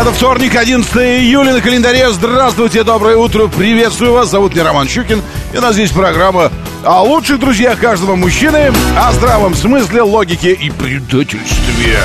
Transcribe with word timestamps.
Это 0.00 0.12
вторник, 0.12 0.54
11 0.54 0.94
июля 0.94 1.54
на 1.54 1.60
календаре. 1.60 2.08
Здравствуйте, 2.12 2.84
доброе 2.84 3.16
утро, 3.16 3.48
приветствую 3.48 4.12
вас. 4.12 4.30
Зовут 4.30 4.54
меня 4.54 4.62
Роман 4.62 4.86
Щукин. 4.86 5.20
И 5.52 5.58
у 5.58 5.60
нас 5.60 5.74
здесь 5.74 5.90
программа 5.90 6.52
о 6.84 7.02
лучших 7.02 7.40
друзьях 7.40 7.80
каждого 7.80 8.14
мужчины, 8.14 8.70
о 8.96 9.12
здравом 9.12 9.56
смысле, 9.56 10.02
логике 10.02 10.52
и 10.52 10.70
предательстве. 10.70 11.98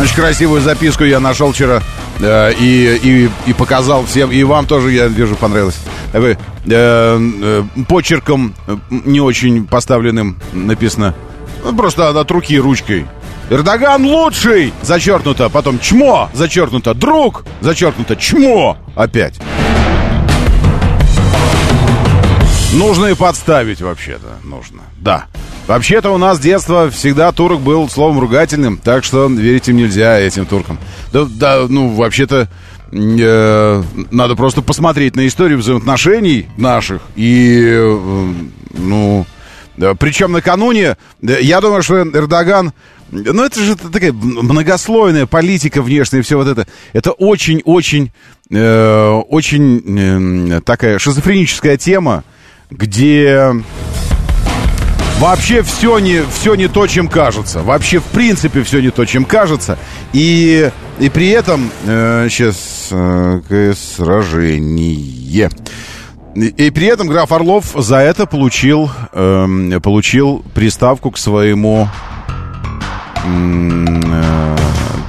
Очень 0.00 0.14
красивую 0.14 0.60
записку 0.60 1.02
я 1.02 1.18
нашел 1.18 1.52
вчера 1.52 1.82
э, 2.20 2.52
и, 2.52 3.00
и, 3.02 3.30
и 3.46 3.52
показал 3.52 4.06
всем, 4.06 4.30
и 4.30 4.44
вам 4.44 4.64
тоже, 4.64 4.92
я 4.92 5.08
вижу, 5.08 5.34
понравилось. 5.34 5.80
Такой 6.12 6.32
э, 6.32 6.38
э, 6.66 7.62
почерком 7.86 8.54
э, 8.66 8.76
не 8.90 9.20
очень 9.20 9.66
поставленным 9.66 10.38
написано. 10.52 11.14
Ну, 11.64 11.76
просто 11.76 12.08
от 12.08 12.30
руки 12.30 12.58
ручкой. 12.58 13.06
Эрдоган 13.50 14.04
лучший! 14.04 14.72
Зачеркнуто. 14.82 15.48
Потом 15.48 15.78
чмо! 15.78 16.28
Зачеркнуто. 16.34 16.94
Друг! 16.94 17.44
Зачеркнуто. 17.60 18.16
Чмо! 18.16 18.76
Опять. 18.94 19.40
Нужно 22.74 23.06
и 23.06 23.14
подставить 23.14 23.80
вообще-то. 23.80 24.46
Нужно. 24.46 24.82
Да. 24.98 25.26
Вообще-то 25.66 26.10
у 26.10 26.18
нас 26.18 26.38
с 26.38 26.40
детства 26.40 26.90
всегда 26.90 27.32
турок 27.32 27.60
был 27.60 27.88
словом 27.88 28.20
ругательным, 28.20 28.78
так 28.78 29.04
что 29.04 29.26
верить 29.26 29.68
им 29.68 29.76
нельзя, 29.76 30.18
этим 30.18 30.46
туркам. 30.46 30.78
Да, 31.12 31.26
да 31.28 31.66
ну, 31.68 31.88
вообще-то 31.94 32.48
э, 32.92 33.82
надо 34.10 34.36
просто 34.36 34.62
посмотреть 34.62 35.16
на 35.16 35.26
историю 35.26 35.58
взаимоотношений 35.58 36.48
наших 36.56 37.02
и, 37.16 37.62
э, 37.66 38.34
ну, 38.72 39.26
причем 39.98 40.32
накануне, 40.32 40.96
я 41.22 41.60
думаю, 41.60 41.82
что 41.82 42.02
Эрдоган, 42.02 42.72
ну, 43.10 43.44
это 43.44 43.60
же 43.60 43.76
такая 43.76 44.12
многослойная 44.12 45.26
политика 45.26 45.82
внешняя, 45.82 46.22
все 46.22 46.36
вот 46.36 46.48
это. 46.48 46.66
Это 46.92 47.12
очень-очень, 47.12 48.12
э, 48.50 49.08
очень 49.28 50.52
э, 50.56 50.60
такая 50.62 50.98
шизофреническая 50.98 51.76
тема, 51.76 52.24
где 52.70 53.52
Вообще 55.18 55.62
все 55.62 55.98
не, 55.98 56.22
все 56.32 56.54
не 56.54 56.68
то, 56.68 56.86
чем 56.86 57.08
кажется. 57.08 57.62
Вообще, 57.62 57.98
в 57.98 58.04
принципе, 58.04 58.62
все 58.62 58.80
не 58.80 58.90
то, 58.90 59.04
чем 59.04 59.24
кажется. 59.24 59.76
И, 60.12 60.70
и 61.00 61.08
при 61.08 61.30
этом... 61.30 61.72
Э, 61.86 62.28
сейчас... 62.30 62.88
Э, 62.92 63.72
сражение. 63.76 65.50
И, 66.36 66.46
и 66.46 66.70
при 66.70 66.86
этом 66.86 67.08
граф 67.08 67.32
Орлов 67.32 67.74
за 67.76 67.96
это 67.96 68.26
получил, 68.26 68.92
э, 69.12 69.80
получил 69.82 70.44
приставку 70.54 71.10
к 71.10 71.18
своему... 71.18 71.88
Э, 73.24 74.56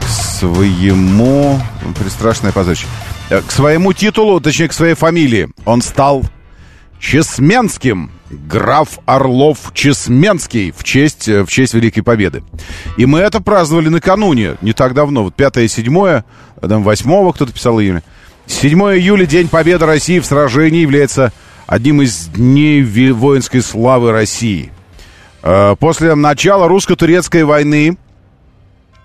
к 0.01 0.07
своему... 0.07 1.61
Пристрашное 1.99 2.51
позорище. 2.51 2.87
Э, 3.29 3.41
к 3.45 3.51
своему 3.51 3.93
титулу, 3.93 4.39
точнее, 4.39 4.69
к 4.69 4.73
своей 4.73 4.95
фамилии. 4.95 5.49
Он 5.65 5.83
стал 5.83 6.23
Чесменским 6.99 8.09
граф 8.29 8.99
Орлов 9.05 9.71
Чесменский 9.73 10.71
в 10.71 10.83
честь, 10.83 11.27
э, 11.27 11.43
в 11.43 11.47
честь 11.49 11.73
Великой 11.73 12.01
Победы. 12.01 12.43
И 12.97 13.05
мы 13.05 13.19
это 13.19 13.41
праздновали 13.41 13.89
накануне, 13.89 14.55
не 14.61 14.73
так 14.73 14.93
давно, 14.93 15.23
вот 15.23 15.35
5 15.35 15.57
и 15.57 15.67
7, 15.67 16.21
там 16.61 16.83
8 16.83 17.31
кто-то 17.33 17.51
писал 17.51 17.79
июля. 17.79 18.03
7 18.47 18.79
июля, 18.79 19.25
День 19.25 19.47
Победы 19.47 19.85
России 19.85 20.19
в 20.19 20.25
сражении, 20.25 20.81
является 20.81 21.31
одним 21.67 22.01
из 22.01 22.27
дней 22.27 22.81
воинской 23.11 23.61
славы 23.61 24.11
России. 24.11 24.71
Э, 25.43 25.75
после 25.79 26.15
начала 26.15 26.67
русско-турецкой 26.67 27.43
войны, 27.43 27.97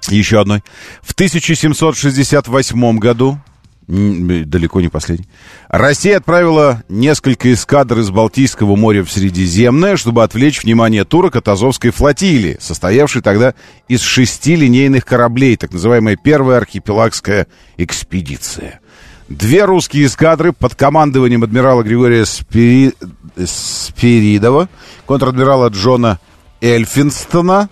еще 0.08 0.40
одной, 0.40 0.62
в 1.02 1.12
1768 1.12 2.98
году 2.98 3.38
далеко 3.86 4.80
не 4.80 4.88
последний. 4.88 5.28
Россия 5.68 6.16
отправила 6.16 6.82
несколько 6.88 7.52
эскадр 7.52 7.98
из 7.98 8.10
Балтийского 8.10 8.76
моря 8.76 9.04
в 9.04 9.12
Средиземное, 9.12 9.96
чтобы 9.96 10.22
отвлечь 10.22 10.62
внимание 10.62 11.04
турок 11.04 11.36
от 11.36 11.48
Азовской 11.48 11.90
флотилии, 11.90 12.56
состоявшей 12.60 13.22
тогда 13.22 13.54
из 13.88 14.00
шести 14.00 14.56
линейных 14.56 15.04
кораблей, 15.04 15.56
так 15.56 15.72
называемая 15.72 16.16
Первая 16.16 16.58
архипелагская 16.58 17.46
экспедиция. 17.76 18.80
Две 19.28 19.64
русские 19.64 20.06
эскадры 20.06 20.52
под 20.52 20.74
командованием 20.74 21.42
адмирала 21.42 21.82
Григория 21.82 22.24
Спири... 22.24 22.92
Спиридова, 23.36 24.68
контр-адмирала 25.06 25.68
Джона 25.68 26.20
Эльфинстона, 26.60 27.68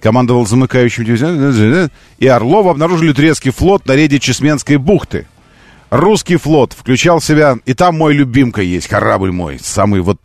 командовал 0.00 0.46
замыкающим 0.46 1.04
дивизионом, 1.04 1.90
и 2.18 2.26
Орлов 2.26 2.66
обнаружили 2.66 3.12
турецкий 3.12 3.50
флот 3.50 3.86
на 3.86 3.94
рейде 3.94 4.18
Чесменской 4.18 4.76
бухты– 4.76 5.26
Русский 5.90 6.36
флот 6.36 6.72
включал 6.72 7.20
в 7.20 7.24
себя, 7.24 7.58
и 7.64 7.74
там 7.74 7.98
мой 7.98 8.14
любимка 8.14 8.62
есть, 8.62 8.88
корабль 8.88 9.30
мой, 9.30 9.58
самый 9.60 10.00
вот 10.00 10.18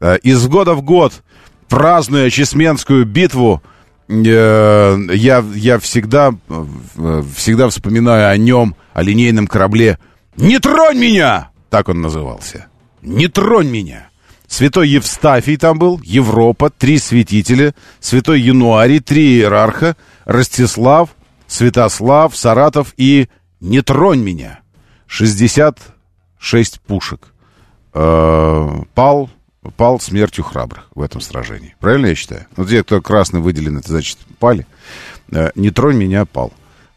э, 0.00 0.18
из 0.22 0.46
года 0.46 0.74
в 0.74 0.82
год, 0.82 1.22
празднуя 1.68 2.28
Чесменскую 2.30 3.06
битву, 3.06 3.62
э, 4.08 4.98
я, 5.12 5.44
я 5.54 5.78
всегда, 5.78 6.34
э, 6.48 7.22
всегда 7.36 7.68
вспоминаю 7.68 8.30
о 8.30 8.36
нем, 8.36 8.74
о 8.94 9.02
линейном 9.02 9.46
корабле. 9.46 9.98
«Не 10.36 10.58
тронь 10.58 10.98
меня!» 10.98 11.50
Так 11.70 11.88
он 11.88 12.00
назывался. 12.00 12.66
«Не 13.02 13.28
тронь 13.28 13.68
меня!» 13.68 14.08
Святой 14.48 14.88
Евстафий 14.90 15.56
там 15.56 15.78
был, 15.78 15.98
Европа, 16.04 16.68
три 16.68 16.98
святителя, 16.98 17.74
Святой 18.00 18.40
Януарий, 18.40 19.00
три 19.00 19.38
иерарха, 19.38 19.96
Ростислав, 20.26 21.08
Святослав, 21.46 22.36
Саратов 22.36 22.92
и 22.98 23.28
«Не 23.60 23.80
тронь 23.80 24.20
меня!» 24.20 24.61
66 25.12 26.80
пушек. 26.80 27.34
Э, 27.92 28.68
пал, 28.94 29.28
пал 29.76 30.00
смертью 30.00 30.42
храбрых 30.42 30.88
в 30.94 31.02
этом 31.02 31.20
сражении. 31.20 31.76
Правильно 31.80 32.06
я 32.06 32.14
считаю? 32.14 32.46
Вот 32.56 32.70
те, 32.70 32.82
кто 32.82 33.02
красный 33.02 33.40
выделен, 33.40 33.76
это 33.76 33.90
значит 33.90 34.16
пали. 34.38 34.66
Э, 35.30 35.50
не 35.54 35.70
тронь 35.70 35.96
меня, 35.96 36.24
пал. 36.24 36.50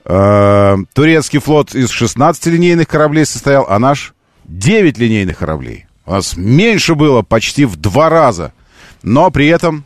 Э, 0.05 0.77
турецкий 0.93 1.39
флот 1.39 1.75
из 1.75 1.89
16 1.89 2.45
линейных 2.45 2.87
кораблей 2.87 3.25
состоял, 3.25 3.65
а 3.67 3.77
наш 3.79 4.13
9 4.45 4.97
линейных 4.97 5.37
кораблей. 5.39 5.87
У 6.05 6.11
нас 6.11 6.37
меньше 6.37 6.95
было 6.95 7.21
почти 7.21 7.65
в 7.65 7.75
два 7.75 8.07
раза. 8.09 8.53
Но 9.03 9.29
при 9.29 9.47
этом 9.47 9.83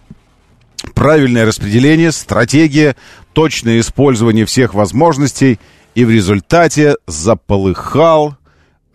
правильное 0.93 1.45
распределение, 1.47 2.11
стратегия, 2.11 2.95
точное 3.33 3.79
использование 3.79 4.45
всех 4.45 4.75
возможностей– 4.75 5.59
и 5.95 6.05
в 6.05 6.09
результате 6.09 6.95
заполыхал 7.07 8.37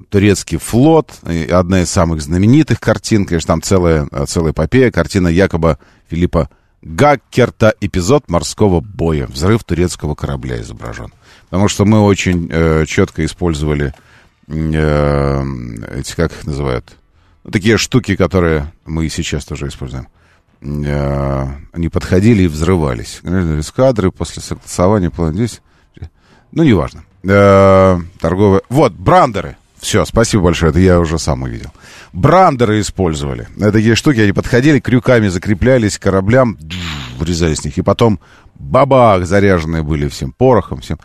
турецкий 0.08 0.58
флот. 0.58 1.12
Одна 1.50 1.82
из 1.82 1.90
самых 1.90 2.22
знаменитых 2.22 2.80
картин, 2.80 3.26
конечно, 3.26 3.48
там 3.48 3.62
целая, 3.62 4.06
целая 4.26 4.52
эпопея. 4.52 4.90
Картина 4.90 5.28
якобы 5.28 5.78
Филиппа 6.08 6.48
Гаккерта 6.82 7.74
«Эпизод 7.80 8.28
морского 8.28 8.80
боя». 8.80 9.26
Взрыв 9.26 9.64
турецкого 9.64 10.14
корабля 10.14 10.60
изображен. 10.60 11.12
Потому 11.48 11.68
что 11.68 11.84
мы 11.86 12.00
очень 12.00 12.48
э, 12.50 12.84
четко 12.86 13.24
использовали 13.24 13.94
э, 14.48 15.44
эти, 15.96 16.14
как 16.14 16.32
их 16.32 16.46
называют, 16.46 16.96
ну, 17.42 17.50
такие 17.50 17.78
штуки, 17.78 18.16
которые 18.16 18.72
мы 18.84 19.06
и 19.06 19.08
сейчас 19.08 19.46
тоже 19.46 19.68
используем. 19.68 20.08
Э, 20.60 21.46
они 21.72 21.88
подходили 21.88 22.42
и 22.42 22.48
взрывались. 22.48 23.20
Эскадры 23.22 24.10
после 24.10 24.42
согласования 24.42 25.10
здесь 25.32 25.62
ну, 26.54 26.62
неважно. 26.62 27.04
Э, 27.24 27.98
торговые... 28.20 28.62
Вот, 28.68 28.92
брандеры. 28.92 29.56
Все, 29.80 30.04
спасибо 30.06 30.44
большое, 30.44 30.70
это 30.70 30.78
я 30.78 30.98
уже 30.98 31.18
сам 31.18 31.42
увидел. 31.42 31.70
Брандеры 32.14 32.80
использовали. 32.80 33.48
Это 33.56 33.72
такие 33.72 33.94
штуки, 33.94 34.20
они 34.20 34.32
подходили, 34.32 34.80
крюками 34.80 35.28
закреплялись 35.28 35.98
к 35.98 36.02
кораблям, 36.02 36.56
врезались 37.18 37.60
в 37.60 37.64
них, 37.66 37.76
и 37.76 37.82
потом 37.82 38.18
бабах, 38.54 39.26
заряженные 39.26 39.82
были 39.82 40.08
всем 40.08 40.32
порохом, 40.32 40.80
всем, 40.80 40.98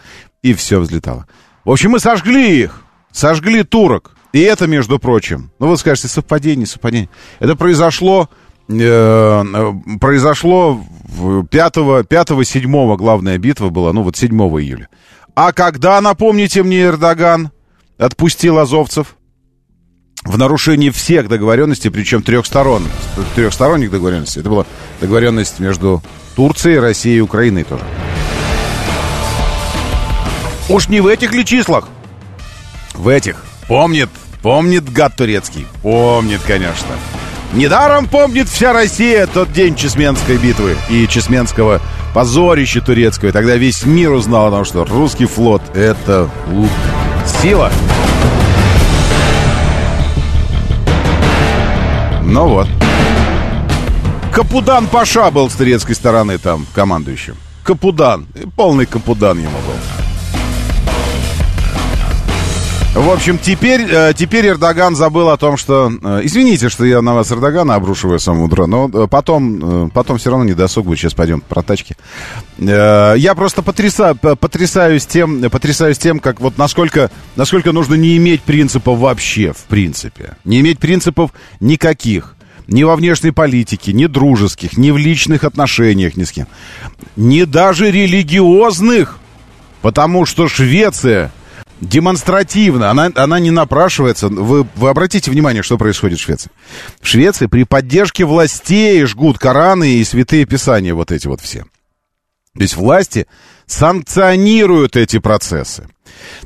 и 0.44 0.54
все 0.54 0.80
взлетало. 0.80 1.28
В 1.66 1.72
общем, 1.72 1.92
мы 1.92 2.00
сожгли 2.00 2.62
их, 2.62 2.82
сожгли 3.12 3.64
турок. 3.64 4.12
И 4.32 4.40
это, 4.40 4.68
между 4.68 5.00
прочим, 5.00 5.52
ну, 5.60 5.68
вы 5.68 5.78
скажете, 5.78 6.08
совпадение, 6.08 6.68
совпадение. 6.68 7.10
Это 7.40 7.56
произошло, 7.56 8.30
э, 8.70 9.44
произошло 10.00 10.82
5-7 11.18 12.98
главная 12.98 13.38
битва 13.40 13.70
была, 13.70 13.92
ну, 13.92 14.04
вот 14.04 14.16
7 14.16 14.32
июля. 14.32 14.88
А 15.42 15.54
когда, 15.54 16.02
напомните 16.02 16.64
мне, 16.64 16.82
Эрдоган 16.82 17.52
отпустил 17.98 18.60
азовцев? 18.60 19.16
В 20.26 20.38
нарушении 20.38 20.90
всех 20.90 21.30
договоренностей, 21.30 21.90
причем 21.90 22.24
трех 22.24 22.46
сторон, 22.46 22.84
трехсторонних 23.36 23.90
договоренностей. 23.90 24.42
Это 24.42 24.50
была 24.50 24.66
договоренность 25.00 25.62
между 25.62 26.04
Турцией, 26.36 26.80
Россией 26.80 27.20
и 27.20 27.22
Украиной 27.22 27.64
тоже. 27.64 27.86
Уж 30.68 30.90
не 30.90 31.00
в 31.00 31.08
этих 31.08 31.32
ли 31.32 31.46
числах? 31.46 31.88
В 32.94 33.08
этих. 33.08 33.46
Помнит, 33.70 34.10
помнит 34.42 34.92
гад 34.92 35.16
турецкий. 35.16 35.68
Помнит, 35.82 36.42
конечно. 36.46 36.98
Недаром 37.54 38.08
помнит 38.08 38.48
вся 38.48 38.74
Россия 38.74 39.26
тот 39.26 39.52
день 39.52 39.76
Чесменской 39.76 40.38
битвы 40.38 40.78
и 40.88 41.08
Чесменского 41.08 41.82
позорища 42.14 42.80
турецкого. 42.80 43.30
И 43.30 43.32
тогда 43.32 43.56
весь 43.56 43.86
мир 43.86 44.12
узнал 44.12 44.48
о 44.48 44.52
том, 44.52 44.66
что 44.66 44.86
русский 44.86 45.26
флот— 45.26 45.62
это 45.74 46.30
лук. 46.48 46.70
Сила. 47.42 47.72
Ну 52.24 52.48
вот. 52.48 52.68
Капудан 54.32 54.86
Паша 54.88 55.32
был 55.32 55.50
с 55.50 55.56
турецкой 55.56 55.94
стороны 55.94 56.38
там 56.38 56.68
командующим. 56.76 57.36
Капудан. 57.64 58.28
Полный 58.56 58.86
капудан 58.86 59.40
ему 59.40 59.50
был. 59.50 59.99
В 63.00 63.10
общем, 63.12 63.38
теперь, 63.38 63.88
э, 63.90 64.14
теперь 64.14 64.46
Эрдоган 64.46 64.94
забыл 64.94 65.30
о 65.30 65.38
том, 65.38 65.56
что... 65.56 65.90
Э, 66.04 66.20
извините, 66.22 66.68
что 66.68 66.84
я 66.84 67.02
на 67.02 67.14
вас 67.14 67.32
Эрдогана 67.32 67.76
обрушиваю 67.76 68.20
самое 68.20 68.44
утро, 68.44 68.66
но 68.66 68.90
э, 68.94 69.08
потом, 69.10 69.90
потом 69.92 70.18
все 70.18 70.32
равно 70.32 70.44
не 70.44 70.54
досуг 70.54 70.86
будет. 70.86 71.00
Сейчас 71.00 71.14
пойдем 71.14 71.40
про 71.40 71.62
тачки. 71.62 71.96
Я 72.58 73.34
просто 73.38 73.62
потрясаю, 73.62 74.18
потрясаюсь 74.18 75.06
тем, 75.06 75.50
потрясаюсь 75.50 75.98
тем, 75.98 76.20
как 76.20 76.42
вот 76.42 76.58
насколько, 76.58 77.10
насколько 77.38 77.72
нужно 77.72 77.96
не 77.96 78.18
иметь 78.18 78.42
принципов 78.42 79.00
вообще, 79.00 79.54
в 79.54 79.64
принципе. 79.70 80.36
Не 80.44 80.60
иметь 80.60 80.80
принципов 80.80 81.32
никаких. 81.62 82.36
Ни 82.68 82.84
во 82.84 82.98
внешней 82.98 83.32
политике, 83.32 83.94
ни 83.94 84.08
дружеских, 84.08 84.78
ни 84.78 84.92
в 84.92 84.98
личных 84.98 85.46
отношениях 85.46 86.18
ни 86.18 86.26
с 86.26 86.34
кем. 86.34 86.48
Ни 87.16 87.44
даже 87.46 87.92
религиозных. 87.92 89.20
Потому 89.82 90.26
что 90.26 90.50
Швеция 90.50 91.32
демонстративно, 91.82 92.90
она, 92.90 93.12
она 93.16 93.40
не 93.40 93.52
напрашивается. 93.52 94.28
Вы, 94.28 94.68
вы 94.76 94.90
обратите 94.90 95.32
внимание, 95.32 95.64
что 95.64 95.78
происходит 95.78 96.20
в 96.20 96.22
Швеции. 96.22 96.52
В 97.02 97.08
Швеции 97.08 97.48
при 97.48 97.64
поддержке 97.64 98.26
властей 98.26 99.04
жгут 99.06 99.38
Кораны 99.38 99.96
и 99.96 100.04
святые 100.04 100.46
писания 100.46 100.94
вот 100.94 101.12
эти 101.12 101.28
вот 101.28 101.42
все. 101.42 101.66
То 102.56 102.62
есть 102.62 102.76
власти 102.76 103.28
санкционируют 103.66 104.96
эти 104.96 105.20
процессы. 105.20 105.88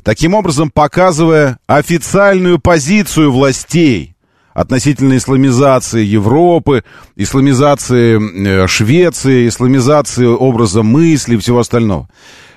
Таким 0.03 0.33
образом, 0.35 0.69
показывая 0.69 1.57
официальную 1.67 2.59
позицию 2.59 3.31
властей 3.31 4.12
относительно 4.53 5.17
исламизации 5.17 6.03
Европы, 6.03 6.83
исламизации 7.15 8.63
э, 8.63 8.67
Швеции, 8.67 9.47
исламизации 9.47 10.25
образа 10.25 10.83
мысли 10.83 11.35
и 11.35 11.37
всего 11.37 11.59
остального 11.59 12.07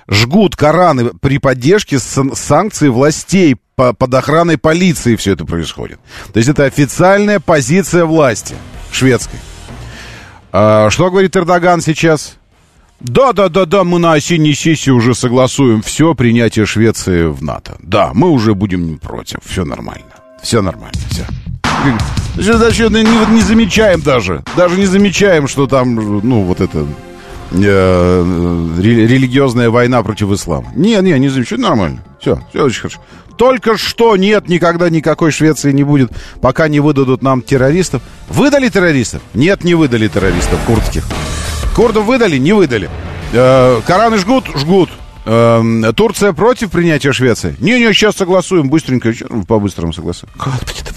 жгут 0.09 0.55
Кораны 0.55 1.11
при 1.21 1.37
поддержке 1.37 1.99
санкций 1.99 2.89
властей 2.89 3.57
по, 3.75 3.93
под 3.93 4.13
охраной 4.13 4.57
полиции 4.57 5.15
все 5.15 5.33
это 5.33 5.45
происходит. 5.45 5.99
То 6.33 6.37
есть 6.37 6.49
это 6.49 6.65
официальная 6.65 7.39
позиция 7.39 8.05
власти 8.05 8.55
шведской. 8.91 9.39
А, 10.51 10.89
что 10.89 11.11
говорит 11.11 11.35
Эрдоган 11.35 11.81
сейчас? 11.81 12.37
Да, 12.99 13.31
да, 13.31 13.47
да, 13.49 13.65
да, 13.65 13.83
мы 13.83 13.99
на 13.99 14.13
осенней 14.13 14.55
сессии 14.55 14.89
уже 14.89 15.13
согласуем 15.13 15.83
все 15.83 16.15
принятие 16.15 16.65
Швеции 16.65 17.27
в 17.27 17.43
НАТО. 17.43 17.77
Да, 17.79 18.09
мы 18.15 18.31
уже 18.31 18.55
будем 18.55 18.87
не 18.87 18.95
против. 18.95 19.39
Все 19.45 19.65
нормально. 19.65 20.07
Все 20.41 20.63
нормально, 20.63 20.99
все. 21.11 21.27
Значит, 22.35 22.91
не, 22.91 23.33
не 23.33 23.41
замечаем 23.41 24.01
даже. 24.01 24.43
Даже 24.55 24.77
не 24.77 24.85
замечаем, 24.85 25.47
что 25.47 25.67
там, 25.67 25.95
ну, 25.95 26.43
вот 26.43 26.61
это 26.61 26.85
э, 27.51 28.75
религиозная 28.79 29.69
война 29.69 30.03
против 30.03 30.31
ислама. 30.31 30.71
Не, 30.75 31.01
не, 31.01 31.17
не 31.19 31.29
замечательно, 31.29 31.69
нормально. 31.69 32.03
Все, 32.19 32.39
все 32.49 32.63
очень 32.63 32.81
хорошо. 32.81 32.99
Только 33.37 33.77
что 33.77 34.15
нет, 34.17 34.49
никогда 34.49 34.89
никакой 34.89 35.31
Швеции 35.31 35.71
не 35.71 35.83
будет, 35.83 36.11
пока 36.41 36.67
не 36.67 36.79
выдадут 36.79 37.21
нам 37.21 37.41
террористов. 37.41 38.01
Выдали 38.29 38.69
террористов? 38.69 39.21
Нет, 39.33 39.63
не 39.63 39.75
выдали 39.75 40.07
террористов 40.07 40.59
курдских. 40.65 41.05
Курдов 41.75 42.05
выдали? 42.05 42.37
Не 42.37 42.53
выдали. 42.53 42.89
Э, 43.33 43.81
Кораны 43.85 44.17
жгут? 44.17 44.45
Жгут. 44.55 44.89
Э, 45.25 45.91
Турция 45.95 46.33
против 46.33 46.71
принятия 46.71 47.11
Швеции? 47.11 47.55
Не-не, 47.59 47.93
сейчас 47.93 48.15
согласуем, 48.15 48.69
быстренько, 48.69 49.13
по-быстрому 49.47 49.93
согласуем. 49.93 50.31
Господи, 50.35 50.79
ты, 50.83 50.93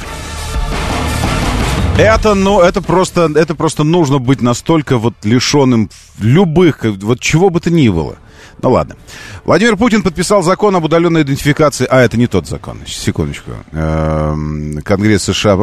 это, 1.99 2.35
ну, 2.35 2.61
это 2.61 2.83
просто, 2.83 3.31
это 3.35 3.55
просто 3.55 3.85
нужно 3.85 4.19
быть 4.19 4.43
настолько 4.43 4.99
вот 4.99 5.15
лишенным 5.25 5.91
любых, 6.19 6.85
вот 6.85 7.21
чего 7.21 7.51
бы 7.51 7.61
то 7.61 7.71
ни 7.71 7.89
было. 7.89 8.17
Ну 8.63 8.71
ладно. 8.71 8.97
Владимир 9.45 9.77
Путин 9.77 10.03
подписал 10.03 10.43
закон 10.43 10.77
об 10.77 10.85
удаленной 10.85 11.23
идентификации. 11.23 11.87
А, 11.89 12.01
это 12.01 12.17
не 12.19 12.27
тот 12.27 12.47
закон. 12.47 12.79
Секундочку. 12.87 13.53
Эм, 13.73 14.81
Конгресс 14.85 15.25
США 15.25 15.57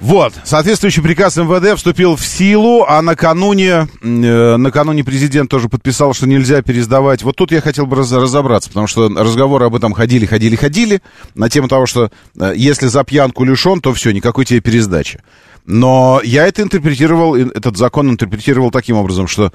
вот, 0.00 0.32
соответствующий 0.44 1.02
приказ 1.02 1.36
МВД 1.36 1.76
вступил 1.76 2.14
в 2.14 2.24
силу, 2.24 2.84
а 2.88 3.02
накануне, 3.02 3.88
э, 4.00 4.56
накануне 4.56 5.02
президент 5.02 5.50
тоже 5.50 5.68
подписал, 5.68 6.14
что 6.14 6.26
нельзя 6.26 6.62
пересдавать. 6.62 7.22
Вот 7.22 7.34
тут 7.34 7.50
я 7.50 7.60
хотел 7.60 7.86
бы 7.86 7.96
раз, 7.96 8.12
разобраться, 8.12 8.68
потому 8.68 8.86
что 8.86 9.08
разговоры 9.08 9.66
об 9.66 9.74
этом 9.74 9.92
ходили, 9.92 10.24
ходили, 10.24 10.54
ходили, 10.54 11.02
на 11.34 11.50
тему 11.50 11.66
того, 11.66 11.86
что 11.86 12.10
э, 12.38 12.52
если 12.54 12.86
за 12.86 13.02
пьянку 13.02 13.42
лишен, 13.42 13.80
то 13.80 13.92
все, 13.92 14.12
никакой 14.12 14.44
тебе 14.44 14.60
пересдачи. 14.60 15.20
Но 15.66 16.20
я 16.24 16.46
это 16.46 16.62
интерпретировал, 16.62 17.34
этот 17.34 17.76
закон 17.76 18.08
интерпретировал 18.10 18.70
таким 18.70 18.96
образом, 18.96 19.26
что 19.26 19.52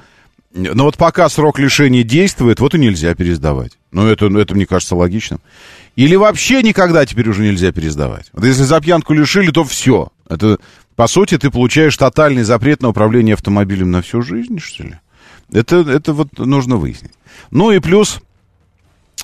ну 0.54 0.84
вот 0.84 0.98
пока 0.98 1.28
срок 1.30 1.58
лишения 1.58 2.04
действует, 2.04 2.60
вот 2.60 2.76
и 2.76 2.78
нельзя 2.78 3.16
пересдавать. 3.16 3.72
Ну 3.92 4.06
это, 4.08 4.28
это 4.28 4.54
мне 4.54 4.66
кажется 4.66 4.96
логичным. 4.96 5.40
Или 5.96 6.16
вообще 6.16 6.62
никогда 6.64 7.06
теперь 7.06 7.30
уже 7.30 7.44
нельзя 7.44 7.72
пересдавать. 7.72 8.30
Вот 8.34 8.46
если 8.46 8.64
за 8.64 8.80
пьянку 8.82 9.14
лишили, 9.14 9.52
то 9.52 9.64
все. 9.64 10.10
Это, 10.30 10.58
по 10.96 11.08
сути, 11.08 11.38
ты 11.38 11.50
получаешь 11.50 11.98
тотальный 11.98 12.44
запрет 12.44 12.82
на 12.82 12.90
управление 12.90 13.34
автомобилем 13.34 13.92
на 13.92 14.02
всю 14.02 14.22
жизнь, 14.22 14.60
что 14.60 14.84
ли? 14.84 15.00
Это, 15.52 15.78
это 15.78 16.14
вот 16.14 16.38
нужно 16.38 16.78
выяснить. 16.78 17.12
Ну 17.52 17.72
и 17.72 17.80
плюс, 17.80 18.22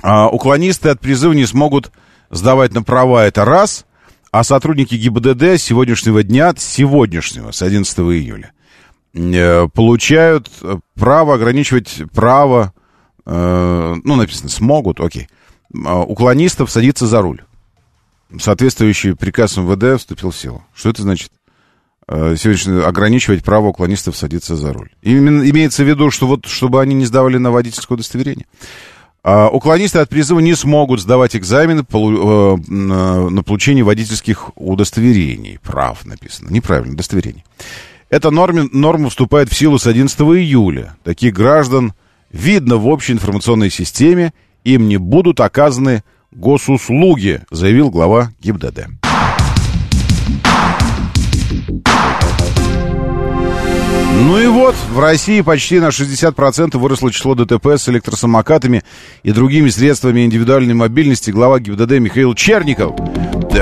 а, 0.02 0.28
уклонисты 0.28 0.90
от 0.90 1.00
призыва 1.00 1.34
не 1.34 1.46
смогут 1.46 1.92
сдавать 2.30 2.74
на 2.74 2.84
права, 2.84 3.26
это 3.26 3.46
раз, 3.46 3.86
а 4.32 4.44
сотрудники 4.44 4.96
ГИБДД 4.96 5.44
с 5.44 5.64
сегодняшнего 5.64 6.22
дня, 6.24 6.54
с 6.56 6.64
сегодняшнего, 6.64 7.52
с 7.52 7.62
11 7.62 8.00
июля, 8.00 8.52
э, 9.14 9.68
получают 9.74 10.50
право 10.96 11.34
ограничивать 11.34 12.04
право, 12.14 12.74
э, 13.26 13.96
ну, 14.04 14.16
написано, 14.16 14.50
смогут, 14.50 15.00
окей, 15.00 15.28
а, 15.86 16.02
уклонистов 16.02 16.70
садиться 16.70 17.08
за 17.08 17.22
руль 17.22 17.42
соответствующий 18.38 19.16
приказ 19.16 19.58
МВД 19.58 20.00
вступил 20.00 20.32
в 20.32 20.38
силу. 20.38 20.64
Что 20.76 20.90
это 20.90 21.02
значит? 21.02 21.32
Э, 22.08 22.36
сегодня 22.38 22.88
ограничивать 22.88 23.44
право 23.44 23.68
уклонистов 23.68 24.18
садиться 24.18 24.56
за 24.56 24.74
руль. 24.74 24.90
Именно 25.02 25.50
имеется 25.50 25.84
в 25.84 25.88
виду, 25.88 26.12
что 26.12 26.28
вот, 26.28 26.46
чтобы 26.46 26.82
они 26.82 26.96
не 26.96 27.06
сдавали 27.06 27.38
на 27.38 27.52
водительское 27.52 27.96
удостоверение. 27.96 28.46
А 29.24 29.50
уклонисты 29.50 30.00
от 30.00 30.10
призыва 30.10 30.40
не 30.40 30.56
смогут 30.56 31.02
сдавать 31.02 31.36
экзамены 31.36 31.82
э, 31.82 32.56
на 32.68 33.44
получение 33.44 33.84
водительских 33.84 34.52
удостоверений. 34.56 35.60
Прав 35.62 36.06
написано. 36.06 36.50
Неправильно, 36.50 36.94
удостоверений. 36.94 37.44
Эта 38.10 38.32
норма, 38.32 38.68
норма 38.72 39.10
вступает 39.10 39.50
в 39.50 39.56
силу 39.56 39.78
с 39.78 39.86
11 39.86 40.20
июля. 40.20 40.96
Таких 41.04 41.34
граждан 41.34 41.94
видно 42.32 42.78
в 42.78 42.88
общей 42.88 43.14
информационной 43.14 43.70
системе, 43.70 44.34
им 44.64 44.88
не 44.88 44.98
будут 44.98 45.40
оказаны 45.40 46.04
госуслуги, 46.32 47.42
заявил 47.52 47.90
глава 47.90 48.32
ГИБДД. 48.42 48.88
Ну 54.22 54.38
и 54.38 54.48
вот, 54.48 54.76
в 54.94 55.00
России 55.00 55.42
почти 55.42 55.80
на 55.80 55.88
60% 55.88 56.78
выросло 56.78 57.12
число 57.12 57.36
ДТП 57.36 57.68
с 57.78 57.88
электросамокатами 57.88 58.84
и 59.24 59.32
другими 59.32 59.70
средствами 59.70 60.26
индивидуальной 60.26 60.74
мобильности 60.74 61.32
глава 61.32 61.60
ГИБДД 61.60 62.00
Михаил 62.00 62.36
Черников. 62.36 62.96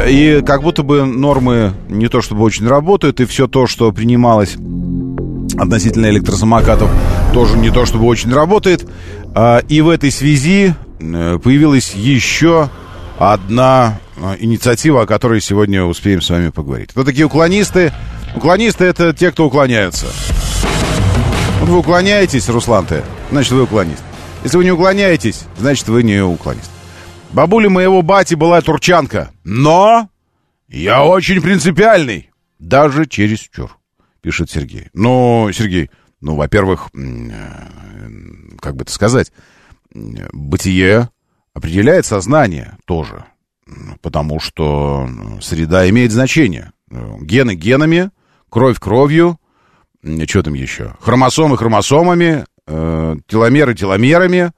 И 0.08 0.44
как 0.46 0.64
будто 0.64 0.84
бы 0.84 1.06
нормы 1.06 1.74
не 1.90 2.08
то 2.08 2.22
чтобы 2.22 2.44
очень 2.44 2.68
работают, 2.68 3.22
и 3.22 3.26
все 3.26 3.48
то, 3.48 3.68
что 3.68 3.92
принималось 3.92 4.56
относительно 5.58 6.08
электросамокатов, 6.08 6.90
тоже 7.34 7.58
не 7.58 7.70
то 7.70 7.86
чтобы 7.86 8.06
очень 8.06 8.34
работает. 8.34 8.88
А, 9.36 9.60
и 9.60 9.82
в 9.82 9.90
этой 9.90 10.12
связи 10.12 10.74
появилась 11.00 11.94
еще 11.94 12.70
одна 13.18 14.00
э, 14.16 14.36
инициатива, 14.40 15.04
о 15.04 15.06
которой 15.06 15.42
сегодня 15.42 15.84
успеем 15.84 16.22
с 16.22 16.30
вами 16.30 16.50
поговорить. 16.50 16.92
Кто 16.92 17.04
такие 17.04 17.26
уклонисты? 17.26 17.92
Уклонисты— 18.36 18.86
это 18.86 19.14
те, 19.14 19.32
кто 19.32 19.48
уклоняются. 19.48 20.08
Вот 21.60 21.70
вы 21.70 21.80
уклоняетесь, 21.80 22.50
Руслан 22.50 22.86
ты, 22.86 23.04
значит, 23.32 23.52
вы 23.52 23.64
уклонист. 23.64 24.04
Если 24.44 24.58
вы 24.58 24.64
не 24.64 24.72
уклоняетесь, 24.72 25.46
значит, 25.58 25.88
вы 25.88 26.04
не 26.04 26.22
уклонист. 26.22 26.70
Бабуля 27.32 27.70
моего 27.70 28.02
бати 28.02 28.36
была 28.36 28.62
турчанка, 28.62 29.32
но 29.44 30.10
я 30.68 31.04
очень 31.04 31.42
принципиальный. 31.42 32.30
Даже 32.60 33.06
через 33.06 33.40
чур, 33.40 33.78
пишет 34.22 34.50
Сергей. 34.50 34.88
Ну, 34.94 35.50
Сергей, 35.54 35.90
ну, 36.22 36.36
во-первых, 36.36 36.90
э, 36.94 37.30
как 38.60 38.76
бы 38.76 38.84
это 38.84 38.92
сказать, 38.92 39.32
бытие 40.32 41.10
определяет 41.54 42.06
сознание 42.06 42.78
тоже, 42.86 43.26
потому 44.02 44.40
что 44.40 45.10
среда 45.42 45.90
имеет 45.90 46.12
значение. 46.12 46.72
Гены 46.90 47.56
генами, 47.56 48.12
кровь 48.50 48.80
кровью, 48.80 49.40
что 50.28 50.44
там 50.44 50.54
еще? 50.54 50.96
Хромосомы 51.02 51.58
хромосомами, 51.58 52.46
э, 52.68 53.16
теломеры 53.28 53.76
теломерами, 53.76 54.52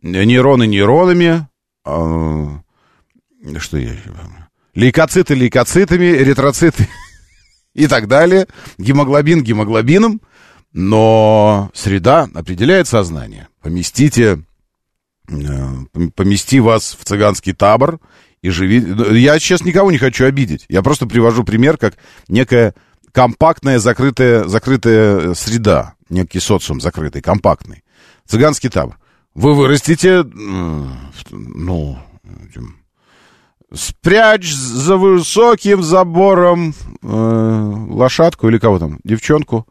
нейроны 0.00 0.66
нейронами, 0.66 1.48
э, 1.84 3.58
что 3.58 3.76
я 3.76 3.92
еще? 3.92 4.10
Лейкоциты 4.74 5.34
лейкоцитами, 5.34 6.04
эритроциты 6.04 6.88
и 7.74 7.86
так 7.86 8.08
далее, 8.08 8.46
гемоглобин 8.78 9.42
гемоглобином, 9.42 10.20
но 10.72 11.70
среда 11.74 12.28
определяет 12.34 12.88
сознание. 12.88 13.48
Поместите, 13.62 14.42
помести 15.26 16.60
вас 16.60 16.96
в 16.98 17.04
цыганский 17.04 17.52
табор 17.54 18.00
и 18.42 18.50
живи. 18.50 18.84
Я 19.18 19.38
сейчас 19.38 19.64
никого 19.64 19.90
не 19.90 19.98
хочу 19.98 20.26
обидеть. 20.26 20.66
Я 20.68 20.82
просто 20.82 21.06
привожу 21.06 21.44
пример 21.44 21.78
как 21.78 21.94
некая 22.28 22.74
компактная 23.12 23.78
закрытая, 23.78 24.44
закрытая 24.44 25.34
среда, 25.34 25.94
некий 26.08 26.40
социум 26.40 26.80
закрытый, 26.80 27.22
компактный. 27.22 27.84
Цыганский 28.26 28.70
табор. 28.70 28.98
Вы 29.34 29.54
вырастите, 29.54 30.24
ну, 31.30 31.98
спрячь 33.72 34.52
за 34.52 34.96
высоким 34.96 35.82
забором 35.82 36.74
э, 37.02 37.06
лошадку 37.06 38.48
или 38.48 38.58
кого 38.58 38.78
там, 38.78 39.00
девчонку. 39.04 39.66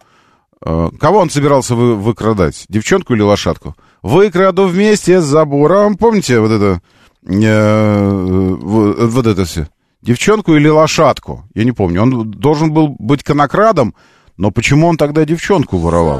Э, 0.65 0.89
кого 1.00 1.19
он 1.19 1.29
собирался 1.29 1.75
вы, 1.75 1.95
выкрадать? 1.95 2.65
Девчонку 2.69 3.13
или 3.13 3.22
лошадку? 3.22 3.75
Выкраду 4.03 4.67
вместе 4.67 5.22
с 5.22 5.24
забором. 5.24 5.95
Помните 5.95 6.39
вот 6.39 6.51
это, 6.51 6.81
э, 7.25 8.55
вот, 8.62 8.98
вот 9.00 9.25
это 9.25 9.45
все? 9.45 9.67
Девчонку 10.01 10.55
или 10.55 10.67
лошадку? 10.67 11.45
Я 11.55 11.63
не 11.63 11.72
помню. 11.72 12.01
Он 12.03 12.29
должен 12.29 12.74
был 12.74 12.89
быть 13.00 13.24
конокрадом, 13.24 13.95
но 14.36 14.51
почему 14.51 14.88
он 14.88 14.98
тогда 14.98 15.24
девчонку 15.24 15.77
воровал? 15.77 16.19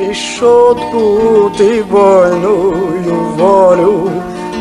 Решетку 0.00 1.52
ты 1.56 1.84
вольную 1.84 3.34
волю 3.34 4.10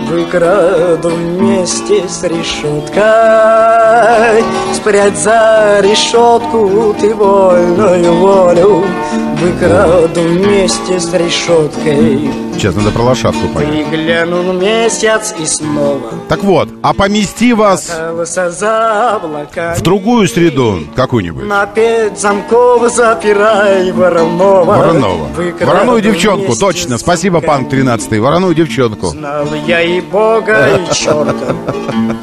Выкраду 0.08 1.10
вместе 1.10 2.08
с 2.08 2.24
решеткой 2.24 3.04
Спрячь 4.74 5.16
за 5.16 5.80
решетку 5.82 6.96
ты 7.00 7.14
вольную 7.14 8.14
волю 8.14 8.84
Выкраду 9.42 10.22
вместе 10.22 11.00
с 11.00 11.14
решеткой 11.14 12.30
Сейчас 12.58 12.74
надо 12.76 12.92
про 12.92 13.04
лошадку 13.04 13.48
понять. 13.50 13.88
Выглянул 13.88 14.54
месяц 14.54 15.36
и 15.38 15.46
снова. 15.46 16.10
Так 16.30 16.44
вот, 16.44 16.70
а 16.82 16.94
помести 16.94 17.54
вас 17.54 17.90
в 17.90 19.82
другую 19.82 20.28
среду 20.28 20.80
какую-нибудь? 20.96 21.44
На 21.46 21.66
пять 21.66 22.20
замков 22.20 22.92
запирай 22.94 23.92
Воронова. 23.92 24.64
Воронова. 24.64 25.28
Вороную 25.62 26.02
девчонку, 26.02 26.56
точно, 26.56 26.98
спасибо, 26.98 27.42
Панк 27.42 27.70
13 27.70 28.20
Вороную 28.20 28.56
девчонку. 28.56 29.08
Знал 29.08 29.48
я 29.68 29.82
и 29.82 30.00
Бога, 30.02 30.78
и 30.78 30.94
черта. 30.94 31.34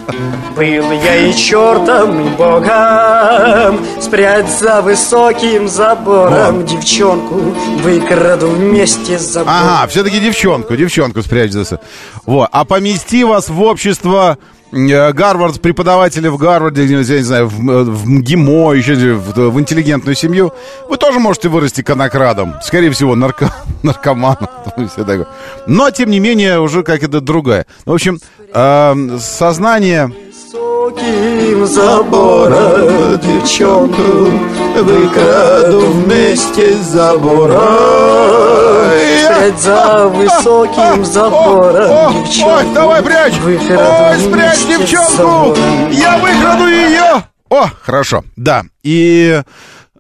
Был 0.57 0.93
я 0.93 1.17
и 1.17 1.35
чертом, 1.35 2.27
и 2.27 2.31
Богом. 2.37 3.85
Спрячь 4.01 4.49
за 4.49 4.83
высоким 4.83 5.69
забором 5.69 6.59
вот. 6.59 6.67
девчонку. 6.67 7.37
Выкраду 7.83 8.49
вместе 8.49 9.19
с 9.19 9.33
забором. 9.33 9.57
Ага, 9.57 9.87
все-таки 9.89 10.21
девчонку, 10.21 10.77
девчонку 10.77 11.23
спрячь 11.23 11.53
за... 11.53 11.81
Вот, 12.27 12.49
а 12.53 12.65
помести 12.65 13.25
вас 13.25 13.49
в 13.49 13.63
общество 13.63 14.39
Э, 14.73 15.13
Гарвард, 15.13 15.61
преподаватели 15.61 16.29
в 16.29 16.39
Гарварде, 16.39 16.85
я 16.85 16.99
не 16.99 17.23
знаю, 17.23 17.47
в, 17.47 17.59
в 17.59 18.09
МГИМО, 18.09 18.73
еще 18.73 18.95
в, 19.15 19.51
в 19.51 19.61
интеллигентную 19.61 20.15
семью, 20.15 20.53
вы 20.89 20.97
тоже 20.97 21.19
можете 21.19 21.49
вырасти 21.49 21.83
конокрадом. 21.83 22.55
Скорее 22.63 22.91
всего, 22.91 23.15
нарко, 23.15 23.53
наркоманом. 23.83 24.49
Но, 25.67 25.91
тем 25.91 26.11
не 26.11 26.21
менее, 26.21 26.59
уже 26.61 26.83
как 26.83 27.03
это 27.03 27.21
другая. 27.21 27.67
В 27.85 27.93
общем, 27.93 28.19
э, 28.53 29.19
сознание... 29.21 30.11
Высоким 30.83 31.65
забора 31.65 33.17
девчонку 33.17 34.33
выкраду 34.83 35.93
вместе 35.93 36.75
с 36.75 36.87
забором 36.87 37.57
Спрячь 39.23 39.61
за 39.61 40.09
высоким 40.09 41.05
забором 41.05 42.17
Ой, 42.17 42.75
давай 42.75 43.01
прячь! 43.01 43.35
Ой, 43.45 44.19
спрячь 44.19 44.67
девчонку! 44.67 45.57
Я 45.93 46.19
выкраду 46.19 46.67
ее! 46.67 47.27
О, 47.49 47.71
хорошо, 47.81 48.25
да. 48.35 48.65
И, 48.83 49.41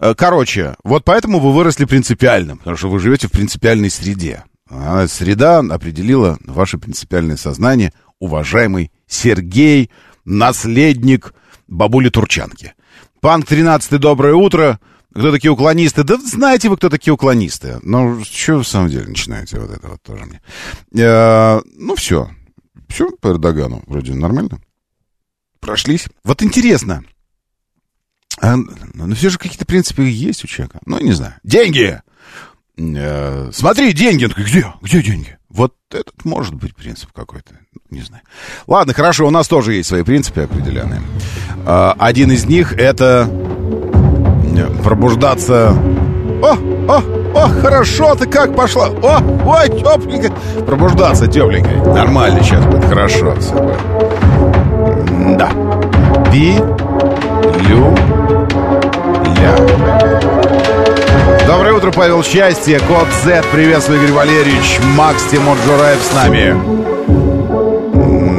э, 0.00 0.14
короче, 0.16 0.74
вот 0.82 1.04
поэтому 1.04 1.38
вы 1.38 1.52
выросли 1.52 1.84
принципиальным, 1.84 2.58
потому 2.58 2.76
что 2.76 2.88
вы 2.88 2.98
живете 2.98 3.28
в 3.28 3.30
принципиальной 3.30 3.88
среде. 3.88 4.42
А 4.68 5.06
среда 5.06 5.60
определила 5.60 6.38
ваше 6.44 6.78
принципиальное 6.78 7.36
сознание, 7.36 7.92
уважаемый 8.18 8.90
Сергей, 9.06 9.90
наследник 10.24 11.34
бабули 11.68 12.08
Турчанки. 12.08 12.74
Панк 13.20 13.46
13 13.46 14.00
доброе 14.00 14.34
утро. 14.34 14.80
Кто 15.14 15.30
такие 15.30 15.50
уклонисты? 15.50 16.04
Да 16.04 16.16
знаете 16.16 16.68
вы, 16.68 16.76
кто 16.76 16.88
такие 16.88 17.12
уклонисты. 17.12 17.78
Ну, 17.82 18.24
что 18.24 18.62
в 18.62 18.68
самом 18.68 18.88
деле 18.88 19.06
начинаете 19.06 19.58
вот 19.58 19.70
это 19.70 19.88
вот 19.88 20.02
тоже 20.02 20.24
мне. 20.24 20.40
Э, 21.02 21.60
ну, 21.76 21.94
все. 21.96 22.30
Все 22.88 23.10
по 23.20 23.28
Эрдогану. 23.28 23.82
Вроде 23.86 24.14
нормально. 24.14 24.58
Прошлись. 25.60 26.08
Вот 26.24 26.42
интересно. 26.42 27.04
А, 28.40 28.56
ну, 28.56 29.14
все 29.14 29.28
же 29.28 29.38
какие-то 29.38 29.66
принципы 29.66 30.02
есть 30.02 30.44
у 30.44 30.46
человека. 30.46 30.80
Ну, 30.86 30.98
не 30.98 31.12
знаю. 31.12 31.34
Деньги! 31.44 32.00
Э, 32.78 33.50
смотри, 33.52 33.92
деньги. 33.92 34.24
Где? 34.24 34.72
Где 34.80 35.02
деньги? 35.02 35.38
Вот 35.52 35.74
этот 35.90 36.24
может 36.24 36.54
быть 36.54 36.74
принцип 36.74 37.12
какой-то. 37.12 37.54
Не 37.90 38.00
знаю. 38.00 38.22
Ладно, 38.66 38.94
хорошо, 38.94 39.26
у 39.26 39.30
нас 39.30 39.48
тоже 39.48 39.74
есть 39.74 39.88
свои 39.88 40.02
принципы 40.02 40.40
определенные. 40.42 41.02
Э, 41.66 41.92
один 41.98 42.30
из 42.32 42.46
них 42.46 42.72
это 42.72 43.28
пробуждаться... 44.82 45.76
О, 46.42 46.56
о, 46.88 47.02
о, 47.34 47.48
хорошо 47.60 48.14
ты 48.14 48.26
как 48.26 48.56
пошла. 48.56 48.88
О, 48.88 49.20
ой, 49.46 49.68
тепленько. 49.68 50.32
Пробуждаться 50.64 51.26
тепленькой. 51.26 51.76
Нормально 51.76 52.42
сейчас 52.42 52.64
будет, 52.64 52.84
хорошо 52.86 53.36
все. 53.38 53.54
Да. 55.36 55.50
Би, 56.32 56.56
лю, 57.68 57.94
ля. 59.38 60.51
Доброе 61.52 61.74
утро, 61.74 61.92
Павел 61.92 62.24
Счастье, 62.24 62.80
Код 62.80 63.06
Z, 63.24 63.44
приветствую, 63.52 64.00
Игорь 64.00 64.12
Валерьевич, 64.12 64.78
Макс 64.96 65.22
Тимур 65.24 65.54
Джураев 65.66 66.00
с 66.00 66.14
нами. 66.14 66.56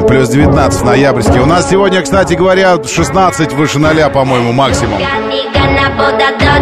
Плюс 0.07 0.29
19 0.29 0.81
ноябрьский. 0.83 1.39
У 1.39 1.45
нас 1.45 1.69
сегодня, 1.69 2.01
кстати 2.01 2.33
говоря, 2.33 2.83
16 2.83 3.53
выше 3.53 3.77
0, 3.77 4.09
по-моему, 4.09 4.51
максимум. 4.51 4.99
potato 5.95 6.53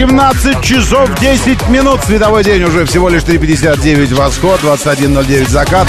17 0.00 0.62
часов 0.62 1.10
10 1.20 1.68
минут. 1.68 2.00
Световой 2.06 2.42
день 2.42 2.62
уже 2.62 2.86
всего 2.86 3.10
лишь 3.10 3.22
3.59 3.22 4.14
восход, 4.14 4.58
21.09 4.62 5.46
закат. 5.50 5.86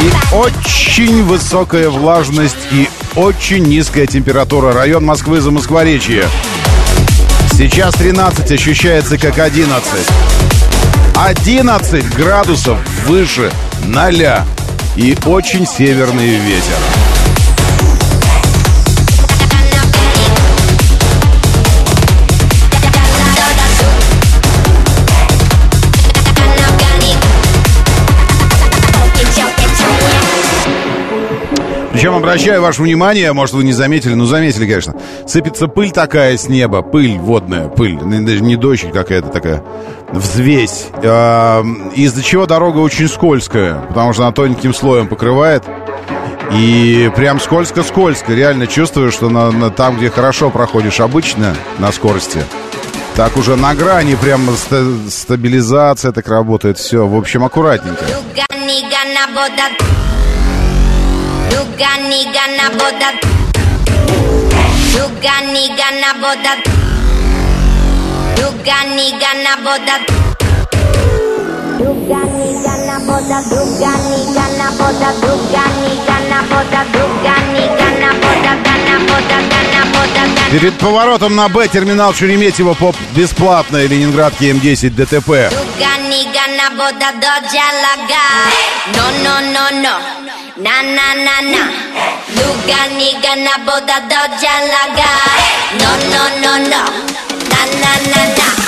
И 0.00 0.32
очень 0.32 1.24
высокая 1.24 1.90
влажность 1.90 2.56
и 2.70 2.88
очень 3.16 3.64
низкая 3.64 4.06
температура. 4.06 4.72
Район 4.72 5.04
Москвы 5.04 5.40
за 5.40 5.50
Москворечье. 5.50 6.28
Сейчас 7.50 7.94
13, 7.94 8.52
ощущается 8.52 9.18
как 9.18 9.40
11. 9.40 9.82
11 11.16 12.14
градусов 12.14 12.78
выше 13.08 13.50
0 13.86 14.14
и 14.94 15.18
очень 15.26 15.66
северный 15.66 16.36
ветер. 16.36 17.03
Причем 32.04 32.16
обращаю 32.16 32.60
ваше 32.60 32.82
внимание, 32.82 33.32
может, 33.32 33.54
вы 33.54 33.64
не 33.64 33.72
заметили, 33.72 34.12
ну, 34.12 34.26
заметили, 34.26 34.66
конечно, 34.66 34.94
сыпется 35.26 35.68
пыль 35.68 35.90
такая 35.90 36.36
с 36.36 36.50
неба, 36.50 36.82
пыль 36.82 37.16
водная, 37.16 37.68
пыль, 37.68 37.96
даже 37.98 38.42
не 38.42 38.56
дождь 38.56 38.84
какая-то 38.92 39.28
такая, 39.28 39.64
взвесь, 40.12 40.88
из-за 41.00 42.22
чего 42.22 42.44
дорога 42.44 42.80
очень 42.80 43.08
скользкая, 43.08 43.76
потому 43.88 44.12
что 44.12 44.24
она 44.24 44.32
тоненьким 44.32 44.74
слоем 44.74 45.08
покрывает, 45.08 45.64
и 46.52 47.10
прям 47.16 47.40
скользко-скользко, 47.40 48.34
реально 48.34 48.66
чувствую, 48.66 49.10
что 49.10 49.30
на, 49.30 49.50
на, 49.50 49.70
там, 49.70 49.96
где 49.96 50.10
хорошо 50.10 50.50
проходишь 50.50 51.00
обычно 51.00 51.56
на 51.78 51.90
скорости, 51.90 52.40
так 53.16 53.34
уже 53.38 53.56
на 53.56 53.74
грани 53.74 54.14
прям 54.16 54.46
ста- 54.50 54.84
стабилизация 55.08 56.12
так 56.12 56.28
работает, 56.28 56.76
все, 56.76 57.06
в 57.06 57.16
общем, 57.16 57.44
аккуратненько. 57.44 58.04
Sugar 61.74 61.98
nigga 62.08 62.44
na 62.56 62.70
boda. 62.78 63.08
Sugar 64.94 65.42
nigga 65.52 65.74
gana 65.74 66.10
boda. 66.22 66.52
Sugar 68.38 68.84
nigga 68.94 69.18
gana 69.18 69.54
boda. 69.64 69.96
Sugar 71.78 72.26
nigga 72.38 72.62
gana 72.62 72.96
boda. 73.06 73.38
Sugar 73.50 73.98
nigga 74.06 74.34
gana 74.38 74.68
boda. 74.78 75.08
Sugar 75.18 75.70
nigga 75.82 76.06
gana 76.06 76.38
boda. 76.46 76.80
Sugar 76.94 77.42
nigga 77.50 77.74
gana 77.90 78.10
boda. 78.22 78.52
Gana 78.62 78.94
nigga 79.10 79.38
na 79.74 79.82
boda. 79.82 79.93
Перед 80.50 80.78
поворотом 80.78 81.34
на 81.34 81.48
Б 81.48 81.66
терминал 81.68 82.14
Шереметьево 82.14 82.74
поп 82.74 82.96
бесплатной 83.14 83.86
Ленинградки 83.86 84.44
М10 84.44 84.90
ДТП. 84.90 85.52
No, 95.76 95.90
no, 96.12 96.24
no, 96.42 96.58
no. 96.68 98.63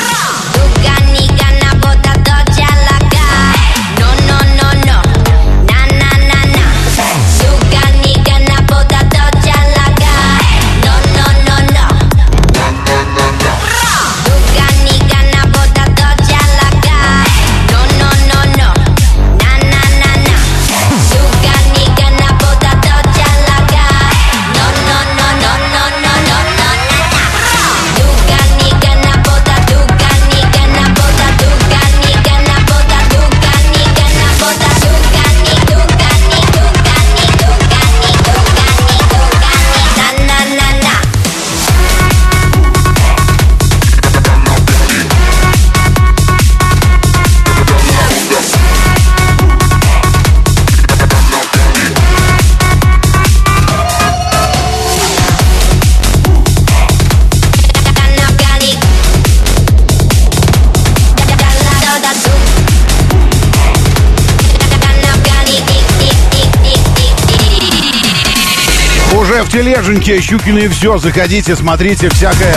Тележеньке 69.57 70.21
Щукины 70.21 70.59
и 70.67 70.69
все. 70.69 70.99
Заходите, 70.99 71.57
смотрите 71.57 72.11
всякое. 72.11 72.57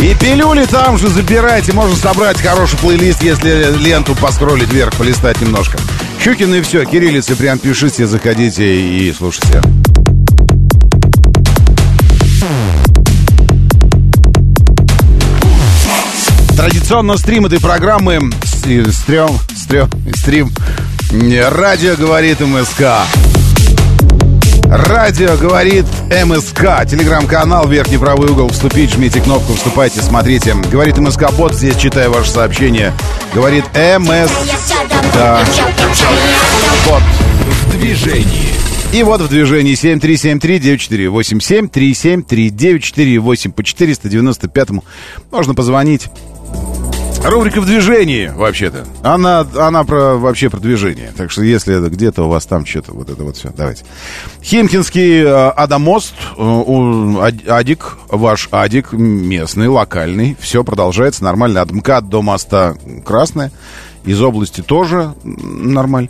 И 0.00 0.14
пилюли 0.14 0.64
там 0.64 0.96
же 0.96 1.08
забирайте. 1.08 1.74
Можно 1.74 1.94
собрать 1.94 2.40
хороший 2.40 2.78
плейлист, 2.78 3.22
если 3.22 3.70
ленту 3.78 4.14
поскролить 4.14 4.72
вверх, 4.72 4.94
полистать 4.94 5.38
немножко. 5.42 5.76
Щукины 6.24 6.56
и 6.56 6.62
все. 6.62 6.86
Кириллицы 6.86 7.36
прям 7.36 7.58
пишите, 7.58 8.06
заходите 8.06 8.64
и 8.64 9.12
слушайте. 9.12 9.60
Традиционно 16.56 17.18
стрим 17.18 17.44
этой 17.44 17.60
программы 17.60 18.30
стрём, 18.90 19.38
стрём, 19.54 19.90
стрим 20.14 20.50
Радио 21.12 21.94
говорит 21.96 22.40
МСК 22.40 22.82
Радио 24.68 25.36
говорит 25.36 25.86
МСК. 26.10 26.84
Телеграм-канал, 26.88 27.68
верхний 27.68 27.98
правый 27.98 28.30
угол. 28.30 28.48
Вступить, 28.48 28.90
жмите 28.90 29.20
кнопку, 29.20 29.54
вступайте, 29.54 30.02
смотрите. 30.02 30.54
Говорит 30.70 30.98
МСК 30.98 31.30
Бот, 31.32 31.54
здесь 31.54 31.76
читаю 31.76 32.10
ваше 32.10 32.30
сообщение. 32.30 32.92
Говорит 33.32 33.64
МС... 33.74 34.30
Да. 35.14 35.44
Бот. 36.88 37.02
В 37.48 37.78
движении. 37.78 38.56
И 38.92 39.04
вот 39.04 39.20
в 39.20 39.28
движении 39.28 39.74
7373948, 39.74 41.70
7373948 42.28 43.52
по 43.52 43.62
495 43.62 44.68
можно 45.30 45.54
позвонить. 45.54 46.08
Рубрика 47.28 47.60
в 47.60 47.66
движении, 47.66 48.28
вообще-то. 48.28 48.84
Она, 49.02 49.46
она 49.56 49.84
про, 49.84 50.16
вообще 50.16 50.50
про 50.50 50.58
движение. 50.58 51.12
Так 51.16 51.30
что 51.30 51.42
если 51.42 51.76
это 51.76 51.88
где-то 51.88 52.24
у 52.24 52.28
вас 52.28 52.46
там 52.46 52.64
что-то, 52.64 52.92
вот 52.92 53.10
это 53.10 53.22
вот 53.24 53.36
все, 53.36 53.50
давайте. 53.56 53.84
Химкинский 54.42 55.22
э, 55.22 55.48
Адамост, 55.50 56.14
э, 56.36 57.30
Адик, 57.48 57.98
ваш 58.08 58.48
Адик, 58.52 58.92
местный, 58.92 59.68
локальный. 59.68 60.36
Все 60.40 60.64
продолжается 60.64 61.24
нормально. 61.24 61.62
От 61.62 61.72
МКАД 61.72 62.08
до 62.08 62.22
моста 62.22 62.76
Красное. 63.04 63.50
Из 64.04 64.20
области 64.22 64.60
тоже 64.62 65.14
нормально. 65.24 66.08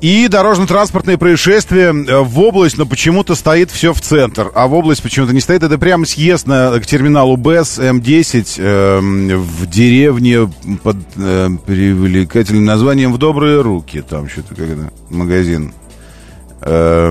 И 0.00 0.28
дорожно-транспортные 0.28 1.18
происшествия 1.18 1.92
э, 1.92 2.20
в 2.20 2.38
область, 2.38 2.78
но 2.78 2.86
почему-то 2.86 3.34
стоит 3.34 3.72
все 3.72 3.92
в 3.92 4.00
центр, 4.00 4.52
а 4.54 4.68
в 4.68 4.74
область 4.74 5.02
почему-то 5.02 5.32
не 5.32 5.40
стоит. 5.40 5.64
Это 5.64 5.76
прямо 5.76 6.06
съезд 6.06 6.46
на, 6.46 6.78
к 6.78 6.86
терминалу 6.86 7.36
БЭС 7.36 7.80
М10 7.80 8.54
э, 8.58 9.00
в 9.36 9.66
деревне 9.66 10.48
под 10.84 10.96
э, 11.16 11.48
привлекательным 11.66 12.64
названием 12.64 13.12
«В 13.12 13.18
добрые 13.18 13.60
руки». 13.60 14.00
Там 14.00 14.28
что-то 14.28 14.62
это, 14.62 14.92
магазин 15.10 15.72
э, 16.60 17.10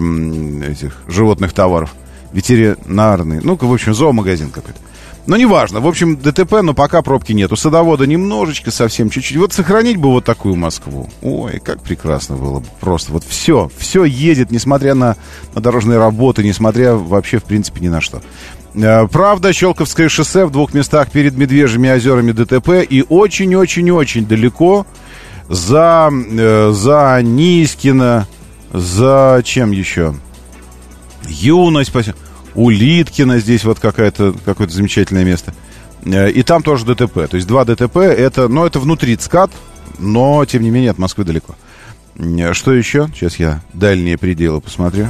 этих 0.69 1.01
животных 1.07 1.51
товаров. 1.51 1.93
Ветеринарный. 2.31 3.41
Ну-ка, 3.43 3.65
в 3.65 3.73
общем, 3.73 3.93
зоомагазин 3.93 4.49
какой-то. 4.49 4.79
Ну, 5.27 5.35
неважно. 5.35 5.81
В 5.81 5.87
общем, 5.87 6.15
ДТП, 6.15 6.61
но 6.63 6.73
пока 6.73 7.01
пробки 7.01 7.33
нету. 7.33 7.57
Садовода 7.57 8.07
немножечко, 8.07 8.71
совсем 8.71 9.09
чуть-чуть. 9.09 9.35
Вот 9.35 9.51
сохранить 9.51 9.97
бы 9.97 10.09
вот 10.09 10.23
такую 10.23 10.55
Москву. 10.55 11.09
Ой, 11.21 11.59
как 11.59 11.81
прекрасно 11.81 12.37
было 12.37 12.59
бы. 12.61 12.65
Просто 12.79 13.11
вот 13.11 13.25
все, 13.27 13.69
все 13.77 14.05
едет, 14.05 14.51
несмотря 14.51 14.95
на, 14.95 15.17
на 15.53 15.61
дорожные 15.61 15.99
работы, 15.99 16.45
несмотря 16.45 16.93
вообще, 16.95 17.39
в 17.39 17.43
принципе, 17.43 17.81
ни 17.81 17.89
на 17.89 17.99
что. 17.99 18.21
Э, 18.73 19.05
Правда, 19.09 19.51
Щелковское 19.51 20.07
шоссе 20.07 20.45
в 20.45 20.51
двух 20.51 20.73
местах 20.73 21.11
перед 21.11 21.35
Медвежьими 21.35 21.89
озерами 21.89 22.31
ДТП 22.31 22.89
и 22.89 23.03
очень-очень-очень 23.07 24.25
далеко 24.25 24.87
за, 25.49 26.09
э, 26.09 26.71
за 26.73 27.19
Нискина, 27.21 28.27
за 28.71 29.41
чем 29.43 29.71
еще? 29.71 30.15
Юность, 31.27 31.89
спасибо. 31.89 32.15
Улиткина 32.57 33.37
здесь 33.39 33.63
вот 33.63 33.79
какая-то, 33.79 34.33
какое-то 34.43 34.73
замечательное 34.73 35.23
место. 35.23 35.53
Э, 36.03 36.29
И 36.31 36.41
там 36.43 36.63
тоже 36.63 36.85
ДТП. 36.85 37.27
То 37.29 37.35
есть 37.35 37.47
два 37.47 37.63
ДТП, 37.63 37.97
это, 37.97 38.47
ну, 38.49 38.65
это 38.65 38.79
внутри 38.79 39.15
ЦКАД, 39.15 39.51
но, 39.99 40.43
тем 40.45 40.63
не 40.63 40.71
менее, 40.71 40.91
от 40.91 40.97
Москвы 40.97 41.23
далеко. 41.23 41.55
Э, 42.17 42.53
Что 42.53 42.73
еще? 42.73 43.09
Сейчас 43.13 43.37
я 43.37 43.61
дальние 43.73 44.17
пределы 44.17 44.59
посмотрю. 44.59 45.07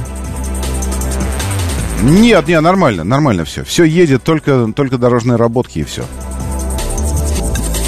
Нет, 2.02 2.46
нет, 2.46 2.60
нормально, 2.62 3.02
нормально 3.02 3.44
все. 3.44 3.64
Все 3.64 3.82
едет, 3.84 4.22
только, 4.22 4.70
только 4.76 4.98
дорожные 4.98 5.36
работки 5.36 5.80
и 5.80 5.84
все. 5.84 6.04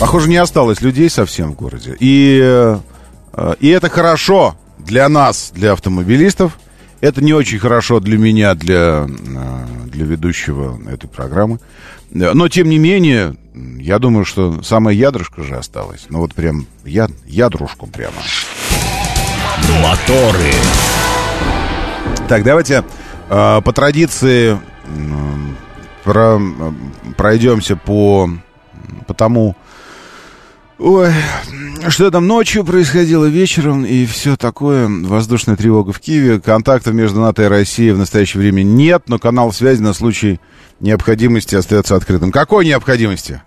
Похоже, 0.00 0.30
не 0.30 0.36
осталось 0.38 0.80
людей 0.80 1.10
совсем 1.10 1.52
в 1.52 1.54
городе. 1.54 1.96
И, 2.00 2.40
э, 2.42 2.78
и 3.60 3.68
это 3.68 3.90
хорошо 3.90 4.56
для 4.78 5.06
нас, 5.10 5.52
для 5.54 5.72
автомобилистов. 5.72 6.58
Это 7.00 7.22
не 7.22 7.32
очень 7.32 7.58
хорошо 7.58 8.00
для 8.00 8.18
меня, 8.18 8.54
для, 8.54 9.06
э, 9.08 9.66
для 9.86 10.04
ведущего 10.04 10.78
этой 10.88 11.08
программы. 11.08 11.58
Но, 12.10 12.48
тем 12.48 12.68
не 12.68 12.78
менее, 12.78 13.36
я 13.54 13.98
думаю, 13.98 14.24
что 14.24 14.62
самое 14.62 14.98
ядрышко 14.98 15.42
же 15.42 15.56
осталось. 15.56 16.06
Ну, 16.08 16.18
вот 16.18 16.34
прям 16.34 16.66
яд, 16.84 17.10
ядрушку 17.26 17.86
прямо. 17.86 18.16
Моторы. 19.82 20.52
Так, 22.28 22.42
давайте 22.42 22.84
э, 23.28 23.60
по 23.64 23.72
традиции 23.72 24.58
про, 26.04 26.40
пройдемся 27.16 27.76
по, 27.76 28.28
по 29.06 29.14
тому, 29.14 29.56
ой, 30.80 31.12
что 31.88 32.10
там 32.10 32.26
ночью 32.26 32.64
происходило, 32.64 33.26
вечером 33.26 33.84
и 33.84 34.06
все 34.06 34.36
такое. 34.36 34.88
Воздушная 34.88 35.56
тревога 35.56 35.92
в 35.92 36.00
Киеве. 36.00 36.40
Контактов 36.40 36.94
между 36.94 37.20
НАТО 37.20 37.44
и 37.44 37.46
Россией 37.46 37.92
в 37.92 37.98
настоящее 37.98 38.40
время 38.40 38.62
нет, 38.62 39.04
но 39.08 39.18
канал 39.18 39.52
связи 39.52 39.80
на 39.80 39.92
случай 39.92 40.40
необходимости 40.80 41.54
остается 41.54 41.96
открытым. 41.96 42.32
Какой 42.32 42.64
необходимости? 42.66 43.42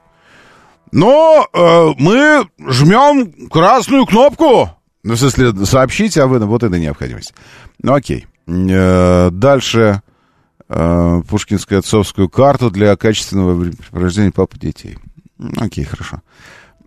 Но 0.92 1.48
э, 1.52 1.94
мы 1.98 2.48
жмем 2.60 3.50
красную 3.50 4.06
кнопку. 4.06 4.70
Ну, 5.04 5.16
в 5.16 5.18
смысле, 5.18 5.66
сообщите 5.66 6.22
об 6.22 6.34
этом, 6.34 6.48
вот 6.48 6.64
это 6.64 6.78
необходимость. 6.78 7.34
Ну, 7.82 7.94
окей. 7.94 8.28
Э, 8.48 9.30
дальше 9.32 10.02
э, 10.70 11.22
Пушкинскую 11.28 11.80
отцовскую 11.80 12.30
карту 12.30 12.70
для 12.70 12.96
качественного 12.96 13.72
рождения 13.92 14.32
папы 14.32 14.60
детей. 14.60 14.98
Окей, 15.58 15.84
хорошо. 15.84 16.22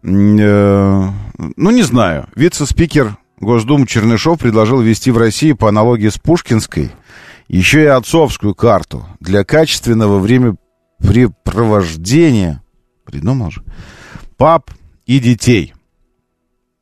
Ну, 0.08 1.70
не 1.70 1.82
знаю. 1.82 2.28
Вице-спикер 2.36 3.16
Госдумы 3.40 3.88
Чернышов 3.88 4.38
предложил 4.38 4.80
ввести 4.80 5.10
в 5.10 5.18
России 5.18 5.50
по 5.52 5.68
аналогии 5.68 6.08
с 6.08 6.18
Пушкинской 6.18 6.92
еще 7.48 7.82
и 7.82 7.86
отцовскую 7.86 8.54
карту 8.54 9.04
для 9.18 9.42
качественного 9.44 10.20
времяпрепровождения, 10.20 12.62
придумал 13.04 13.50
же, 13.50 13.64
пап 14.36 14.70
и 15.06 15.18
детей. 15.18 15.74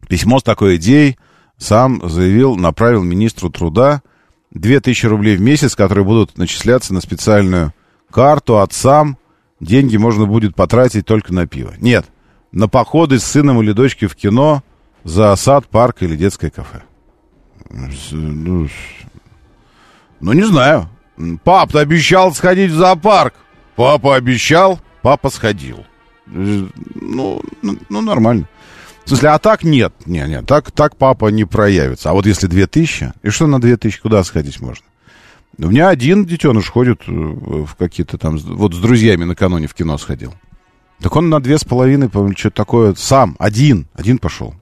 Письмо 0.06 0.38
с 0.38 0.42
такой 0.42 0.76
идеей 0.76 1.16
сам 1.56 2.06
заявил, 2.06 2.56
направил 2.56 3.02
министру 3.02 3.48
труда 3.48 4.02
2000 4.50 5.06
рублей 5.06 5.36
в 5.36 5.40
месяц, 5.40 5.74
которые 5.74 6.04
будут 6.04 6.36
начисляться 6.36 6.92
на 6.92 7.00
специальную 7.00 7.72
карту 8.10 8.60
отцам. 8.60 9.16
Деньги 9.60 9.96
можно 9.96 10.26
будет 10.26 10.54
потратить 10.54 11.06
только 11.06 11.32
на 11.32 11.46
пиво. 11.46 11.72
Нет, 11.80 12.04
на 12.54 12.68
походы 12.68 13.18
с 13.18 13.24
сыном 13.24 13.60
или 13.60 13.72
дочкой 13.72 14.08
в 14.08 14.14
кино, 14.14 14.62
за 15.02 15.34
сад, 15.36 15.66
парк 15.66 16.02
или 16.02 16.16
детское 16.16 16.50
кафе. 16.50 16.82
Ну, 17.68 18.68
ну, 20.20 20.32
не 20.32 20.44
знаю. 20.44 20.88
Пап, 21.42 21.72
ты 21.72 21.78
обещал 21.78 22.32
сходить 22.32 22.70
в 22.70 22.76
зоопарк. 22.76 23.34
Папа 23.76 24.14
обещал, 24.14 24.80
папа 25.02 25.30
сходил. 25.30 25.84
Ну, 26.26 27.42
ну, 27.62 27.78
ну, 27.88 28.00
нормально. 28.00 28.48
В 29.04 29.08
смысле, 29.08 29.30
а 29.30 29.38
так 29.38 29.64
нет. 29.64 29.92
Не, 30.06 30.26
не, 30.26 30.40
так, 30.42 30.70
так 30.70 30.96
папа 30.96 31.26
не 31.26 31.44
проявится. 31.44 32.10
А 32.10 32.12
вот 32.12 32.24
если 32.24 32.46
2000, 32.46 33.14
и 33.22 33.30
что 33.30 33.46
на 33.46 33.60
2000, 33.60 34.00
куда 34.00 34.22
сходить 34.22 34.60
можно? 34.60 34.86
У 35.58 35.68
меня 35.68 35.88
один 35.88 36.24
детеныш 36.24 36.70
ходит 36.70 37.02
э, 37.06 37.12
в 37.12 37.74
какие-то 37.76 38.16
там... 38.16 38.38
Вот 38.38 38.74
с 38.74 38.78
друзьями 38.78 39.24
накануне 39.24 39.66
в 39.66 39.74
кино 39.74 39.98
сходил. 39.98 40.34
Так 41.00 41.16
он 41.16 41.28
на 41.28 41.40
две 41.40 41.58
с 41.58 41.64
половиной, 41.64 42.08
по-моему, 42.08 42.36
что-то 42.36 42.56
такое 42.56 42.94
сам, 42.96 43.36
один, 43.38 43.86
один 43.94 44.18
пошел. 44.18 44.54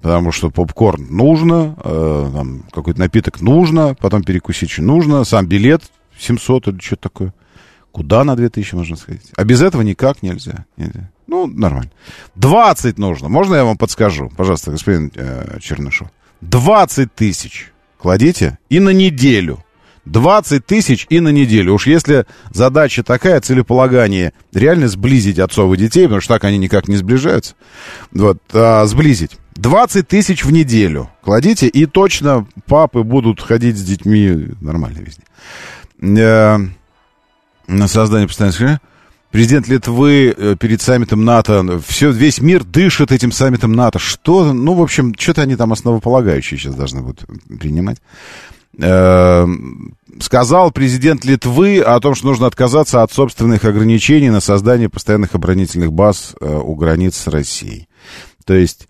Потому 0.00 0.30
что 0.30 0.50
попкорн 0.50 1.06
нужно, 1.10 1.76
э, 1.82 2.30
там, 2.32 2.62
какой-то 2.70 3.00
напиток 3.00 3.40
нужно, 3.40 3.96
потом 3.98 4.22
перекусить 4.22 4.70
еще 4.70 4.82
нужно, 4.82 5.24
сам 5.24 5.46
билет 5.46 5.82
700 6.18 6.68
или 6.68 6.78
что-то 6.80 7.02
такое. 7.02 7.34
Куда 7.90 8.22
на 8.22 8.36
2000 8.36 8.74
можно 8.74 8.96
сходить? 8.96 9.32
А 9.36 9.44
без 9.44 9.60
этого 9.60 9.82
никак 9.82 10.22
нельзя. 10.22 10.66
нельзя. 10.76 11.10
Ну, 11.26 11.46
нормально. 11.46 11.90
20 12.36 12.96
нужно. 12.98 13.28
Можно 13.28 13.56
я 13.56 13.64
вам 13.64 13.76
подскажу? 13.76 14.30
Пожалуйста, 14.36 14.70
господин 14.70 15.10
э, 15.14 15.58
Чернышов. 15.60 16.08
20 16.42 17.12
тысяч 17.14 17.72
кладите 17.98 18.58
и 18.68 18.78
на 18.78 18.90
неделю. 18.90 19.64
20 20.08 20.64
тысяч 20.64 21.06
и 21.08 21.20
на 21.20 21.28
неделю. 21.28 21.74
Уж 21.74 21.86
если 21.86 22.26
задача 22.50 23.02
такая, 23.02 23.40
целеполагание, 23.40 24.32
реально 24.52 24.88
сблизить 24.88 25.38
отцов 25.38 25.72
и 25.74 25.76
детей, 25.76 26.04
потому 26.04 26.20
что 26.20 26.34
так 26.34 26.44
они 26.44 26.58
никак 26.58 26.88
не 26.88 26.96
сближаются, 26.96 27.54
вот, 28.12 28.38
а, 28.52 28.86
сблизить. 28.86 29.38
20 29.56 30.06
тысяч 30.06 30.44
в 30.44 30.52
неделю 30.52 31.10
кладите, 31.22 31.66
и 31.66 31.86
точно 31.86 32.46
папы 32.66 33.02
будут 33.02 33.40
ходить 33.40 33.76
с 33.76 33.82
детьми 33.82 34.48
нормально 34.60 34.98
везде. 34.98 35.22
Э, 36.00 36.58
на 37.66 37.88
создание 37.88 38.28
постоянных 38.28 38.80
Президент 39.30 39.68
Литвы 39.68 40.34
э, 40.34 40.56
перед 40.58 40.80
саммитом 40.80 41.22
НАТО, 41.24 41.82
все, 41.86 42.10
весь 42.10 42.40
мир 42.40 42.64
дышит 42.64 43.12
этим 43.12 43.30
саммитом 43.30 43.72
НАТО. 43.72 43.98
Что, 43.98 44.54
ну, 44.54 44.72
в 44.72 44.80
общем, 44.80 45.14
что-то 45.18 45.42
они 45.42 45.54
там 45.54 45.70
основополагающие 45.70 46.58
сейчас 46.58 46.74
должны 46.74 47.02
будут 47.02 47.26
принимать. 47.60 47.98
Э, 48.80 49.46
сказал 50.20 50.70
президент 50.70 51.24
Литвы 51.24 51.80
о 51.80 51.98
том, 52.00 52.14
что 52.14 52.28
нужно 52.28 52.46
отказаться 52.46 53.02
от 53.02 53.12
собственных 53.12 53.64
ограничений 53.64 54.30
на 54.30 54.40
создание 54.40 54.88
постоянных 54.88 55.34
оборонительных 55.34 55.92
баз 55.92 56.34
э, 56.40 56.46
у 56.46 56.74
границ 56.74 57.16
с 57.16 57.26
Россией. 57.26 57.88
То 58.44 58.54
есть 58.54 58.88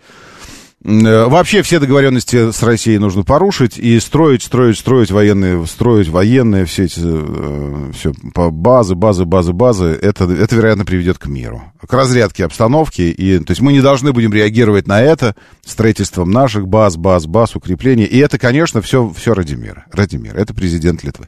Вообще 0.81 1.63
все 1.63 1.81
договоренности 1.81 2.53
с 2.53 2.63
Россией 2.63 2.99
нужно 2.99 3.25
порушить 3.25 3.79
и 3.79 3.99
строить, 3.99 4.45
строить, 4.45 4.79
строить 4.79 5.11
военные, 5.11 5.67
строить 5.67 6.09
военные, 6.09 6.67
все 6.67 6.85
эти, 6.85 7.01
э, 7.03 7.91
все, 7.93 8.13
базы, 8.23 8.95
базы, 8.95 9.25
базы, 9.25 9.53
базы, 9.53 9.87
это, 9.87 10.25
это, 10.25 10.55
вероятно, 10.55 10.85
приведет 10.85 11.19
к 11.19 11.27
миру, 11.27 11.65
к 11.85 11.93
разрядке 11.93 12.45
обстановки, 12.45 13.03
и, 13.03 13.41
то 13.41 13.51
есть 13.51 13.61
мы 13.61 13.73
не 13.73 13.81
должны 13.81 14.13
будем 14.13 14.33
реагировать 14.33 14.87
на 14.87 15.03
это 15.03 15.35
строительством 15.67 16.31
наших 16.31 16.69
баз, 16.69 16.97
баз, 16.97 17.27
баз, 17.27 17.57
укрепления, 17.57 18.07
и 18.07 18.17
это, 18.19 18.39
конечно, 18.39 18.81
все, 18.81 19.13
все 19.17 19.35
ради 19.35 19.57
мира, 19.57 19.85
ради 19.91 20.15
мира, 20.15 20.37
это 20.37 20.55
президент 20.55 21.03
Литвы. 21.03 21.27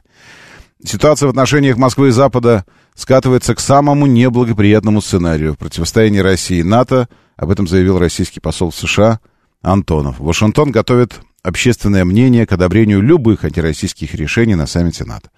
Ситуация 0.81 1.27
в 1.27 1.31
отношениях 1.31 1.75
Москвы 1.75 2.07
и 2.07 2.11
Запада 2.11 2.65
скатывается 2.95 3.53
к 3.53 3.59
самому 3.59 4.05
неблагоприятному 4.05 5.01
сценарию 5.01 5.53
в 5.53 5.57
противостоянии 5.57 6.19
России 6.19 6.59
и 6.59 6.63
НАТО, 6.63 7.09
об 7.35 7.49
этом 7.49 7.67
заявил 7.67 7.99
российский 7.99 8.39
посол 8.39 8.71
в 8.71 8.75
США 8.75 9.19
Антонов. 9.61 10.19
Вашингтон 10.19 10.71
готовит 10.71 11.19
общественное 11.43 12.05
мнение 12.05 12.45
к 12.45 12.51
одобрению 12.51 13.01
любых 13.01 13.43
антироссийских 13.43 14.13
решений 14.15 14.55
на 14.55 14.67
саммите 14.67 15.05
НАТО. 15.05 15.29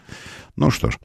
Ну 0.55 0.69
что 0.69 0.91
ж. 0.91 0.97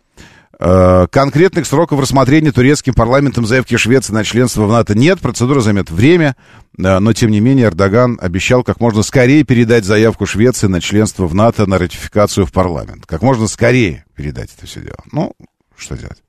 Э, 0.61 1.07
Конкретных 1.11 1.67
сроков 1.67 2.01
рассмотрения 2.01 2.51
турецким 2.51 2.93
парламентом 2.95 3.47
заявки 3.47 3.77
Швеции 3.77 4.13
на 4.13 4.25
членство 4.25 4.67
в 4.67 4.73
НАТО 4.73 4.97
нет. 4.97 5.21
Процедура 5.21 5.61
займет 5.61 5.91
время, 5.91 6.35
э, 6.77 6.99
но 6.99 7.13
тем 7.13 7.31
не 7.31 7.39
менее 7.41 7.67
Эрдоган 7.67 8.19
обещал 8.21 8.65
как 8.65 8.81
можно 8.81 9.03
скорее 9.03 9.45
передать 9.45 9.85
заявку 9.85 10.27
Швеции 10.27 10.67
на 10.67 10.81
членство 10.81 11.27
в 11.27 11.35
НАТО 11.35 11.67
на 11.67 11.79
ратификацию 11.79 12.45
в 12.45 12.53
парламент. 12.53 13.07
Как 13.07 13.23
можно 13.23 13.47
скорее 13.47 14.05
передать 14.17 14.51
это 14.57 14.67
все 14.67 14.81
дело. 14.81 14.99
Ну, 15.13 15.33
что 15.77 15.97
делать? 15.97 16.23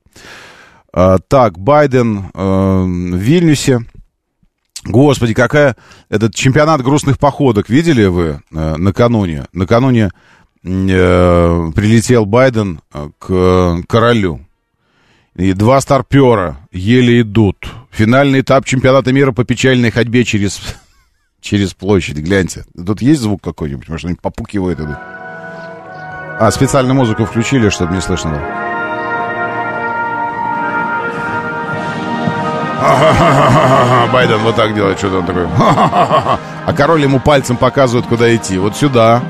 Э, 0.94 1.18
Так, 1.26 1.58
Байден 1.58 2.30
в 2.32 3.16
Вильнюсе. 3.16 3.80
Господи, 4.84 5.34
какая... 5.34 5.76
Этот 6.08 6.34
чемпионат 6.34 6.82
грустных 6.82 7.18
походок 7.18 7.68
видели 7.68 8.06
вы 8.06 8.40
э, 8.50 8.76
накануне? 8.76 9.46
Накануне 9.52 10.10
э, 10.64 11.70
прилетел 11.74 12.24
Байден 12.24 12.80
э, 12.92 13.10
к 13.18 13.82
королю. 13.86 14.40
И 15.36 15.52
два 15.52 15.80
старпера 15.80 16.58
еле 16.72 17.20
идут. 17.20 17.56
Финальный 17.90 18.40
этап 18.40 18.64
чемпионата 18.64 19.12
мира 19.12 19.32
по 19.32 19.44
печальной 19.44 19.90
ходьбе 19.90 20.24
через, 20.24 20.60
через 21.40 21.74
площадь. 21.74 22.16
Гляньте. 22.16 22.64
Тут 22.74 23.02
есть 23.02 23.20
звук 23.20 23.42
какой-нибудь? 23.42 23.88
Может, 23.88 24.06
они 24.06 24.14
попукивают 24.20 24.80
идут? 24.80 24.96
А, 26.42 26.50
специальную 26.50 26.94
музыку 26.94 27.26
включили, 27.26 27.68
чтобы 27.68 27.94
не 27.94 28.00
слышно 28.00 28.30
было. 28.30 28.59
Байден 34.12 34.38
вот 34.38 34.56
так 34.56 34.74
делает, 34.74 34.98
что-то 34.98 35.18
он 35.18 35.26
такой. 35.26 35.46
А 35.56 36.72
король 36.76 37.02
ему 37.02 37.20
пальцем 37.20 37.56
показывает, 37.56 38.06
куда 38.06 38.34
идти. 38.34 38.58
Вот 38.58 38.76
сюда. 38.76 39.22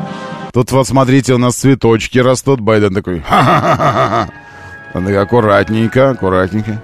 Тут 0.52 0.72
вот 0.72 0.86
смотрите, 0.86 1.34
у 1.34 1.38
нас 1.38 1.56
цветочки 1.56 2.18
растут. 2.18 2.60
Байден 2.60 2.94
такой. 2.94 3.22
Он 4.94 5.04
такой, 5.04 5.22
аккуратненько, 5.22 6.10
аккуратненько. 6.10 6.82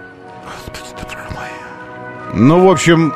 Ну, 2.35 2.67
в 2.67 2.71
общем, 2.71 3.13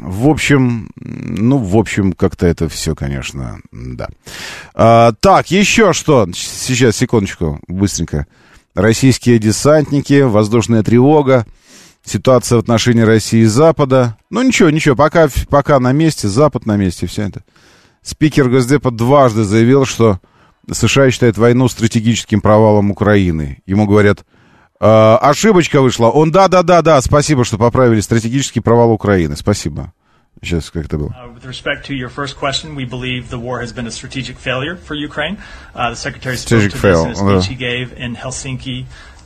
в 0.00 0.28
общем, 0.28 0.90
ну, 0.96 1.58
в 1.58 1.76
общем, 1.76 2.12
как-то 2.14 2.46
это 2.46 2.68
все, 2.68 2.94
конечно, 2.94 3.58
да. 3.70 4.08
А, 4.74 5.12
так, 5.20 5.50
еще 5.50 5.92
что? 5.92 6.26
Сейчас, 6.34 6.96
секундочку, 6.96 7.60
быстренько. 7.68 8.26
Российские 8.74 9.38
десантники, 9.38 10.22
воздушная 10.22 10.82
тревога, 10.82 11.44
ситуация 12.04 12.56
в 12.56 12.60
отношении 12.60 13.02
России 13.02 13.40
и 13.40 13.46
Запада. 13.46 14.16
Ну, 14.30 14.42
ничего, 14.42 14.70
ничего, 14.70 14.96
пока, 14.96 15.28
пока 15.48 15.78
на 15.78 15.92
месте, 15.92 16.28
Запад 16.28 16.66
на 16.66 16.76
месте, 16.76 17.06
все 17.06 17.28
это. 17.28 17.42
Спикер 18.02 18.48
Госдепа 18.48 18.90
дважды 18.90 19.44
заявил, 19.44 19.84
что 19.84 20.20
США 20.70 21.10
считает 21.10 21.36
войну 21.38 21.68
стратегическим 21.68 22.40
провалом 22.40 22.90
Украины. 22.90 23.62
Ему 23.66 23.86
говорят, 23.86 24.24
э, 24.80 24.84
ошибочка 24.86 25.80
вышла. 25.80 26.08
Он, 26.08 26.30
да-да-да-да, 26.30 27.00
спасибо, 27.02 27.44
что 27.44 27.58
поправили 27.58 28.00
стратегический 28.00 28.60
провал 28.60 28.92
Украины. 28.92 29.36
Спасибо. 29.36 29.92
Сейчас 30.42 30.70
как 30.70 30.86
это 30.86 30.96
было. 30.96 31.14
Strategic. 36.46 36.72
Uh, 36.72 37.16
fail. 37.26 37.40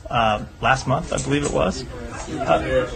Uh, 0.09 0.43
last 0.61 0.87
month, 0.87 1.13
I 1.13 1.17
believe 1.17 1.45
it 1.45 1.51
was. 1.51 1.83
Uh, 2.29 2.87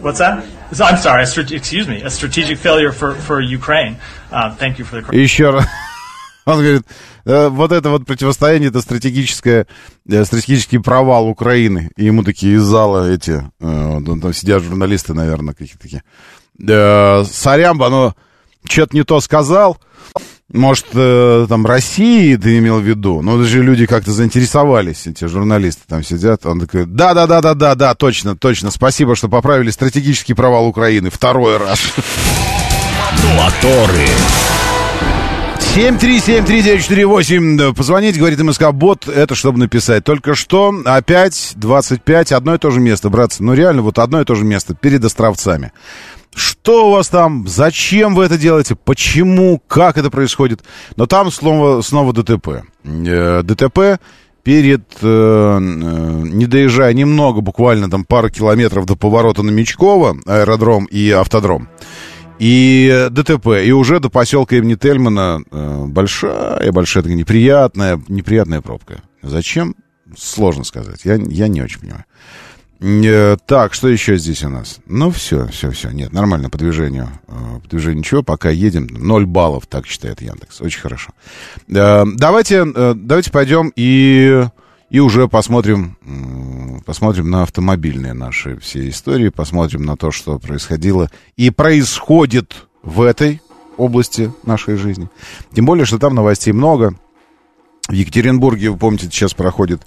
what's 0.00 0.18
that? 0.18 0.44
I'm 0.80 0.96
sorry, 0.96 1.24
a 1.24 1.56
excuse 1.56 1.88
me, 1.88 2.02
a 2.02 2.10
strategic 2.10 2.58
failure 2.58 2.92
for, 2.92 3.14
for 3.14 3.40
Ukraine. 3.40 3.96
Uh, 4.30 4.54
thank 4.54 4.78
you 4.78 4.84
for 4.84 5.00
the... 5.00 5.16
Еще 5.16 5.50
раз. 5.50 5.66
Он 6.44 6.58
говорит, 6.58 6.82
э, 7.24 7.48
вот 7.48 7.70
это 7.70 7.90
вот 7.90 8.04
противостояние, 8.04 8.70
это 8.70 8.80
стратегическое, 8.80 9.66
э, 10.08 10.24
стратегический 10.24 10.78
провал 10.78 11.28
Украины. 11.28 11.90
И 11.96 12.04
ему 12.04 12.24
такие 12.24 12.56
из 12.56 12.62
зала 12.62 13.08
эти, 13.10 13.44
э, 13.60 14.00
там 14.04 14.34
сидят 14.34 14.62
журналисты, 14.62 15.14
наверное, 15.14 15.54
какие-то 15.54 15.78
такие. 15.78 16.02
Сорямба, 16.58 17.88
но 17.88 18.14
что-то 18.64 18.96
не 18.96 19.04
то 19.04 19.20
сказал. 19.20 19.78
Может, 20.52 20.86
там 20.90 21.66
России 21.66 22.36
ты 22.36 22.58
имел 22.58 22.78
в 22.78 22.82
виду? 22.82 23.22
Но 23.22 23.38
даже 23.38 23.62
люди 23.62 23.86
как-то 23.86 24.12
заинтересовались, 24.12 25.06
эти 25.06 25.24
журналисты 25.24 25.82
там 25.88 26.04
сидят. 26.04 26.44
Он 26.44 26.60
такой, 26.60 26.84
да-да-да-да-да-да, 26.84 27.94
точно, 27.94 28.36
точно, 28.36 28.70
спасибо, 28.70 29.16
что 29.16 29.28
поправили 29.28 29.70
стратегический 29.70 30.34
провал 30.34 30.66
Украины. 30.66 31.08
Второй 31.10 31.56
раз. 31.56 31.80
Моторы. 33.36 34.08
7373948. 35.74 37.72
Позвонить, 37.74 38.18
говорит 38.18 38.38
МСК 38.42 38.72
Бот, 38.72 39.08
это 39.08 39.34
чтобы 39.34 39.58
написать. 39.58 40.04
Только 40.04 40.34
что 40.34 40.74
опять 40.84 41.52
25, 41.56 42.32
одно 42.32 42.56
и 42.56 42.58
то 42.58 42.70
же 42.70 42.78
место, 42.78 43.08
братцы. 43.08 43.42
Ну 43.42 43.54
реально, 43.54 43.80
вот 43.80 43.98
одно 43.98 44.20
и 44.20 44.24
то 44.26 44.34
же 44.34 44.44
место 44.44 44.74
перед 44.74 45.02
Островцами. 45.02 45.72
Что 46.34 46.88
у 46.88 46.92
вас 46.92 47.08
там? 47.08 47.46
Зачем 47.46 48.14
вы 48.14 48.24
это 48.24 48.38
делаете? 48.38 48.74
Почему? 48.74 49.60
Как 49.66 49.98
это 49.98 50.10
происходит? 50.10 50.62
Но 50.96 51.06
там 51.06 51.30
снова, 51.30 51.82
снова 51.82 52.12
ДТП. 52.12 52.64
Э, 52.84 53.42
ДТП 53.42 54.00
перед, 54.42 54.82
э, 55.02 55.04
э, 55.04 55.58
не 55.60 56.46
доезжая 56.46 56.94
немного, 56.94 57.42
буквально 57.42 57.90
там 57.90 58.04
пару 58.04 58.30
километров 58.30 58.86
до 58.86 58.96
поворота 58.96 59.42
на 59.42 59.50
Мечково, 59.50 60.16
аэродром 60.26 60.86
и 60.86 61.10
автодром 61.10 61.68
и 62.38 63.08
ДТП, 63.10 63.62
и 63.64 63.70
уже 63.70 64.00
до 64.00 64.08
поселка 64.08 64.56
имени 64.56 64.74
Тельмана 64.74 65.42
большая, 65.86 66.72
большая, 66.72 67.04
такая 67.04 67.16
неприятная, 67.16 68.02
неприятная 68.08 68.60
пробка. 68.60 69.02
Зачем? 69.22 69.76
Сложно 70.18 70.64
сказать. 70.64 71.04
Я, 71.04 71.14
я 71.14 71.46
не 71.46 71.62
очень 71.62 71.80
понимаю. 71.80 72.04
Э, 72.82 73.36
так, 73.46 73.74
что 73.74 73.88
еще 73.88 74.16
здесь 74.16 74.42
у 74.42 74.48
нас? 74.48 74.80
Ну, 74.86 75.10
все, 75.10 75.46
все, 75.48 75.70
все. 75.70 75.90
Нет, 75.90 76.12
нормально 76.12 76.50
по 76.50 76.58
движению. 76.58 77.08
Э, 77.28 77.60
по 77.62 77.68
движению 77.68 77.98
ничего, 77.98 78.22
пока 78.22 78.50
едем. 78.50 78.88
Ноль 78.90 79.24
баллов, 79.24 79.66
так 79.66 79.86
считает 79.86 80.20
Яндекс. 80.20 80.60
Очень 80.60 80.80
хорошо. 80.80 81.10
Давайте, 81.68 82.64
давайте 82.64 83.30
пойдем 83.30 83.72
и 83.76 84.44
и 84.90 85.00
уже 85.00 85.26
посмотрим, 85.26 85.96
посмотрим 86.84 87.30
на 87.30 87.44
автомобильные 87.44 88.12
наши 88.12 88.58
все 88.58 88.90
истории, 88.90 89.30
посмотрим 89.30 89.84
на 89.84 89.96
то, 89.96 90.10
что 90.10 90.38
происходило 90.38 91.10
и 91.34 91.48
происходит 91.48 92.66
в 92.82 93.00
этой 93.00 93.40
области 93.78 94.30
нашей 94.44 94.76
жизни. 94.76 95.08
Тем 95.54 95.64
более, 95.64 95.86
что 95.86 95.98
там 95.98 96.14
новостей 96.14 96.52
много. 96.52 96.94
В 97.92 97.94
Екатеринбурге, 97.94 98.70
вы 98.70 98.78
помните, 98.78 99.08
сейчас 99.10 99.34
проходит 99.34 99.82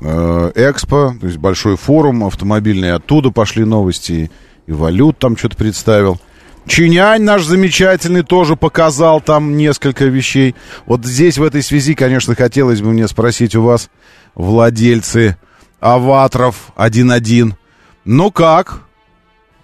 э, 0.00 0.52
Экспо, 0.56 1.14
то 1.20 1.26
есть 1.28 1.38
большой 1.38 1.76
форум 1.76 2.24
автомобильный, 2.24 2.92
оттуда 2.92 3.30
пошли 3.30 3.64
новости, 3.64 4.28
и 4.66 4.72
валют 4.72 5.20
там 5.20 5.36
что-то 5.36 5.56
представил. 5.56 6.20
Чинянь 6.66 7.22
наш 7.22 7.44
замечательный 7.44 8.24
тоже 8.24 8.56
показал 8.56 9.20
там 9.20 9.56
несколько 9.56 10.06
вещей. 10.06 10.56
Вот 10.86 11.04
здесь 11.04 11.38
в 11.38 11.44
этой 11.44 11.62
связи, 11.62 11.94
конечно, 11.94 12.34
хотелось 12.34 12.82
бы 12.82 12.90
мне 12.90 13.06
спросить 13.06 13.54
у 13.54 13.62
вас, 13.62 13.88
владельцы 14.34 15.36
аватров 15.78 16.72
1.1. 16.74 17.52
Ну 18.04 18.32
как? 18.32 18.80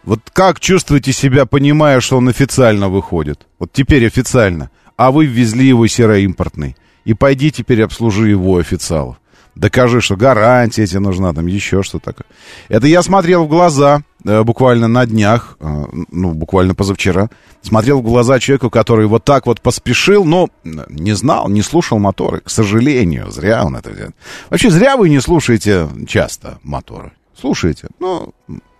Вот 0.04 0.20
как 0.32 0.60
чувствуете 0.60 1.12
себя, 1.12 1.44
понимая, 1.44 1.98
что 1.98 2.18
он 2.18 2.28
официально 2.28 2.88
выходит? 2.88 3.48
Вот 3.58 3.72
теперь 3.72 4.06
официально. 4.06 4.70
А 4.96 5.10
вы 5.10 5.26
ввезли 5.26 5.66
его 5.66 5.88
сероимпортный. 5.88 6.76
И 7.04 7.14
пойди 7.14 7.50
теперь 7.50 7.82
обслужи 7.82 8.28
его 8.28 8.58
официалов. 8.58 9.16
Докажи, 9.54 10.00
что 10.00 10.16
гарантия 10.16 10.86
тебе 10.86 11.00
нужна, 11.00 11.34
там 11.34 11.46
еще 11.46 11.82
что 11.82 11.98
такое. 11.98 12.26
Это 12.68 12.86
я 12.86 13.02
смотрел 13.02 13.44
в 13.44 13.48
глаза 13.48 14.02
э, 14.24 14.42
буквально 14.42 14.86
на 14.86 15.04
днях, 15.06 15.56
э, 15.60 15.84
ну, 16.10 16.32
буквально 16.32 16.74
позавчера. 16.74 17.28
Смотрел 17.60 18.00
в 18.00 18.04
глаза 18.04 18.38
человеку, 18.38 18.70
который 18.70 19.06
вот 19.06 19.24
так 19.24 19.46
вот 19.46 19.60
поспешил, 19.60 20.24
но 20.24 20.48
не 20.64 21.12
знал, 21.12 21.48
не 21.48 21.62
слушал 21.62 21.98
моторы. 21.98 22.40
К 22.40 22.48
сожалению, 22.48 23.30
зря 23.30 23.64
он 23.64 23.76
это 23.76 23.90
делает. 23.90 24.16
Вообще, 24.50 24.70
зря 24.70 24.96
вы 24.96 25.08
не 25.08 25.20
слушаете 25.20 25.88
часто 26.06 26.58
моторы. 26.62 27.12
Слушаете, 27.38 27.88
но 27.98 28.30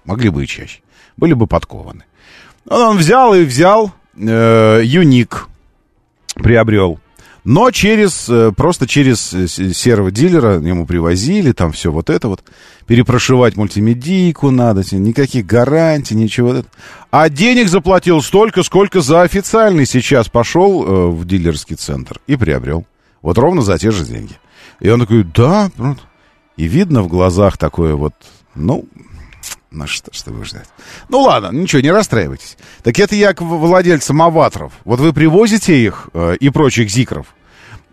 могли 0.05 0.31
бы 0.31 0.45
и 0.45 0.47
чаще. 0.47 0.81
Были 1.17 1.35
бы 1.35 1.47
подкованы. 1.47 2.05
Он 2.69 2.97
взял 2.97 3.35
и 3.35 3.45
взял 3.45 3.93
э, 4.17 4.81
Юник, 4.85 5.49
приобрел 6.35 7.01
но 7.45 7.71
через, 7.71 8.29
э, 8.29 8.53
просто 8.53 8.87
через 8.87 9.33
э, 9.33 9.47
серого 9.49 10.11
дилера 10.11 10.55
ему 10.61 10.87
привозили, 10.87 11.53
там 11.53 11.73
все 11.73 11.91
вот 11.91 12.11
это 12.11 12.29
вот. 12.29 12.43
Перепрошивать 12.87 13.57
мультимедийку 13.57 14.51
надо, 14.51 14.83
никаких 14.97 15.47
гарантий, 15.47 16.15
ничего. 16.15 16.65
А 17.11 17.29
денег 17.29 17.69
заплатил 17.69 18.21
столько, 18.23 18.63
сколько 18.63 19.01
за 19.01 19.23
официальный 19.23 19.87
сейчас 19.87 20.29
пошел 20.29 20.85
э, 20.85 21.11
в 21.11 21.25
дилерский 21.27 21.77
центр 21.77 22.21
и 22.27 22.37
приобрел. 22.37 22.85
Вот 23.23 23.39
ровно 23.39 23.63
за 23.63 23.79
те 23.79 23.91
же 23.91 24.05
деньги. 24.05 24.35
И 24.81 24.89
он 24.89 25.01
такой, 25.01 25.25
да. 25.25 25.71
И 26.57 26.67
видно 26.67 27.03
в 27.03 27.09
глазах 27.09 27.57
такое 27.59 27.95
вот, 27.95 28.15
ну, 28.55 28.87
на 29.71 29.87
что, 29.87 30.13
что 30.13 30.33
вы 30.33 30.45
ждать? 30.45 30.69
Ну 31.09 31.21
ладно, 31.21 31.51
ничего, 31.57 31.81
не 31.83 31.91
расстраивайтесь. 31.91 32.57
Так 32.83 32.99
это 32.99 33.15
я 33.15 33.35
к 33.35 33.43
владельцам 33.43 34.21
аваторов. 34.23 34.73
Вот 34.85 35.01
вы 35.01 35.13
привозите 35.13 35.79
их 35.79 36.09
э, 36.13 36.37
и 36.39 36.51
прочих 36.51 36.91
зикров. 36.91 37.27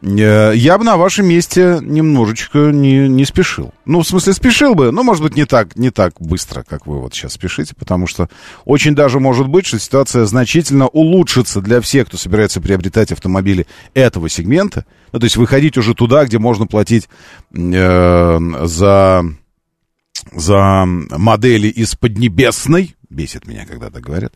Э, 0.02 0.52
я 0.56 0.78
бы 0.78 0.84
на 0.84 0.98
вашем 0.98 1.28
месте 1.28 1.80
немножечко 1.82 2.72
не, 2.72 3.08
не 3.08 3.26
спешил. 3.26 3.74
Ну, 3.86 4.02
в 4.02 4.08
смысле, 4.08 4.34
спешил 4.34 4.76
бы, 4.76 4.92
но, 4.92 5.04
может 5.04 5.24
быть, 5.24 5.36
не 5.36 5.46
так, 5.46 5.76
не 5.76 5.90
так 5.90 6.14
быстро, 6.20 6.64
как 6.64 6.86
вы 6.86 7.00
вот 7.00 7.14
сейчас 7.14 7.34
спешите, 7.34 7.74
потому 7.76 8.08
что 8.08 8.30
очень 8.66 8.96
даже 8.96 9.20
может 9.20 9.48
быть, 9.48 9.66
что 9.66 9.80
ситуация 9.80 10.26
значительно 10.26 10.88
улучшится 10.88 11.62
для 11.62 11.82
всех, 11.82 12.08
кто 12.08 12.18
собирается 12.18 12.62
приобретать 12.62 13.12
автомобили 13.12 13.68
этого 13.94 14.30
сегмента. 14.30 14.86
Ну, 15.12 15.20
то 15.20 15.26
есть 15.26 15.38
выходить 15.38 15.78
уже 15.78 15.94
туда, 15.94 16.26
где 16.26 16.38
можно 16.38 16.68
платить 16.68 17.10
э, 17.54 18.40
за 18.64 19.26
за 20.34 20.86
модели 20.86 21.68
из 21.68 21.96
Поднебесной. 21.96 22.96
Бесит 23.10 23.48
меня, 23.48 23.66
когда 23.66 23.90
так 23.90 24.04
говорят. 24.04 24.34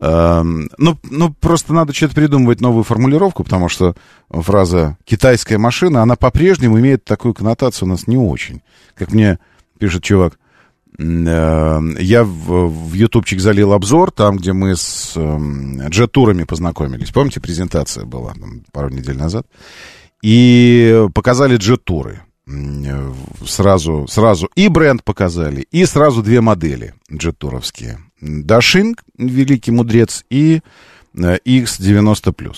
Эм, 0.00 0.68
ну, 0.78 0.98
ну, 1.10 1.32
просто 1.32 1.72
надо 1.72 1.92
что-то 1.92 2.14
придумывать 2.14 2.60
новую 2.60 2.82
формулировку, 2.82 3.44
потому 3.44 3.68
что 3.68 3.94
фраза 4.30 4.96
«китайская 5.04 5.58
машина», 5.58 6.02
она 6.02 6.16
по-прежнему 6.16 6.78
имеет 6.80 7.04
такую 7.04 7.34
коннотацию 7.34 7.86
у 7.86 7.90
нас 7.90 8.06
не 8.06 8.16
очень. 8.16 8.62
Как 8.94 9.12
мне 9.12 9.38
пишет 9.78 10.02
чувак. 10.02 10.38
Э, 10.98 11.80
я 11.98 12.24
в, 12.24 12.94
ютубчик 12.94 13.40
залил 13.40 13.72
обзор, 13.72 14.10
там, 14.10 14.36
где 14.36 14.52
мы 14.52 14.76
с 14.76 15.12
э, 15.16 15.38
джет-турами 15.88 16.44
познакомились. 16.44 17.10
Помните, 17.10 17.40
презентация 17.40 18.04
была 18.04 18.34
пару 18.72 18.90
недель 18.90 19.16
назад? 19.16 19.46
И 20.22 21.06
показали 21.14 21.56
джет-туры. 21.56 22.22
Э, 22.46 23.12
сразу, 23.46 24.06
сразу 24.08 24.50
и 24.56 24.68
бренд 24.68 25.04
показали, 25.04 25.66
и 25.70 25.84
сразу 25.84 26.22
две 26.22 26.40
модели 26.40 26.94
джет-туровские. 27.12 27.98
Дашин, 28.20 28.96
великий 29.16 29.70
мудрец, 29.70 30.24
и 30.28 30.60
X90+. 31.14 32.54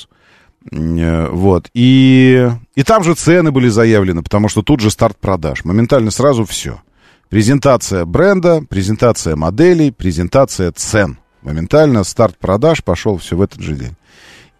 Э, 0.72 1.28
вот. 1.28 1.70
И, 1.74 2.50
и 2.74 2.82
там 2.82 3.04
же 3.04 3.14
цены 3.14 3.50
были 3.50 3.68
заявлены, 3.68 4.22
потому 4.22 4.48
что 4.48 4.62
тут 4.62 4.80
же 4.80 4.90
старт 4.90 5.18
продаж. 5.18 5.64
Моментально 5.64 6.10
сразу 6.10 6.44
все. 6.46 6.80
Презентация 7.28 8.04
бренда, 8.06 8.62
презентация 8.68 9.36
моделей, 9.36 9.90
презентация 9.90 10.72
цен. 10.72 11.18
Моментально 11.42 12.04
старт 12.04 12.38
продаж 12.38 12.82
пошел 12.82 13.18
все 13.18 13.36
в 13.36 13.42
этот 13.42 13.60
же 13.60 13.74
день. 13.74 13.96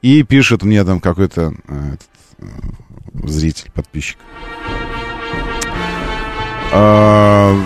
И 0.03 0.23
пишет 0.23 0.65
мне 0.65 0.85
там 0.85 1.01
какой-то 1.01 1.55
э, 1.67 1.97
э, 2.39 2.47
зритель, 3.27 3.71
подписчик. 3.73 4.19
Э, 6.75 7.61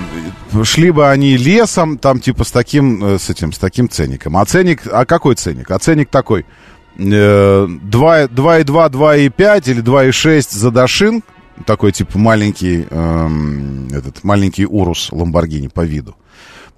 шли 0.65 0.91
бы 0.91 1.09
они 1.09 1.37
лесом, 1.37 1.99
там 1.99 2.21
типа 2.21 2.45
с 2.45 2.51
таким, 2.51 3.05
э, 3.05 3.19
с 3.19 3.31
этим, 3.31 3.53
с 3.53 3.59
таким 3.59 3.89
ценником. 3.89 4.37
А 4.37 4.45
ценник, 4.45 4.83
а 4.91 5.05
какой 5.05 5.35
ценник? 5.35 5.71
А 5.71 5.79
ценник 5.79 6.11
такой– 6.11 6.47
2,2, 6.99 8.29
2,5 8.29 9.71
или 9.71 9.83
2,6 9.83 10.47
за 10.51 10.71
Дашин, 10.71 11.23
такой 11.65 11.93
типа 11.93 12.19
маленький, 12.19 12.87
эм, 12.91 13.89
этот 13.89 14.25
маленький 14.25 14.67
Урус 14.67 15.11
Ламборгини 15.13 15.69
по 15.69 15.83
виду. 15.83 16.17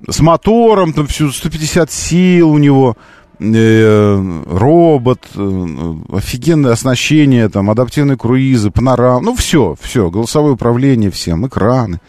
С 0.08 0.20
мотором, 0.20 0.92
там 0.92 1.06
всю 1.06 1.30
150 1.30 1.90
сил 1.90 2.50
у 2.50 2.58
него, 2.58 2.96
э, 2.96 3.19
робот, 3.40 5.26
э, 5.34 5.94
офигенное 6.12 6.72
оснащение, 6.72 7.48
там 7.48 7.70
адаптивные 7.70 8.18
круизы, 8.18 8.70
панорам, 8.70 9.24
ну 9.24 9.34
все, 9.34 9.76
все, 9.80 10.10
голосовое 10.10 10.54
управление 10.54 11.10
всем, 11.10 11.46
экраны, 11.46 12.00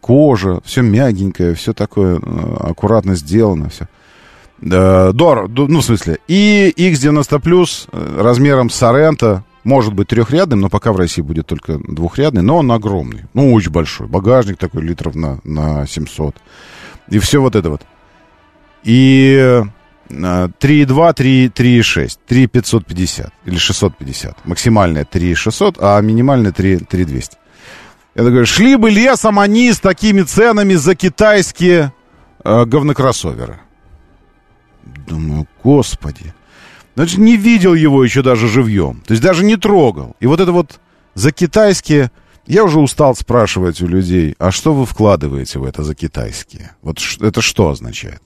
кожа, 0.00 0.60
все 0.64 0.82
мягенькое, 0.82 1.54
все 1.54 1.72
такое 1.72 2.20
э, 2.20 2.56
аккуратно 2.60 3.16
сделано, 3.16 3.68
все. 3.68 3.88
Э, 4.62 5.10
Дор, 5.12 5.48
ну, 5.48 5.80
в 5.80 5.84
смысле, 5.84 6.18
и 6.28 6.72
X90 6.76 7.42
Plus 7.42 7.88
э, 7.90 8.22
размером 8.22 8.70
Сорента, 8.70 9.42
может 9.64 9.92
быть 9.92 10.08
трехрядным, 10.08 10.60
но 10.60 10.68
пока 10.68 10.92
в 10.92 10.96
России 10.96 11.20
будет 11.20 11.46
только 11.46 11.78
двухрядный, 11.78 12.42
но 12.42 12.58
он 12.58 12.70
огромный, 12.70 13.24
ну, 13.34 13.52
очень 13.52 13.72
большой. 13.72 14.06
Багажник 14.06 14.56
такой 14.56 14.82
литров 14.82 15.14
на, 15.14 15.40
на 15.44 15.86
700. 15.86 16.36
И 17.08 17.18
все 17.18 17.40
вот 17.40 17.56
это 17.56 17.70
вот. 17.70 17.82
И 18.84 19.62
3,2, 20.10 21.52
3,6, 21.52 22.18
3,550 22.26 23.32
или 23.46 23.56
650. 23.56 24.46
Максимальная 24.46 25.04
3,600, 25.04 25.76
а 25.80 26.00
минимальная 26.00 26.52
3,200. 26.52 27.36
Я 28.14 28.24
говорю, 28.24 28.46
шли 28.46 28.76
бы 28.76 28.90
лесом 28.90 29.38
они 29.38 29.72
с 29.72 29.80
такими 29.80 30.22
ценами 30.22 30.74
за 30.74 30.94
китайские 30.94 31.92
э, 32.44 32.64
говнокроссоверы. 32.64 33.60
Думаю, 35.06 35.46
господи. 35.62 36.34
Значит, 36.96 37.18
не 37.18 37.36
видел 37.36 37.74
его 37.74 38.04
еще 38.04 38.22
даже 38.22 38.48
живьем. 38.48 39.02
То 39.06 39.12
есть 39.12 39.22
даже 39.22 39.44
не 39.44 39.56
трогал. 39.56 40.16
И 40.20 40.26
вот 40.26 40.40
это 40.40 40.52
вот 40.52 40.80
за 41.14 41.32
китайские... 41.32 42.10
Я 42.46 42.64
уже 42.64 42.80
устал 42.80 43.14
спрашивать 43.14 43.80
у 43.80 43.86
людей, 43.86 44.34
а 44.38 44.50
что 44.50 44.74
вы 44.74 44.84
вкладываете 44.84 45.60
в 45.60 45.64
это 45.64 45.84
за 45.84 45.94
китайские? 45.94 46.72
Вот 46.82 46.98
это 47.20 47.40
что 47.42 47.70
означает? 47.70 48.20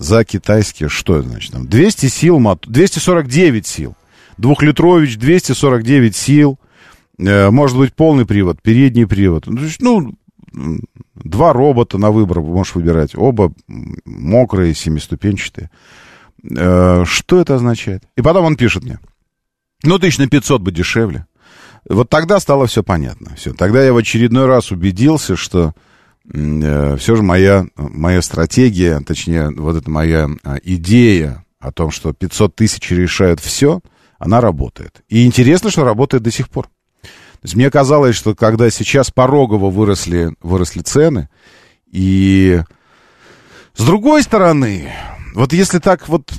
За 0.00 0.24
китайские 0.24 0.88
что 0.88 1.18
это 1.18 1.28
значит? 1.28 1.52
Там 1.52 1.66
200 1.68 2.06
сил, 2.06 2.40
249 2.40 3.66
сил. 3.66 3.94
Двухлитрович 4.38 5.18
249 5.18 6.16
сил. 6.16 6.58
Э, 7.18 7.50
может 7.50 7.76
быть 7.76 7.92
полный 7.92 8.24
привод, 8.24 8.62
передний 8.62 9.06
привод. 9.06 9.44
Ну, 9.46 10.14
два 11.14 11.52
робота 11.52 11.98
на 11.98 12.10
выбор 12.12 12.40
можешь 12.40 12.74
выбирать. 12.74 13.14
Оба 13.14 13.52
мокрые, 14.06 14.74
семиступенчатые. 14.74 15.70
Э, 16.50 17.04
что 17.04 17.38
это 17.38 17.56
означает? 17.56 18.02
И 18.16 18.22
потом 18.22 18.46
он 18.46 18.56
пишет 18.56 18.84
мне. 18.84 19.00
Ну, 19.82 19.98
тысяч 19.98 20.16
на 20.16 20.28
500 20.28 20.62
бы 20.62 20.72
дешевле. 20.72 21.26
Вот 21.86 22.08
тогда 22.08 22.40
стало 22.40 22.66
все 22.68 22.82
понятно. 22.82 23.34
Все. 23.36 23.52
Тогда 23.52 23.84
я 23.84 23.92
в 23.92 23.98
очередной 23.98 24.46
раз 24.46 24.70
убедился, 24.70 25.36
что 25.36 25.74
все 26.32 27.16
же 27.16 27.22
моя, 27.22 27.66
моя 27.76 28.22
стратегия, 28.22 29.00
точнее, 29.00 29.50
вот 29.50 29.76
эта 29.76 29.90
моя 29.90 30.28
э, 30.44 30.58
идея 30.62 31.44
о 31.58 31.72
том, 31.72 31.90
что 31.90 32.12
500 32.12 32.54
тысяч 32.54 32.90
решают 32.90 33.40
все, 33.40 33.80
она 34.18 34.40
работает. 34.40 35.02
И 35.08 35.26
интересно, 35.26 35.70
что 35.70 35.84
работает 35.84 36.22
до 36.22 36.30
сих 36.30 36.48
пор. 36.48 36.66
То 37.02 37.44
есть 37.44 37.56
мне 37.56 37.70
казалось, 37.70 38.14
что 38.14 38.34
когда 38.34 38.70
сейчас 38.70 39.10
порогово 39.10 39.70
выросли, 39.70 40.34
выросли 40.40 40.82
цены, 40.82 41.28
и 41.90 42.60
с 43.74 43.84
другой 43.84 44.22
стороны, 44.22 44.92
вот 45.34 45.52
если 45.52 45.78
так 45.78 46.08
вот 46.08 46.30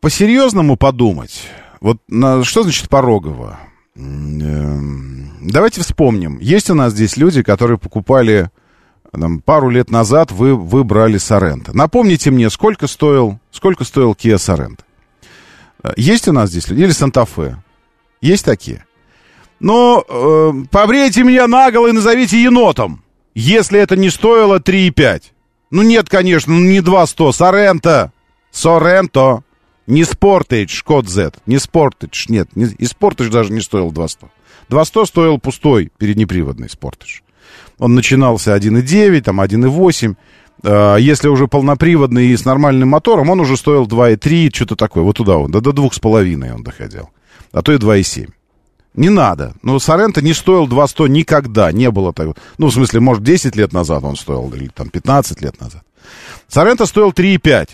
по-серьезному 0.00 0.76
подумать, 0.76 1.42
вот 1.80 1.98
на, 2.08 2.44
что 2.44 2.62
значит 2.62 2.88
порогово? 2.88 3.58
Эм, 3.96 5.36
давайте 5.42 5.80
вспомним. 5.82 6.38
Есть 6.38 6.70
у 6.70 6.74
нас 6.74 6.92
здесь 6.92 7.16
люди, 7.16 7.42
которые 7.42 7.78
покупали 7.78 8.50
там, 9.12 9.40
пару 9.40 9.70
лет 9.70 9.90
назад, 9.90 10.32
вы, 10.32 10.54
вы 10.54 10.84
брали 10.84 11.18
Соренто. 11.18 11.76
Напомните 11.76 12.30
мне, 12.30 12.50
сколько 12.50 12.86
стоил, 12.86 13.38
сколько 13.50 13.84
стоил 13.84 14.12
Kia 14.12 14.36
Sorento? 14.36 14.80
Э, 15.82 15.92
есть 15.96 16.28
у 16.28 16.32
нас 16.32 16.50
здесь 16.50 16.68
люди? 16.68 16.82
Или 16.82 16.90
Санта-Фе? 16.90 17.56
Есть 18.20 18.44
такие? 18.44 18.84
Но 19.60 20.04
э, 20.08 20.52
побрейте 20.70 21.24
меня 21.24 21.46
наголо 21.46 21.88
и 21.88 21.92
назовите 21.92 22.40
енотом, 22.42 23.02
если 23.34 23.80
это 23.80 23.96
не 23.96 24.10
стоило 24.10 24.58
3,5. 24.58 25.22
Ну 25.70 25.82
нет, 25.82 26.08
конечно, 26.08 26.52
ну 26.52 26.60
не 26.60 26.80
2,100. 26.80 27.32
Соренто. 27.32 28.12
Соренто. 28.50 29.42
Не 29.86 30.02
Sportage, 30.02 30.68
Шкод 30.68 31.08
Z. 31.08 31.32
Не 31.46 31.56
Sportage, 31.56 32.26
нет. 32.28 32.54
Не, 32.54 32.66
и 32.66 32.84
Sportage 32.84 33.30
даже 33.30 33.52
не 33.52 33.60
стоил 33.60 33.90
2,100. 33.90 34.30
2,100 34.68 35.06
стоил 35.06 35.38
пустой 35.38 35.90
переднеприводный 35.96 36.68
Sportage. 36.68 37.22
Он 37.78 37.94
начинался 37.94 38.56
1,9, 38.56 39.22
там 39.22 39.40
1,8. 39.40 40.16
Э, 40.62 40.96
если 40.98 41.28
уже 41.28 41.46
полноприводный 41.46 42.28
и 42.28 42.36
с 42.36 42.44
нормальным 42.44 42.88
мотором, 42.88 43.30
он 43.30 43.40
уже 43.40 43.56
стоил 43.56 43.86
2,3, 43.86 44.54
что-то 44.54 44.76
такое. 44.76 45.04
Вот 45.04 45.16
туда 45.16 45.36
он, 45.38 45.50
до, 45.50 45.60
до 45.60 45.70
2,5 45.70 46.52
он 46.52 46.62
доходил. 46.62 47.10
А 47.52 47.62
то 47.62 47.72
и 47.72 47.76
2,7. 47.78 48.30
Не 48.94 49.10
надо. 49.10 49.54
Ну, 49.62 49.78
Соренто 49.78 50.22
не 50.22 50.32
стоил 50.32 50.66
200 50.66 51.08
никогда. 51.08 51.70
Не 51.70 51.90
было 51.90 52.12
такого. 52.12 52.36
Ну, 52.58 52.66
в 52.66 52.72
смысле, 52.72 53.00
может, 53.00 53.22
10 53.22 53.54
лет 53.54 53.72
назад 53.72 54.02
он 54.02 54.16
стоил, 54.16 54.52
или 54.54 54.68
там 54.68 54.88
15 54.90 55.40
лет 55.40 55.60
назад. 55.60 55.82
Соренто 56.48 56.86
стоил 56.86 57.10
3,5. 57.10 57.68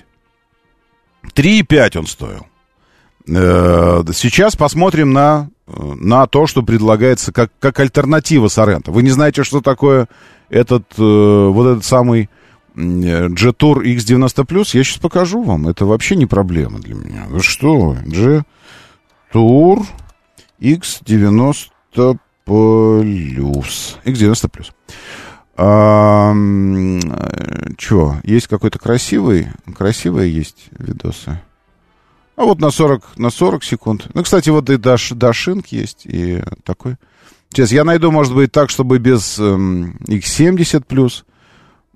3,5 1.34 1.98
он 1.98 2.06
стоил. 2.06 2.46
Э, 3.26 4.04
сейчас 4.12 4.54
посмотрим 4.54 5.12
на, 5.14 5.48
на 5.66 6.26
то, 6.26 6.46
что 6.46 6.62
предлагается 6.62 7.32
как, 7.32 7.50
как 7.58 7.80
альтернатива 7.80 8.48
Соренто. 8.48 8.92
Вы 8.92 9.02
не 9.02 9.10
знаете, 9.10 9.44
что 9.44 9.60
такое 9.60 10.08
этот, 10.50 10.84
э, 10.98 11.48
вот 11.48 11.66
этот 11.66 11.84
самый 11.84 12.28
G-Tour 12.76 13.82
X90+, 13.84 14.46
я 14.58 14.84
сейчас 14.84 14.98
покажу 14.98 15.42
вам. 15.42 15.68
Это 15.68 15.86
вообще 15.86 16.16
не 16.16 16.26
проблема 16.26 16.80
для 16.80 16.94
меня. 16.94 17.24
Вы 17.28 17.40
что? 17.40 17.96
G-Tour 18.04 19.86
X90 20.60 22.18
плюс. 22.44 23.98
X90 24.04 24.48
плюс. 24.50 24.72
А, 25.56 26.34
чё, 27.78 28.16
есть 28.24 28.48
какой-то 28.48 28.78
красивый? 28.80 29.48
Красивые 29.76 30.34
есть 30.34 30.66
видосы. 30.76 31.40
А 32.36 32.44
вот 32.44 32.60
на 32.60 32.70
40, 32.70 33.18
на 33.18 33.30
40 33.30 33.64
секунд. 33.64 34.08
Ну, 34.14 34.22
кстати, 34.22 34.50
вот 34.50 34.68
и 34.70 34.76
Даш, 34.76 35.10
Дашинг 35.10 35.68
есть, 35.68 36.04
и 36.04 36.42
такой. 36.64 36.96
Сейчас 37.50 37.70
я 37.70 37.84
найду, 37.84 38.10
может 38.10 38.34
быть, 38.34 38.50
так, 38.50 38.70
чтобы 38.70 38.98
без 38.98 39.38
эм, 39.38 39.96
X70 40.08 40.84
плюс. 40.86 41.24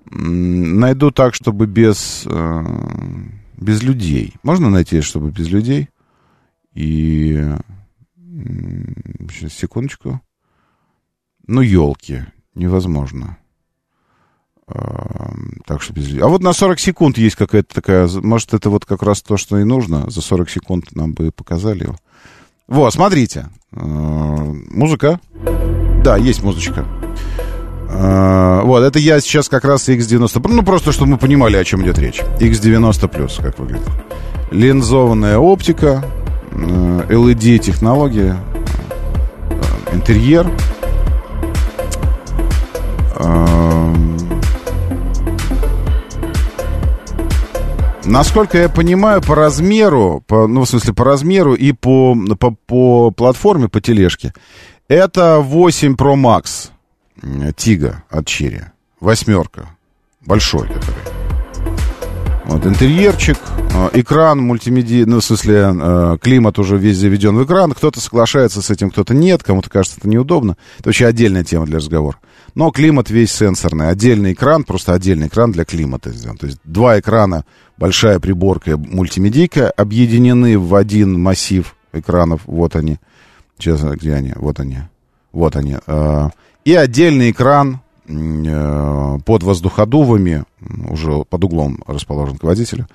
Найду 0.05 1.11
так, 1.11 1.35
чтобы 1.35 1.67
без, 1.67 2.23
э, 2.25 2.63
без 3.57 3.83
людей. 3.83 4.35
Можно 4.41 4.69
найти, 4.69 5.01
чтобы 5.01 5.31
без 5.31 5.49
людей? 5.49 5.89
И 6.73 7.43
Сейчас, 9.29 9.53
секундочку. 9.53 10.21
Ну, 11.47 11.61
елки. 11.61 12.25
Невозможно. 12.55 13.37
А, 14.71 15.31
так 15.65 15.81
что 15.81 15.93
без... 15.93 16.21
А 16.21 16.27
вот 16.27 16.41
на 16.41 16.53
40 16.53 16.79
секунд 16.79 17.17
есть 17.17 17.35
какая-то 17.35 17.73
такая... 17.73 18.07
Может, 18.07 18.53
это 18.53 18.69
вот 18.69 18.85
как 18.85 19.01
раз 19.01 19.21
то, 19.21 19.37
что 19.37 19.57
и 19.57 19.63
нужно. 19.63 20.09
За 20.09 20.21
40 20.21 20.49
секунд 20.49 20.95
нам 20.95 21.13
бы 21.13 21.31
показали 21.31 21.83
его. 21.83 21.95
Вот, 22.67 22.93
смотрите. 22.93 23.47
А, 23.71 23.79
музыка. 23.79 25.19
Да, 26.03 26.17
есть 26.17 26.43
музычка. 26.43 26.85
А, 27.89 28.61
вот, 28.63 28.83
это 28.83 28.99
я 28.99 29.19
сейчас 29.19 29.49
как 29.49 29.65
раз 29.65 29.89
X90. 29.89 30.47
Ну, 30.47 30.63
просто, 30.63 30.91
чтобы 30.91 31.11
мы 31.11 31.17
понимали, 31.17 31.57
о 31.57 31.63
чем 31.63 31.83
идет 31.83 31.97
речь. 31.97 32.21
X90+, 32.39 33.41
как 33.41 33.57
выглядит. 33.57 33.89
Линзованная 34.51 35.37
оптика, 35.37 36.03
LED-технология, 36.51 38.37
э, 39.49 39.95
интерьер. 39.95 40.47
Насколько 48.05 48.57
я 48.57 48.69
понимаю, 48.69 49.21
по 49.21 49.35
размеру, 49.35 50.23
по, 50.27 50.47
ну, 50.47 50.65
в 50.65 50.69
смысле, 50.69 50.93
по 50.93 51.03
размеру 51.03 51.53
и 51.53 51.71
по, 51.71 52.15
по, 52.39 52.51
по 52.51 53.11
платформе, 53.11 53.67
по 53.67 53.81
тележке, 53.81 54.33
это 54.87 55.39
8 55.39 55.95
Pro 55.95 56.15
Max 56.15 56.71
Тига 57.55 58.03
от 58.09 58.27
Черри. 58.27 58.61
Восьмерка. 58.99 59.69
Большой 60.25 60.67
который. 60.67 61.19
Вот 62.45 62.65
интерьерчик, 62.65 63.37
э, 63.75 63.89
экран 63.93 64.39
мультимедиа, 64.39 65.05
ну, 65.05 65.19
в 65.19 65.23
смысле, 65.23 65.71
э, 65.71 66.17
климат 66.19 66.57
уже 66.57 66.77
весь 66.77 66.97
заведен 66.97 67.37
в 67.37 67.45
экран. 67.45 67.73
Кто-то 67.73 68.01
соглашается 68.01 68.63
с 68.63 68.71
этим, 68.71 68.89
кто-то 68.89 69.13
нет, 69.13 69.43
кому-то 69.43 69.69
кажется 69.69 69.99
это 69.99 70.09
неудобно. 70.09 70.57
Это 70.79 70.89
вообще 70.89 71.05
отдельная 71.05 71.43
тема 71.43 71.67
для 71.67 71.77
разговора. 71.77 72.17
Но 72.59 72.71
климат 72.71 73.09
весь 73.09 73.31
сенсорный. 73.31 73.87
Отдельный 73.87 74.33
экран, 74.33 74.65
просто 74.65 74.93
отдельный 74.93 75.27
экран 75.27 75.53
для 75.53 75.63
климата 75.63 76.11
сделан. 76.11 76.35
То 76.35 76.45
есть 76.45 76.59
два 76.65 76.99
экрана, 76.99 77.45
большая 77.77 78.19
приборка, 78.19 78.75
мультимедийка, 78.75 79.71
объединены 79.71 80.59
в 80.59 80.75
один 80.75 81.17
массив 81.17 81.73
экранов. 81.93 82.41
Вот 82.45 82.75
они. 82.75 82.97
Сейчас, 83.57 83.81
где 83.81 84.13
они? 84.13 84.33
Вот 84.35 84.59
они. 84.59 84.79
Вот 85.31 85.55
они. 85.55 85.77
Э, 85.87 86.31
и 86.65 86.73
отдельный 86.73 87.31
экран 87.31 87.79
э, 88.07 89.19
под 89.25 89.43
воздуходувами, 89.43 90.43
уже 90.89 91.23
под 91.29 91.41
углом 91.45 91.81
расположен 91.87 92.37
к 92.37 92.43
водителю, 92.43 92.89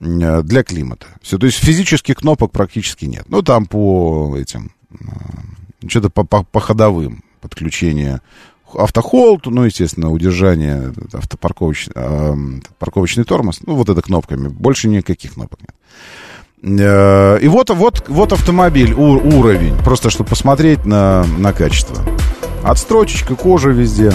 э, 0.00 0.42
для 0.42 0.64
климата. 0.64 1.06
Все, 1.22 1.38
то 1.38 1.46
есть 1.46 1.58
физических 1.58 2.16
кнопок 2.16 2.50
практически 2.50 3.04
нет. 3.04 3.26
Ну, 3.28 3.42
там 3.42 3.66
по 3.66 4.34
этим, 4.36 4.72
э, 4.90 4.96
что-то 5.86 6.10
по, 6.10 6.24
по, 6.24 6.42
по 6.42 6.58
ходовым 6.58 7.22
подключение 7.40 8.20
автохолд, 8.76 9.46
ну, 9.46 9.64
естественно, 9.64 10.10
удержание, 10.10 10.92
э, 11.94 12.34
парковочный 12.78 13.24
тормоз, 13.24 13.60
ну, 13.66 13.74
вот 13.74 13.88
это 13.88 14.02
кнопками, 14.02 14.48
больше 14.48 14.88
никаких 14.88 15.34
кнопок 15.34 15.60
нет. 15.60 15.74
И 16.66 17.48
вот, 17.48 17.68
вот, 17.68 18.08
вот 18.08 18.32
автомобиль, 18.32 18.94
уровень, 18.94 19.76
просто 19.84 20.08
чтобы 20.08 20.30
посмотреть 20.30 20.86
на, 20.86 21.24
на 21.36 21.52
качество. 21.52 22.02
Отстрочечка, 22.62 23.34
кожа 23.34 23.68
везде. 23.68 24.14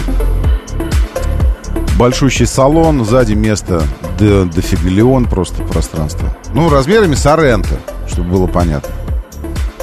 Большущий 2.00 2.48
салон, 2.48 3.06
сзади 3.06 3.34
место 3.34 3.84
до, 4.18 4.46
дофигалион 4.46 5.26
просто 5.26 5.62
пространство. 5.62 6.36
Ну, 6.56 6.70
размерами 6.70 7.14
Сорента, 7.14 7.80
чтобы 8.08 8.30
было 8.30 8.48
понятно. 8.48 8.96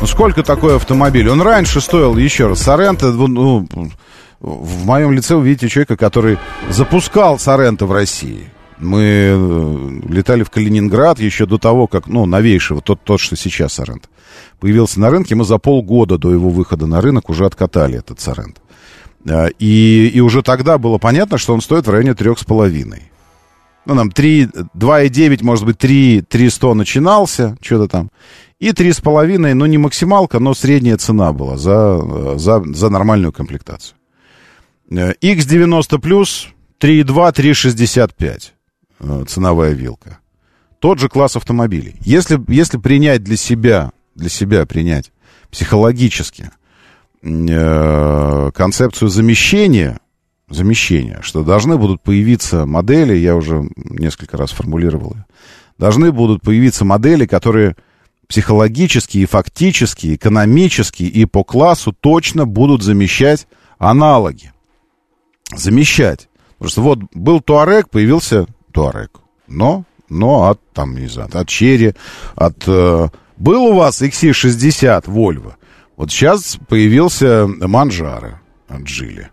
Ну, 0.00 0.06
сколько 0.08 0.42
такой 0.42 0.76
автомобиль? 0.76 1.28
Он 1.28 1.40
раньше 1.42 1.80
стоил, 1.80 2.16
еще 2.16 2.48
раз, 2.48 2.62
Сорента, 2.62 3.12
ну, 3.12 3.68
в 4.40 4.84
моем 4.86 5.12
лице 5.12 5.34
вы 5.34 5.46
видите 5.48 5.68
человека, 5.68 5.96
который 5.96 6.38
запускал 6.70 7.38
Сорента 7.38 7.86
в 7.86 7.92
России. 7.92 8.50
Мы 8.78 9.02
э, 9.02 10.00
летали 10.08 10.42
в 10.42 10.50
Калининград 10.50 11.18
еще 11.18 11.46
до 11.46 11.56
того, 11.56 11.86
как, 11.86 12.06
ну, 12.08 12.26
новейшего, 12.26 12.82
тот, 12.82 13.02
тот 13.02 13.20
что 13.20 13.36
сейчас 13.36 13.74
Сорент, 13.74 14.10
появился 14.60 15.00
на 15.00 15.08
рынке. 15.08 15.34
Мы 15.34 15.44
за 15.44 15.58
полгода 15.58 16.18
до 16.18 16.32
его 16.32 16.50
выхода 16.50 16.86
на 16.86 17.00
рынок 17.00 17.30
уже 17.30 17.46
откатали 17.46 17.98
этот 17.98 18.20
Сорент. 18.20 18.60
А, 19.28 19.46
и, 19.58 20.10
и 20.12 20.20
уже 20.20 20.42
тогда 20.42 20.76
было 20.76 20.98
понятно, 20.98 21.38
что 21.38 21.54
он 21.54 21.62
стоит 21.62 21.86
в 21.86 21.90
районе 21.90 22.14
трех 22.14 22.38
с 22.38 22.44
половиной. 22.44 23.10
Ну, 23.86 23.94
там 23.94 24.10
3, 24.10 24.46
2,9, 24.74 25.44
может 25.44 25.64
быть, 25.64 25.78
3, 25.78 26.22
300 26.22 26.74
начинался, 26.74 27.56
что-то 27.62 27.88
там. 27.88 28.10
И 28.58 28.70
3,5, 28.70 29.54
ну, 29.54 29.66
не 29.66 29.78
максималка, 29.78 30.38
но 30.38 30.54
средняя 30.54 30.96
цена 30.96 31.32
была 31.32 31.56
за, 31.56 32.36
за, 32.36 32.62
за 32.64 32.90
нормальную 32.90 33.32
комплектацию. 33.32 33.96
X90 34.90 35.98
плюс 36.00 36.48
3,2, 36.80 37.34
3,65 37.34 39.26
ценовая 39.26 39.72
вилка. 39.72 40.18
Тот 40.78 40.98
же 40.98 41.08
класс 41.08 41.36
автомобилей. 41.36 41.96
Если, 42.00 42.40
если 42.48 42.78
принять 42.78 43.24
для 43.24 43.36
себя, 43.36 43.92
для 44.14 44.28
себя 44.28 44.66
принять 44.66 45.12
психологически 45.50 46.50
э, 47.22 48.50
концепцию 48.54 49.08
замещения, 49.08 49.98
замещения, 50.48 51.20
что 51.22 51.42
должны 51.44 51.76
будут 51.76 52.02
появиться 52.02 52.66
модели, 52.66 53.16
я 53.16 53.34
уже 53.36 53.68
несколько 53.76 54.36
раз 54.36 54.50
формулировал 54.52 55.16
должны 55.78 56.12
будут 56.12 56.42
появиться 56.42 56.84
модели, 56.84 57.26
которые 57.26 57.76
психологически 58.28 59.18
и 59.18 59.26
фактически, 59.26 60.14
экономически 60.14 61.04
и 61.04 61.24
по 61.26 61.44
классу 61.44 61.92
точно 61.92 62.44
будут 62.44 62.82
замещать 62.82 63.46
аналоги. 63.78 64.52
Замещать. 65.54 66.28
Потому 66.58 66.70
что 66.70 66.82
вот 66.82 66.98
был 67.12 67.40
Туарек, 67.40 67.88
появился 67.90 68.46
Туарек. 68.72 69.20
Но, 69.46 69.84
но 70.08 70.48
от, 70.48 70.60
там, 70.72 70.96
не 70.96 71.08
знаю, 71.08 71.30
от 71.32 71.48
Черри, 71.48 71.94
от... 72.34 72.64
Э, 72.66 73.08
был 73.36 73.64
у 73.66 73.74
вас 73.74 74.00
XC60 74.00 75.04
Volvo. 75.04 75.54
Вот 75.96 76.10
сейчас 76.10 76.58
появился 76.68 77.46
Манжары 77.46 78.40
от 78.68 78.82
Джили. 78.82 79.30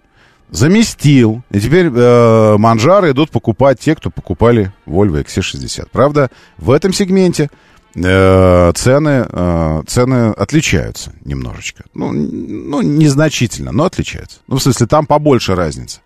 Заместил. 0.49 1.41
И 1.51 1.59
теперь 1.59 1.89
э, 1.93 2.57
Манжары 2.57 3.11
идут 3.11 3.32
покупать 3.32 3.80
те, 3.80 3.95
кто 3.95 4.11
покупали 4.11 4.72
Volvo 4.86 5.24
XC60. 5.24 5.88
Правда, 5.91 6.30
в 6.57 6.72
этом 6.72 6.93
сегменте 6.93 7.49
цены, 7.96 9.28
э, 9.30 9.84
цены 9.86 10.32
отличаются 10.32 11.14
немножечко. 11.24 11.84
Ну, 11.94 12.12
ну, 12.12 12.82
незначительно, 12.82 13.72
но 13.72 13.86
отличаются. 13.86 14.39
Ну, 14.48 14.58
в 14.58 14.64
смысле, 14.64 14.88
там 14.88 15.06
побольше 15.06 15.56
разница. 15.56 16.02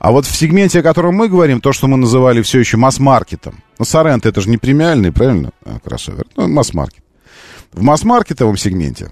А 0.00 0.12
вот 0.12 0.24
в 0.24 0.34
сегменте, 0.34 0.80
о 0.80 0.82
котором 0.82 1.14
мы 1.14 1.28
говорим, 1.28 1.60
то, 1.60 1.72
что 1.72 1.86
мы 1.86 1.98
называли 1.98 2.40
все 2.40 2.58
еще 2.58 2.78
масс-маркетом. 2.78 3.62
Ну, 3.78 3.84
Соренто 3.84 4.30
это 4.30 4.40
же 4.40 4.48
не 4.48 4.56
премиальный, 4.56 5.12
правильно, 5.12 5.52
а, 5.64 5.78
кроссовер? 5.78 6.24
Ну, 6.36 6.48
масс-маркет. 6.48 7.04
В 7.72 7.82
масс-маркетовом 7.82 8.56
сегменте 8.56 9.10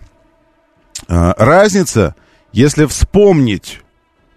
э, 1.07 1.33
разница, 1.37 2.17
если 2.53 2.87
вспомнить, 2.87 3.83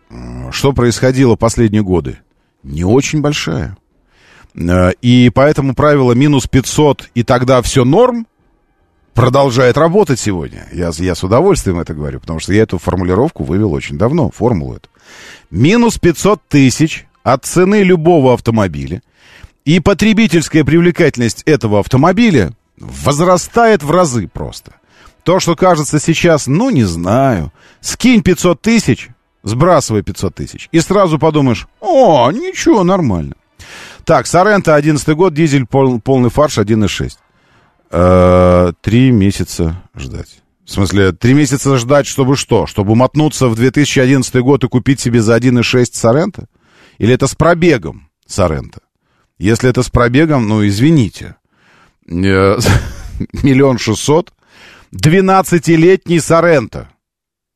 э, 0.10 0.52
что 0.52 0.74
происходило 0.74 1.38
последние 1.38 1.84
годы, 1.84 2.20
не 2.64 2.84
очень 2.84 3.22
большая. 3.22 3.78
Э, 4.56 4.92
и 5.02 5.30
поэтому 5.34 5.74
правило 5.76 6.14
минус 6.14 6.48
500 6.48 7.10
и 7.16 7.24
тогда 7.24 7.62
все 7.62 7.86
норм 7.86 8.28
продолжает 9.14 9.78
работать 9.78 10.20
сегодня. 10.20 10.68
Я, 10.72 10.92
я 10.98 11.16
с 11.16 11.24
удовольствием 11.24 11.80
это 11.80 11.94
говорю, 11.94 12.20
потому 12.20 12.40
что 12.40 12.54
я 12.54 12.64
эту 12.64 12.78
формулировку 12.78 13.44
вывел 13.44 13.74
очень 13.74 13.98
давно, 13.98 14.32
формулу 14.32 14.76
эту. 14.76 14.90
Минус 15.50 15.98
500 15.98 16.42
тысяч 16.48 17.06
от 17.24 17.46
цены 17.46 17.84
любого 17.84 18.34
автомобиля. 18.34 19.02
И 19.66 19.80
потребительская 19.80 20.64
привлекательность 20.64 21.44
этого 21.44 21.80
автомобиля 21.80 22.54
возрастает 22.78 23.84
в 23.84 23.92
разы 23.92 24.28
просто. 24.28 24.74
То, 25.24 25.40
что 25.40 25.56
кажется 25.56 26.00
сейчас, 26.00 26.48
ну, 26.48 26.72
не 26.72 26.84
знаю, 26.84 27.54
скинь 27.80 28.24
500 28.24 28.60
тысяч, 28.60 29.10
сбрасывай 29.44 30.02
500 30.02 30.34
тысяч, 30.34 30.70
и 30.72 30.80
сразу 30.80 31.20
подумаешь, 31.20 31.68
о, 31.80 32.32
ничего, 32.32 32.84
нормально. 32.84 33.36
Так, 34.06 34.28
Сорента, 34.28 34.76
11 34.76 35.08
год, 35.16 35.34
дизель, 35.34 35.66
пол, 35.66 36.00
полный 36.00 36.30
фарш, 36.30 36.58
1.6. 36.58 37.18
Э, 37.92 38.74
три 38.82 39.12
месяца 39.12 39.84
ждать. 39.96 40.42
В 40.66 40.72
смысле, 40.72 41.12
три 41.12 41.34
месяца 41.34 41.78
ждать, 41.78 42.08
чтобы 42.08 42.36
что? 42.36 42.66
Чтобы 42.66 42.96
мотнуться 42.96 43.48
в 43.48 43.56
2011 43.56 44.36
год 44.38 44.64
и 44.64 44.68
купить 44.68 45.00
себе 45.00 45.22
за 45.22 45.38
1,6 45.38 45.90
Сорента? 45.94 46.48
Или 46.98 47.14
это 47.14 47.28
с 47.28 47.36
пробегом 47.36 48.10
Сорента? 48.26 48.80
Если 49.38 49.70
это 49.70 49.84
с 49.84 49.90
пробегом, 49.90 50.48
ну, 50.48 50.66
извините. 50.66 51.36
Э, 52.08 52.58
миллион 53.44 53.78
шестьсот. 53.78 54.32
Двенадцатилетний 54.92 56.20
Сорента. 56.20 56.90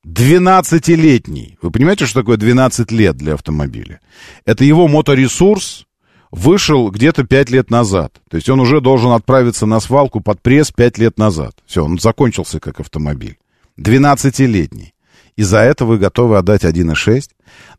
Двенадцатилетний. 0.04 1.58
Вы 1.62 1.72
понимаете, 1.72 2.06
что 2.06 2.22
такое 2.22 2.38
12 2.38 2.92
лет 2.92 3.18
для 3.18 3.34
автомобиля? 3.34 4.02
Это 4.46 4.64
его 4.64 4.88
моторесурс, 4.88 5.86
вышел 6.36 6.92
где-то 6.92 7.24
5 7.24 7.50
лет 7.50 7.72
назад. 7.72 8.14
То 8.30 8.36
есть 8.36 8.50
он 8.50 8.60
уже 8.60 8.82
должен 8.82 9.12
отправиться 9.12 9.66
на 9.66 9.80
свалку 9.80 10.20
под 10.20 10.42
пресс 10.42 10.72
5 10.72 10.98
лет 10.98 11.18
назад. 11.18 11.56
Все, 11.66 11.84
он 11.84 11.98
закончился 11.98 12.60
как 12.60 12.80
автомобиль. 12.80 13.38
12-летний. 13.80 14.94
И 15.38 15.44
за 15.44 15.60
это 15.60 15.86
вы 15.86 15.98
готовы 15.98 16.38
отдать 16.38 16.64
1,6. 16.64 17.30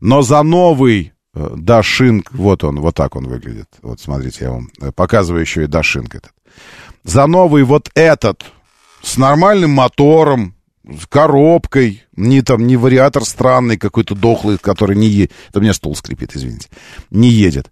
Но 0.01 0.21
за 0.21 0.41
новый 0.43 1.13
э, 1.33 1.53
Дашинг, 1.55 2.31
вот 2.31 2.63
он, 2.63 2.79
вот 2.79 2.95
так 2.95 3.15
он 3.15 3.27
выглядит. 3.27 3.69
Вот 3.81 3.99
смотрите, 3.99 4.45
я 4.45 4.51
вам 4.51 4.69
э, 4.81 4.91
показываю 4.91 5.41
еще 5.41 5.63
и 5.63 5.67
Дашинг 5.67 6.15
этот. 6.15 6.31
За 7.03 7.27
новый 7.27 7.63
вот 7.63 7.89
этот, 7.95 8.43
с 9.01 9.17
нормальным 9.17 9.71
мотором, 9.71 10.55
с 10.83 11.05
коробкой, 11.05 12.03
не 12.15 12.41
там, 12.41 12.65
не 12.65 12.77
вариатор 12.77 13.23
странный 13.23 13.77
какой-то 13.77 14.15
дохлый, 14.15 14.57
который 14.57 14.95
не 14.95 15.07
едет. 15.07 15.31
Это 15.49 15.59
у 15.59 15.61
меня 15.61 15.73
стол 15.73 15.95
скрипит, 15.95 16.35
извините. 16.35 16.69
Не 17.11 17.29
едет. 17.29 17.71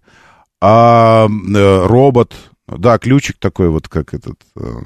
А 0.60 1.26
э, 1.28 1.86
робот, 1.86 2.34
да, 2.66 2.98
ключик 2.98 3.36
такой 3.38 3.68
вот, 3.68 3.88
как 3.88 4.14
этот... 4.14 4.40
Э, 4.56 4.80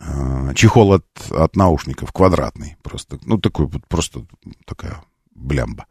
э, 0.00 0.54
чехол 0.54 0.94
от, 0.94 1.06
от 1.30 1.56
наушников, 1.56 2.12
квадратный. 2.12 2.76
Просто, 2.82 3.18
ну, 3.24 3.38
такой 3.38 3.66
вот, 3.66 3.86
просто 3.88 4.24
такая 4.64 5.02
блямба. 5.34 5.86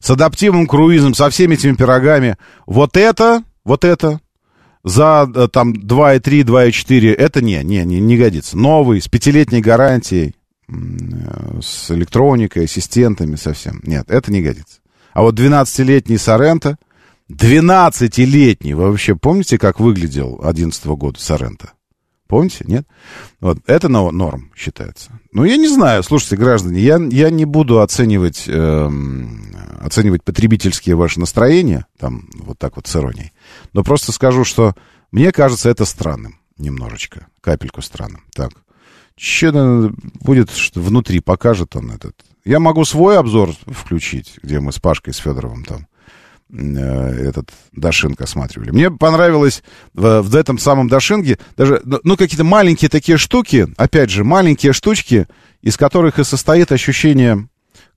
С 0.00 0.10
адаптивным 0.10 0.66
круизом, 0.66 1.14
со 1.14 1.30
всеми 1.30 1.54
этими 1.54 1.74
пирогами. 1.74 2.36
Вот 2.66 2.96
это, 2.96 3.44
вот 3.64 3.84
это 3.84 4.20
за 4.82 5.48
там 5.52 5.72
2,3, 5.72 6.42
2,4, 6.42 7.14
это 7.14 7.42
не, 7.42 7.62
не, 7.62 7.84
не, 7.84 8.00
не 8.00 8.16
годится. 8.16 8.56
Новый, 8.56 9.00
с 9.00 9.08
пятилетней 9.08 9.60
гарантией, 9.60 10.34
с 11.60 11.90
электроникой, 11.90 12.64
ассистентами 12.64 13.36
совсем. 13.36 13.80
Нет, 13.84 14.10
это 14.10 14.32
не 14.32 14.42
годится. 14.42 14.80
А 15.12 15.22
вот 15.22 15.38
12-летний 15.38 16.18
Сорента, 16.18 16.78
12-летний, 17.30 18.74
вы 18.74 18.90
вообще 18.90 19.14
помните, 19.14 19.58
как 19.58 19.78
выглядел 19.78 20.40
11 20.42 20.84
года 20.86 21.20
Сорента? 21.20 21.72
Помните, 22.26 22.64
нет? 22.66 22.86
Вот, 23.40 23.58
это 23.66 23.88
норм 23.88 24.52
считается. 24.56 25.10
Ну, 25.32 25.44
я 25.44 25.56
не 25.56 25.68
знаю, 25.68 26.02
слушайте, 26.02 26.36
граждане, 26.36 26.80
я, 26.80 26.96
я 27.10 27.30
не 27.30 27.44
буду 27.44 27.80
оценивать, 27.80 28.44
э, 28.46 28.90
оценивать 29.80 30.22
потребительские 30.22 30.94
ваши 30.94 31.18
настроения, 31.18 31.86
там, 31.98 32.28
вот 32.34 32.58
так 32.58 32.76
вот 32.76 32.86
с 32.86 32.94
иронией, 32.94 33.32
но 33.72 33.82
просто 33.82 34.12
скажу, 34.12 34.44
что 34.44 34.74
мне 35.10 35.32
кажется 35.32 35.70
это 35.70 35.84
странным 35.84 36.38
немножечко, 36.56 37.26
капельку 37.40 37.82
странным. 37.82 38.22
Так, 38.32 38.52
что 39.16 39.92
будет, 40.20 40.50
что 40.50 40.80
внутри 40.80 41.20
покажет 41.20 41.74
он 41.74 41.90
этот. 41.90 42.14
Я 42.44 42.60
могу 42.60 42.84
свой 42.84 43.18
обзор 43.18 43.54
включить, 43.66 44.38
где 44.42 44.60
мы 44.60 44.72
с 44.72 44.78
Пашкой, 44.78 45.14
с 45.14 45.18
Федоровым 45.18 45.64
там 45.64 45.86
этот 46.52 47.50
Дашинг 47.72 48.20
осматривали. 48.20 48.70
Мне 48.70 48.90
понравилось 48.90 49.62
в, 49.94 50.22
в 50.22 50.34
этом 50.34 50.58
самом 50.58 50.88
Дашинге 50.88 51.38
даже, 51.56 51.80
ну, 51.84 52.00
ну, 52.02 52.16
какие-то 52.16 52.44
маленькие 52.44 52.88
такие 52.88 53.18
штуки, 53.18 53.68
опять 53.76 54.10
же, 54.10 54.24
маленькие 54.24 54.72
штучки, 54.72 55.26
из 55.62 55.76
которых 55.76 56.18
и 56.18 56.24
состоит 56.24 56.72
ощущение 56.72 57.48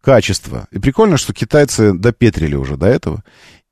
качества. 0.02 0.68
И 0.72 0.80
прикольно, 0.80 1.18
что 1.18 1.34
китайцы 1.34 1.94
допетрили 1.94 2.56
уже 2.56 2.78
до 2.78 2.88
этого. 2.88 3.24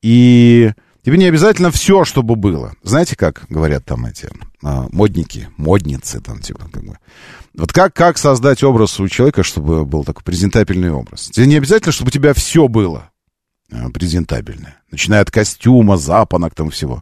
И 0.01 0.71
тебе 1.03 1.17
не 1.17 1.25
обязательно 1.25 1.71
все, 1.71 2.05
чтобы 2.05 2.35
было. 2.35 2.73
Знаете, 2.83 3.15
как 3.15 3.45
говорят 3.49 3.85
там 3.85 4.05
эти 4.05 4.29
а, 4.63 4.87
модники, 4.91 5.49
модницы 5.57 6.21
там, 6.21 6.39
типа, 6.39 6.69
как 6.71 6.83
бы. 6.83 6.97
Вот 7.53 7.73
как, 7.73 7.93
как 7.93 8.17
создать 8.17 8.63
образ 8.63 8.99
у 8.99 9.07
человека, 9.09 9.43
чтобы 9.43 9.85
был 9.85 10.05
такой 10.05 10.23
презентабельный 10.23 10.91
образ? 10.91 11.29
Тебе 11.31 11.47
не 11.47 11.57
обязательно, 11.57 11.91
чтобы 11.91 12.09
у 12.09 12.11
тебя 12.11 12.33
все 12.33 12.67
было. 12.67 13.10
Э, 13.71 13.89
презентабельная. 13.89 14.75
Начиная 14.91 15.21
от 15.21 15.31
костюма, 15.31 15.97
запонок 15.97 16.53
там 16.53 16.69
всего. 16.69 17.01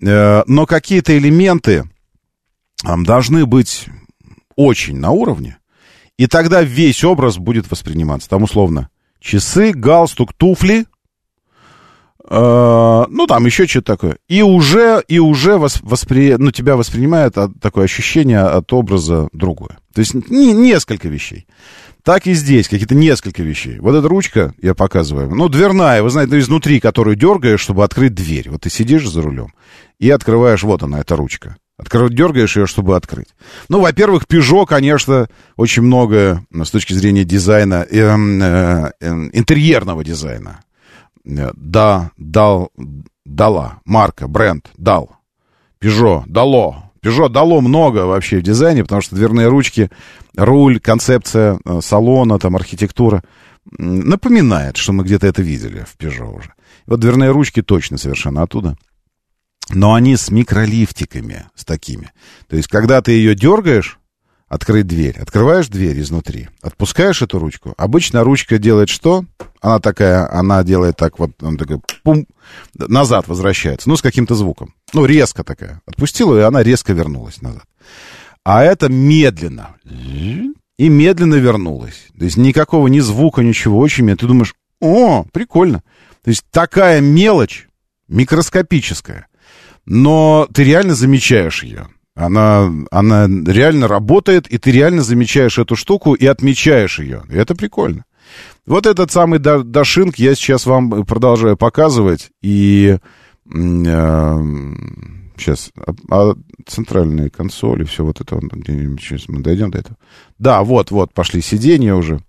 Э, 0.00 0.42
но 0.46 0.66
какие-то 0.66 1.16
элементы 1.18 1.84
должны 2.82 3.44
быть 3.44 3.86
очень 4.56 4.98
на 4.98 5.10
уровне, 5.10 5.58
и 6.16 6.26
тогда 6.26 6.62
весь 6.62 7.04
образ 7.04 7.38
будет 7.38 7.70
восприниматься. 7.70 8.28
Там 8.28 8.44
условно 8.44 8.88
часы, 9.18 9.72
галстук, 9.72 10.32
туфли, 10.32 10.86
э, 12.28 13.04
ну 13.08 13.26
там 13.26 13.44
еще 13.44 13.66
что-то 13.66 13.96
такое. 13.96 14.16
И 14.28 14.42
уже, 14.42 15.02
и 15.08 15.18
уже 15.18 15.58
воспри... 15.58 16.36
ну, 16.38 16.52
тебя 16.52 16.76
воспринимает 16.76 17.34
такое 17.60 17.84
ощущение 17.84 18.40
от 18.40 18.72
образа 18.72 19.28
другое. 19.32 19.78
То 19.92 20.00
есть 20.00 20.14
не, 20.14 20.52
несколько 20.52 21.08
вещей. 21.08 21.46
Так 22.02 22.26
и 22.26 22.32
здесь 22.32 22.68
какие-то 22.68 22.94
несколько 22.94 23.42
вещей. 23.42 23.78
Вот 23.78 23.94
эта 23.94 24.08
ручка, 24.08 24.54
я 24.62 24.74
показываю, 24.74 25.34
ну, 25.34 25.48
дверная, 25.48 26.02
вы 26.02 26.10
знаете, 26.10 26.38
изнутри, 26.38 26.80
которую 26.80 27.16
дергаешь, 27.16 27.60
чтобы 27.60 27.84
открыть 27.84 28.14
дверь. 28.14 28.50
Вот 28.50 28.62
ты 28.62 28.70
сидишь 28.70 29.08
за 29.08 29.22
рулем 29.22 29.52
и 29.98 30.08
открываешь, 30.10 30.62
вот 30.62 30.82
она, 30.82 31.00
эта 31.00 31.16
ручка. 31.16 31.56
Открываешь, 31.76 32.14
дергаешь 32.14 32.56
ее, 32.56 32.66
чтобы 32.66 32.96
открыть. 32.96 33.28
Ну, 33.68 33.80
во-первых, 33.80 34.24
Peugeot, 34.24 34.66
конечно, 34.66 35.28
очень 35.56 35.82
много 35.82 36.44
с 36.52 36.70
точки 36.70 36.92
зрения 36.92 37.24
дизайна, 37.24 37.86
э, 37.90 37.98
э, 37.98 38.90
э, 39.00 39.08
интерьерного 39.32 40.04
дизайна. 40.04 40.60
Э, 41.24 41.50
да, 41.54 42.12
дал, 42.16 42.70
дала, 43.24 43.80
марка, 43.84 44.28
бренд, 44.28 44.70
дал. 44.76 45.16
Peugeot, 45.80 46.24
дало, 46.26 46.89
Peugeot 47.02 47.28
дало 47.28 47.60
много 47.60 48.06
вообще 48.06 48.38
в 48.38 48.42
дизайне, 48.42 48.82
потому 48.82 49.00
что 49.00 49.16
дверные 49.16 49.48
ручки, 49.48 49.90
руль, 50.36 50.80
концепция 50.80 51.58
э, 51.64 51.80
салона, 51.82 52.38
там, 52.38 52.56
архитектура 52.56 53.22
напоминает, 53.78 54.76
что 54.76 54.92
мы 54.92 55.04
где-то 55.04 55.26
это 55.26 55.42
видели 55.42 55.84
в 55.88 55.96
Peugeot 55.96 56.38
уже. 56.38 56.52
Вот 56.86 57.00
дверные 57.00 57.30
ручки 57.30 57.62
точно 57.62 57.98
совершенно 57.98 58.42
оттуда. 58.42 58.76
Но 59.72 59.94
они 59.94 60.16
с 60.16 60.30
микролифтиками, 60.30 61.46
с 61.54 61.64
такими. 61.64 62.10
То 62.48 62.56
есть, 62.56 62.68
когда 62.68 63.00
ты 63.02 63.12
ее 63.12 63.36
дергаешь, 63.36 63.99
открыть 64.50 64.88
дверь. 64.88 65.16
Открываешь 65.18 65.68
дверь 65.68 65.98
изнутри, 66.00 66.48
отпускаешь 66.60 67.22
эту 67.22 67.38
ручку. 67.38 67.72
Обычно 67.78 68.24
ручка 68.24 68.58
делает 68.58 68.90
что? 68.90 69.24
Она 69.62 69.78
такая, 69.78 70.30
она 70.30 70.62
делает 70.64 70.96
так 70.96 71.18
вот, 71.18 71.30
она 71.40 71.56
такая, 71.56 71.80
пум, 72.02 72.26
назад 72.74 73.28
возвращается, 73.28 73.88
ну, 73.88 73.96
с 73.96 74.02
каким-то 74.02 74.34
звуком. 74.34 74.74
Ну, 74.92 75.06
резко 75.06 75.44
такая. 75.44 75.80
Отпустила, 75.86 76.36
и 76.36 76.42
она 76.42 76.62
резко 76.62 76.92
вернулась 76.92 77.40
назад. 77.40 77.62
А 78.44 78.64
это 78.64 78.88
медленно. 78.88 79.76
И 80.78 80.88
медленно 80.88 81.36
вернулась. 81.36 82.08
То 82.18 82.24
есть 82.24 82.36
никакого 82.36 82.88
ни 82.88 83.00
звука, 83.00 83.42
ничего, 83.42 83.78
очень 83.78 84.02
медленно. 84.02 84.18
Ты 84.18 84.26
думаешь, 84.26 84.54
о, 84.80 85.24
прикольно. 85.32 85.82
То 86.24 86.30
есть 86.30 86.44
такая 86.50 87.00
мелочь, 87.00 87.68
микроскопическая, 88.08 89.28
но 89.84 90.48
ты 90.52 90.64
реально 90.64 90.94
замечаешь 90.94 91.62
ее. 91.62 91.88
Она, 92.20 92.70
она 92.90 93.26
реально 93.26 93.88
работает, 93.88 94.46
и 94.46 94.58
ты 94.58 94.70
реально 94.70 95.02
замечаешь 95.02 95.58
эту 95.58 95.74
штуку 95.74 96.12
и 96.12 96.26
отмечаешь 96.26 96.98
ее. 96.98 97.22
И 97.30 97.34
это 97.34 97.54
прикольно. 97.54 98.04
Вот 98.66 98.86
этот 98.86 99.10
самый 99.10 99.38
Дашинг 99.38 100.16
я 100.16 100.34
сейчас 100.34 100.66
вам 100.66 101.06
продолжаю 101.06 101.56
показывать. 101.56 102.30
И 102.42 102.98
э, 103.46 104.44
сейчас, 105.38 105.70
а, 105.76 105.92
а 106.10 106.34
центральные 106.66 107.30
консоли, 107.30 107.84
все 107.84 108.04
вот 108.04 108.20
это, 108.20 108.38
сейчас 108.38 109.28
мы 109.28 109.40
дойдем 109.40 109.70
до 109.70 109.78
этого. 109.78 109.96
Да, 110.38 110.62
вот, 110.62 110.90
вот, 110.90 111.14
пошли 111.14 111.40
сиденья 111.40 111.94
уже. 111.94 112.20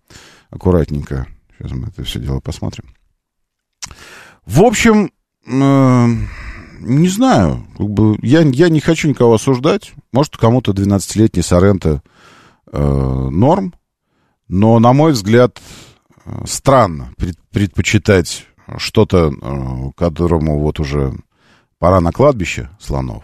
Аккуратненько. 0.50 1.28
Сейчас 1.58 1.72
мы 1.74 1.90
это 1.90 2.04
все 2.04 2.20
дело 2.20 2.40
посмотрим. 2.40 2.86
В 4.46 4.64
общем, 4.64 5.12
э, 5.46 6.08
не 6.82 7.08
знаю. 7.08 7.66
Как 7.78 7.90
бы, 7.90 8.18
я, 8.22 8.42
я 8.42 8.70
не 8.70 8.80
хочу 8.80 9.08
никого 9.10 9.36
осуждать. 9.36 9.94
Может, 10.12 10.38
кому-то 10.38 10.72
12-летний 10.72 11.42
Соренто 11.42 12.02
э, 12.72 13.30
норм. 13.32 13.74
Но, 14.48 14.80
на 14.80 14.94
мой 14.94 15.14
взгляд, 15.14 15.62
э, 16.26 16.44
странно 16.46 17.14
пред, 17.18 17.38
предпочитать 17.52 18.48
что-то, 18.78 19.32
э, 19.32 19.92
которому 19.96 20.60
вот 20.60 20.80
уже 20.80 21.14
пора 21.80 22.02
на 22.02 22.12
кладбище 22.12 22.70
слонов, 22.80 23.24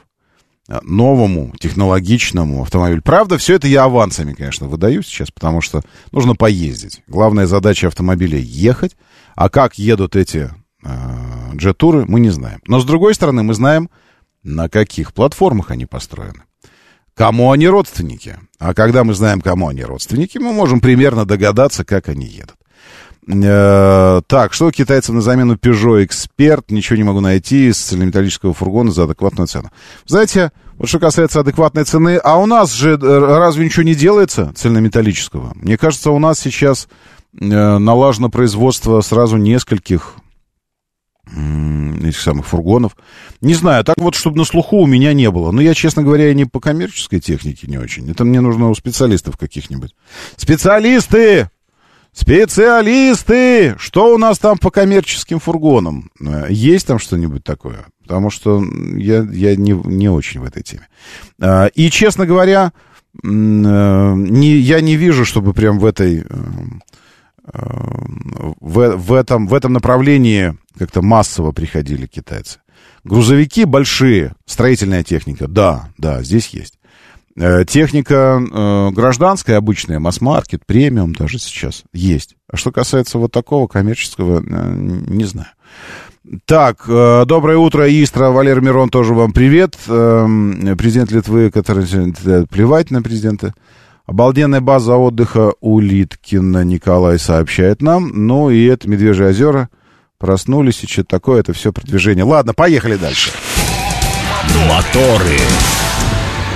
э, 0.70 0.80
новому 0.84 1.54
технологичному 1.60 2.62
автомобилю. 2.62 3.02
Правда, 3.02 3.38
все 3.38 3.56
это 3.56 3.68
я 3.68 3.84
авансами, 3.84 4.34
конечно, 4.34 4.68
выдаю 4.68 5.04
сейчас, 5.04 5.32
потому 5.32 5.62
что 5.62 5.82
нужно 6.12 6.36
поездить. 6.36 7.04
Главная 7.08 7.48
задача 7.48 7.88
автомобиля— 7.88 8.38
ехать. 8.40 8.96
А 9.36 9.50
как 9.50 9.78
едут 9.78 10.16
эти 10.16 10.52
Э, 10.84 11.37
джет-туры, 11.56 12.06
мы 12.08 12.20
не 12.20 12.30
знаем. 12.30 12.62
Но, 12.68 12.80
с 12.80 12.86
другой 12.86 13.16
стороны, 13.16 13.44
мы 13.44 13.54
знаем, 13.54 13.90
на 14.44 14.70
каких 14.70 15.14
платформах 15.14 15.72
они 15.72 15.86
построены. 15.86 16.44
Кому 17.16 17.52
они 17.52 17.68
родственники. 17.68 18.38
А 18.60 18.74
когда 18.74 19.04
мы 19.04 19.14
знаем, 19.14 19.42
кому 19.42 19.70
они 19.70 19.84
родственники, 19.84 20.38
мы 20.38 20.54
можем 20.54 20.80
примерно 20.80 21.26
догадаться, 21.26 21.84
как 21.84 22.10
они 22.10 22.28
едут. 22.28 22.56
Э, 23.28 24.22
так, 24.28 24.54
что 24.54 24.72
китайцам 24.72 25.16
на 25.16 25.22
замену 25.22 25.56
Peugeot 25.56 26.06
Expert? 26.06 26.66
Ничего 26.70 26.96
не 26.96 27.04
могу 27.04 27.20
найти 27.20 27.68
из 27.68 27.78
цельнометаллического 27.78 28.54
фургона 28.54 28.92
за 28.92 29.04
адекватную 29.04 29.48
цену. 29.48 29.72
Знаете, 30.06 30.52
вот 30.78 30.88
что 30.88 31.00
касается 31.00 31.42
адекватной 31.42 31.84
цены, 31.84 32.18
а 32.24 32.38
у 32.38 32.46
нас 32.46 32.72
же 32.72 32.92
э, 32.92 32.98
разве 32.98 33.66
ничего 33.66 33.84
не 33.84 33.96
делается 33.96 34.54
цельнометаллического? 34.56 35.54
Мне 35.56 35.78
кажется, 35.78 36.12
у 36.12 36.20
нас 36.20 36.40
сейчас 36.40 36.88
э, 37.34 37.46
налажено 37.46 38.30
производство 38.30 39.02
сразу 39.02 39.36
нескольких 39.36 40.14
этих 42.04 42.20
самых 42.20 42.48
фургонов. 42.48 42.96
Не 43.42 43.54
знаю, 43.54 43.84
так 43.84 43.98
вот, 44.00 44.16
чтобы 44.16 44.38
на 44.38 44.46
слуху 44.46 44.78
у 44.78 44.86
меня 44.86 45.14
не 45.14 45.30
было. 45.30 45.52
Но 45.52 45.62
я, 45.62 45.74
честно 45.74 46.04
говоря, 46.04 46.34
не 46.34 46.46
по 46.46 46.60
коммерческой 46.60 47.20
технике 47.20 47.68
не 47.68 47.78
очень. 47.78 48.10
Это 48.10 48.24
мне 48.26 48.42
нужно 48.42 48.70
у 48.70 48.76
специалистов 48.76 49.38
каких-нибудь. 49.38 49.96
Специалисты! 50.36 51.50
Специалисты! 52.14 53.76
Что 53.78 54.14
у 54.14 54.18
нас 54.18 54.40
там 54.40 54.58
по 54.58 54.72
коммерческим 54.72 55.40
фургонам? 55.40 56.10
Э, 56.20 56.48
есть 56.50 56.88
там 56.88 56.98
что-нибудь 56.98 57.44
такое? 57.44 57.86
Потому 58.02 58.32
что 58.32 58.64
я, 58.96 59.24
я 59.32 59.56
не, 59.56 59.72
не 59.72 60.10
очень 60.10 60.40
в 60.40 60.46
этой 60.46 60.64
теме. 60.64 60.88
Э, 61.40 61.70
и, 61.76 61.92
честно 61.92 62.26
говоря, 62.26 62.72
не, 63.24 64.58
я 64.58 64.82
не 64.82 64.96
вижу, 64.96 65.26
чтобы 65.26 65.54
прям 65.54 65.80
в 65.80 65.86
этой... 65.86 66.26
В, 67.54 68.98
в, 68.98 69.14
этом, 69.14 69.48
в 69.48 69.54
этом 69.54 69.74
направлении 69.74 70.58
как-то 70.78 71.02
массово 71.02 71.52
приходили 71.52 72.06
китайцы. 72.06 72.60
Грузовики 73.04 73.66
большие, 73.66 74.36
строительная 74.46 75.04
техника, 75.04 75.48
да, 75.48 75.90
да, 75.98 76.24
здесь 76.24 76.50
есть. 76.50 76.78
Э, 77.38 77.64
техника 77.66 78.42
э, 78.42 78.90
гражданская, 78.92 79.58
обычная, 79.58 80.00
масс-маркет, 80.00 80.66
премиум 80.66 81.14
даже 81.14 81.38
сейчас 81.38 81.84
есть. 81.94 82.36
А 82.52 82.58
что 82.58 82.72
касается 82.72 83.20
вот 83.20 83.32
такого 83.32 83.68
коммерческого, 83.68 84.42
э, 84.42 84.74
не 84.76 85.24
знаю. 85.24 85.50
Так, 86.46 86.84
э, 86.88 87.24
доброе 87.26 87.58
утро, 87.58 87.88
Истра, 87.88 88.32
Валерий 88.32 88.62
Мирон, 88.62 88.90
тоже 88.90 89.14
вам 89.14 89.32
привет. 89.32 89.78
Э, 89.88 90.26
президент 90.78 91.12
Литвы, 91.12 91.52
который 91.52 91.86
плевать 92.48 92.92
на 92.92 93.02
президента. 93.02 93.54
Обалденная 94.08 94.62
база 94.62 94.96
отдыха 94.96 95.52
у 95.60 95.82
Литкина 95.82 96.64
Николай 96.64 97.20
сообщает 97.20 97.82
нам. 97.82 98.10
Ну 98.14 98.50
и 98.50 98.64
это 98.64 98.90
Медвежьи 98.90 99.26
озера. 99.26 99.70
Проснулись 100.18 100.82
и 100.82 100.88
что-то 100.88 101.10
такое, 101.10 101.42
это 101.42 101.52
все 101.52 101.74
продвижение. 101.74 102.24
Ладно, 102.24 102.54
поехали 102.54 102.96
дальше. 102.96 103.32
Моторы. 104.70 105.38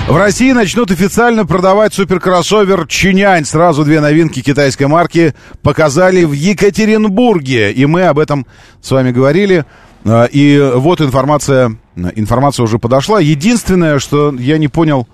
В 0.08 0.16
России 0.16 0.50
начнут 0.52 0.90
официально 0.90 1.44
продавать 1.44 1.92
суперкроссовер 1.92 2.86
Чинянь. 2.86 3.44
Сразу 3.44 3.84
две 3.84 4.00
новинки 4.00 4.40
китайской 4.40 4.86
марки 4.86 5.34
показали 5.60 6.24
в 6.24 6.32
Екатеринбурге. 6.32 7.70
И 7.70 7.84
мы 7.84 8.04
об 8.04 8.18
этом 8.18 8.46
с 8.80 8.90
вами 8.90 9.12
говорили. 9.12 9.66
А, 10.06 10.24
и 10.24 10.58
вот 10.74 11.02
информация, 11.02 11.76
информация 12.16 12.64
уже 12.64 12.78
подошла. 12.78 13.20
Единственное, 13.20 13.98
что 13.98 14.34
я 14.34 14.56
не 14.56 14.68
понял, 14.68 15.06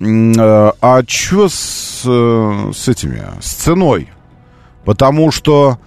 а, 0.00 0.72
а 0.80 1.02
что 1.06 1.48
с, 1.48 2.02
э, 2.06 2.72
с 2.74 2.88
этими, 2.88 3.22
с 3.40 3.52
ценой? 3.52 4.08
Потому 4.84 5.30
что 5.30 5.78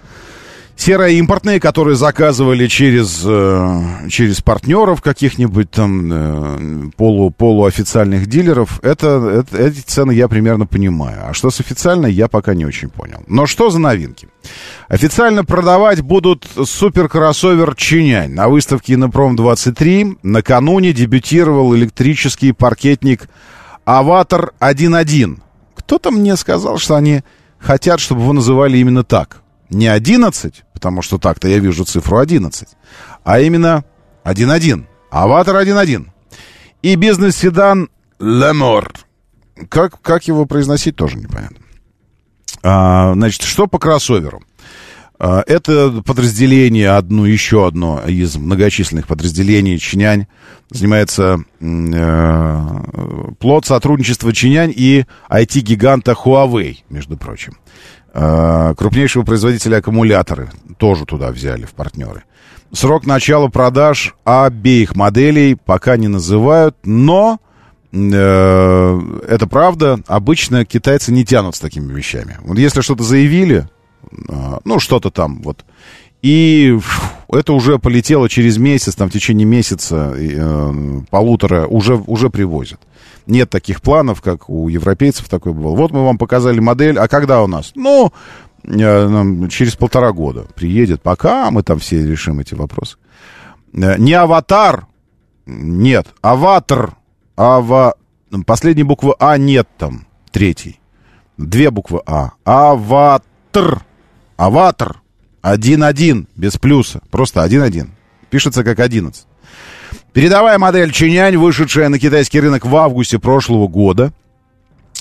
серо-импортные, 0.76 1.58
которые 1.58 1.96
заказывали 1.96 2.66
через, 2.68 3.22
э, 3.24 4.08
через 4.08 4.40
партнеров 4.42 5.02
каких-нибудь 5.02 5.70
там 5.70 6.12
э, 6.12 6.90
полу, 6.96 7.30
полуофициальных 7.30 8.26
дилеров, 8.26 8.78
это, 8.82 9.44
это, 9.48 9.62
эти 9.62 9.80
цены 9.80 10.12
я 10.12 10.28
примерно 10.28 10.66
понимаю. 10.66 11.24
А 11.28 11.34
что 11.34 11.50
с 11.50 11.60
официальной, 11.60 12.12
я 12.12 12.28
пока 12.28 12.54
не 12.54 12.64
очень 12.64 12.90
понял. 12.90 13.22
Но 13.26 13.46
что 13.46 13.70
за 13.70 13.78
новинки? 13.78 14.28
Официально 14.88 15.44
продавать 15.44 16.02
будут 16.02 16.46
суперкроссовер 16.64 17.74
Changan. 17.74 18.32
На 18.32 18.48
выставке 18.48 18.94
Инопром-23 18.94 20.18
накануне 20.22 20.92
дебютировал 20.92 21.74
электрический 21.74 22.52
паркетник 22.52 23.28
Avatr 23.86 24.52
1.1. 24.58 25.40
Кто-то 25.76 26.10
мне 26.10 26.36
сказал, 26.36 26.76
что 26.76 26.96
они 26.96 27.22
хотят, 27.58 28.00
чтобы 28.00 28.22
его 28.22 28.32
называли 28.32 28.78
именно 28.78 29.04
так. 29.04 29.42
Не 29.70 29.86
11, 29.86 30.64
потому 30.74 31.02
что 31.02 31.18
так-то 31.18 31.48
я 31.48 31.60
вижу 31.60 31.84
цифру 31.84 32.18
11, 32.18 32.68
а 33.24 33.40
именно 33.40 33.84
1.1. 34.24 34.84
Avatr 35.10 35.56
1.1. 35.56 36.08
И 36.82 36.96
бизнес-седан 36.96 37.88
Lamore. 38.18 38.92
Как, 39.68 40.00
как 40.02 40.26
его 40.26 40.46
произносить, 40.46 40.96
тоже 40.96 41.16
непонятно. 41.16 41.58
А, 42.64 43.12
значит, 43.14 43.42
что 43.42 43.68
по 43.68 43.78
кроссоверу? 43.78 44.42
А, 45.18 45.42
это 45.46 46.02
подразделение, 46.04 46.90
одно, 46.90 47.26
еще 47.26 47.66
одно 47.66 48.02
из 48.06 48.36
многочисленных 48.36 49.06
подразделений 49.06 49.78
Changan, 49.78 50.26
занимается 50.70 51.38
э, 51.60 53.32
плод 53.38 53.64
сотрудничества 53.64 54.32
Changan 54.32 54.72
и 54.76 55.06
IT-гиганта 55.30 56.12
Huawei, 56.12 56.78
между 56.90 57.16
прочим. 57.16 57.56
Э, 58.12 58.74
крупнейшего 58.76 59.22
производителя 59.22 59.78
аккумуляторы 59.78 60.50
тоже 60.78 61.06
туда 61.06 61.30
взяли 61.30 61.64
в 61.64 61.72
партнеры. 61.72 62.24
Срок 62.72 63.06
начала 63.06 63.48
продаж 63.48 64.14
обеих 64.24 64.96
моделей 64.96 65.54
пока 65.54 65.96
не 65.96 66.08
называют, 66.08 66.76
но 66.84 67.38
э, 67.92 69.00
это 69.28 69.46
правда. 69.46 70.00
Обычно 70.08 70.66
китайцы 70.66 71.12
не 71.12 71.24
тянут 71.24 71.56
с 71.56 71.60
такими 71.60 71.90
вещами. 71.92 72.36
Вот 72.42 72.58
если 72.58 72.82
что-то 72.82 73.02
заявили, 73.02 73.68
ну 74.64 74.78
что-то 74.78 75.10
там 75.10 75.42
вот, 75.42 75.64
и 76.22 76.78
это 77.28 77.52
уже 77.52 77.78
полетело 77.78 78.28
через 78.28 78.58
месяц, 78.58 78.94
там 78.94 79.08
в 79.08 79.12
течение 79.12 79.46
месяца, 79.46 80.14
э, 80.16 81.00
полутора 81.10 81.66
уже 81.66 81.96
уже 81.96 82.30
привозят 82.30 82.80
нет 83.26 83.50
таких 83.50 83.82
планов, 83.82 84.22
как 84.22 84.48
у 84.48 84.68
европейцев 84.68 85.28
такой 85.28 85.52
был. 85.52 85.74
Вот 85.74 85.90
мы 85.90 86.04
вам 86.04 86.18
показали 86.18 86.60
модель, 86.60 86.98
а 86.98 87.08
когда 87.08 87.42
у 87.42 87.46
нас? 87.46 87.72
Ну, 87.74 88.12
э, 88.64 89.48
через 89.50 89.76
полтора 89.76 90.12
года 90.12 90.46
приедет. 90.54 91.02
Пока 91.02 91.50
мы 91.50 91.62
там 91.62 91.78
все 91.78 92.06
решим 92.06 92.40
эти 92.40 92.54
вопросы. 92.54 92.96
Э, 93.72 93.96
не 93.98 94.12
аватар, 94.12 94.86
нет, 95.46 96.08
аватар, 96.22 96.96
ава... 97.36 97.94
Последней 98.44 98.82
буквы 98.82 99.14
А 99.20 99.38
нет 99.38 99.68
там, 99.78 100.06
третий. 100.30 100.80
Две 101.38 101.70
буквы 101.70 102.02
А. 102.06 102.32
Avatr. 102.44 103.85
Avatr. 104.36 105.00
Один-один, 105.42 106.28
без 106.34 106.56
плюса. 106.56 107.00
Просто 107.10 107.42
один-один. 107.42 107.92
Пишется 108.30 108.64
как 108.64 108.80
одиннадцать. 108.80 109.26
Передовая 110.12 110.58
модель 110.58 110.92
Changan, 110.92 111.36
вышедшая 111.36 111.88
на 111.88 111.98
китайский 111.98 112.40
рынок 112.40 112.64
в 112.64 112.74
августе 112.74 113.18
прошлого 113.18 113.68
года. 113.68 114.12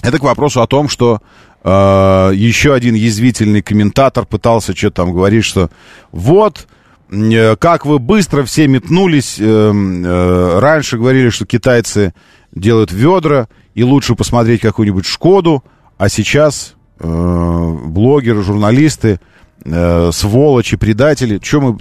Это 0.04 0.20
к 0.20 0.24
вопросу 0.24 0.62
о 0.62 0.68
том, 0.68 0.90
что 0.90 1.22
э, 1.64 2.32
еще 2.36 2.74
один 2.74 2.96
язвительный 2.96 3.62
комментатор 3.62 4.26
пытался 4.26 4.76
что-то 4.76 5.04
там 5.04 5.14
говорить, 5.14 5.46
что 5.46 5.70
вот 6.12 6.68
э, 7.10 7.56
как 7.56 7.86
вы 7.86 7.98
быстро 7.98 8.44
все 8.44 8.68
метнулись. 8.68 9.38
Э, 9.40 9.72
э, 9.74 10.60
раньше 10.60 10.98
говорили, 10.98 11.30
что 11.30 11.46
китайцы 11.46 12.14
делают 12.54 12.92
ведра, 12.92 13.48
и 13.74 13.84
лучше 13.84 14.16
посмотреть 14.16 14.62
какую-нибудь 14.62 15.06
Шкоду, 15.06 15.64
а 15.98 16.10
сейчас 16.10 16.76
блогеры, 17.00 18.42
журналисты 18.42 19.20
э, 19.66 20.12
сволочи, 20.12 20.78
предатели. 20.78 21.40
Что 21.42 21.62
мы, 21.62 21.78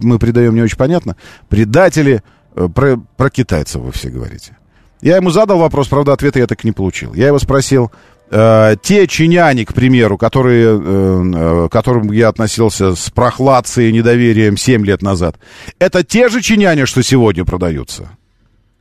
мы 0.00 0.18
предаем, 0.18 0.54
не 0.54 0.62
очень 0.62 0.76
понятно. 0.76 1.16
Предатели 1.48 2.22
э, 2.54 2.68
про, 2.74 2.96
про 3.16 3.30
китайцев 3.30 3.82
вы 3.82 3.92
все 3.92 4.10
говорите. 4.10 4.56
Я 5.00 5.16
ему 5.16 5.30
задал 5.30 5.58
вопрос, 5.58 5.88
правда, 5.88 6.12
ответа 6.12 6.40
я 6.40 6.46
так 6.46 6.62
и 6.64 6.68
не 6.68 6.72
получил. 6.72 7.14
Я 7.14 7.28
его 7.28 7.38
спросил, 7.38 7.90
э, 8.30 8.76
те 8.82 9.06
чиняне, 9.06 9.64
к 9.64 9.72
примеру, 9.72 10.18
которые, 10.18 10.66
э, 10.66 11.32
э 11.34 11.68
к 11.68 11.72
которым 11.72 12.12
я 12.12 12.28
относился 12.28 12.94
с 12.94 13.10
прохладцей 13.10 13.88
и 13.88 13.92
недоверием 13.92 14.56
7 14.56 14.84
лет 14.84 15.00
назад, 15.00 15.36
это 15.78 16.04
те 16.04 16.28
же 16.28 16.42
чиняне, 16.42 16.86
что 16.86 17.02
сегодня 17.02 17.44
продаются? 17.44 18.10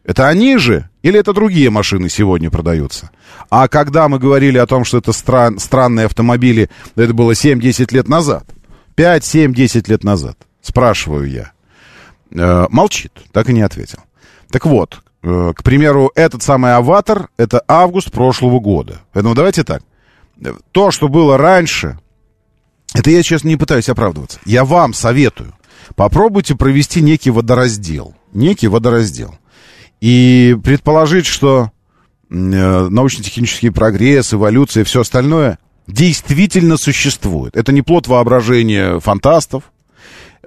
Это 0.10 0.28
они 0.28 0.57
же? 0.57 0.89
Или 1.03 1.20
это 1.20 1.34
другие 1.34 1.70
машины 1.70 2.10
сегодня 2.10 2.49
продаются? 2.49 3.12
А 3.51 3.68
когда 3.68 4.10
мы 4.10 4.18
говорили 4.18 4.57
о 4.57 4.66
том, 4.66 4.84
что 4.84 4.97
это 4.97 5.14
стран, 5.14 5.60
странные 5.60 6.07
автомобили, 6.07 6.72
это 6.95 7.14
было 7.14 7.34
7-10 7.34 7.93
лет 7.93 8.07
назад. 8.07 8.43
5, 8.95 9.24
7, 9.24 9.53
10 9.53 9.88
лет 9.88 10.03
назад. 10.03 10.36
Спрашиваю 10.64 11.30
я. 11.30 11.51
Э, 12.32 12.66
молчит, 12.72 13.12
так 13.32 13.49
и 13.49 13.53
не 13.53 13.62
ответил. 13.62 13.99
Так 14.49 14.66
вот, 14.66 14.99
э, 15.22 15.53
к 15.55 15.62
примеру, 15.62 16.12
этот 16.16 16.41
самый 16.41 16.74
«Аватар»— 16.74 17.30
это 17.38 17.64
август 17.68 18.12
прошлого 18.12 18.60
года. 18.60 19.01
Поэтому 19.14 19.36
давайте 19.36 19.64
так. 19.64 19.84
То, 20.72 20.89
что 20.89 21.07
было 21.07 21.38
раньше, 21.38 21.99
это 22.95 23.12
я 23.12 23.22
сейчас 23.22 23.43
не 23.43 23.57
пытаюсь 23.57 23.89
оправдываться. 23.89 24.39
Я 24.43 24.66
вам 24.66 24.95
советую. 24.95 25.53
Попробуйте 25.95 26.55
провести 26.55 26.99
некий 26.99 27.30
водораздел. 27.30 28.16
Некий 28.34 28.70
водораздел. 28.70 29.36
И 30.02 30.56
предположить, 30.64 31.26
что 31.26 31.72
э, 32.30 32.36
научно-технический 32.36 33.70
прогресс, 33.70 34.34
эволюция 34.34 34.82
и 34.82 34.84
все 34.86 35.02
остальное 35.02 35.60
действительно 35.88 36.78
существует. 36.78 37.58
Это 37.58 37.72
не 37.72 37.82
плод 37.82 38.08
воображения 38.08 39.00
фантастов, 39.00 39.64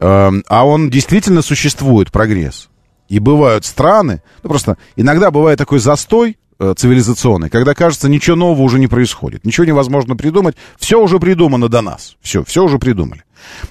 э, 0.00 0.32
а 0.48 0.66
он 0.66 0.90
действительно 0.90 1.42
существует, 1.42 2.10
прогресс. 2.10 2.70
И 3.08 3.18
бывают 3.18 3.66
страны, 3.66 4.22
ну 4.42 4.48
просто 4.48 4.78
иногда 4.96 5.30
бывает 5.30 5.58
такой 5.58 5.80
застой 5.80 6.38
э, 6.58 6.74
цивилизационный, 6.74 7.50
когда 7.50 7.74
кажется, 7.74 8.08
ничего 8.08 8.36
нового 8.36 8.62
уже 8.62 8.78
не 8.78 8.86
происходит, 8.86 9.44
ничего 9.44 9.66
невозможно 9.66 10.16
придумать, 10.16 10.56
все 10.78 10.98
уже 10.98 11.18
придумано 11.18 11.68
до 11.68 11.82
нас, 11.82 12.16
все, 12.22 12.42
все 12.44 12.64
уже 12.64 12.78
придумали. 12.78 13.24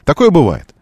Такое 0.04 0.30
бывает. 0.30 0.76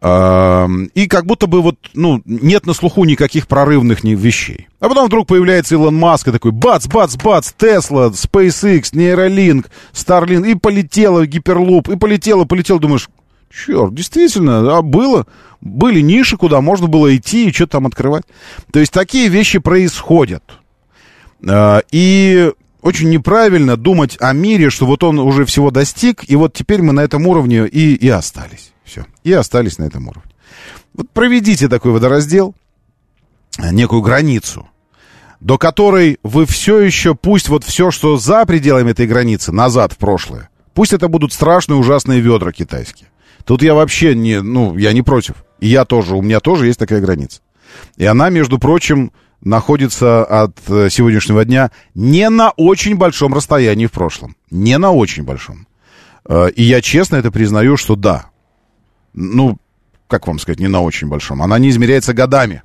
И 0.00 1.06
как 1.08 1.26
будто 1.26 1.48
бы 1.48 1.60
вот, 1.60 1.76
ну, 1.94 2.22
нет 2.24 2.66
на 2.66 2.72
слуху 2.72 3.04
никаких 3.04 3.48
прорывных 3.48 4.04
вещей. 4.04 4.68
А 4.78 4.88
потом 4.88 5.06
вдруг 5.06 5.26
появляется 5.26 5.74
Илон 5.74 5.96
Маск 5.96 6.28
и 6.28 6.32
такой 6.32 6.52
бац, 6.52 6.86
бац, 6.86 7.16
бац, 7.16 7.52
Тесла, 7.52 8.10
SpaceX, 8.10 8.92
Neuralink, 8.92 9.66
Starlink, 9.92 10.48
и 10.48 10.54
полетело 10.54 11.26
гиперлуп, 11.26 11.88
и 11.88 11.96
полетело, 11.96 12.44
полетело, 12.44 12.78
думаешь, 12.78 13.08
черт, 13.50 13.92
действительно, 13.92 14.78
а 14.78 14.82
было, 14.82 15.26
были 15.60 16.00
ниши, 16.00 16.36
куда 16.36 16.60
можно 16.60 16.86
было 16.86 17.16
идти 17.16 17.48
и 17.48 17.52
что-то 17.52 17.72
там 17.72 17.86
открывать. 17.86 18.24
То 18.72 18.78
есть 18.78 18.92
такие 18.92 19.28
вещи 19.28 19.58
происходят. 19.58 20.44
А, 21.48 21.82
и 21.90 22.52
очень 22.88 23.10
неправильно 23.10 23.76
думать 23.76 24.16
о 24.18 24.32
мире, 24.32 24.70
что 24.70 24.86
вот 24.86 25.04
он 25.04 25.18
уже 25.18 25.44
всего 25.44 25.70
достиг, 25.70 26.24
и 26.26 26.36
вот 26.36 26.54
теперь 26.54 26.80
мы 26.80 26.94
на 26.94 27.00
этом 27.00 27.26
уровне 27.26 27.66
и, 27.66 27.94
и 27.94 28.08
остались. 28.08 28.72
Все. 28.82 29.04
И 29.24 29.32
остались 29.32 29.76
на 29.76 29.84
этом 29.84 30.08
уровне. 30.08 30.32
Вот 30.94 31.10
проведите 31.10 31.68
такой 31.68 31.92
водораздел, 31.92 32.54
некую 33.58 34.00
границу, 34.00 34.68
до 35.40 35.58
которой 35.58 36.18
вы 36.22 36.46
все 36.46 36.80
еще, 36.80 37.14
пусть 37.14 37.50
вот 37.50 37.62
все, 37.62 37.90
что 37.90 38.16
за 38.16 38.46
пределами 38.46 38.92
этой 38.92 39.06
границы, 39.06 39.52
назад 39.52 39.92
в 39.92 39.98
прошлое, 39.98 40.48
пусть 40.72 40.94
это 40.94 41.08
будут 41.08 41.34
страшные 41.34 41.76
ужасные 41.76 42.20
ведра 42.20 42.52
китайские. 42.52 43.10
Тут 43.44 43.62
я 43.62 43.74
вообще 43.74 44.14
не, 44.14 44.40
ну, 44.40 44.78
я 44.78 44.94
не 44.94 45.02
против. 45.02 45.34
И 45.60 45.68
я 45.68 45.84
тоже, 45.84 46.16
у 46.16 46.22
меня 46.22 46.40
тоже 46.40 46.66
есть 46.66 46.78
такая 46.78 47.02
граница. 47.02 47.40
И 47.96 48.06
она, 48.06 48.30
между 48.30 48.58
прочим, 48.58 49.12
находится 49.40 50.24
от 50.24 50.58
э, 50.68 50.88
сегодняшнего 50.90 51.44
дня 51.44 51.70
не 51.94 52.28
на 52.28 52.50
очень 52.50 52.96
большом 52.96 53.34
расстоянии 53.34 53.86
в 53.86 53.92
прошлом. 53.92 54.36
Не 54.50 54.78
на 54.78 54.92
очень 54.92 55.22
большом. 55.22 55.66
Э, 56.24 56.48
и 56.50 56.62
я 56.62 56.80
честно 56.80 57.16
это 57.16 57.30
признаю, 57.30 57.76
что 57.76 57.96
да. 57.96 58.26
Ну, 59.14 59.58
как 60.06 60.26
вам 60.26 60.38
сказать, 60.38 60.60
не 60.60 60.68
на 60.68 60.80
очень 60.80 61.08
большом. 61.08 61.42
Она 61.42 61.58
не 61.58 61.70
измеряется 61.70 62.14
годами. 62.14 62.62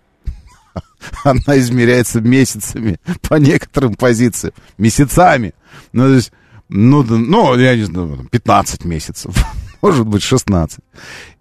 Она 1.23 1.59
измеряется 1.59 2.21
месяцами 2.21 2.97
по 3.21 3.35
некоторым 3.35 3.95
позициям. 3.95 4.53
Месяцами. 4.77 5.53
Ну, 5.91 6.07
то 6.07 6.15
есть, 6.15 6.31
ну, 6.69 7.03
ну, 7.03 7.55
я 7.57 7.75
не 7.75 7.83
знаю, 7.83 8.27
15 8.31 8.85
месяцев. 8.85 9.35
Может 9.81 10.07
быть, 10.07 10.23
16. 10.23 10.79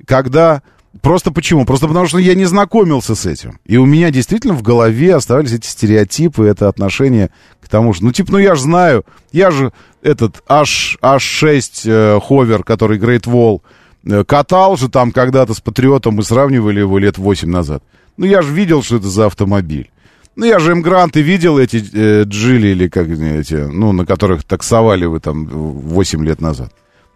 Когда 0.07 0.62
Просто 1.01 1.30
почему? 1.30 1.64
Просто 1.64 1.88
потому 1.88 2.07
что 2.07 2.18
я 2.18 2.34
не 2.34 2.45
знакомился 2.45 3.14
с 3.14 3.24
этим. 3.24 3.59
И 3.64 3.76
у 3.76 3.86
меня 3.86 4.11
действительно 4.11 4.55
в 4.55 4.62
голове 4.62 5.14
оставались 5.14 5.53
эти 5.53 5.66
стереотипы, 5.66 6.45
это 6.45 6.68
отношение 6.68 7.30
к 7.61 7.68
тому, 7.68 7.95
что, 7.95 8.05
ну, 8.05 8.12
типа, 8.12 8.32
ну, 8.32 8.38
я 8.38 8.55
же 8.55 8.62
знаю, 8.62 9.05
я 9.32 9.51
же 9.51 9.72
этот 10.03 10.43
H, 10.47 10.99
H6 11.01 11.82
э, 11.86 12.20
ховер, 12.20 12.62
который 12.62 12.99
Great 12.99 13.24
Wall, 13.24 13.62
э, 14.05 14.24
катал 14.24 14.76
же 14.76 14.90
там 14.90 15.12
когда-то 15.12 15.55
с 15.55 15.61
Патриотом, 15.61 16.16
мы 16.16 16.24
сравнивали 16.24 16.80
его 16.80 16.99
лет 16.99 17.16
8 17.16 17.49
назад. 17.49 17.82
Ну, 18.18 18.26
я 18.26 18.43
же 18.43 18.53
видел, 18.53 18.82
что 18.82 18.97
это 18.97 19.09
за 19.09 19.26
автомобиль. 19.26 19.90
Ну, 20.36 20.45
я 20.45 20.59
же 20.59 20.72
М-гранты 20.72 21.22
видел, 21.22 21.59
эти 21.59 21.82
э, 21.93 22.24
джили, 22.24 22.68
или 22.68 22.88
как 22.88 23.09
эти, 23.09 23.55
ну, 23.55 23.93
на 23.93 24.05
которых 24.05 24.45
таксовали 24.45 25.07
вы 25.07 25.20
там 25.20 25.47
8 25.47 26.24
лет 26.24 26.40
назад. 26.40 26.72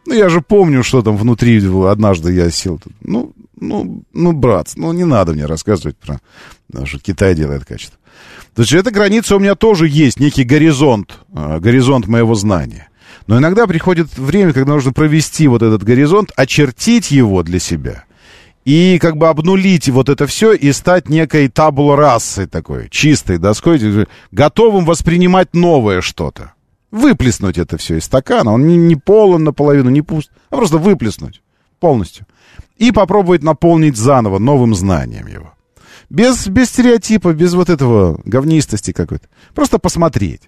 Ну, 0.06 0.14
я 0.14 0.28
же 0.28 0.40
помню, 0.40 0.84
что 0.84 1.02
там 1.02 1.16
внутри 1.16 1.58
однажды 1.86 2.32
я 2.32 2.50
сел. 2.50 2.80
Ну, 3.00 3.32
ну, 3.58 4.02
ну, 4.12 4.32
брат, 4.32 4.72
ну 4.76 4.92
не 4.92 5.04
надо 5.04 5.32
мне 5.32 5.46
рассказывать 5.46 5.96
про, 5.96 6.20
что 6.84 6.98
Китай 6.98 7.34
делает 7.34 7.64
качество. 7.64 7.98
То 8.54 8.62
есть 8.62 8.72
эта 8.72 8.90
граница 8.90 9.36
у 9.36 9.38
меня 9.38 9.54
тоже 9.54 9.88
есть, 9.88 10.20
некий 10.20 10.44
горизонт, 10.44 11.18
э, 11.34 11.58
горизонт 11.60 12.06
моего 12.06 12.34
знания. 12.34 12.88
Но 13.26 13.38
иногда 13.38 13.66
приходит 13.66 14.16
время, 14.16 14.52
когда 14.52 14.72
нужно 14.72 14.92
провести 14.92 15.48
вот 15.48 15.62
этот 15.62 15.82
горизонт, 15.82 16.32
очертить 16.36 17.10
его 17.10 17.42
для 17.42 17.58
себя 17.58 18.04
и 18.64 18.98
как 19.00 19.16
бы 19.16 19.28
обнулить 19.28 19.88
вот 19.88 20.08
это 20.08 20.26
все 20.26 20.52
и 20.52 20.72
стать 20.72 21.08
некой 21.08 21.48
табула 21.48 21.96
расой 21.96 22.46
такой, 22.46 22.88
чистой 22.90 23.38
доской, 23.38 24.06
готовым 24.32 24.84
воспринимать 24.84 25.54
новое 25.54 26.00
что-то. 26.00 26.52
Выплеснуть 26.90 27.58
это 27.58 27.78
все 27.78 27.96
из 27.96 28.04
стакана, 28.04 28.52
он 28.52 28.66
не, 28.66 28.76
не 28.76 28.96
полон 28.96 29.44
наполовину, 29.44 29.90
не 29.90 30.02
пуст, 30.02 30.30
а 30.50 30.56
просто 30.56 30.78
выплеснуть 30.78 31.42
полностью 31.78 32.26
и 32.78 32.92
попробовать 32.92 33.42
наполнить 33.42 33.96
заново 33.96 34.38
новым 34.38 34.74
знанием 34.74 35.26
его. 35.26 35.54
Без, 36.08 36.46
без 36.46 36.68
стереотипа, 36.68 37.32
без 37.32 37.54
вот 37.54 37.68
этого 37.68 38.20
говнистости 38.24 38.92
какой-то. 38.92 39.28
Просто 39.54 39.78
посмотреть. 39.78 40.42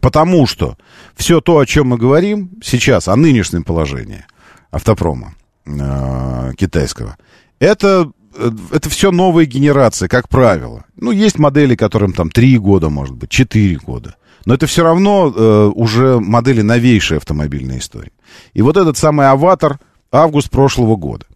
Потому 0.00 0.46
что 0.46 0.76
все 1.14 1.40
то, 1.40 1.58
о 1.58 1.66
чем 1.66 1.88
мы 1.88 1.98
говорим 1.98 2.50
сейчас, 2.62 3.08
о 3.08 3.16
нынешнем 3.16 3.62
положении 3.62 4.24
автопрома 4.70 5.34
э, 5.66 6.52
китайского, 6.56 7.16
это, 7.58 8.10
э, 8.36 8.50
это 8.72 8.88
все 8.88 9.12
новые 9.12 9.46
генерации, 9.46 10.08
как 10.08 10.28
правило. 10.28 10.84
Ну, 10.96 11.10
есть 11.10 11.38
модели, 11.38 11.76
которым 11.76 12.12
там 12.12 12.30
3 12.30 12.58
года, 12.58 12.88
может 12.88 13.14
быть, 13.14 13.30
4 13.30 13.76
года. 13.76 14.16
Но 14.46 14.54
это 14.54 14.66
все 14.66 14.82
равно 14.82 15.32
э, 15.34 15.72
уже 15.74 16.18
модели 16.18 16.62
новейшей 16.62 17.18
автомобильной 17.18 17.78
истории. 17.78 18.12
И 18.52 18.62
вот 18.62 18.76
этот 18.76 18.96
самый 18.96 19.28
аватар– 19.28 19.78
август 20.14 20.50
прошлого 20.50 20.96
года. 20.96 21.26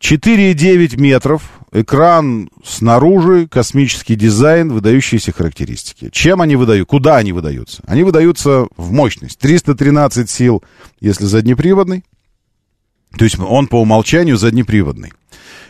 4,9 0.00 1.00
метров, 1.00 1.42
экран 1.72 2.50
снаружи, 2.62 3.48
космический 3.48 4.16
дизайн, 4.16 4.70
выдающиеся 4.70 5.32
характеристики. 5.32 6.10
Чем 6.12 6.42
они 6.42 6.56
выдают? 6.56 6.88
Куда 6.88 7.16
они 7.16 7.32
выдаются? 7.32 7.82
Они 7.86 8.02
выдаются 8.02 8.66
в 8.76 8.92
мощность. 8.92 9.38
313 9.38 10.28
сил, 10.28 10.62
если 11.00 11.24
заднеприводный. 11.24 12.04
То 13.16 13.24
есть 13.24 13.38
он 13.38 13.66
по 13.66 13.80
умолчанию 13.80 14.36
заднеприводный. 14.36 15.12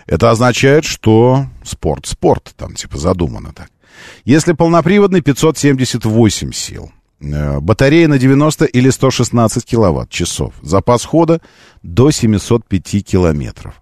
Это 0.07 0.31
означает, 0.31 0.85
что 0.85 1.47
спорт, 1.63 2.07
спорт, 2.07 2.53
там 2.57 2.75
типа 2.75 2.99
задумано 2.99 3.53
так. 3.55 3.69
Если 4.25 4.53
полноприводный, 4.53 5.21
578 5.21 6.53
сил. 6.53 6.91
Э, 7.21 7.61
батарея 7.61 8.09
на 8.09 8.19
90 8.19 8.65
или 8.67 8.91
116 8.91 9.65
киловатт 9.65 10.11
часов. 10.11 10.55
Запас 10.63 11.05
хода 11.05 11.41
до 11.85 12.11
705 12.11 13.05
километров. 13.05 13.81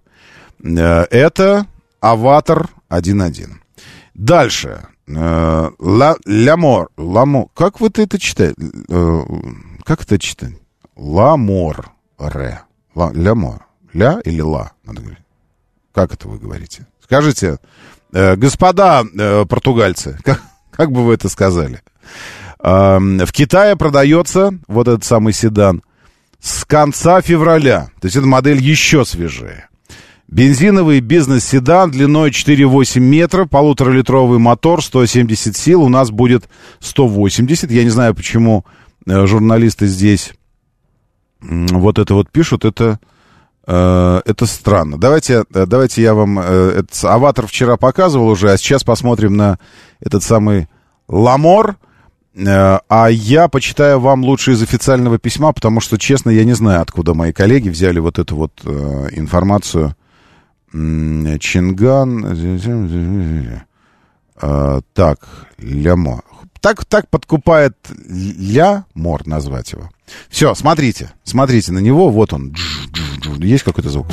Э, 0.63 1.05
это 1.09 1.65
Avatr 2.01 2.69
1.1. 2.89 3.49
Дальше. 4.13 4.83
Э, 5.07 5.69
ла, 5.79 6.15
лямор. 6.25 6.89
Ламо. 6.97 7.47
Как 7.55 7.79
вы 7.79 7.87
это 7.87 8.19
читаете? 8.19 8.55
Как 9.83 10.03
это 10.03 10.19
читать? 10.19 10.53
Ламор. 10.95 11.91
Ре. 12.19 12.61
Ла, 12.93 13.11
лямор. 13.13 13.65
Ля 13.93 14.19
или 14.25 14.41
ла? 14.41 14.73
Надо 14.83 15.01
говорить. 15.01 15.23
Как 15.93 16.13
это 16.13 16.27
вы 16.27 16.37
говорите? 16.37 16.87
Скажите, 17.01 17.59
господа 18.11 19.03
португальцы, 19.47 20.17
как, 20.23 20.41
как 20.71 20.91
бы 20.91 21.05
вы 21.05 21.13
это 21.13 21.29
сказали? 21.29 21.81
В 22.57 23.31
Китае 23.31 23.75
продается 23.75 24.57
вот 24.67 24.87
этот 24.87 25.03
самый 25.03 25.33
седан 25.33 25.83
с 26.43 26.65
конца 26.65 27.21
февраля. 27.21 27.89
То 28.01 28.07
есть 28.07 28.17
эта 28.17 28.27
модель 28.27 28.61
еще 28.61 29.05
свежее. 29.05 29.69
Бензиновый 30.27 30.99
бизнес-седан 30.99 31.91
длиной 31.91 32.31
4,8 32.31 32.99
метра, 32.99 33.45
полуторалитровый 33.45 34.39
мотор, 34.39 34.83
170 34.83 35.55
сил. 35.55 35.83
У 35.83 35.89
нас 35.89 36.11
будет 36.11 36.49
180. 36.81 37.71
Я 37.71 37.83
не 37.85 37.89
знаю, 37.89 38.13
почему 38.13 38.65
э, 39.07 39.25
журналисты 39.25 39.87
здесь 39.87 40.33
вот 41.39 41.97
это 41.97 42.13
вот 42.13 42.29
пишут. 42.29 42.65
Это, 42.65 42.99
э, 43.65 44.21
это 44.25 44.45
странно. 44.45 44.99
Давайте, 44.99 45.45
э, 45.53 45.65
давайте 45.65 46.01
я 46.01 46.13
вам... 46.13 46.39
Этот 46.39 47.05
аватар 47.05 47.47
вчера 47.47 47.77
показывал 47.77 48.27
уже, 48.27 48.51
а 48.51 48.57
сейчас 48.57 48.83
посмотрим 48.83 49.37
на 49.37 49.59
этот 50.01 50.23
самый 50.23 50.67
Ламор. 51.07 51.77
Э, 52.35 52.79
а 52.89 53.07
я 53.09 53.47
почитаю 53.47 53.99
вам 53.99 54.23
лучше 54.23 54.53
из 54.53 54.61
официального 54.61 55.19
письма, 55.19 55.53
потому 55.53 55.79
что, 55.81 55.97
честно, 55.97 56.29
я 56.31 56.43
не 56.43 56.53
знаю, 56.53 56.81
откуда 56.81 57.13
мои 57.13 57.31
коллеги 57.31 57.69
взяли 57.69 57.99
вот 57.99 58.19
эту 58.19 58.35
вот 58.35 58.51
э, 58.65 59.07
информацию. 59.11 59.95
Чинган. 60.71 62.25
Э, 64.41 64.81
так, 64.93 65.19
Лямо. 65.59 66.23
Так, 66.59 66.85
так 66.85 67.09
подкупает 67.09 67.75
Ля 68.07 68.85
Мор 68.93 69.27
назвать 69.27 69.73
его. 69.73 69.89
Все, 70.29 70.55
смотрите, 70.55 71.11
смотрите 71.23 71.71
на 71.71 71.79
него. 71.79 72.09
Вот 72.09 72.33
он. 72.33 72.55
Есть 73.39 73.63
какой-то 73.63 73.89
звук? 73.89 74.07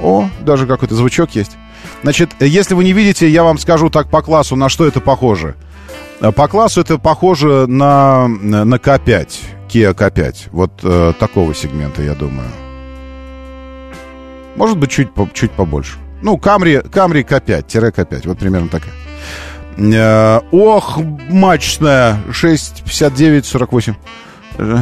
О, 0.00 0.28
даже 0.42 0.66
какой-то 0.66 0.94
звучок 0.94 1.34
есть. 1.34 1.52
Значит, 2.02 2.30
если 2.40 2.74
вы 2.74 2.84
не 2.84 2.92
видите, 2.92 3.28
я 3.28 3.42
вам 3.44 3.58
скажу 3.58 3.90
так 3.90 4.10
по 4.10 4.22
классу, 4.22 4.56
на 4.56 4.68
что 4.68 4.86
это 4.86 5.00
похоже. 5.00 5.56
Э, 6.20 6.32
по 6.32 6.48
классу 6.48 6.80
это 6.80 6.98
похоже 6.98 7.66
на, 7.66 8.28
на 8.28 8.76
К5, 8.76 9.28
Kia 9.68 9.94
K5. 9.94 10.48
Вот 10.52 10.72
э, 10.82 11.12
такого 11.18 11.54
сегмента, 11.54 12.02
я 12.02 12.14
думаю. 12.14 12.48
Может 14.56 14.78
быть, 14.78 14.90
чуть, 14.90 15.08
чуть 15.32 15.50
побольше. 15.50 15.98
Ну, 16.22 16.36
Camry, 16.36 16.88
Camry 16.88 17.26
K5-K5. 17.26 18.28
Вот 18.28 18.38
примерно 18.38 18.68
такая. 18.68 18.94
Э, 19.76 20.40
ох, 20.52 20.98
мачная. 21.28 22.18
6,59-48. 22.30 23.94
Э, 24.58 24.78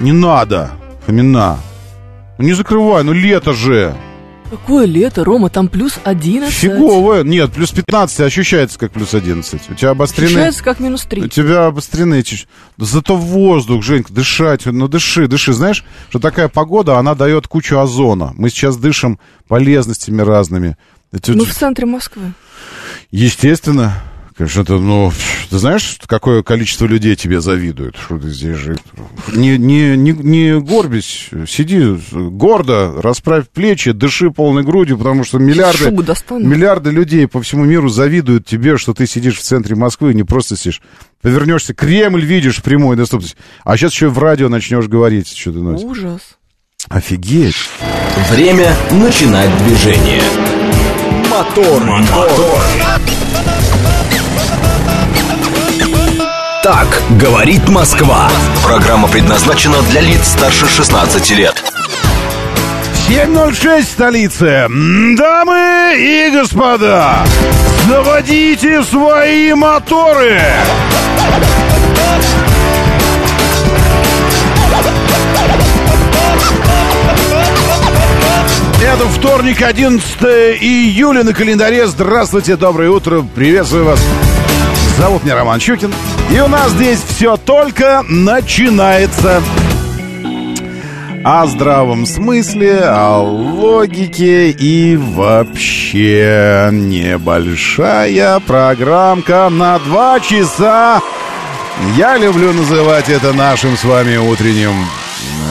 не 0.00 0.12
надо, 0.12 0.70
Фомина. 1.06 1.58
Ну, 2.38 2.44
не 2.44 2.54
закрывай, 2.54 3.04
ну 3.04 3.12
лето 3.12 3.52
же. 3.52 3.94
Какое 4.50 4.84
лето, 4.84 5.24
Рома, 5.24 5.48
там 5.48 5.68
плюс 5.68 5.94
11. 6.02 6.52
Фиговое. 6.52 7.22
Нет, 7.22 7.52
плюс 7.52 7.70
15 7.70 8.20
ощущается 8.20 8.78
как 8.78 8.90
плюс 8.90 9.14
11. 9.14 9.70
У 9.70 9.74
тебя 9.74 9.90
обострены... 9.90 10.26
Ощущается 10.26 10.64
как 10.64 10.80
минус 10.80 11.04
3. 11.04 11.22
У 11.22 11.28
тебя 11.28 11.66
обострены... 11.66 12.24
Зато 12.76 13.16
воздух, 13.16 13.84
Женька, 13.84 14.12
дышать. 14.12 14.66
Ну, 14.66 14.88
дыши, 14.88 15.28
дыши. 15.28 15.52
Знаешь, 15.52 15.84
что 16.08 16.18
такая 16.18 16.48
погода, 16.48 16.98
она 16.98 17.14
дает 17.14 17.46
кучу 17.46 17.78
озона. 17.78 18.32
Мы 18.36 18.50
сейчас 18.50 18.76
дышим 18.76 19.20
полезностями 19.46 20.22
разными. 20.22 20.76
Мы 21.12 21.44
в 21.44 21.54
центре 21.54 21.86
Москвы. 21.86 22.32
Естественно. 23.12 24.02
Конечно, 24.40 24.78
ну, 24.78 25.12
ты 25.50 25.58
знаешь, 25.58 25.98
какое 26.06 26.42
количество 26.42 26.86
людей 26.86 27.14
тебе 27.14 27.42
завидует, 27.42 27.94
что 27.96 28.16
ты 28.16 28.30
здесь 28.30 28.56
же... 28.56 28.78
Не, 29.34 29.58
не, 29.58 29.98
не, 29.98 30.12
не 30.12 30.58
горбись, 30.58 31.28
сиди 31.46 31.98
гордо, 32.10 33.02
расправь 33.02 33.50
плечи, 33.50 33.92
дыши 33.92 34.30
полной 34.30 34.62
грудью, 34.62 34.96
потому 34.96 35.24
что 35.24 35.38
миллиарды, 35.38 35.90
миллиарды 35.90 36.90
людей 36.90 37.28
по 37.28 37.42
всему 37.42 37.66
миру 37.66 37.90
завидуют 37.90 38.46
тебе, 38.46 38.78
что 38.78 38.94
ты 38.94 39.06
сидишь 39.06 39.36
в 39.36 39.42
центре 39.42 39.76
Москвы, 39.76 40.14
не 40.14 40.24
просто 40.24 40.56
сидишь. 40.56 40.80
Повернешься, 41.20 41.74
Кремль 41.74 42.24
видишь 42.24 42.56
в 42.56 42.62
прямой 42.62 42.96
доступности. 42.96 43.36
А 43.64 43.76
сейчас 43.76 43.92
еще 43.92 44.06
и 44.06 44.08
в 44.08 44.18
радио 44.18 44.48
начнешь 44.48 44.86
говорить, 44.86 45.28
что 45.36 45.52
ты 45.52 45.58
носишь. 45.58 45.84
Ужас. 45.84 46.38
Офигеть. 46.88 47.56
Время 48.30 48.74
начинать 48.90 49.50
движение. 49.66 50.22
Мотор, 51.28 51.84
мотор. 51.84 53.19
Так 56.62 57.02
говорит 57.18 57.68
Москва. 57.68 58.28
Программа 58.62 59.08
предназначена 59.08 59.80
для 59.90 60.02
лиц 60.02 60.28
старше 60.28 60.66
16 60.68 61.30
лет. 61.30 61.62
7.06 63.08 63.82
столицы. 63.82 64.46
М, 64.46 65.16
Дамы 65.16 65.94
и 65.98 66.30
господа, 66.30 67.24
заводите 67.88 68.82
свои 68.84 69.54
моторы. 69.54 70.40
Это 78.82 79.06
вторник, 79.08 79.62
11 79.62 80.58
июля 80.60 81.22
на 81.22 81.32
календаре. 81.32 81.86
Здравствуйте, 81.86 82.56
доброе 82.56 82.90
утро, 82.90 83.24
приветствую 83.34 83.84
вас. 83.84 84.00
Зовут 85.00 85.24
меня 85.24 85.34
Роман 85.36 85.58
Щукин. 85.60 85.92
И 86.30 86.38
у 86.40 86.46
нас 86.46 86.72
здесь 86.72 87.00
все 87.02 87.36
только 87.38 88.04
начинается 88.06 89.42
о 91.24 91.46
здравом 91.46 92.04
смысле, 92.06 92.80
о 92.84 93.20
логике 93.22 94.50
и 94.50 94.96
вообще 94.96 96.68
небольшая 96.70 98.40
программка 98.40 99.48
на 99.50 99.78
два 99.78 100.20
часа. 100.20 101.00
Я 101.96 102.18
люблю 102.18 102.52
называть 102.52 103.08
это 103.08 103.32
нашим 103.32 103.76
с 103.78 103.84
вами 103.84 104.16
утренним 104.18 104.86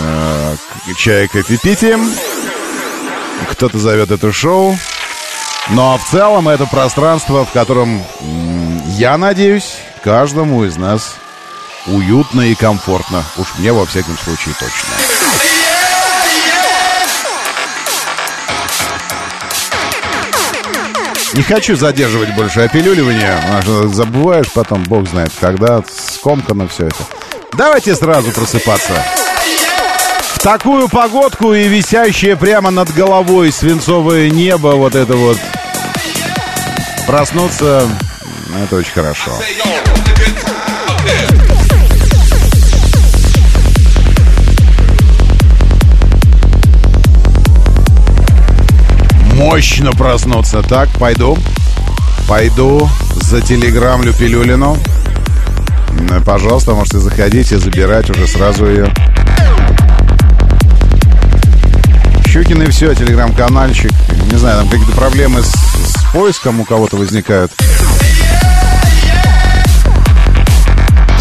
э, 0.03 0.55
к- 0.87 0.95
чай 0.95 1.27
кофепитием. 1.27 2.07
Кто-то 3.51 3.79
зовет 3.79 4.11
это 4.11 4.31
шоу. 4.31 4.77
Но 5.71 5.97
в 5.97 6.03
целом 6.09 6.47
это 6.49 6.65
пространство, 6.65 7.45
в 7.45 7.51
котором, 7.51 8.01
я 8.99 9.17
надеюсь, 9.17 9.77
каждому 10.03 10.65
из 10.65 10.75
нас 10.75 11.15
уютно 11.87 12.41
и 12.41 12.53
комфортно. 12.53 13.23
Уж 13.37 13.47
мне 13.57 13.71
во 13.71 13.85
всяком 13.85 14.17
случае 14.17 14.53
точно. 14.59 14.89
Не 21.33 21.43
хочу 21.43 21.77
задерживать 21.77 22.35
больше 22.35 22.59
опилюливание. 22.59 23.41
что 23.61 23.87
Забываешь 23.87 24.51
потом, 24.51 24.83
бог 24.83 25.07
знает, 25.07 25.31
когда 25.39 25.81
скомкано 25.87 26.67
все 26.67 26.87
это. 26.87 27.05
Давайте 27.53 27.95
сразу 27.95 28.31
просыпаться. 28.31 29.01
В 30.33 30.39
такую 30.39 30.89
погодку 30.89 31.53
и 31.53 31.69
висящее 31.69 32.35
прямо 32.35 32.69
над 32.69 32.93
головой 32.93 33.53
свинцовое 33.53 34.29
небо, 34.29 34.75
вот 34.75 34.95
это 34.95 35.15
вот. 35.15 35.37
Проснуться, 37.07 37.87
это 38.57 38.75
очень 38.77 38.91
хорошо. 38.93 39.31
Мощно 49.35 49.91
проснуться. 49.91 50.61
Так, 50.61 50.89
пойду. 50.99 51.37
Пойду 52.27 52.89
за 53.21 53.41
телеграммлю 53.41 54.13
Пилюлину. 54.13 54.77
М, 56.11 56.23
Пожалуйста, 56.23 56.73
можете 56.73 56.99
заходить 56.99 57.51
и 57.51 57.55
забирать 57.57 58.09
уже 58.09 58.27
сразу 58.27 58.67
ее. 58.67 58.91
Щукин 62.27 62.61
и 62.61 62.69
все, 62.69 62.93
телеграм-канальчик. 62.93 63.91
Не 64.31 64.37
знаю, 64.37 64.59
там 64.59 64.69
какие-то 64.69 64.91
проблемы 64.95 65.41
с, 65.41 65.47
с 65.51 66.03
поиском 66.13 66.59
у 66.59 66.65
кого-то 66.65 66.97
возникают. 66.97 67.51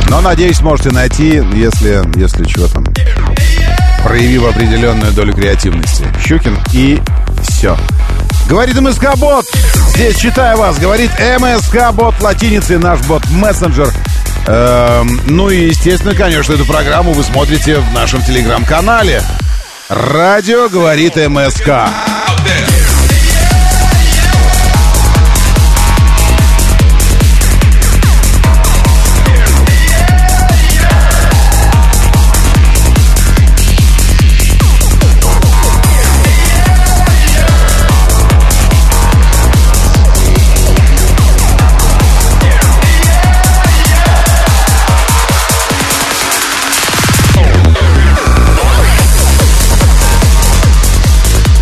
Но, 0.08 0.20
надеюсь, 0.20 0.56
сможете 0.56 0.90
найти, 0.90 1.42
если, 1.54 2.02
если 2.18 2.44
что 2.48 2.68
там, 2.68 2.84
проявив 4.02 4.44
определенную 4.44 5.12
долю 5.12 5.34
креативности. 5.34 6.04
Щукин 6.24 6.58
и 6.72 7.00
все. 7.42 7.76
Говорит 8.48 8.80
МСК-бот. 8.80 9.44
Здесь 9.94 10.16
читаю 10.16 10.56
вас. 10.58 10.78
Говорит 10.78 11.10
МСК-бот 11.18 12.20
латиницей, 12.20 12.78
наш 12.78 13.00
бот-мессенджер. 13.00 13.92
Эм, 14.46 15.20
ну 15.26 15.50
и, 15.50 15.66
естественно, 15.66 16.14
конечно, 16.14 16.54
эту 16.54 16.64
программу 16.64 17.12
вы 17.12 17.22
смотрите 17.22 17.76
в 17.76 17.92
нашем 17.92 18.22
телеграм-канале. 18.22 19.22
Радио 19.90 20.68
говорит 20.68 21.16
МСК. 21.16 21.88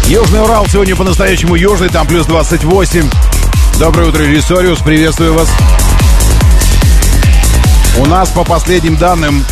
Южный 0.09 0.41
Урал 0.41 0.69
сегодня 0.69 0.95
по-настоящему 0.95 1.57
южный, 1.57 1.89
там 1.89 2.07
плюс 2.07 2.27
28. 2.27 3.11
Доброе 3.81 4.09
утро, 4.09 4.23
Ресориус, 4.23 4.79
приветствую 4.79 5.35
вас. 5.35 5.51
У 7.99 8.07
нас, 8.07 8.31
по 8.31 8.45
последним 8.45 8.97
данным, 8.97 9.45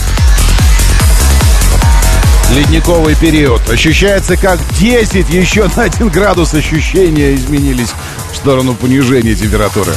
ледниковый 2.54 3.16
период. 3.16 3.68
Ощущается 3.68 4.36
как 4.36 4.60
10, 4.78 5.28
еще 5.28 5.68
на 5.74 5.82
1 5.82 6.08
градус 6.10 6.54
ощущения 6.54 7.34
изменились 7.34 7.92
в 8.32 8.36
сторону 8.36 8.76
понижения 8.76 9.34
температуры. 9.34 9.92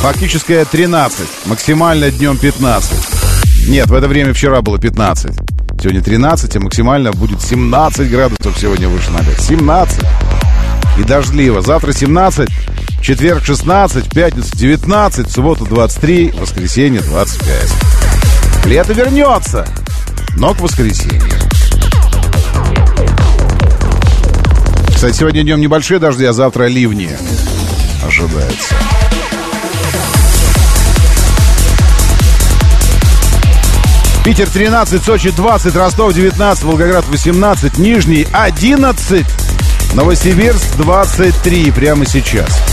Фактическое 0.00 0.64
13, 0.64 1.26
максимально 1.46 2.12
днем 2.12 2.38
15. 2.38 2.92
Нет, 3.66 3.88
в 3.88 3.94
это 3.94 4.06
время 4.06 4.32
вчера 4.32 4.62
было 4.62 4.78
15. 4.78 5.51
Сегодня 5.82 6.00
13, 6.00 6.54
а 6.54 6.60
максимально 6.60 7.10
будет 7.10 7.42
17 7.42 8.08
градусов 8.08 8.56
сегодня 8.56 8.88
выше 8.88 9.10
5. 9.10 9.40
17. 9.40 10.00
И 10.96 11.02
дождливо. 11.02 11.60
Завтра 11.60 11.92
17, 11.92 12.48
в 12.48 13.02
четверг 13.02 13.44
16, 13.44 14.06
в 14.06 14.10
пятницу 14.10 14.48
19, 14.54 15.26
в 15.26 15.32
субботу 15.32 15.64
23, 15.64 16.30
в 16.30 16.40
воскресенье 16.42 17.00
25. 17.00 17.72
Лето 18.66 18.92
вернется, 18.92 19.66
но 20.36 20.54
к 20.54 20.60
воскресенью. 20.60 21.20
Кстати, 24.94 25.16
сегодня 25.16 25.42
днем 25.42 25.60
небольшие 25.60 25.98
дожди, 25.98 26.24
а 26.26 26.32
завтра 26.32 26.68
ливни 26.68 27.10
ожидается. 28.06 28.91
Питер 34.24 34.48
13, 34.48 35.04
Сочи 35.04 35.30
20, 35.30 35.74
Ростов 35.74 36.14
19, 36.14 36.62
Волгоград 36.62 37.04
18, 37.08 37.78
Нижний 37.78 38.26
11, 38.32 39.26
Новосибирск 39.94 40.76
23 40.76 41.72
прямо 41.72 42.06
сейчас. 42.06 42.71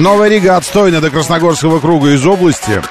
Новая 0.00 0.30
Рига 0.30 0.56
отстойная 0.56 1.02
до 1.02 1.10
Красногорского 1.10 1.78
круга 1.78 2.14
из 2.14 2.26
области. 2.26 2.82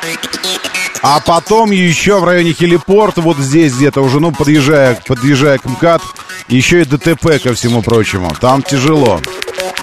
А 1.01 1.19
потом 1.19 1.71
еще 1.71 2.19
в 2.19 2.23
районе 2.23 2.53
хелипорта, 2.53 3.21
вот 3.21 3.37
здесь 3.37 3.73
где-то 3.73 4.01
уже, 4.01 4.19
ну, 4.19 4.31
подъезжая, 4.31 4.95
подъезжая 5.07 5.57
к 5.57 5.65
МКАД, 5.65 6.03
еще 6.49 6.81
и 6.81 6.85
ДТП 6.85 7.41
ко 7.41 7.55
всему 7.55 7.81
прочему. 7.81 8.29
Там 8.39 8.61
тяжело. 8.61 9.19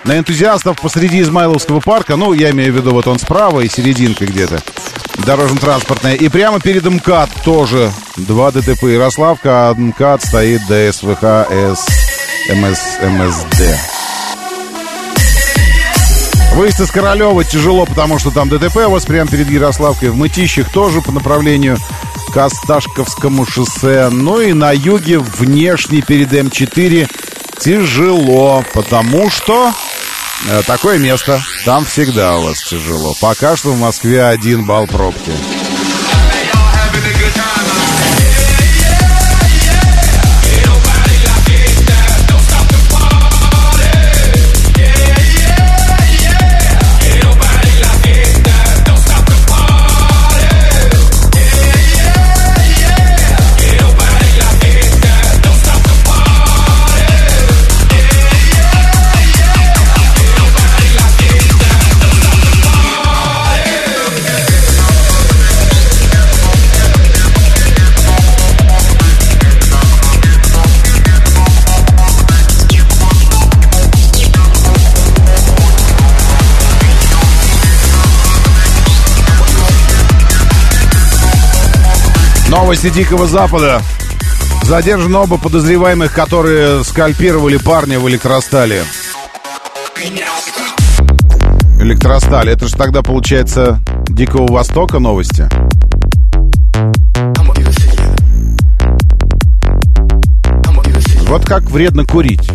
На 0.04 0.18
энтузиастов 0.18 0.80
посреди 0.80 1.20
Измайловского 1.20 1.80
парка, 1.80 2.14
ну, 2.14 2.32
я 2.32 2.50
имею 2.50 2.72
в 2.72 2.76
виду, 2.76 2.92
вот 2.92 3.08
он 3.08 3.18
справа 3.18 3.60
и 3.62 3.68
серединка 3.68 4.24
где-то, 4.24 4.62
дорожно-транспортная. 5.24 6.14
И 6.14 6.28
прямо 6.28 6.60
перед 6.60 6.84
МКАД 6.84 7.30
тоже 7.44 7.92
два 8.14 8.52
ДТП. 8.52 8.84
Ярославка, 8.84 9.70
а 9.70 9.74
МКАД 9.74 10.22
стоит 10.22 10.60
ДСВХ 10.68 11.50
С 11.50 11.86
МС, 12.54 12.80
МСД. 13.02 13.95
Выезд 16.56 16.80
из 16.80 16.90
Королева 16.90 17.44
тяжело, 17.44 17.84
потому 17.84 18.18
что 18.18 18.30
там 18.30 18.48
ДТП 18.48 18.78
у 18.86 18.92
вас 18.92 19.04
прямо 19.04 19.30
перед 19.30 19.50
Ярославкой. 19.50 20.08
В 20.08 20.16
Мытищах 20.16 20.70
тоже 20.70 21.02
по 21.02 21.12
направлению 21.12 21.76
к 22.32 22.36
Осташковскому 22.38 23.44
шоссе. 23.44 24.08
Ну 24.08 24.40
и 24.40 24.54
на 24.54 24.72
юге 24.72 25.18
внешне 25.18 26.00
перед 26.00 26.32
М4 26.32 27.10
тяжело, 27.60 28.64
потому 28.72 29.28
что 29.28 29.70
э, 30.48 30.62
такое 30.66 30.96
место. 30.96 31.42
Там 31.66 31.84
всегда 31.84 32.38
у 32.38 32.44
вас 32.44 32.62
тяжело. 32.62 33.14
Пока 33.20 33.54
что 33.54 33.72
в 33.72 33.78
Москве 33.78 34.24
один 34.24 34.64
балл 34.64 34.86
пробки. 34.86 35.32
Новости 82.56 82.88
Дикого 82.88 83.26
Запада. 83.26 83.82
Задержаны 84.62 85.18
оба 85.18 85.36
подозреваемых, 85.36 86.10
которые 86.10 86.82
скальпировали 86.84 87.58
парня 87.58 88.00
в 88.00 88.08
электростале. 88.08 88.82
Электросталь. 91.78 92.48
Это 92.48 92.66
же 92.66 92.74
тогда, 92.74 93.02
получается, 93.02 93.78
Дикого 94.08 94.50
Востока 94.50 94.98
новости. 94.98 95.46
Вот 101.28 101.44
как 101.44 101.64
вредно 101.64 102.06
курить. 102.06 102.50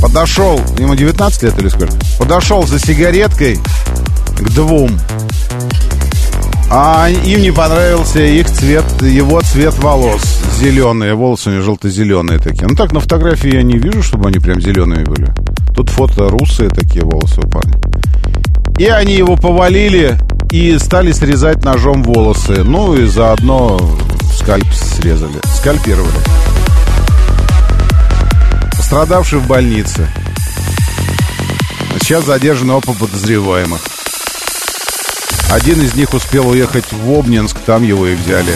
Подошел, 0.00 0.58
ему 0.78 0.94
19 0.94 1.42
лет 1.42 1.58
или 1.58 1.68
сколько? 1.68 1.92
Подошел 2.18 2.66
за 2.66 2.78
сигареткой 2.78 3.60
к 4.38 4.48
двум 4.54 4.98
а 6.70 7.08
им 7.08 7.40
не 7.40 7.52
понравился 7.52 8.20
их 8.20 8.50
цвет, 8.50 8.84
его 9.02 9.40
цвет 9.42 9.74
волос. 9.78 10.40
Зеленые, 10.58 11.14
волосы 11.14 11.50
у 11.50 11.52
него 11.52 11.62
желто-зеленые 11.62 12.38
такие. 12.38 12.66
Ну 12.66 12.74
так, 12.74 12.92
на 12.92 13.00
фотографии 13.00 13.54
я 13.54 13.62
не 13.62 13.78
вижу, 13.78 14.02
чтобы 14.02 14.28
они 14.28 14.38
прям 14.38 14.60
зеленые 14.60 15.04
были. 15.04 15.32
Тут 15.74 15.90
фото 15.90 16.28
русые 16.28 16.70
такие 16.70 17.04
волосы 17.04 17.40
у 17.40 17.48
парня. 17.48 17.78
И 18.78 18.86
они 18.86 19.14
его 19.14 19.36
повалили 19.36 20.18
и 20.50 20.78
стали 20.78 21.12
срезать 21.12 21.64
ножом 21.64 22.02
волосы. 22.02 22.62
Ну 22.64 22.94
и 22.94 23.06
заодно 23.06 23.78
скальп 24.34 24.66
срезали. 24.72 25.40
Скальпировали. 25.58 26.18
Пострадавший 28.76 29.38
в 29.38 29.46
больнице. 29.46 30.08
Сейчас 32.00 32.24
задержаны 32.24 32.74
оба 32.74 32.92
подозреваемых. 32.92 33.95
Один 35.50 35.80
из 35.80 35.94
них 35.94 36.12
успел 36.12 36.48
уехать 36.48 36.92
в 36.92 37.10
Обнинск, 37.10 37.56
там 37.64 37.84
его 37.84 38.06
и 38.06 38.14
взяли. 38.14 38.54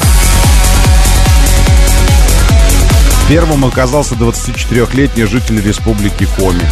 Первым 3.29 3.65
оказался 3.65 4.17
24-летний 4.17 5.25
житель 5.25 5.63
республики 5.63 6.27
Коми. 6.37 6.67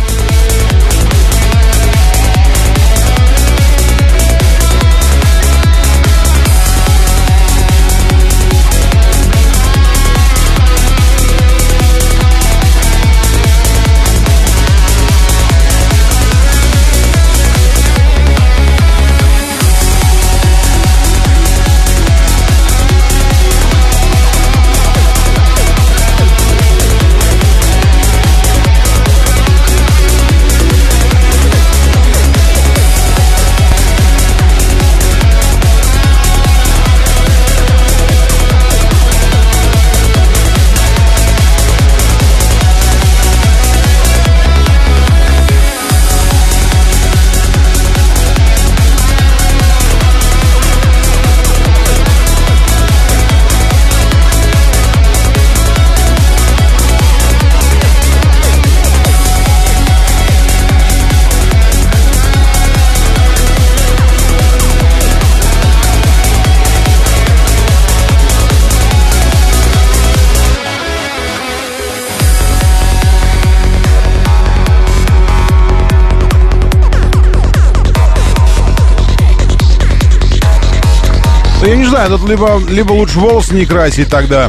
Знаю, 81.99 82.17
тут 82.17 82.29
либо, 82.29 82.61
либо 82.69 82.93
лучше 82.93 83.19
волосы 83.19 83.55
не 83.55 83.67
красить 83.67 84.09
тогда, 84.09 84.49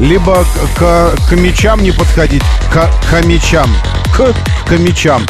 либо 0.00 0.44
к, 0.44 0.78
к, 0.78 1.16
к 1.28 1.32
мечам 1.36 1.80
не 1.80 1.92
подходить, 1.92 2.42
к 2.72 2.90
хомячам, 3.08 3.70
к 4.12 4.34
хомячам, 4.66 5.22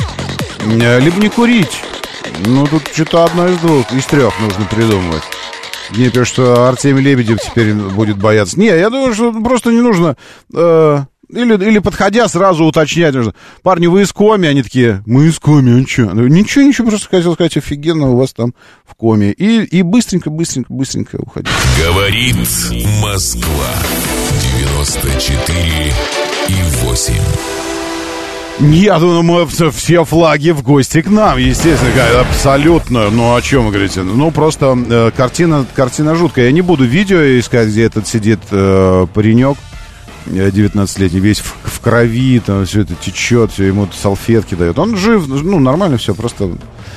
э, 0.64 0.98
либо 0.98 1.20
не 1.20 1.28
курить. 1.28 1.82
Ну, 2.46 2.66
тут 2.66 2.84
что-то 2.90 3.24
одно 3.24 3.48
из 3.48 3.58
двух, 3.58 3.92
из 3.92 4.06
трех 4.06 4.32
нужно 4.40 4.64
придумывать. 4.64 5.22
Мне 5.90 6.08
пишут, 6.08 6.28
что 6.28 6.68
Артемий 6.68 7.02
Лебедев 7.02 7.38
теперь 7.38 7.74
будет 7.74 8.16
бояться. 8.16 8.58
Не, 8.58 8.68
я 8.68 8.88
думаю, 8.88 9.12
что 9.12 9.30
просто 9.32 9.70
не 9.70 9.82
нужно... 9.82 10.16
Э, 10.54 11.02
или, 11.28 11.54
или 11.68 11.78
подходя, 11.78 12.28
сразу 12.28 12.64
уточнять. 12.64 13.14
Парни, 13.62 13.86
вы 13.86 14.02
из 14.02 14.12
Коми? 14.12 14.48
Они 14.48 14.62
такие, 14.62 15.02
мы 15.06 15.26
из 15.26 15.38
Коми, 15.38 15.82
а 15.82 15.86
что? 15.86 16.14
Ну, 16.14 16.26
ничего, 16.26 16.64
ничего, 16.64 16.88
просто 16.88 17.08
хотел 17.08 17.34
сказать, 17.34 17.56
офигенно 17.56 18.10
у 18.10 18.16
вас 18.16 18.32
там 18.32 18.54
в 18.86 18.94
Коме. 18.94 19.32
И, 19.32 19.62
и 19.64 19.82
быстренько, 19.82 20.30
быстренько, 20.30 20.72
быстренько 20.72 21.16
уходить. 21.16 21.52
Говорит 21.78 22.36
Москва. 23.02 23.74
94 24.58 25.92
и 26.48 26.84
8. 26.84 27.14
Нет, 28.60 29.00
ну 29.00 29.22
мы 29.22 29.46
все 29.46 30.04
флаги 30.04 30.50
в 30.50 30.62
гости 30.62 31.00
к 31.00 31.08
нам, 31.08 31.38
естественно, 31.38 32.20
абсолютно. 32.20 33.08
Ну 33.08 33.36
о 33.36 33.40
чем 33.40 33.66
вы 33.66 33.70
говорите? 33.70 34.02
Ну 34.02 34.32
просто 34.32 34.76
э, 34.90 35.12
картина, 35.16 35.64
картина 35.76 36.16
жуткая. 36.16 36.46
Я 36.46 36.52
не 36.52 36.62
буду 36.62 36.84
видео 36.84 37.18
искать, 37.38 37.68
где 37.68 37.84
этот 37.84 38.08
сидит 38.08 38.40
э, 38.50 39.06
паренек 39.14 39.58
19-летний, 40.26 41.20
весь 41.20 41.40
в, 41.40 41.54
в 41.64 41.80
крови, 41.80 42.40
там 42.40 42.64
все 42.64 42.82
это 42.82 42.94
течет, 42.94 43.50
все 43.50 43.64
ему 43.64 43.86
салфетки 43.92 44.54
дают. 44.54 44.78
Он 44.78 44.96
жив, 44.96 45.26
ну, 45.28 45.58
нормально 45.58 45.96
все, 45.96 46.14
просто... 46.14 46.50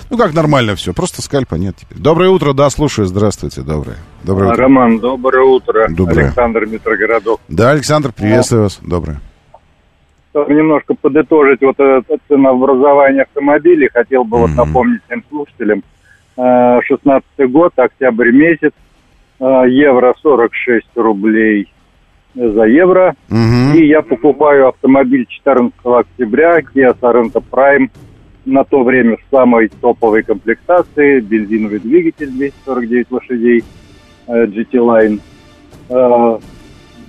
Ну, 0.09 0.17
как 0.17 0.33
нормально 0.33 0.75
все, 0.75 0.93
просто 0.93 1.21
скальпа 1.21 1.55
нет 1.55 1.75
теперь. 1.79 1.97
Доброе 1.97 2.29
утро, 2.29 2.53
да, 2.53 2.69
слушаю, 2.69 3.05
здравствуйте, 3.07 3.61
доброе. 3.61 3.97
Доброе 4.23 4.51
утро. 4.51 4.63
Роман, 4.63 4.99
доброе 4.99 5.43
утро. 5.45 5.87
Доброе. 5.89 6.25
Александр 6.25 6.65
Митрогородов. 6.65 7.39
Да, 7.47 7.71
Александр, 7.71 8.11
приветствую 8.11 8.63
вас, 8.63 8.79
доброе. 8.81 9.21
Чтобы 10.31 10.53
немножко 10.53 10.93
подытожить 10.93 11.61
вот 11.61 11.79
это 11.79 12.17
ценообразование 12.27 13.23
автомобилей, 13.23 13.89
хотел 13.93 14.23
бы 14.23 14.37
вот 14.39 14.49
Мгм. 14.49 14.57
напомнить 14.57 15.01
всем 15.05 15.23
слушателям. 15.29 15.83
Э, 16.37 16.79
16 16.85 17.23
год, 17.49 17.73
октябрь 17.77 18.31
месяц, 18.31 18.71
э, 19.39 19.43
евро 19.69 20.13
46 20.21 20.87
рублей 20.95 21.67
за 22.35 22.63
евро. 22.65 23.15
Мгм. 23.29 23.73
И 23.75 23.85
я 23.87 24.01
покупаю 24.01 24.69
автомобиль 24.69 25.25
14 25.27 25.73
октября, 25.85 26.59
Kia 26.59 26.95
Sorento 26.99 27.43
Prime, 27.51 27.89
на 28.45 28.63
то 28.63 28.83
время 28.83 29.17
в 29.17 29.21
самой 29.29 29.67
топовой 29.69 30.23
комплектации, 30.23 31.19
бензиновый 31.19 31.79
двигатель 31.79 32.29
249 32.31 33.07
лошадей, 33.11 33.63
э, 34.27 34.45
GT 34.45 34.71
Line, 34.73 35.19
Э, 35.89 36.39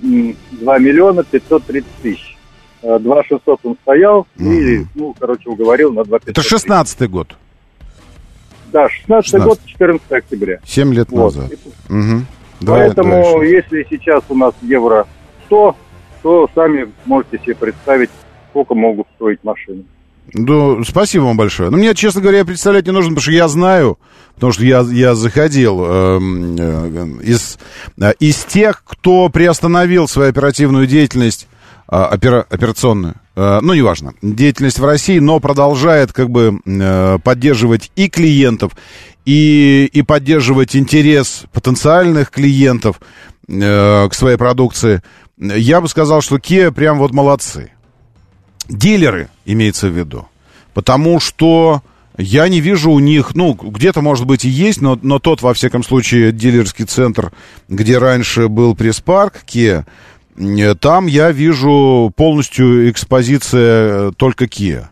м, 0.03 0.35
2 0.51 0.77
миллиона 0.79 1.23
530 1.23 1.85
тысяч. 2.01 2.35
Э, 2.81 2.99
2 2.99 3.23
600 3.23 3.59
он 3.63 3.77
стоял, 3.81 4.27
и, 4.37 4.43
Мгм. 4.43 4.89
ну, 4.95 5.15
короче, 5.17 5.49
уговорил 5.49 5.93
на 5.93 6.03
2 6.03 6.19
Это 6.25 6.41
16-й 6.41 7.07
год, 7.07 7.35
Да, 8.73 8.89
16 8.89 9.41
год, 9.41 9.59
14 9.65 10.11
октября. 10.11 10.59
7 10.65 10.93
лет 10.93 11.07
Вот. 11.11 11.33
назад. 11.35 11.51
Мгм. 11.87 12.25
Два- 12.63 12.77
Поэтому, 12.77 13.41
еще. 13.43 13.55
если 13.55 13.87
сейчас 13.89 14.23
у 14.29 14.35
нас 14.35 14.53
евро 14.61 15.05
100, 15.45 15.75
то 16.21 16.49
сами 16.55 16.87
можете 17.05 17.37
себе 17.39 17.55
представить, 17.55 18.09
сколько 18.51 18.73
могут 18.75 19.07
стоить 19.15 19.43
машины. 19.43 19.83
Ну, 20.33 20.81
спасибо 20.85 21.23
вам 21.23 21.35
большое. 21.37 21.69
Ну, 21.69 21.77
мне, 21.77 21.93
честно 21.93 22.21
говоря, 22.21 22.45
представлять 22.45 22.85
не 22.85 22.93
нужно, 22.93 23.09
потому 23.09 23.21
что 23.23 23.31
я 23.33 23.47
знаю, 23.49 23.99
потому 24.35 24.53
что 24.53 24.63
я, 24.63 24.79
я 24.89 25.15
заходил 25.15 25.83
эм, 25.83 26.55
э, 26.57 27.07
из, 27.23 27.59
э, 28.01 28.13
из 28.19 28.37
тех, 28.45 28.83
кто 28.85 29.27
приостановил 29.27 30.07
свою 30.07 30.29
оперативную 30.29 30.87
деятельность, 30.87 31.47
э, 31.91 31.95
опера- 31.95 32.45
операционную, 32.49 33.15
э, 33.35 33.59
ну, 33.61 33.73
неважно, 33.73 34.13
деятельность 34.21 34.79
в 34.79 34.85
России, 34.85 35.19
но 35.19 35.41
продолжает 35.41 36.13
как 36.13 36.29
бы 36.29 36.57
э, 36.65 37.17
поддерживать 37.21 37.91
и 37.97 38.07
клиентов, 38.09 38.71
и, 39.25 39.89
и 39.91 40.01
поддерживать 40.01 40.75
интерес 40.75 41.43
потенциальных 41.51 42.29
клиентов 42.31 42.99
э, 43.47 44.07
к 44.09 44.13
своей 44.13 44.37
продукции. 44.37 45.01
Я 45.37 45.81
бы 45.81 45.87
сказал, 45.87 46.21
что 46.21 46.37
Kia 46.37 46.71
прям 46.71 46.99
вот 46.99 47.11
молодцы 47.11 47.71
дилеры, 48.69 49.29
имеется 49.45 49.87
в 49.87 49.97
виду. 49.97 50.27
Потому 50.73 51.19
что 51.19 51.81
я 52.17 52.47
не 52.47 52.59
вижу 52.59 52.91
у 52.91 52.99
них, 52.99 53.35
ну, 53.35 53.53
где-то, 53.53 54.01
может 54.01 54.25
быть, 54.25 54.45
и 54.45 54.49
есть, 54.49 54.81
но, 54.81 54.97
но 55.01 55.19
тот, 55.19 55.41
во 55.41 55.53
всяком 55.53 55.83
случае, 55.83 56.31
дилерский 56.31 56.85
центр, 56.85 57.31
где 57.67 57.97
раньше 57.97 58.47
был 58.47 58.75
пресс-парк 58.75 59.43
Kia, 59.47 59.85
э, 60.37 60.75
там 60.75 61.07
я 61.07 61.31
вижу 61.31 62.11
полностью 62.15 62.89
экспозиция 62.89 64.11
только 64.11 64.45
Kia. 64.45 64.87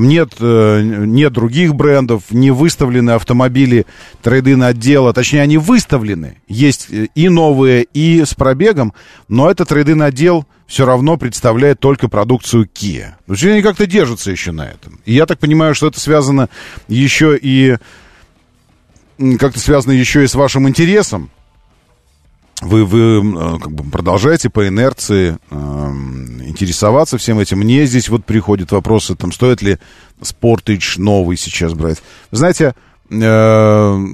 Нет, 0.00 0.34
э, 0.40 0.82
нет 0.82 1.32
других 1.32 1.74
брендов, 1.74 2.24
не 2.30 2.50
выставлены 2.50 3.12
автомобили 3.12 3.86
трейдин 4.22 4.62
отдела. 4.62 5.12
Точнее, 5.12 5.42
они 5.42 5.58
выставлены. 5.58 6.38
Есть 6.48 6.88
э, 6.90 7.08
и 7.14 7.28
новые, 7.28 7.86
и 7.94 8.24
с 8.24 8.34
пробегом, 8.34 8.92
но 9.28 9.50
этот 9.50 9.68
трейдин 9.68 10.02
отдел 10.02 10.46
все 10.66 10.84
равно 10.84 11.16
представляет 11.16 11.80
только 11.80 12.08
продукцию 12.08 12.68
Kia. 12.72 13.14
То 13.26 13.32
есть 13.32 13.44
они 13.44 13.62
как-то 13.62 13.86
держатся 13.86 14.30
еще 14.30 14.52
на 14.52 14.66
этом. 14.66 15.00
И 15.04 15.14
я 15.14 15.26
так 15.26 15.38
понимаю, 15.38 15.74
что 15.74 15.86
это 15.86 16.00
связано 16.00 16.48
еще 16.88 17.38
и 17.40 17.76
как-то 19.38 19.60
связано 19.60 19.92
еще 19.92 20.24
и 20.24 20.26
с 20.26 20.34
вашим 20.34 20.68
интересом. 20.68 21.30
Вы, 22.62 22.86
вы 22.86 23.18
э, 23.18 23.58
как 23.58 23.72
бы 23.72 23.84
продолжаете 23.84 24.48
по 24.48 24.66
инерции 24.66 25.36
эм, 25.50 26.42
интересоваться 26.46 27.18
всем 27.18 27.38
этим. 27.38 27.58
Мне 27.58 27.84
здесь 27.84 28.08
вот 28.08 28.24
приходят 28.24 28.72
вопросы, 28.72 29.14
там, 29.14 29.30
стоит 29.30 29.60
ли 29.60 29.78
Sportage 30.20 30.98
новый 30.98 31.36
сейчас 31.36 31.74
брать. 31.74 32.02
Знаете, 32.30 32.74
э, 33.10 34.04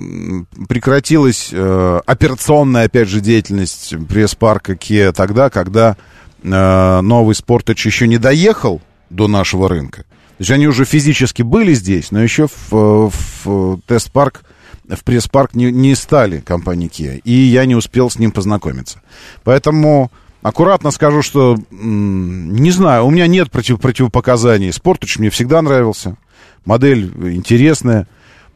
прекратилась 0.69 1.51
э, 1.53 2.01
операционная, 2.05 2.87
опять 2.87 3.09
же, 3.09 3.21
деятельность 3.21 3.95
пресс-парка 4.09 4.73
Kia 4.73 5.13
тогда, 5.13 5.49
когда 5.49 5.97
новый 6.43 7.37
Sportage 7.37 7.83
еще 7.87 8.09
не 8.09 8.19
доехал 8.19 8.83
до 9.11 9.29
нашего 9.29 9.69
рынка. 9.69 9.99
То 9.99 10.41
есть 10.41 10.51
они 10.51 10.67
уже 10.67 10.85
физически 10.85 11.43
были 11.43 11.73
здесь, 11.73 12.11
но 12.11 12.21
еще 12.21 12.49
в, 12.49 13.13
в 13.45 13.81
тест-парк 13.87 14.43
в 14.89 15.05
пресс-парк 15.05 15.55
не, 15.55 15.71
не 15.71 15.95
стали 15.95 16.41
компании 16.41 16.89
Kia, 16.89 17.21
и 17.25 17.33
я 17.33 17.65
не 17.65 17.75
успел 17.75 18.11
с 18.11 18.19
ним 18.19 18.33
познакомиться. 18.33 19.01
Поэтому 19.45 20.11
аккуратно 20.43 20.91
скажу, 20.91 21.23
что 21.23 21.57
не 21.71 22.71
знаю, 22.71 23.07
у 23.07 23.11
меня 23.11 23.27
нет 23.27 23.51
против, 23.51 23.81
противопоказаний. 23.81 24.71
Sportage 24.71 25.19
мне 25.19 25.31
всегда 25.31 25.63
нравился. 25.63 26.17
Модель 26.65 27.13
интересная, 27.35 28.07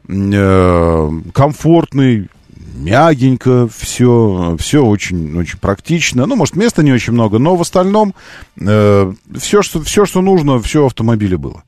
э, 0.07 1.11
комфортный, 1.33 2.29
мягенько, 2.77 3.67
все, 3.67 4.55
все 4.59 4.85
очень, 4.85 5.37
очень 5.37 5.59
практично. 5.59 6.25
Ну, 6.25 6.35
может, 6.35 6.55
места 6.55 6.83
не 6.83 6.93
очень 6.93 7.13
много, 7.13 7.39
но 7.39 7.55
в 7.55 7.61
остальном 7.61 8.13
э, 8.59 9.13
все, 9.37 9.61
что, 9.61 9.81
все, 9.81 10.05
что 10.05 10.21
нужно, 10.21 10.59
все 10.59 10.83
в 10.83 10.87
автомобиле 10.87 11.37
было. 11.37 11.63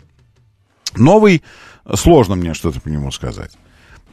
Новый, 0.96 1.44
сложно 1.96 2.36
мне 2.36 2.54
что-то 2.54 2.80
по 2.80 2.90
нему 2.90 3.12
сказать. 3.12 3.52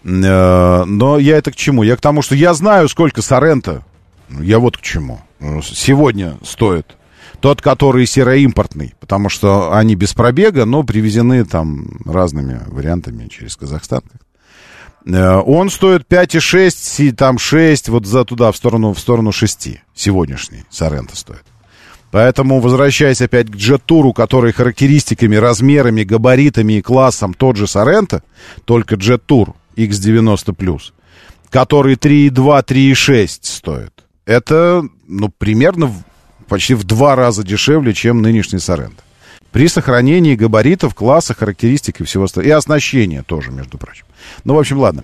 Э, 0.06 0.84
Но 0.84 1.18
я 1.18 1.36
это 1.36 1.50
к 1.50 1.56
чему? 1.56 1.82
Я 1.82 1.96
к 1.96 2.00
тому, 2.00 2.22
что 2.22 2.34
я 2.34 2.54
знаю, 2.54 2.88
сколько 2.88 3.22
Сорента. 3.22 3.82
Я 4.28 4.58
вот 4.58 4.76
к 4.78 4.80
чему. 4.80 5.20
Сегодня 5.62 6.38
стоит. 6.44 6.96
Тот, 7.40 7.60
который 7.60 8.06
сероимпортный, 8.06 8.94
потому 8.98 9.28
что 9.28 9.74
они 9.74 9.94
без 9.94 10.14
пробега, 10.14 10.64
но 10.64 10.84
привезены 10.84 11.44
там 11.44 11.98
разными 12.06 12.62
вариантами 12.66 13.28
через 13.28 13.56
Казахстан. 13.56 14.02
Э, 15.06 15.36
Он 15.44 15.70
стоит 15.70 16.06
5,6, 16.08 16.70
си- 16.70 17.12
там 17.12 17.38
6, 17.38 17.88
вот 17.88 18.06
за 18.06 18.24
туда, 18.24 18.52
в 18.52 18.56
сторону, 18.56 18.92
в 18.94 18.98
сторону 18.98 19.32
6. 19.32 19.80
Сегодняшний 19.94 20.64
Сорента 20.70 21.16
стоит. 21.16 21.44
Поэтому, 22.12 22.60
возвращаясь 22.60 23.20
опять 23.20 23.50
к 23.50 23.56
джет-туру, 23.56 24.12
который 24.12 24.52
характеристиками, 24.52 25.36
размерами, 25.36 26.04
габаритами 26.04 26.74
и 26.74 26.82
классом 26.82 27.34
тот 27.34 27.56
же 27.56 27.66
Сорента, 27.66 28.22
только 28.64 28.94
джет-тур 28.94 29.54
X90+, 29.76 30.80
который 31.50 31.94
3,2, 31.94 32.64
3,6 32.64 33.38
стоит. 33.42 33.92
Это, 34.24 34.84
ну, 35.06 35.28
примерно 35.28 35.92
почти 36.48 36.74
в 36.74 36.84
два 36.84 37.14
раза 37.16 37.44
дешевле, 37.44 37.94
чем 37.94 38.22
нынешний 38.22 38.58
Сорента. 38.58 39.02
При 39.52 39.68
сохранении 39.68 40.34
габаритов, 40.34 40.94
класса, 40.94 41.34
характеристик 41.34 42.00
и 42.00 42.04
всего 42.04 42.24
остального. 42.24 42.50
И 42.50 42.56
оснащения 42.56 43.22
тоже, 43.22 43.52
между 43.52 43.78
прочим. 43.78 44.04
Ну, 44.44 44.54
в 44.54 44.58
общем, 44.58 44.78
ладно. 44.78 45.02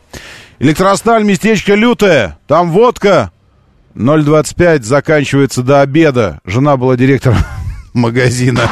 Электросталь, 0.58 1.24
местечко 1.24 1.74
лютое. 1.74 2.38
Там 2.46 2.70
водка. 2.70 3.30
0,25 3.94 4.82
заканчивается 4.82 5.62
до 5.62 5.80
обеда. 5.80 6.40
Жена 6.44 6.76
была 6.76 6.96
директором 6.96 7.38
магазина. 7.94 8.68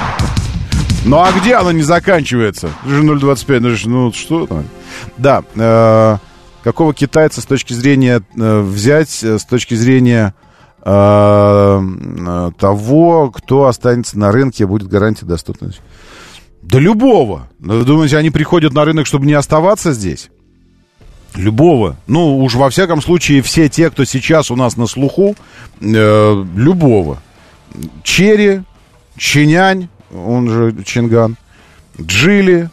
Ну 1.04 1.18
а 1.18 1.32
где 1.32 1.54
она 1.54 1.72
не 1.72 1.82
заканчивается? 1.82 2.70
Же 2.86 3.02
0,25. 3.02 3.60
Ну, 3.60 3.88
ну 3.88 4.12
что 4.12 4.46
там? 4.46 4.64
Да. 5.18 5.42
э, 5.54 6.16
какого 6.62 6.94
китайца 6.94 7.40
с 7.40 7.44
точки 7.44 7.72
зрения 7.72 8.22
э, 8.36 8.60
взять, 8.60 9.22
э, 9.22 9.38
с 9.38 9.44
точки 9.44 9.74
зрения 9.74 10.34
э, 10.82 12.50
того, 12.58 13.30
кто 13.30 13.66
останется 13.66 14.18
на 14.18 14.32
рынке, 14.32 14.66
будет 14.66 14.88
гарантия 14.88 15.26
доступности? 15.26 15.80
Да 16.62 16.78
любого. 16.78 17.48
Ну, 17.58 17.78
Вы 17.78 17.84
думаете, 17.84 18.16
они 18.16 18.30
приходят 18.30 18.72
на 18.72 18.84
рынок, 18.84 19.06
чтобы 19.06 19.26
не 19.26 19.32
оставаться 19.32 19.92
здесь? 19.92 20.30
Любого. 21.34 21.96
Ну, 22.06 22.38
уж 22.38 22.54
во 22.54 22.70
всяком 22.70 23.00
случае, 23.00 23.40
все 23.42 23.68
те, 23.68 23.90
кто 23.90 24.04
сейчас 24.04 24.50
у 24.50 24.56
нас 24.56 24.76
на 24.76 24.86
слуху, 24.86 25.36
э, 25.80 26.44
любого. 26.56 27.18
Черри, 28.02 28.62
Чинянь, 29.16 29.88
он 30.12 30.48
же 30.50 30.74
Чинган, 30.84 31.36
Geely, 32.00 32.68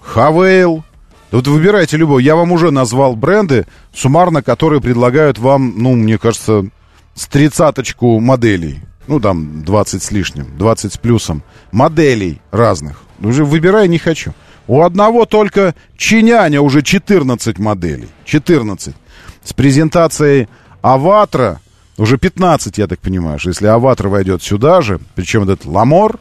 Haval. 0.00 0.82
Вот 1.30 1.46
выбирайте 1.46 1.96
любого. 1.96 2.18
Я 2.18 2.34
вам 2.34 2.52
уже 2.52 2.70
назвал 2.70 3.14
бренды, 3.14 3.66
суммарно, 3.94 4.42
которые 4.42 4.80
предлагают 4.80 5.38
вам, 5.38 5.74
ну, 5.76 5.94
мне 5.94 6.18
кажется, 6.18 6.66
с 7.14 7.26
тридцаточку 7.26 8.18
моделей. 8.18 8.80
Ну, 9.06 9.20
там, 9.20 9.62
20 9.64 10.02
с 10.02 10.10
лишним, 10.10 10.56
20 10.58 10.92
с 10.92 10.98
плюсом. 10.98 11.42
Моделей 11.72 12.40
разных. 12.50 13.02
Уже 13.20 13.44
выбирай 13.44 13.88
не 13.88 13.98
хочу. 13.98 14.34
У 14.66 14.82
одного 14.82 15.24
только 15.24 15.74
Чиняня 15.96 16.60
уже 16.60 16.82
14 16.82 17.58
моделей. 17.58 18.08
14. 18.24 18.94
С 19.42 19.52
презентацией 19.52 20.48
Avatr'а, 20.82 21.60
Уже 21.96 22.16
15, 22.16 22.78
я 22.78 22.86
так 22.86 22.98
понимаю, 23.00 23.38
что 23.38 23.50
если 23.50 23.66
Avatr 23.66 24.08
войдет 24.08 24.42
сюда 24.42 24.80
же, 24.80 25.00
причем 25.14 25.42
этот 25.42 25.66
Lamore, 25.66 26.18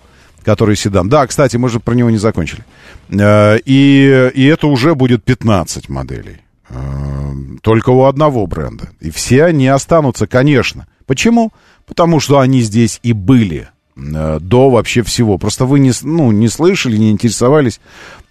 который 0.49 0.75
седан. 0.75 1.09
Да, 1.09 1.27
кстати, 1.27 1.57
мы 1.57 1.69
же 1.69 1.79
про 1.79 1.93
него 1.93 2.09
не 2.09 2.17
закончили. 2.17 2.63
Э, 3.09 3.59
и, 3.65 4.31
и 4.33 4.45
это 4.45 4.65
уже 4.65 4.95
будет 4.95 5.23
15 5.23 5.89
моделей. 5.89 6.37
Э, 6.69 7.33
только 7.61 7.91
у 7.91 8.05
одного 8.05 8.47
бренда. 8.47 8.89
И 8.99 9.11
все 9.11 9.43
они 9.43 9.67
останутся, 9.67 10.25
конечно. 10.25 10.87
Почему? 11.05 11.51
Потому 11.85 12.19
что 12.19 12.39
они 12.39 12.61
здесь 12.61 12.99
и 13.03 13.13
были 13.13 13.69
э, 13.95 14.39
до 14.41 14.71
вообще 14.71 15.03
всего. 15.03 15.37
Просто 15.37 15.65
вы 15.65 15.77
не, 15.77 15.91
ну, 16.01 16.31
не 16.31 16.47
слышали, 16.47 16.97
не 16.97 17.11
интересовались 17.11 17.79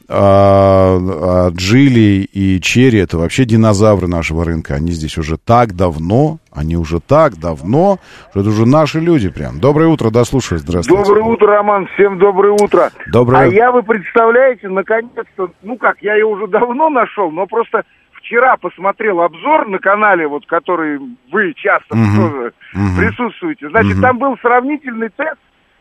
а, 0.09 0.97
а 0.98 1.51
Джили 1.51 2.26
и 2.32 2.60
Черри 2.60 2.98
это 2.98 3.18
вообще 3.18 3.44
динозавры 3.44 4.06
нашего 4.09 4.44
рынка. 4.44 4.74
Они 4.74 4.93
здесь 4.93 5.18
уже 5.18 5.36
так 5.36 5.74
давно, 5.74 6.39
они 6.52 6.76
уже 6.76 7.01
так 7.01 7.36
давно, 7.36 7.98
что 8.30 8.40
это 8.40 8.48
уже 8.48 8.66
наши 8.66 9.01
люди 9.01 9.28
прям. 9.28 9.60
Доброе 9.60 9.89
утро, 9.89 10.10
дослушаю, 10.10 10.59
здравствуйте. 10.60 11.02
Доброе 11.05 11.24
утро, 11.24 11.47
Роман, 11.48 11.86
всем 11.94 12.18
доброе 12.18 12.52
утро. 12.52 12.90
Доброе. 13.12 13.43
А 13.43 13.47
я, 13.47 13.70
вы 13.70 13.82
представляете, 13.82 14.68
наконец-то, 14.68 15.51
ну 15.62 15.76
как, 15.76 15.97
я 16.01 16.14
ее 16.14 16.26
уже 16.26 16.47
давно 16.47 16.89
нашел, 16.89 17.30
но 17.30 17.47
просто 17.47 17.82
вчера 18.14 18.56
посмотрел 18.56 19.20
обзор 19.20 19.68
на 19.68 19.78
канале, 19.78 20.26
вот 20.26 20.44
который 20.47 20.98
вы 21.32 21.52
часто 21.55 21.94
Мгм. 21.97 22.16
тоже 22.16 22.52
Мгм. 22.74 22.97
присутствуете. 22.98 23.68
Значит, 23.70 23.93
Мгм. 23.94 24.02
там 24.02 24.18
был 24.18 24.36
сравнительный 24.43 25.10
тест 25.16 25.39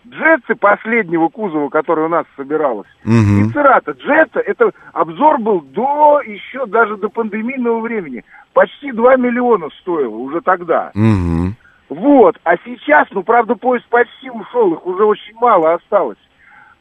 Джетсы 0.09 0.55
последнего 0.55 1.27
кузова, 1.29 1.69
который 1.69 2.05
у 2.05 2.09
нас 2.09 2.25
собиралось. 2.35 2.87
Мгм. 3.03 3.49
И 3.49 3.53
Церата. 3.53 3.91
Джетса, 3.91 4.39
это 4.39 4.71
обзор 4.93 5.39
был 5.39 5.61
до, 5.61 6.21
еще 6.21 6.65
даже 6.65 6.97
до 6.97 7.09
пандемийного 7.09 7.79
времени. 7.81 8.23
Почти 8.53 8.91
2 8.91 9.17
миллиона 9.17 9.69
стоило 9.81 10.15
уже 10.15 10.41
тогда. 10.41 10.91
Мгм. 10.93 11.55
Вот, 11.89 12.37
а 12.43 12.57
сейчас, 12.65 13.07
ну, 13.11 13.23
правда, 13.23 13.55
поезд 13.55 13.85
почти 13.87 14.29
ушел, 14.29 14.73
их 14.73 14.85
уже 14.85 15.05
очень 15.05 15.35
мало 15.35 15.73
осталось. 15.73 16.17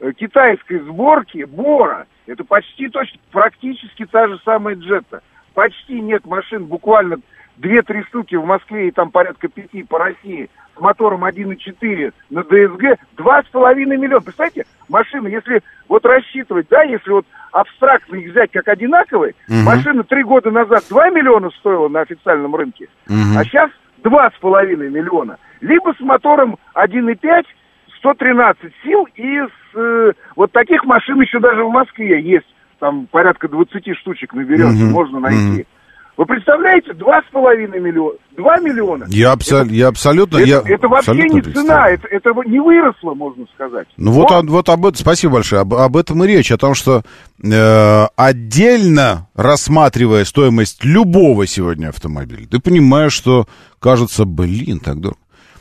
Э, 0.00 0.12
Китайской 0.12 0.80
сборки 0.80 1.44
Бора, 1.44 2.06
это 2.26 2.44
почти 2.44 2.88
точно, 2.88 3.18
практически 3.30 4.04
та 4.04 4.28
же 4.28 4.38
самая 4.44 4.74
Джетта. 4.74 5.22
Почти 5.54 6.00
нет 6.00 6.26
машин, 6.26 6.66
буквально 6.66 7.18
2-3 7.58 8.04
штуки 8.08 8.34
в 8.34 8.44
Москве 8.44 8.88
и 8.88 8.90
там 8.90 9.10
порядка 9.10 9.48
5 9.48 9.88
по 9.88 9.98
России 9.98 10.50
с 10.76 10.80
мотором 10.80 11.24
1.4 11.24 12.12
на 12.30 12.42
ДСГ, 12.42 12.98
2,5 13.16 13.74
миллиона. 13.96 14.20
Представляете, 14.20 14.64
машина, 14.88 15.28
если 15.28 15.62
вот 15.88 16.04
рассчитывать, 16.04 16.66
да, 16.70 16.82
если 16.82 17.10
вот 17.10 17.26
абстрактно 17.52 18.16
их 18.16 18.30
взять 18.30 18.50
как 18.52 18.68
одинаковые, 18.68 19.34
Мгм. 19.48 19.64
машина 19.64 20.04
3 20.04 20.22
года 20.24 20.50
назад 20.50 20.84
2 20.88 21.10
миллиона 21.10 21.50
стоила 21.58 21.88
на 21.88 22.00
официальном 22.00 22.54
рынке, 22.54 22.88
Мгм. 23.08 23.38
а 23.38 23.44
сейчас 23.44 23.70
два 23.98 24.30
с 24.30 24.38
половиной 24.40 24.90
миллиона. 24.90 25.38
Либо 25.60 25.94
с 25.98 26.00
мотором 26.00 26.58
1,5, 26.74 27.46
113 27.98 28.72
сил, 28.84 29.08
и 29.14 29.38
с, 29.40 29.76
э, 29.78 30.12
вот 30.36 30.52
таких 30.52 30.84
машин 30.84 31.20
еще 31.20 31.40
даже 31.40 31.64
в 31.64 31.70
Москве 31.70 32.20
есть. 32.20 32.46
Там 32.78 33.06
порядка 33.06 33.48
20 33.48 33.94
штучек 33.94 34.34
наберется, 34.34 34.84
Мгм. 34.84 34.92
можно 34.92 35.20
найти. 35.20 35.38
Мгм. 35.60 35.66
Вы 36.16 36.24
представляете, 36.24 36.94
два 36.94 37.20
с 37.20 37.30
половиной 37.30 37.78
миллиона, 37.78 38.16
два 38.38 38.56
миллиона. 38.58 39.04
Я, 39.08 39.34
абсо- 39.34 39.68
я 39.70 39.88
абсолютно... 39.88 40.38
Это, 40.38 40.46
я 40.48 40.62
это 40.64 40.88
вообще 40.88 41.10
абсолютно 41.12 41.36
не 41.36 41.42
цена, 41.54 41.90
это, 41.90 42.08
это 42.08 42.32
вот 42.32 42.46
не 42.46 42.58
выросло, 42.58 43.12
можно 43.12 43.44
сказать. 43.54 43.86
Ну 43.98 44.12
вот, 44.12 44.30
о- 44.30 44.40
вот 44.42 44.68
об 44.70 44.86
этом, 44.86 44.96
спасибо 44.96 45.34
большое, 45.34 45.60
об, 45.60 45.74
об 45.74 45.94
этом 45.96 46.24
и 46.24 46.26
речь, 46.26 46.50
о 46.50 46.56
том, 46.56 46.74
что 46.74 47.02
э, 47.44 48.06
отдельно 48.16 49.28
рассматривая 49.34 50.24
стоимость 50.24 50.84
любого 50.84 51.46
сегодня 51.46 51.88
автомобиля, 51.90 52.46
ты 52.46 52.60
понимаешь, 52.60 53.12
что 53.12 53.46
кажется, 53.78 54.24
блин, 54.24 54.80
так 54.80 55.00
дорого. 55.00 55.20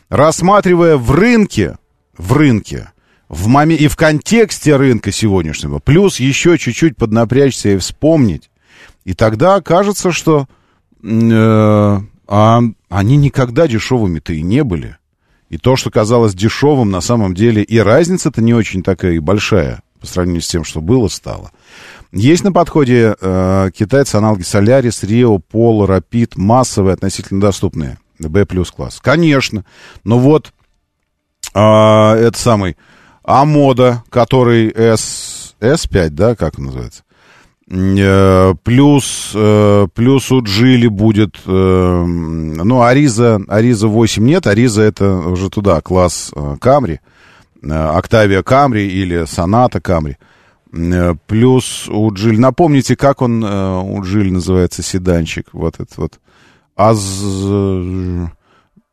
Рассматривая 0.09 0.95
в 0.97 1.11
рынке, 1.11 1.77
в 2.17 2.31
рынке, 2.33 2.91
в 3.27 3.47
моме- 3.49 3.75
и 3.75 3.87
в 3.89 3.97
контексте 3.97 4.77
рынка 4.77 5.11
сегодняшнего, 5.11 5.79
плюс 5.79 6.19
еще 6.19 6.57
чуть-чуть 6.57 6.95
поднапрячься 6.95 7.69
и 7.69 7.77
вспомнить, 7.77 8.49
и 9.05 9.13
тогда 9.13 9.61
кажется, 9.61 10.11
что 10.11 10.47
э, 11.01 11.99
а 12.27 12.59
они 12.89 13.17
никогда 13.17 13.67
дешевыми-то 13.67 14.33
и 14.33 14.41
не 14.41 14.63
были. 14.63 14.97
И 15.49 15.57
то, 15.57 15.75
что 15.75 15.91
казалось 15.91 16.33
дешевым, 16.33 16.89
на 16.89 17.01
самом 17.01 17.35
деле 17.35 17.61
и 17.61 17.77
разница-то 17.77 18.41
не 18.41 18.53
очень 18.53 18.83
такая 18.83 19.13
и 19.13 19.19
большая 19.19 19.81
по 19.99 20.07
сравнению 20.07 20.41
с 20.41 20.47
тем, 20.47 20.63
что 20.63 20.81
было, 20.81 21.07
стало. 21.07 21.51
Есть 22.11 22.43
на 22.43 22.51
подходе 22.51 23.15
э, 23.19 23.69
китайцы 23.73 24.15
аналоги 24.15 24.41
Solaris, 24.41 25.03
Rio, 25.03 25.41
Polo, 25.51 25.87
Rapid, 25.87 26.33
массовые, 26.35 26.93
относительно 26.93 27.41
доступные, 27.41 27.97
B 28.19 28.45
класс. 28.45 28.99
Конечно, 29.01 29.65
но 30.03 30.19
вот 30.19 30.53
а, 31.53 32.15
это 32.15 32.37
самый 32.37 32.77
Амода, 33.23 34.03
который 34.09 34.69
S, 34.69 35.55
S5, 35.59 36.09
да, 36.09 36.35
как 36.35 36.59
он 36.59 36.65
называется? 36.65 37.03
Э, 37.67 38.53
Плюс, 38.63 39.31
э, 39.33 39.87
плюс 39.93 40.31
у 40.31 40.43
Джили 40.43 40.87
будет, 40.87 41.37
э, 41.47 42.03
ну, 42.05 42.81
Ариза, 42.83 43.41
Ариза 43.47 43.87
8 43.87 44.23
нет, 44.23 44.45
Ариза 44.45 44.83
это 44.83 45.17
уже 45.17 45.49
туда, 45.49 45.81
класс 45.81 46.31
Камри, 46.61 46.99
Октавия 47.63 48.43
Камри 48.43 48.87
или 48.87 49.25
Соната 49.25 49.81
Камри. 49.81 50.17
Плюс 51.27 51.87
у 51.89 52.13
Джили, 52.13 52.37
напомните, 52.37 52.95
как 52.95 53.21
он 53.21 53.43
у 53.43 54.03
Джили 54.03 54.29
называется, 54.29 54.83
седанчик, 54.83 55.47
вот 55.53 55.75
этот 55.75 55.97
вот. 55.97 56.19
Аз... 56.75 56.99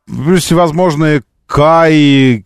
Плюс 0.07 0.45
всевозможные 0.45 1.23
Каи, 1.47 2.45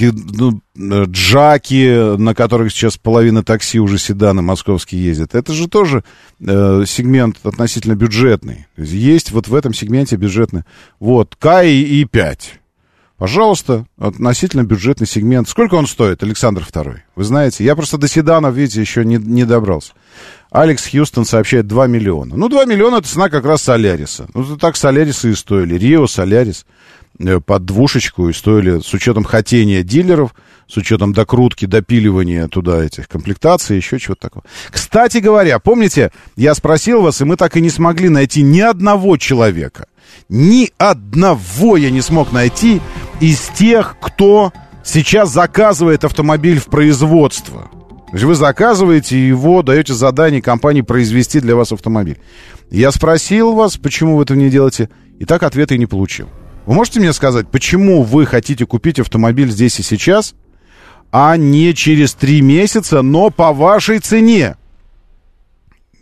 ну, 0.00 0.60
э, 0.76 1.04
Джаки, 1.06 2.16
на 2.16 2.34
которых 2.34 2.72
сейчас 2.72 2.96
половина 2.96 3.42
такси 3.42 3.80
уже 3.80 3.98
седаны 3.98 4.42
московские 4.42 5.04
ездят. 5.04 5.34
Это 5.34 5.52
же 5.52 5.68
тоже 5.68 6.04
э, 6.40 6.84
сегмент 6.86 7.38
относительно 7.44 7.94
бюджетный. 7.94 8.66
То 8.76 8.82
есть, 8.82 8.92
есть 8.92 9.30
вот 9.30 9.48
в 9.48 9.54
этом 9.54 9.74
сегменте 9.74 10.16
бюджетный. 10.16 10.62
Вот, 11.00 11.36
Каи 11.38 11.80
и 11.80 12.04
5. 12.04 12.60
Пожалуйста, 13.18 13.84
относительно 13.98 14.62
бюджетный 14.62 15.06
сегмент. 15.06 15.48
Сколько 15.48 15.74
он 15.74 15.88
стоит, 15.88 16.22
Александр 16.22 16.62
II? 16.62 16.98
Вы 17.16 17.24
знаете, 17.24 17.64
я 17.64 17.74
просто 17.74 17.98
до 17.98 18.06
седанов, 18.06 18.54
видите, 18.54 18.80
еще 18.80 19.04
не, 19.04 19.16
не 19.16 19.44
добрался. 19.44 19.92
Алекс 20.52 20.88
Хьюстон 20.88 21.24
сообщает 21.24 21.66
2 21.66 21.88
миллиона. 21.88 22.36
Ну, 22.36 22.48
2 22.48 22.64
миллиона 22.66 22.96
это 22.96 23.08
цена 23.08 23.28
как 23.28 23.44
раз 23.44 23.62
Соляриса. 23.62 24.28
Ну, 24.34 24.56
так 24.56 24.76
Солярисы 24.76 25.32
и 25.32 25.34
стоили. 25.34 25.74
Рио, 25.74 26.06
Солярис 26.06 26.64
под 27.44 27.64
двушечку 27.64 28.28
и 28.28 28.32
стоили 28.32 28.80
с 28.80 28.92
учетом 28.94 29.24
хотения 29.24 29.82
дилеров, 29.82 30.34
с 30.68 30.76
учетом 30.76 31.12
докрутки, 31.12 31.64
допиливания 31.64 32.46
туда 32.48 32.84
этих 32.84 33.08
комплектаций, 33.08 33.76
еще 33.76 33.98
чего-то 33.98 34.22
такого. 34.22 34.44
Кстати 34.70 35.18
говоря, 35.18 35.58
помните, 35.58 36.12
я 36.36 36.54
спросил 36.54 37.02
вас, 37.02 37.20
и 37.20 37.24
мы 37.24 37.36
так 37.36 37.56
и 37.56 37.60
не 37.60 37.70
смогли 37.70 38.08
найти 38.08 38.42
ни 38.42 38.60
одного 38.60 39.16
человека, 39.16 39.88
ни 40.28 40.70
одного 40.78 41.76
я 41.76 41.90
не 41.90 42.02
смог 42.02 42.32
найти 42.32 42.80
из 43.20 43.40
тех, 43.48 43.96
кто 44.00 44.52
сейчас 44.84 45.32
заказывает 45.32 46.04
автомобиль 46.04 46.60
в 46.60 46.66
производство. 46.66 47.70
То 48.08 48.14
есть 48.14 48.24
вы 48.24 48.34
заказываете 48.34 49.26
его, 49.26 49.62
даете 49.62 49.92
задание 49.92 50.40
компании 50.40 50.80
произвести 50.80 51.40
для 51.40 51.54
вас 51.54 51.72
автомобиль. 51.72 52.18
Я 52.70 52.90
спросил 52.90 53.52
вас, 53.52 53.76
почему 53.76 54.16
вы 54.16 54.22
этого 54.22 54.38
не 54.38 54.48
делаете, 54.48 54.88
и 55.18 55.24
так 55.26 55.42
ответа 55.42 55.74
и 55.74 55.78
не 55.78 55.86
получил. 55.86 56.28
Вы 56.68 56.74
можете 56.74 57.00
мне 57.00 57.14
сказать, 57.14 57.48
почему 57.48 58.02
вы 58.02 58.26
хотите 58.26 58.66
купить 58.66 59.00
автомобиль 59.00 59.50
здесь 59.50 59.80
и 59.80 59.82
сейчас, 59.82 60.34
а 61.10 61.38
не 61.38 61.72
через 61.72 62.12
три 62.12 62.42
месяца, 62.42 63.00
но 63.00 63.30
по 63.30 63.54
вашей 63.54 64.00
цене? 64.00 64.58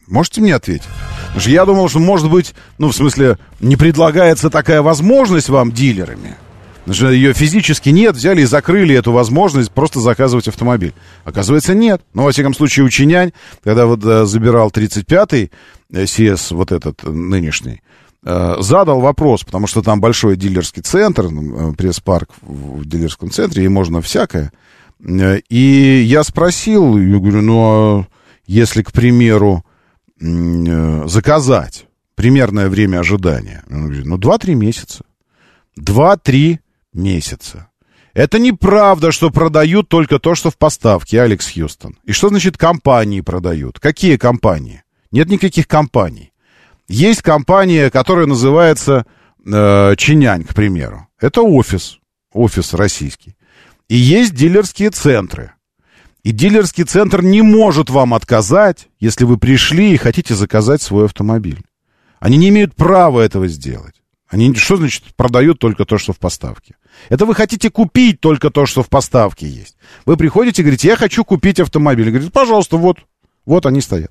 Можете 0.08 0.40
мне 0.40 0.56
ответить? 0.56 0.88
Потому 1.26 1.40
что 1.40 1.50
я 1.50 1.64
думал, 1.66 1.88
что, 1.88 2.00
может 2.00 2.28
быть, 2.28 2.52
ну, 2.78 2.88
в 2.88 2.96
смысле, 2.96 3.38
не 3.60 3.76
предлагается 3.76 4.50
такая 4.50 4.82
возможность 4.82 5.50
вам 5.50 5.70
дилерами. 5.70 6.34
Потому 6.78 6.94
что 6.96 7.10
ее 7.10 7.32
физически 7.32 7.90
нет, 7.90 8.16
взяли 8.16 8.42
и 8.42 8.44
закрыли 8.44 8.96
эту 8.96 9.12
возможность 9.12 9.70
просто 9.70 10.00
заказывать 10.00 10.48
автомобиль. 10.48 10.94
Оказывается, 11.22 11.74
нет. 11.74 12.02
Ну, 12.12 12.24
во 12.24 12.32
всяком 12.32 12.54
случае, 12.54 12.86
учинянь, 12.86 13.32
когда 13.62 13.86
вот 13.86 14.04
э, 14.04 14.24
забирал 14.24 14.70
35-й 14.70 15.52
э, 15.92 16.02
CS, 16.02 16.52
вот 16.52 16.72
этот 16.72 17.04
э, 17.04 17.08
нынешний, 17.08 17.74
э, 17.74 17.96
задал 18.22 19.00
вопрос, 19.00 19.44
потому 19.44 19.66
что 19.66 19.82
там 19.82 20.00
большой 20.00 20.36
дилерский 20.36 20.82
центр, 20.82 21.26
э, 21.26 21.72
пресс-парк 21.74 22.30
в, 22.42 22.84
дилерском 22.84 23.30
центре, 23.30 23.64
и 23.64 23.68
можно 23.68 24.00
всякое. 24.00 24.52
Э, 25.00 25.38
И 25.48 26.02
я 26.06 26.24
спросил, 26.24 26.98
я 26.98 27.18
говорю, 27.18 27.42
ну, 27.42 27.60
а 27.60 28.06
если, 28.46 28.82
к 28.82 28.92
примеру, 28.92 29.64
э, 30.20 31.06
заказать 31.06 31.86
примерное 32.14 32.68
время 32.68 33.00
ожидания, 33.00 33.62
он 33.70 33.86
говорит, 33.86 34.06
ну, 34.06 34.18
2-3 34.18 34.54
месяца. 34.54 35.04
2-3 35.78 36.58
месяца. 36.94 37.68
Это 38.14 38.38
неправда, 38.38 39.12
что 39.12 39.30
продают 39.30 39.88
только 39.90 40.18
то, 40.18 40.34
что 40.34 40.50
в 40.50 40.56
поставке, 40.56 41.20
Алекс 41.20 41.52
Хьюстон. 41.52 41.98
И 42.04 42.12
что 42.12 42.30
значит 42.30 42.56
компании 42.56 43.20
продают? 43.20 43.78
Какие 43.78 44.16
компании? 44.16 44.82
Нет 45.10 45.28
никаких 45.28 45.68
компаний. 45.68 46.32
Есть 46.88 47.22
компания, 47.22 47.90
которая 47.90 48.26
называется 48.26 49.06
э, 49.44 49.94
Чинянь, 49.96 50.44
к 50.44 50.54
примеру, 50.54 51.08
это 51.20 51.42
офис, 51.42 51.98
офис 52.32 52.74
российский. 52.74 53.36
И 53.88 53.96
есть 53.96 54.34
дилерские 54.34 54.90
центры. 54.90 55.52
И 56.22 56.32
дилерский 56.32 56.84
центр 56.84 57.22
не 57.22 57.42
может 57.42 57.88
вам 57.88 58.12
отказать, 58.14 58.88
если 58.98 59.24
вы 59.24 59.38
пришли 59.38 59.92
и 59.92 59.96
хотите 59.96 60.34
заказать 60.34 60.82
свой 60.82 61.04
автомобиль. 61.04 61.62
Они 62.18 62.36
не 62.36 62.48
имеют 62.48 62.74
права 62.74 63.20
этого 63.20 63.46
сделать. 63.46 63.94
Они 64.28 64.52
что 64.54 64.76
значит 64.76 65.04
продают 65.14 65.60
только 65.60 65.84
то, 65.84 65.98
что 65.98 66.12
в 66.12 66.18
поставке? 66.18 66.74
Это 67.08 67.26
вы 67.26 67.34
хотите 67.34 67.70
купить 67.70 68.20
только 68.20 68.50
то, 68.50 68.66
что 68.66 68.82
в 68.82 68.88
поставке 68.88 69.46
есть. 69.46 69.76
Вы 70.04 70.16
приходите 70.16 70.62
и 70.62 70.64
говорите, 70.64 70.88
я 70.88 70.96
хочу 70.96 71.24
купить 71.24 71.60
автомобиль. 71.60 72.10
Говорит, 72.10 72.32
пожалуйста, 72.32 72.76
вот, 72.76 72.98
вот 73.44 73.66
они 73.66 73.80
стоят. 73.80 74.10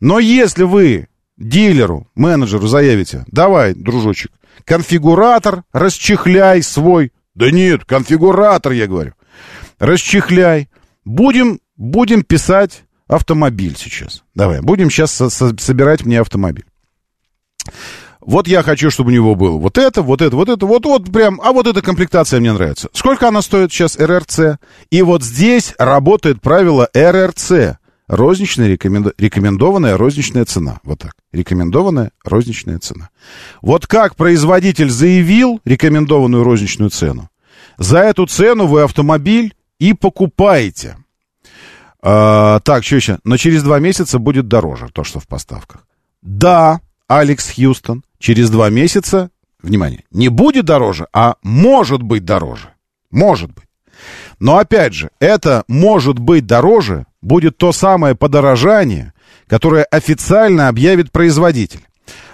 Но 0.00 0.18
если 0.18 0.64
вы 0.64 1.08
дилеру, 1.36 2.08
менеджеру 2.14 2.66
заявите, 2.66 3.24
давай, 3.28 3.74
дружочек, 3.74 4.32
конфигуратор, 4.64 5.64
расчехляй 5.72 6.62
свой. 6.62 7.12
Да 7.34 7.50
нет, 7.50 7.84
конфигуратор, 7.84 8.72
я 8.72 8.86
говорю. 8.86 9.12
Расчехляй. 9.78 10.68
Будем, 11.04 11.60
будем 11.76 12.22
писать 12.22 12.84
автомобиль 13.06 13.76
сейчас. 13.76 14.22
Давай, 14.34 14.60
будем 14.60 14.90
сейчас 14.90 15.12
со- 15.12 15.30
со- 15.30 15.56
собирать 15.58 16.04
мне 16.04 16.20
автомобиль. 16.20 16.64
Вот 18.20 18.48
я 18.48 18.62
хочу, 18.64 18.90
чтобы 18.90 19.10
у 19.10 19.14
него 19.14 19.34
было 19.36 19.56
вот 19.56 19.78
это, 19.78 20.02
вот 20.02 20.20
это, 20.20 20.34
вот 20.34 20.48
это, 20.48 20.66
вот, 20.66 20.84
вот 20.84 21.12
прям, 21.12 21.40
а 21.44 21.52
вот 21.52 21.66
эта 21.68 21.80
комплектация 21.80 22.40
мне 22.40 22.52
нравится. 22.52 22.88
Сколько 22.92 23.28
она 23.28 23.40
стоит 23.40 23.70
сейчас, 23.72 23.96
РРЦ? 23.96 24.58
И 24.90 25.02
вот 25.02 25.22
здесь 25.22 25.74
работает 25.78 26.40
правило 26.40 26.88
РРЦ. 26.92 27.78
Розничная, 28.08 28.68
рекоменд... 28.68 29.08
рекомендованная 29.18 29.96
розничная 29.96 30.44
цена. 30.44 30.80
Вот 30.84 31.00
так. 31.00 31.14
Рекомендованная 31.32 32.12
розничная 32.24 32.78
цена. 32.78 33.10
Вот 33.62 33.86
как 33.86 34.14
производитель 34.14 34.90
заявил 34.90 35.60
рекомендованную 35.64 36.44
розничную 36.44 36.90
цену, 36.90 37.28
за 37.78 37.98
эту 37.98 38.26
цену 38.26 38.66
вы 38.66 38.82
автомобиль 38.82 39.54
и 39.78 39.92
покупаете. 39.92 40.96
А, 42.00 42.60
так, 42.60 42.84
что 42.84 42.96
еще? 42.96 43.18
Но 43.24 43.36
через 43.36 43.62
два 43.62 43.80
месяца 43.80 44.18
будет 44.18 44.46
дороже 44.46 44.88
то, 44.92 45.02
что 45.02 45.18
в 45.18 45.26
поставках. 45.26 45.86
Да, 46.22 46.80
Алекс 47.08 47.52
Хьюстон, 47.52 48.04
через 48.18 48.50
два 48.50 48.70
месяца, 48.70 49.30
внимание, 49.60 50.04
не 50.12 50.28
будет 50.28 50.64
дороже, 50.64 51.08
а 51.12 51.36
может 51.42 52.02
быть 52.02 52.24
дороже. 52.24 52.70
Может 53.10 53.52
быть. 53.52 53.64
Но 54.38 54.58
опять 54.58 54.94
же, 54.94 55.10
это 55.20 55.64
может 55.68 56.18
быть 56.18 56.46
дороже 56.46 57.06
будет 57.26 57.58
то 57.58 57.72
самое 57.72 58.14
подорожание, 58.14 59.12
которое 59.48 59.84
официально 59.84 60.68
объявит 60.68 61.12
производитель. 61.12 61.84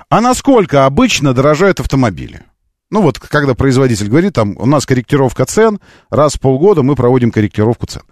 А 0.09 0.21
насколько 0.21 0.85
обычно 0.85 1.33
дорожают 1.33 1.81
автомобили? 1.81 2.43
Ну 2.91 3.01
вот, 3.01 3.19
когда 3.19 3.55
производитель 3.55 4.09
говорит, 4.09 4.35
там, 4.35 4.55
у 4.59 4.67
нас 4.67 4.85
корректировка 4.85 5.47
цен, 5.47 5.81
раз 6.11 6.35
в 6.35 6.41
полгода 6.41 6.83
мы 6.83 6.95
проводим 6.95 7.31
корректировку 7.31 7.87
цен. 7.87 8.03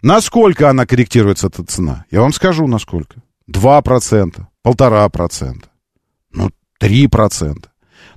Насколько 0.00 0.70
она 0.70 0.86
корректируется, 0.86 1.48
эта 1.48 1.64
цена? 1.64 2.06
Я 2.10 2.22
вам 2.22 2.32
скажу, 2.32 2.66
насколько. 2.66 3.20
2%, 3.50 4.46
1,5%, 4.66 5.64
ну, 6.32 6.50
3%. 6.80 7.64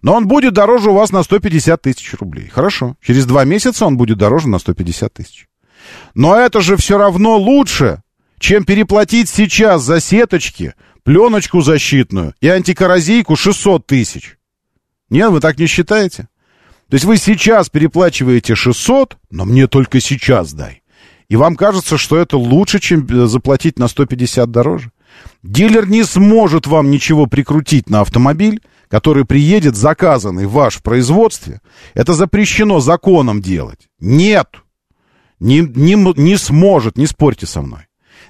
Но 0.01 0.13
он 0.13 0.27
будет 0.27 0.53
дороже 0.53 0.91
у 0.91 0.93
вас 0.93 1.11
на 1.11 1.21
150 1.21 1.81
тысяч 1.81 2.13
рублей. 2.13 2.47
Хорошо. 2.47 2.95
Через 3.01 3.25
два 3.25 3.43
месяца 3.43 3.85
он 3.85 3.97
будет 3.97 4.17
дороже 4.17 4.47
на 4.47 4.59
150 4.59 5.13
тысяч. 5.13 5.47
Но 6.13 6.35
это 6.35 6.61
же 6.61 6.77
все 6.77 6.97
равно 6.97 7.37
лучше, 7.37 8.01
чем 8.39 8.65
переплатить 8.65 9.29
сейчас 9.29 9.83
за 9.83 9.99
сеточки, 9.99 10.73
пленочку 11.03 11.61
защитную 11.61 12.33
и 12.41 12.47
антикоррозийку 12.47 13.35
600 13.35 13.85
тысяч. 13.85 14.37
Нет, 15.09 15.29
вы 15.31 15.39
так 15.39 15.57
не 15.59 15.67
считаете? 15.67 16.27
То 16.89 16.95
есть 16.95 17.05
вы 17.05 17.17
сейчас 17.17 17.69
переплачиваете 17.69 18.55
600, 18.55 19.17
но 19.31 19.45
мне 19.45 19.67
только 19.67 19.99
сейчас 19.99 20.53
дай. 20.53 20.83
И 21.29 21.35
вам 21.35 21.55
кажется, 21.55 21.97
что 21.97 22.17
это 22.17 22.37
лучше, 22.37 22.79
чем 22.79 23.07
э, 23.07 23.25
заплатить 23.25 23.79
на 23.79 23.87
150 23.87 24.51
дороже? 24.51 24.91
Дилер 25.41 25.87
не 25.87 26.03
сможет 26.03 26.67
вам 26.67 26.91
ничего 26.91 27.25
прикрутить 27.25 27.89
на 27.89 28.01
автомобиль, 28.01 28.61
который 28.89 29.25
приедет 29.25 29.75
заказанный 29.75 30.45
ваш 30.45 30.75
в 30.75 30.83
производстве. 30.83 31.61
Это 31.95 32.13
запрещено 32.13 32.79
законом 32.79 33.41
делать. 33.41 33.87
Нет. 33.99 34.49
Не, 35.39 35.61
не, 35.61 35.95
не 35.95 36.37
сможет, 36.37 36.97
не 36.97 37.07
спорьте 37.07 37.45
со 37.45 37.61
мной. 37.61 37.84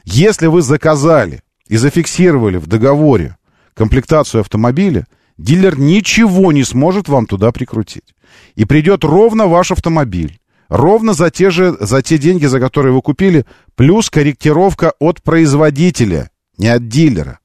Если 0.06 0.48
вы 0.48 0.62
заказали 0.62 1.42
и 1.68 1.78
зафиксировали 1.78 2.58
в 2.58 2.68
договоре 2.68 3.38
комплектацию 3.74 4.42
автомобиля, 4.42 5.08
дилер 5.38 5.80
ничего 5.80 6.52
не 6.52 6.64
сможет 6.64 7.10
вам 7.10 7.26
туда 7.26 7.52
прикрутить. 7.52 8.16
И 8.56 8.66
придет 8.66 9.04
ровно 9.04 9.48
ваш 9.48 9.72
автомобиль. 9.72 10.40
Ровно 10.70 11.14
за 11.14 11.30
те 11.30 11.50
же, 11.50 11.76
за 11.80 12.02
те 12.02 12.18
деньги, 12.18 12.46
за 12.46 12.60
которые 12.60 12.94
вы 12.94 13.02
купили, 13.02 13.46
плюс 13.76 14.10
корректировка 14.10 14.94
от 15.00 15.22
производителя, 15.22 16.30
не 16.58 16.68
от 16.68 16.88
дилера. 16.88 17.40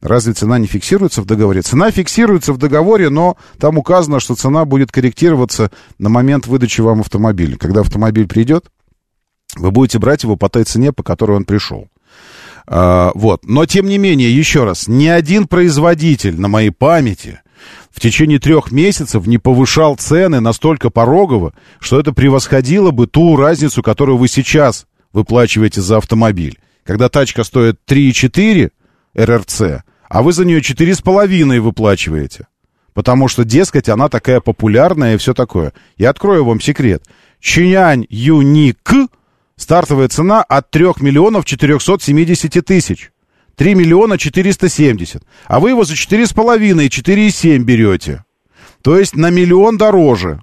Разве 0.00 0.32
цена 0.32 0.58
не 0.58 0.66
фиксируется 0.68 1.22
в 1.22 1.26
договоре? 1.26 1.62
Цена 1.62 1.90
фиксируется 1.90 2.52
в 2.52 2.58
договоре, 2.58 3.10
но 3.10 3.36
там 3.58 3.78
указано, 3.78 4.20
что 4.20 4.36
цена 4.36 4.64
будет 4.64 4.92
корректироваться 4.92 5.72
на 5.98 6.08
момент 6.08 6.46
выдачи 6.46 6.80
вам 6.80 7.00
автомобиля. 7.00 7.56
Когда 7.56 7.80
автомобиль 7.80 8.28
придет, 8.28 8.66
вы 9.56 9.70
будете 9.70 9.98
брать 9.98 10.22
его 10.22 10.36
по 10.36 10.48
той 10.48 10.64
цене, 10.64 10.92
по 10.92 11.02
которой 11.02 11.36
он 11.36 11.44
пришел. 11.44 11.88
А, 12.66 13.12
вот. 13.14 13.44
Но, 13.44 13.66
тем 13.66 13.86
не 13.86 13.98
менее, 13.98 14.34
еще 14.34 14.64
раз, 14.64 14.88
ни 14.88 15.06
один 15.06 15.46
производитель 15.46 16.38
на 16.38 16.48
моей 16.48 16.70
памяти 16.70 17.40
в 17.90 18.00
течение 18.00 18.38
трех 18.38 18.70
месяцев 18.70 19.26
не 19.26 19.38
повышал 19.38 19.96
цены 19.96 20.40
настолько 20.40 20.90
порогово, 20.90 21.54
что 21.80 21.98
это 21.98 22.12
превосходило 22.12 22.90
бы 22.90 23.06
ту 23.06 23.36
разницу, 23.36 23.82
которую 23.82 24.18
вы 24.18 24.28
сейчас 24.28 24.86
выплачиваете 25.12 25.80
за 25.80 25.96
автомобиль. 25.96 26.58
Когда 26.84 27.08
тачка 27.08 27.42
стоит 27.42 27.80
3,4 27.88 28.70
РРЦ, 29.16 29.62
а 30.08 30.22
вы 30.22 30.32
за 30.32 30.44
нее 30.44 30.60
4,5 30.60 31.58
выплачиваете. 31.60 32.46
Потому 32.94 33.28
что, 33.28 33.44
дескать, 33.44 33.88
она 33.88 34.08
такая 34.08 34.40
популярная 34.40 35.14
и 35.14 35.18
все 35.18 35.34
такое. 35.34 35.72
Я 35.96 36.10
открою 36.10 36.44
вам 36.44 36.60
секрет. 36.60 37.02
Чинянь 37.40 38.06
Юник 38.08 38.78
стартовая 39.58 40.08
цена 40.08 40.42
от 40.42 40.70
3 40.70 40.94
миллионов 41.00 41.44
470 41.44 42.64
тысяч. 42.64 43.10
3 43.56 43.74
миллиона 43.74 44.16
470. 44.16 45.22
А 45.46 45.60
вы 45.60 45.70
его 45.70 45.84
за 45.84 45.94
4,5 45.94 46.84
и 46.84 46.88
4,7 46.88 47.58
берете. 47.58 48.24
То 48.82 48.98
есть 48.98 49.16
на 49.16 49.30
миллион 49.30 49.76
дороже. 49.76 50.40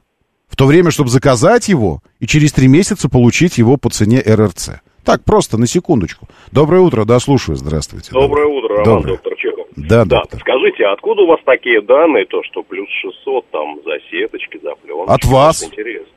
В 0.50 0.58
то 0.58 0.68
время, 0.68 0.92
чтобы 0.92 1.10
заказать 1.10 1.70
его 1.70 2.04
и 2.20 2.28
через 2.28 2.52
3 2.52 2.68
месяца 2.68 3.10
получить 3.10 3.58
его 3.58 3.78
по 3.78 3.90
цене 3.90 4.22
РРЦ. 4.22 4.82
Так, 5.06 5.24
просто 5.24 5.58
на 5.60 5.68
секундочку. 5.68 6.28
Доброе 6.52 6.82
утро, 6.82 7.06
да, 7.06 7.20
слушаю, 7.20 7.56
здравствуйте. 7.56 8.12
Доброе 8.12 8.48
утро, 8.48 8.70
Роман, 8.70 8.84
Доброе. 8.86 9.14
доктор 9.14 9.36
Чехов. 9.38 9.68
Да, 9.76 10.04
доктор. 10.04 10.40
Скажите, 10.40 10.86
откуда 10.86 11.22
у 11.22 11.28
вас 11.28 11.40
такие 11.46 11.82
данные, 11.82 12.26
то, 12.26 12.42
что 12.44 12.64
плюс 12.64 12.88
600 13.02 13.52
там 13.52 13.76
за 13.86 13.92
сеточки, 14.10 14.60
за 14.64 14.74
пленочки? 14.76 15.12
От 15.12 15.26
вас. 15.26 15.70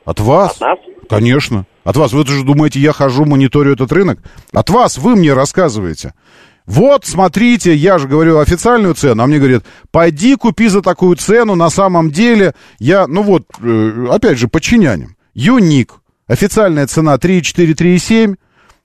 От 0.05 0.19
вас? 0.19 0.55
От 0.55 0.61
нас? 0.61 0.79
Конечно. 1.07 1.65
От 1.83 1.97
вас. 1.97 2.13
Вы 2.13 2.25
же 2.25 2.43
думаете, 2.43 2.79
я 2.79 2.91
хожу, 2.91 3.25
мониторю 3.25 3.73
этот 3.73 3.91
рынок? 3.91 4.19
От 4.53 4.71
вас. 4.71 4.97
Вы 4.97 5.15
мне 5.15 5.33
рассказываете. 5.33 6.13
Вот, 6.65 7.05
смотрите, 7.05 7.75
я 7.75 7.99
же 7.99 8.07
говорю 8.07 8.39
официальную 8.39 8.93
цену, 8.95 9.23
а 9.23 9.27
мне 9.27 9.37
говорят, 9.37 9.63
пойди 9.91 10.35
купи 10.35 10.67
за 10.67 10.83
такую 10.83 11.15
цену, 11.15 11.55
на 11.55 11.71
самом 11.71 12.11
деле 12.11 12.53
я, 12.77 13.07
ну 13.07 13.23
вот, 13.23 13.43
э, 13.63 14.05
опять 14.11 14.37
же, 14.37 14.47
подчинянем. 14.47 15.15
Юник, 15.33 15.95
официальная 16.27 16.85
цена 16.85 17.17
3,4, 17.17 17.73
3,7, 17.73 18.35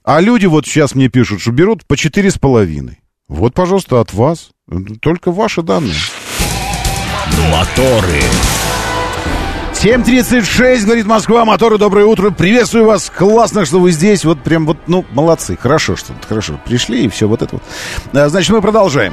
а 0.04 0.20
люди 0.20 0.46
вот 0.46 0.66
сейчас 0.66 0.94
мне 0.94 1.08
пишут, 1.08 1.40
что 1.40 1.50
берут 1.50 1.86
по 1.86 1.94
4,5. 1.94 2.90
Вот, 3.28 3.54
пожалуйста, 3.54 4.00
от 4.00 4.12
вас. 4.12 4.50
Только 5.00 5.32
ваши 5.32 5.62
данные. 5.62 5.94
Моторы. 7.50 8.20
7.36, 9.72 10.84
говорит 10.84 11.06
Москва, 11.06 11.44
моторы, 11.44 11.76
доброе 11.76 12.06
утро, 12.06 12.30
приветствую 12.30 12.86
вас, 12.86 13.10
классно, 13.14 13.66
что 13.66 13.80
вы 13.80 13.90
здесь, 13.90 14.24
вот 14.24 14.42
прям 14.42 14.64
вот, 14.64 14.78
ну, 14.86 15.04
молодцы, 15.10 15.58
хорошо, 15.60 15.94
что 15.94 16.14
хорошо, 16.26 16.58
пришли 16.64 17.04
и 17.04 17.08
все 17.08 17.28
вот 17.28 17.42
это 17.42 17.56
вот. 17.56 17.62
А, 18.14 18.28
Значит, 18.30 18.50
мы 18.54 18.62
продолжаем. 18.62 19.12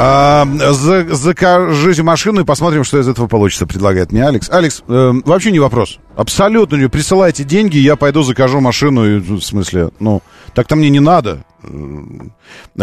А, 0.00 0.46
за- 0.46 1.12
закажите 1.12 2.04
машину 2.04 2.42
и 2.42 2.44
посмотрим, 2.44 2.84
что 2.84 3.00
из 3.00 3.08
этого 3.08 3.26
получится, 3.26 3.66
предлагает 3.66 4.12
мне 4.12 4.24
Алекс. 4.24 4.48
Алекс, 4.48 4.82
э, 4.86 5.12
вообще 5.24 5.50
не 5.50 5.58
вопрос, 5.58 5.98
абсолютно 6.14 6.76
не, 6.76 6.88
присылайте 6.88 7.42
деньги, 7.42 7.78
я 7.78 7.96
пойду 7.96 8.22
закажу 8.22 8.60
машину, 8.60 9.04
и, 9.04 9.18
в 9.18 9.40
смысле, 9.40 9.90
ну, 9.98 10.22
так-то 10.54 10.76
мне 10.76 10.88
не 10.88 11.00
надо. 11.00 11.44
Э, 11.64 11.68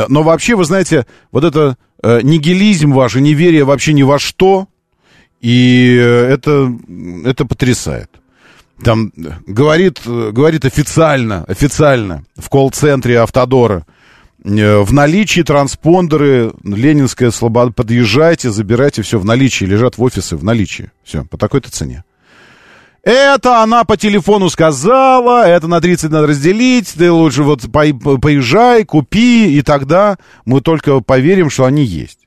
Но 0.09 0.23
вообще, 0.23 0.55
вы 0.55 0.65
знаете, 0.65 1.05
вот 1.31 1.45
это 1.45 1.77
э, 2.03 2.19
нигилизм 2.21 2.91
ваш 2.91 3.15
и 3.15 3.21
неверие 3.21 3.63
вообще 3.63 3.93
ни 3.93 4.03
во 4.03 4.19
что, 4.19 4.67
и 5.39 5.97
э, 5.97 6.33
это, 6.33 6.69
это 7.23 7.45
потрясает. 7.45 8.09
Там 8.83 9.13
э, 9.15 9.21
говорит, 9.47 10.01
говорит 10.05 10.65
официально, 10.65 11.45
официально 11.45 12.25
в 12.35 12.49
колл-центре 12.49 13.19
Автодора 13.21 13.85
В 14.45 14.93
наличии 14.93 15.41
транспондеры, 15.41 16.53
Ленинская 16.63 17.31
слобода, 17.31 17.72
подъезжайте, 17.72 18.51
забирайте, 18.51 19.01
все 19.01 19.17
в 19.17 19.26
наличии, 19.26 19.65
лежат 19.65 19.97
в 19.97 20.03
офисы 20.03 20.38
в 20.38 20.43
наличии. 20.43 20.91
Все, 21.03 21.26
по 21.26 21.35
такой-то 21.35 21.72
цене. 21.72 22.03
Это 23.01 23.63
она 23.63 23.85
по 23.85 23.97
телефону 23.97 24.51
сказала, 24.51 25.47
это 25.47 25.67
на 25.67 25.81
30 25.81 26.11
надо 26.11 26.27
разделить, 26.27 26.93
ты 26.95 27.11
лучше 27.11 27.41
вот 27.41 27.61
по- 27.72 28.19
поезжай, 28.19 28.85
купи, 28.85 29.57
и 29.57 29.63
тогда 29.63 30.17
мы 30.45 30.61
только 30.61 30.99
поверим, 31.01 31.49
что 31.49 31.65
они 31.65 31.84
есть. 31.84 32.19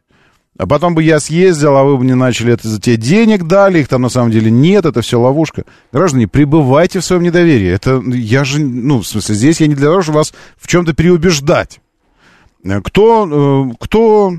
А 0.58 0.66
потом 0.66 0.96
бы 0.96 1.04
я 1.04 1.20
съездил, 1.20 1.76
а 1.76 1.84
вы 1.84 1.98
бы 1.98 2.02
мне 2.02 2.16
начали 2.16 2.52
это 2.52 2.66
за 2.66 2.80
те 2.80 2.96
денег 2.96 3.44
дали, 3.44 3.78
их 3.78 3.86
там 3.86 4.02
на 4.02 4.08
самом 4.08 4.32
деле 4.32 4.50
нет, 4.50 4.86
это 4.86 5.02
все 5.02 5.20
ловушка. 5.20 5.62
Граждане, 5.92 6.26
пребывайте 6.26 6.98
в 6.98 7.04
своем 7.04 7.22
недоверии. 7.22 7.68
Это 7.68 8.02
я 8.12 8.42
же, 8.42 8.58
ну, 8.58 9.02
в 9.02 9.06
смысле, 9.06 9.36
здесь 9.36 9.60
я 9.60 9.68
не 9.68 9.76
для 9.76 9.86
того, 9.86 10.02
чтобы 10.02 10.18
вас 10.18 10.34
в 10.56 10.66
чем-то 10.66 10.94
переубеждать. 10.94 11.78
Э, 12.64 12.80
Кто, 12.82 13.68
э, 13.70 13.74
кто, 13.80 14.32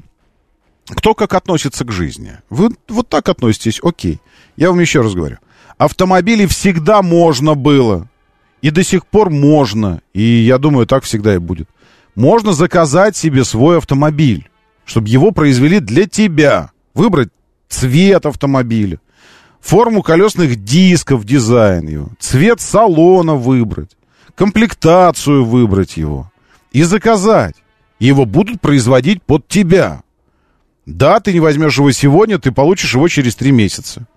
кто 0.87 1.13
как 1.13 1.33
относится 1.33 1.85
к 1.85 1.91
жизни? 1.91 2.37
Вы 2.49 2.69
вот 2.87 3.09
так 3.09 3.29
относитесь, 3.29 3.79
окей. 3.83 4.19
Я 4.57 4.69
вам 4.69 4.79
еще 4.79 5.01
раз 5.01 5.13
говорю. 5.13 5.37
Автомобили 5.77 6.45
всегда 6.45 7.01
можно 7.01 7.55
было. 7.55 8.07
И 8.61 8.71
до 8.71 8.83
сих 8.83 9.05
пор 9.05 9.29
можно. 9.29 10.01
И 10.13 10.21
я 10.21 10.57
думаю, 10.57 10.85
так 10.85 11.03
всегда 11.03 11.35
и 11.35 11.37
будет. 11.37 11.69
Можно 12.15 12.51
заказать 12.51 13.15
себе 13.15 13.45
свой 13.45 13.77
автомобиль, 13.77 14.49
чтобы 14.85 15.07
его 15.07 15.31
произвели 15.31 15.79
для 15.79 16.05
тебя. 16.05 16.71
Выбрать 16.93 17.29
цвет 17.69 18.25
автомобиля, 18.25 18.99
форму 19.61 20.01
колесных 20.01 20.61
дисков, 20.63 21.23
дизайн 21.23 21.87
его, 21.87 22.09
цвет 22.19 22.59
салона 22.59 23.35
выбрать, 23.35 23.91
комплектацию 24.35 25.45
выбрать 25.45 25.95
его 25.95 26.29
и 26.71 26.83
заказать. 26.83 27.55
Его 27.99 28.25
будут 28.25 28.61
производить 28.61 29.21
под 29.21 29.47
тебя. 29.47 30.03
Да, 30.85 31.19
ты 31.19 31.33
не 31.33 31.39
возьмешь 31.39 31.77
его 31.77 31.91
сегодня, 31.91 32.39
ты 32.39 32.51
получишь 32.51 32.95
его 32.95 33.07
через 33.07 33.35
три 33.35 33.51
месяца. 33.51 34.07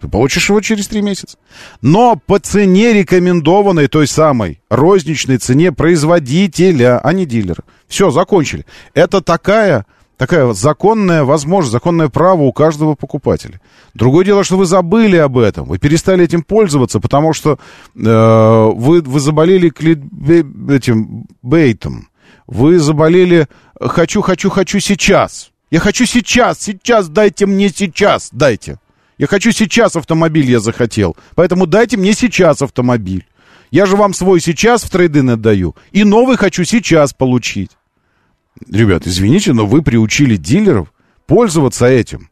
Ты 0.00 0.08
получишь 0.08 0.48
его 0.48 0.60
через 0.60 0.88
три 0.88 1.02
месяца. 1.02 1.36
Но 1.82 2.16
по 2.16 2.38
цене 2.38 2.92
рекомендованной, 2.92 3.88
той 3.88 4.06
самой 4.06 4.60
розничной 4.70 5.36
цене 5.38 5.72
производителя, 5.72 6.98
а 7.00 7.12
не 7.12 7.26
дилера. 7.26 7.62
Все, 7.86 8.10
закончили. 8.10 8.64
Это 8.94 9.20
такая, 9.20 9.84
такая 10.16 10.46
вот 10.46 10.56
законная 10.56 11.24
возможность, 11.24 11.72
законное 11.72 12.08
право 12.08 12.42
у 12.42 12.52
каждого 12.52 12.94
покупателя. 12.94 13.60
Другое 13.92 14.24
дело, 14.24 14.42
что 14.42 14.56
вы 14.56 14.64
забыли 14.64 15.16
об 15.16 15.36
этом, 15.36 15.66
вы 15.66 15.78
перестали 15.78 16.24
этим 16.24 16.42
пользоваться, 16.42 17.00
потому 17.00 17.34
что 17.34 17.58
э, 17.94 18.70
вы, 18.74 19.02
вы 19.02 19.20
заболели 19.20 19.70
кликбе- 19.70 20.74
этим 20.74 21.26
бейтом. 21.42 22.09
Вы 22.50 22.80
заболели 22.80 23.48
«хочу, 23.80 24.20
хочу, 24.20 24.50
хочу 24.50 24.80
сейчас». 24.80 25.52
Я 25.70 25.78
хочу 25.78 26.04
сейчас, 26.04 26.60
сейчас, 26.60 27.08
дайте 27.08 27.46
мне 27.46 27.68
сейчас, 27.68 28.30
дайте. 28.32 28.80
Я 29.18 29.28
хочу 29.28 29.52
сейчас 29.52 29.94
автомобиль, 29.94 30.50
я 30.50 30.58
захотел. 30.58 31.16
Поэтому 31.36 31.68
дайте 31.68 31.96
мне 31.96 32.12
сейчас 32.12 32.60
автомобиль. 32.60 33.24
Я 33.70 33.86
же 33.86 33.94
вам 33.94 34.12
свой 34.12 34.40
сейчас 34.40 34.82
в 34.82 34.90
трейдин 34.90 35.30
отдаю. 35.30 35.76
И 35.92 36.02
новый 36.02 36.36
хочу 36.36 36.64
сейчас 36.64 37.14
получить. 37.14 37.70
Ребят, 38.68 39.06
извините, 39.06 39.52
но 39.52 39.64
вы 39.64 39.82
приучили 39.82 40.34
дилеров 40.34 40.92
пользоваться 41.26 41.86
этим. 41.86 42.30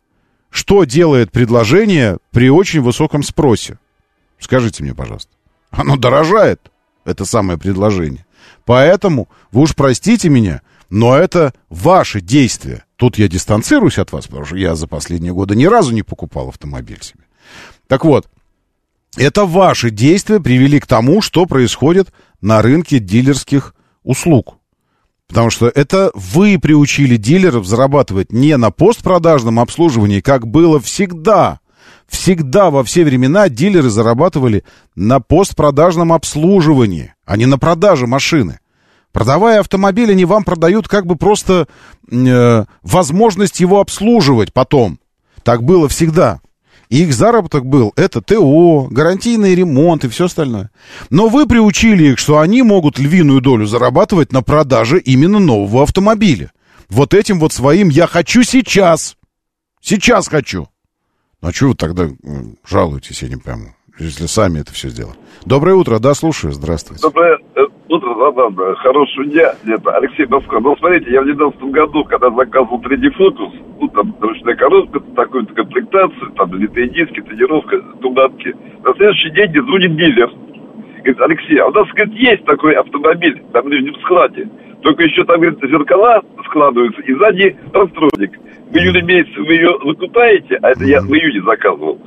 Что 0.51 0.83
делает 0.83 1.31
предложение 1.31 2.19
при 2.33 2.51
очень 2.51 2.81
высоком 2.81 3.23
спросе? 3.23 3.79
Скажите 4.41 4.83
мне, 4.83 4.97
пожалуйста. 4.97 5.31
Оно 5.71 5.97
дорожает, 5.97 6.73
это 7.05 7.25
самое 7.25 7.57
предложение. 7.57 8.27
Поэтому, 8.69 9.31
вы 9.51 9.63
уж 9.63 9.75
простите 9.75 10.29
меня, 10.29 10.61
но 10.91 11.17
это 11.17 11.55
ваши 11.71 12.21
действия. 12.21 12.85
Тут 12.97 13.17
я 13.17 13.27
дистанцируюсь 13.27 13.97
от 13.97 14.13
вас, 14.13 14.27
потому 14.27 14.45
что 14.45 14.57
я 14.57 14.75
за 14.75 14.87
последние 14.87 15.33
годы 15.33 15.57
ни 15.57 15.65
разу 15.65 15.95
не 15.95 16.03
покупал 16.03 16.51
автомобиль 16.51 17.03
себе. 17.03 17.25
Так 17.87 18.05
вот, 18.05 18.29
это 19.17 19.47
ваши 19.47 19.89
действия 19.89 20.39
привели 20.39 20.81
к 20.81 20.87
тому, 20.87 21.23
что 21.23 21.47
происходит 21.47 22.13
на 22.43 22.61
рынке 22.61 22.99
дилерских 22.99 23.75
услуг. 24.03 24.59
Потому 25.29 25.49
что 25.49 25.69
это 25.69 26.11
вы 26.13 26.59
приучили 26.59 27.17
дилеров 27.17 27.65
зарабатывать 27.65 28.33
не 28.33 28.55
на 28.59 28.71
постпродажном 28.71 29.61
обслуживании, 29.61 30.21
как 30.21 30.47
было 30.47 30.79
всегда. 30.79 31.61
Всегда 32.09 32.71
во 32.71 32.83
все 32.85 33.05
времена 33.05 33.49
дилеры 33.49 33.91
зарабатывали 33.91 34.65
на 34.95 35.21
постпродажном 35.21 36.13
обслуживании, 36.13 37.15
а 37.27 37.37
не 37.37 37.47
на 37.47 37.59
продаже 37.59 38.07
машины. 38.07 38.61
Продавая 39.13 39.61
автомобиль, 39.61 40.11
они 40.11 40.25
вам 40.25 40.45
продают 40.45 40.89
как 40.89 41.07
бы 41.07 41.17
просто 41.17 41.69
э, 42.11 42.65
возможность 42.83 43.61
его 43.61 43.81
обслуживать 43.81 44.53
потом. 44.53 44.99
Так 45.43 45.63
было 45.63 45.89
всегда. 45.89 46.41
И 46.89 47.03
их 47.03 47.13
заработок 47.13 47.67
был, 47.67 47.93
это 47.97 48.23
ТО, 48.23 48.89
гарантийный 48.91 49.55
ремонт 49.55 50.05
и 50.05 50.09
все 50.09 50.25
остальное. 50.27 50.71
Но 51.11 51.29
вы 51.29 51.47
приучили 51.47 52.13
их, 52.13 52.19
что 52.19 52.39
они 52.39 52.63
могут 52.63 52.99
львиную 52.99 53.43
долю 53.43 53.67
зарабатывать 53.67 54.33
на 54.33 54.43
продаже 54.43 54.99
именно 54.99 55.39
нового 55.39 55.83
автомобиля. 55.83 56.53
Вот 56.89 57.13
этим 57.13 57.39
вот 57.39 57.53
своим 57.53 57.91
«я 57.91 58.07
хочу 58.07 58.43
сейчас». 58.43 59.17
Сейчас 59.83 60.29
хочу. 60.29 60.69
Ну, 61.41 61.49
а 61.49 61.53
что 61.53 61.69
вы 61.69 61.75
тогда 61.75 62.05
жалуетесь, 62.69 63.23
я 63.23 63.29
не 63.29 63.37
пойму, 63.37 63.71
если 63.99 64.27
сами 64.27 64.59
это 64.59 64.73
все 64.73 64.89
сделали. 64.89 65.15
Доброе 65.47 65.77
утро, 65.77 66.01
да, 66.01 66.13
слушаю, 66.15 66.53
здравствуйте. 66.53 67.01
Доброе 67.01 67.39
э, 67.55 67.61
утро, 67.89 68.33
да, 68.33 68.75
Хорошего 68.75 69.25
дня. 69.25 69.55
Это 69.65 69.91
Алексей 69.97 70.27
Москва. 70.27 70.59
Ну, 70.59 70.77
смотрите, 70.79 71.13
я 71.13 71.23
в 71.23 71.27
2019 71.27 71.63
году, 71.71 72.05
когда 72.05 72.31
заказывал 72.31 72.83
3D 72.83 73.15
Focus, 73.17 73.55
ну, 73.81 73.89
там, 73.89 74.17
ручная 74.21 74.57
коробка, 74.57 74.99
такую-то 75.15 75.55
комплектацию, 75.55 76.33
там, 76.33 76.53
литые 76.55 76.89
диски, 76.89 77.21
тренировка, 77.21 77.79
туманки. 78.03 78.53
На 78.83 78.93
следующий 78.95 79.31
день 79.31 79.51
мне 79.51 79.63
звонит 79.63 79.97
дилер. 79.97 80.31
Говорит, 81.05 81.21
Алексей, 81.21 81.59
а 81.59 81.69
у 81.69 81.71
нас, 81.73 81.87
говорит, 81.95 82.15
есть 82.15 82.45
такой 82.47 82.75
автомобиль, 82.75 83.41
там, 83.53 83.69
в 83.69 84.01
складе. 84.03 84.49
Только 84.83 85.05
еще 85.05 85.25
там, 85.25 85.41
говорит, 85.41 85.61
зеркала 85.63 86.21
складываются, 86.47 87.01
и 87.03 87.15
сзади 87.15 87.57
простроник. 87.73 88.33
В 88.71 88.77
июле 88.77 89.03
месяце 89.03 89.41
вы 89.41 89.55
ее 89.55 89.79
выкупаете, 89.85 90.59
а 90.63 90.71
это 90.71 90.85
я 90.85 91.01
в 91.01 91.11
июне 91.13 91.43
заказывал. 91.45 91.99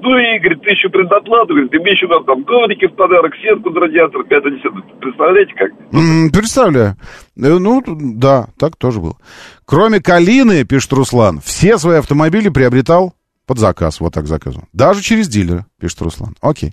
Ну 0.00 0.16
и, 0.16 0.38
говорит, 0.38 0.62
ты 0.62 0.70
еще 0.70 0.88
предоплату, 0.88 1.54
говорит, 1.54 1.74
и 1.74 1.78
мне 1.78 1.90
еще 1.92 2.06
надо 2.06 2.24
там 2.24 2.44
коврики 2.44 2.86
в 2.86 2.94
подарок, 2.94 3.32
сетку 3.42 3.70
на 3.70 3.80
радиатор, 3.80 4.22
5 4.24 4.42
10 4.44 5.00
Представляете, 5.00 5.52
как? 5.54 6.32
Представляю. 6.32 6.96
Э, 7.36 7.58
Ну, 7.58 7.82
да, 7.86 8.46
так 8.58 8.76
тоже 8.76 9.00
было. 9.00 9.16
Кроме 9.64 10.00
Калины, 10.00 10.64
пишет 10.64 10.92
Руслан, 10.92 11.40
все 11.40 11.78
свои 11.78 11.98
автомобили 11.98 12.48
приобретал 12.48 13.14
под 13.46 13.58
заказ. 13.58 13.98
Вот 13.98 14.14
так 14.14 14.26
заказывал. 14.28 14.66
Даже 14.72 15.02
через 15.02 15.26
дилера, 15.28 15.66
пишет 15.80 16.00
Руслан. 16.00 16.36
Окей. 16.40 16.72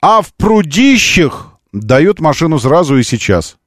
А 0.00 0.22
в 0.22 0.32
прудищах 0.34 1.58
дают 1.72 2.20
машину 2.20 2.58
сразу 2.58 2.96
и 2.96 3.02
сейчас. 3.02 3.58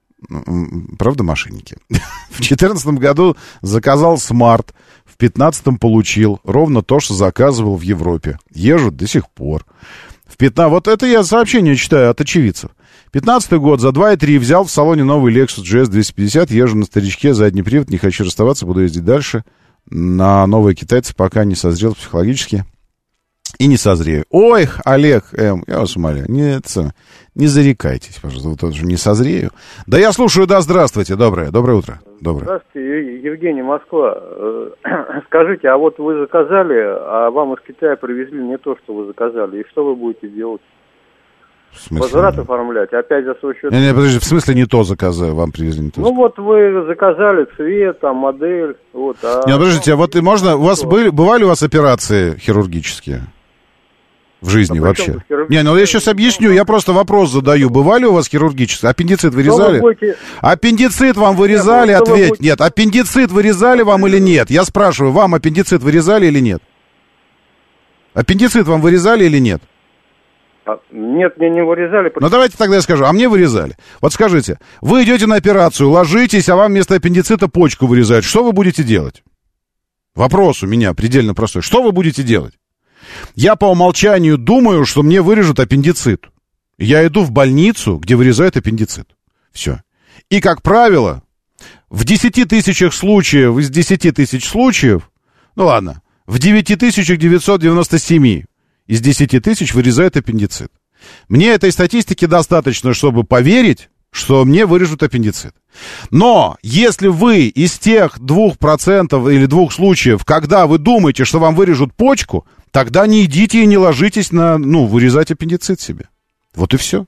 Правда, 0.97 1.23
мошенники? 1.23 1.77
В 2.31 2.37
2014 2.37 2.87
году 2.99 3.37
заказал 3.61 4.17
Smart, 4.17 4.73
в 5.17 5.19
2015 5.19 5.79
получил 5.79 6.39
ровно 6.43 6.83
то, 6.83 6.99
что 6.99 7.15
заказывал 7.15 7.75
в 7.75 7.81
Европе. 7.81 8.37
Езжу 8.53 8.91
до 8.91 9.07
сих 9.07 9.27
пор. 9.31 9.65
В 10.27 10.37
15... 10.37 10.69
Вот 10.69 10.87
это 10.87 11.07
я 11.07 11.23
сообщение 11.23 11.75
читаю 11.75 12.11
от 12.11 12.21
очевидцев. 12.21 12.69
15 13.11 13.53
год, 13.53 13.81
за 13.81 13.89
2,3 13.89 14.37
взял 14.37 14.63
в 14.63 14.69
салоне 14.69 15.03
новый 15.03 15.33
Lexus 15.33 15.63
GS 15.63 15.87
250, 15.87 16.51
езжу 16.51 16.77
на 16.77 16.85
старичке, 16.85 17.33
задний 17.33 17.63
привод, 17.63 17.89
не 17.89 17.97
хочу 17.97 18.25
расставаться, 18.25 18.67
буду 18.67 18.81
ездить 18.81 19.05
дальше. 19.05 19.43
На 19.89 20.45
новые 20.45 20.75
китайцы 20.75 21.15
пока 21.15 21.45
не 21.45 21.55
созрел 21.55 21.95
психологически. 21.95 22.65
И 23.57 23.65
не 23.65 23.77
созрею. 23.77 24.25
Ой, 24.29 24.69
Олег, 24.85 25.33
М, 25.33 25.63
я 25.65 25.79
вас 25.79 25.95
умоляю, 25.95 26.29
не, 26.29 26.57
это, 26.57 26.93
не 27.33 27.47
зарекайтесь, 27.47 28.19
пожалуйста, 28.21 28.49
вот 28.49 28.59
тоже 28.59 28.85
не 28.85 28.97
созрею. 28.97 29.51
Да 29.87 29.97
я 29.97 30.11
слушаю, 30.11 30.45
да, 30.45 30.61
здравствуйте, 30.61 31.15
доброе, 31.15 31.49
доброе 31.49 31.77
утро. 31.77 32.01
Доброе. 32.21 32.43
Здравствуйте, 32.43 33.17
Евгений 33.19 33.61
Москва. 33.61 34.17
Э, 34.17 34.69
Скажите, 35.27 35.69
а 35.69 35.77
вот 35.77 35.99
вы 35.99 36.19
заказали, 36.19 36.77
а 36.77 37.29
вам 37.29 37.53
из 37.53 37.61
Китая 37.61 37.95
привезли 37.95 38.41
не 38.41 38.57
то, 38.57 38.75
что 38.83 38.93
вы 38.93 39.05
заказали, 39.05 39.61
и 39.61 39.67
что 39.69 39.85
вы 39.85 39.95
будете 39.95 40.27
делать? 40.27 40.61
В 41.71 41.79
смысле? 41.79 42.03
Возврат 42.03 42.39
оформлять, 42.39 42.93
опять 42.93 43.25
за 43.25 43.35
свой 43.35 43.55
счет? 43.55 43.71
Не, 43.71 43.81
не, 43.87 43.93
подожди, 43.93 44.19
в 44.19 44.23
смысле 44.23 44.55
не 44.55 44.65
то 44.65 44.83
заказываю, 44.83 45.35
вам 45.35 45.51
привезли 45.51 45.85
не 45.85 45.91
то. 45.91 46.01
Ну 46.01 46.13
вот 46.13 46.39
вы 46.39 46.85
заказали 46.87 47.45
цвет, 47.55 47.99
там, 47.99 48.17
модель, 48.17 48.77
вот, 48.93 49.17
а... 49.23 49.43
Не, 49.45 49.53
подождите, 49.53 49.93
а 49.93 49.95
вот 49.95 50.15
и 50.15 50.21
можно, 50.21 50.55
у 50.55 50.61
вас 50.61 50.83
были, 50.83 51.09
бывали 51.09 51.43
у 51.43 51.49
вас 51.49 51.61
операции 51.61 52.35
хирургические? 52.37 53.21
В 54.41 54.49
жизни 54.49 54.77
А 54.77 54.81
вообще? 54.81 55.23
Не, 55.49 55.63
ну 55.63 55.75
я 55.75 55.85
сейчас 55.87 56.07
объясню, 56.07 56.51
я 56.51 56.63
просто 56.63 56.93
вопрос 56.93 57.31
задаю. 57.31 57.69
Бывали 57.71 58.05
у 58.05 58.13
вас 58.13 58.27
хирургические? 58.27 58.91
Аппендицит 58.91 59.33
вырезали? 59.33 59.79
Будете- 59.79 60.15
Аппендицит 60.41 61.17
вам 61.17 61.35
вырезали? 61.35 61.89
Нет, 61.89 61.99
ну, 61.99 62.05
что 62.05 62.13
вы 62.13 62.17
Ответь. 62.19 62.29
будете- 62.29 62.43
Нет, 62.45 62.61
аппендицит 62.61 63.31
вырезали 63.31 63.81
вам 63.81 64.05
или 64.05 64.19
нет? 64.19 64.51
Я 64.51 64.63
спрашиваю, 64.63 65.11
вам 65.11 65.33
аппендицит 65.33 65.81
вырезали 65.81 66.27
или 66.27 66.39
нет? 66.39 66.61
Аппендицит 68.13 68.67
вам 68.67 68.81
вырезали 68.81 69.25
или 69.25 69.39
нет? 69.39 69.61
А, 70.65 70.79
Нет, 70.91 71.37
мне 71.37 71.49
не 71.49 71.63
вырезали. 71.63 72.11
Ну, 72.19 72.29
давайте 72.29 72.57
тогда 72.57 72.75
я 72.75 72.81
скажу. 72.81 73.05
А 73.05 73.13
мне 73.13 73.29
вырезали. 73.29 73.75
Вот 74.01 74.11
скажите, 74.13 74.59
вы 74.81 75.03
идете 75.03 75.25
на 75.25 75.35
операцию, 75.35 75.89
ложитесь, 75.89 76.49
а 76.49 76.55
вам 76.57 76.71
вместо 76.73 76.93
аппендицита 76.95 77.47
почку 77.47 77.87
вырезают. 77.87 78.25
Что 78.25 78.43
вы 78.43 78.51
будете 78.51 78.83
делать? 78.83 79.23
Вопрос 80.13 80.63
у 80.63 80.67
меня 80.67 80.93
предельно 80.93 81.33
простой. 81.33 81.61
Что 81.61 81.81
вы 81.81 81.91
будете 81.91 82.21
делать? 82.21 82.53
Я 83.35 83.55
по 83.55 83.65
умолчанию 83.65 84.37
думаю, 84.37 84.85
что 84.85 85.03
мне 85.03 85.21
вырежут 85.21 85.59
аппендицит. 85.59 86.29
Я 86.77 87.05
иду 87.07 87.23
в 87.23 87.31
больницу, 87.31 87.97
где 87.97 88.15
вырезают 88.15 88.57
аппендицит. 88.57 89.15
Все. 89.51 89.81
И, 90.29 90.41
как 90.41 90.61
правило, 90.61 91.23
в 91.89 92.03
10 92.03 92.47
тысячах 92.47 92.93
случаев, 92.93 93.57
из 93.57 93.69
10 93.69 94.15
тысяч 94.15 94.47
случаев, 94.47 95.09
ну 95.55 95.65
ладно, 95.65 96.01
в 96.25 96.39
9997 96.39 98.43
из 98.87 99.01
10 99.01 99.43
тысяч 99.43 99.73
вырезают 99.73 100.17
аппендицит. 100.17 100.71
Мне 101.27 101.49
этой 101.49 101.71
статистики 101.71 102.25
достаточно, 102.25 102.93
чтобы 102.93 103.23
поверить, 103.23 103.89
что 104.11 104.45
мне 104.45 104.65
вырежут 104.65 105.03
аппендицит. 105.03 105.53
Но 106.09 106.57
если 106.63 107.07
вы 107.07 107.47
из 107.47 107.77
тех 107.77 108.17
2% 108.17 109.33
или 109.33 109.45
двух 109.45 109.73
случаев, 109.73 110.25
когда 110.25 110.65
вы 110.67 110.77
думаете, 110.77 111.25
что 111.25 111.39
вам 111.39 111.55
вырежут 111.55 111.93
почку, 111.93 112.45
тогда 112.71 113.05
не 113.07 113.25
идите 113.25 113.61
и 113.61 113.67
не 113.67 113.77
ложитесь 113.77 114.31
на, 114.31 114.57
ну, 114.57 114.85
вырезать 114.85 115.31
аппендицит 115.31 115.79
себе. 115.79 116.09
Вот 116.55 116.73
и 116.73 116.77
все. 116.77 117.05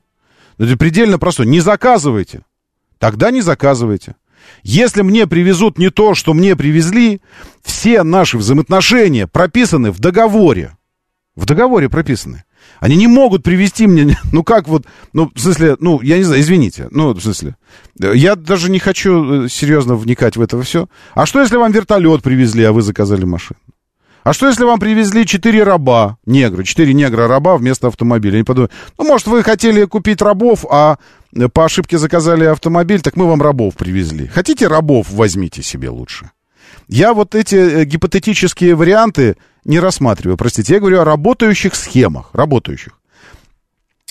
Это 0.58 0.78
предельно 0.78 1.18
просто. 1.18 1.46
Не 1.46 1.62
заказывайте. 1.62 2.42
Тогда 3.00 3.32
не 3.32 3.42
заказывайте. 3.42 4.16
Если 4.64 5.02
мне 5.02 5.26
привезут 5.26 5.78
не 5.78 5.90
то, 5.90 6.16
что 6.16 6.34
мне 6.34 6.56
привезли, 6.56 7.22
все 7.64 8.04
наши 8.04 8.38
взаимоотношения 8.38 9.26
прописаны 9.26 9.92
в 9.92 10.00
договоре. 10.00 10.78
В 11.36 11.46
договоре 11.46 11.90
прописаны. 11.90 12.44
Они 12.80 12.96
не 12.96 13.08
могут 13.08 13.44
привести 13.44 13.88
мне, 13.88 14.18
ну 14.32 14.44
как 14.44 14.68
вот, 14.68 14.86
ну, 15.14 15.32
в 15.34 15.40
смысле, 15.40 15.78
ну, 15.80 16.02
я 16.02 16.18
не 16.18 16.24
знаю, 16.24 16.42
извините, 16.42 16.88
ну, 16.92 17.14
в 17.14 17.22
смысле, 17.22 17.56
я 18.00 18.36
даже 18.36 18.70
не 18.72 18.80
хочу 18.80 19.46
э, 19.46 19.50
серьезно 19.50 19.96
вникать 19.96 20.38
в 20.38 20.42
это 20.42 20.62
все. 20.62 20.88
А 21.14 21.26
что, 21.26 21.42
если 21.42 21.58
вам 21.58 21.72
вертолет 21.72 22.22
привезли, 22.22 22.64
а 22.64 22.72
вы 22.72 22.82
заказали 22.82 23.26
машину? 23.26 23.60
А 24.24 24.34
что, 24.34 24.48
если 24.48 24.64
вам 24.64 24.80
привезли 24.80 25.26
четыре 25.26 25.64
раба, 25.64 26.18
негры, 26.26 26.64
четыре 26.64 26.94
негра-раба 26.94 27.58
вместо 27.58 27.88
автомобиля? 27.88 28.36
Они 28.36 28.44
подумают, 28.44 28.72
ну, 28.98 29.06
может, 29.06 29.28
вы 29.28 29.44
хотели 29.44 29.86
купить 29.86 30.22
рабов, 30.22 30.66
а 30.70 30.98
по 31.54 31.66
ошибке 31.66 31.98
заказали 31.98 32.46
автомобиль, 32.46 33.02
так 33.02 33.16
мы 33.16 33.28
вам 33.28 33.42
рабов 33.42 33.76
привезли. 33.76 34.28
Хотите 34.28 34.68
рабов, 34.68 35.08
возьмите 35.10 35.64
себе 35.64 35.90
лучше. 35.90 36.32
Я 36.88 37.14
вот 37.14 37.36
эти 37.36 37.56
э, 37.56 37.86
гипотетические 37.86 38.76
варианты 38.76 39.38
не 39.66 39.80
рассматриваю, 39.80 40.38
простите. 40.38 40.74
Я 40.74 40.80
говорю 40.80 41.02
о 41.02 41.06
работающих 41.06 41.76
схемах, 41.76 42.30
работающих. 42.34 42.94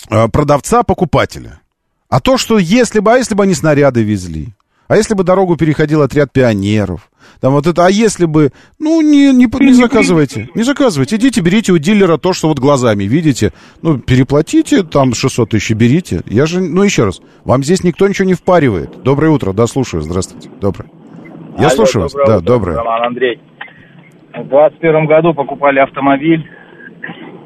Э, 0.09 0.27
Продавца-покупателя. 0.27 1.61
А 2.09 2.19
то, 2.19 2.37
что 2.37 2.57
если 2.57 2.99
бы, 2.99 3.13
а 3.13 3.17
если 3.17 3.35
бы 3.35 3.43
они 3.43 3.53
снаряды 3.53 4.01
везли, 4.03 4.49
а 4.87 4.97
если 4.97 5.13
бы 5.13 5.23
дорогу 5.23 5.55
переходил 5.55 6.01
отряд 6.01 6.33
пионеров, 6.33 7.11
там 7.39 7.53
вот 7.53 7.67
это, 7.67 7.85
а 7.85 7.91
если 7.91 8.25
бы, 8.25 8.51
ну, 8.79 9.01
не, 9.01 9.31
не, 9.31 9.45
не 9.45 9.73
заказывайте, 9.73 10.49
не 10.55 10.63
заказывайте, 10.63 11.17
идите, 11.17 11.41
берите 11.41 11.71
у 11.71 11.77
дилера 11.77 12.17
то, 12.17 12.33
что 12.33 12.47
вот 12.47 12.57
глазами 12.57 13.03
видите, 13.03 13.53
ну, 13.83 13.99
переплатите, 13.99 14.81
там 14.81 15.13
600 15.13 15.51
тысяч 15.51 15.71
берите, 15.75 16.23
я 16.25 16.47
же, 16.47 16.59
ну, 16.59 16.81
еще 16.81 17.05
раз, 17.05 17.21
вам 17.43 17.63
здесь 17.63 17.83
никто 17.83 18.07
ничего 18.07 18.27
не 18.27 18.33
впаривает. 18.33 19.03
Доброе 19.03 19.29
утро, 19.29 19.53
да, 19.53 19.67
слушаю, 19.67 20.01
здравствуйте, 20.01 20.49
доброе. 20.59 20.89
Я 21.59 21.67
Алло, 21.67 21.75
слушаю 21.75 22.03
вас, 22.03 22.13
доброе 22.13 22.27
да, 22.27 22.37
утро, 22.37 22.45
доброе. 22.45 22.77
Роман 22.77 23.03
Андрей. 23.03 23.39
В 24.35 24.47
21 24.47 25.05
году 25.05 25.33
покупали 25.33 25.79
автомобиль, 25.79 26.45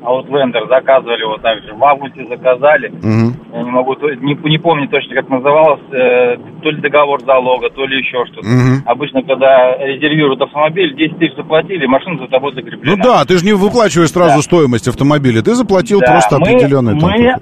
Outlander, 0.02 0.68
заказывали 0.68 1.22
его 1.22 1.38
также. 1.38 1.74
В 1.74 1.82
августе 1.84 2.26
заказали. 2.28 2.90
Мгм. 2.90 3.36
Я 3.54 3.64
не 3.64 3.72
могу, 3.72 3.96
не, 3.96 4.36
не 4.50 4.58
помню 4.58 4.90
точно, 4.90 5.16
как 5.16 5.30
называлось, 5.30 5.80
э, 5.94 6.36
то 6.62 6.70
ли 6.72 6.82
договор 6.82 7.22
залога, 7.22 7.70
то 7.70 7.86
ли 7.86 8.00
еще 8.00 8.26
что-то. 8.26 8.46
Мгм. 8.46 8.84
Обычно, 8.86 9.24
когда 9.24 9.78
резервируют 9.78 10.42
автомобиль, 10.42 10.94
10 10.96 11.18
тысяч 11.20 11.36
заплатили, 11.38 11.86
машина 11.86 12.20
за 12.20 12.28
тобой 12.28 12.54
закреплена. 12.54 12.98
Ну 12.98 13.02
да, 13.02 13.24
ты 13.24 13.38
же 13.38 13.46
не 13.46 13.54
выплачиваешь 13.54 14.10
сразу 14.12 14.42
стоимость 14.42 14.90
автомобиля, 14.90 15.42
ты 15.42 15.54
заплатил 15.56 16.02
Да, 16.02 16.12
просто 16.12 16.38
мы- 16.38 16.48
определенный 16.50 17.00
там. 17.00 17.10
мы, 17.10 17.34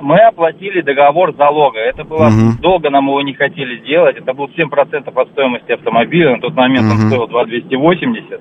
мы 0.00 0.16
оплатили 0.18 0.80
договор 0.80 1.32
залога. 1.36 1.78
Это 1.78 2.02
было 2.02 2.30
Мгм. 2.30 2.58
долго, 2.60 2.90
нам 2.90 3.06
его 3.06 3.22
не 3.22 3.34
хотели 3.34 3.76
делать. 3.86 4.16
Это 4.16 4.32
был 4.34 4.48
7% 4.56 5.16
от 5.16 5.28
стоимости 5.30 5.70
автомобиля. 5.70 6.32
На 6.34 6.40
тот 6.40 6.54
момент 6.56 6.90
он 6.90 6.98
Мгм. 6.98 7.08
стоил 7.10 7.28
2280. 7.28 8.40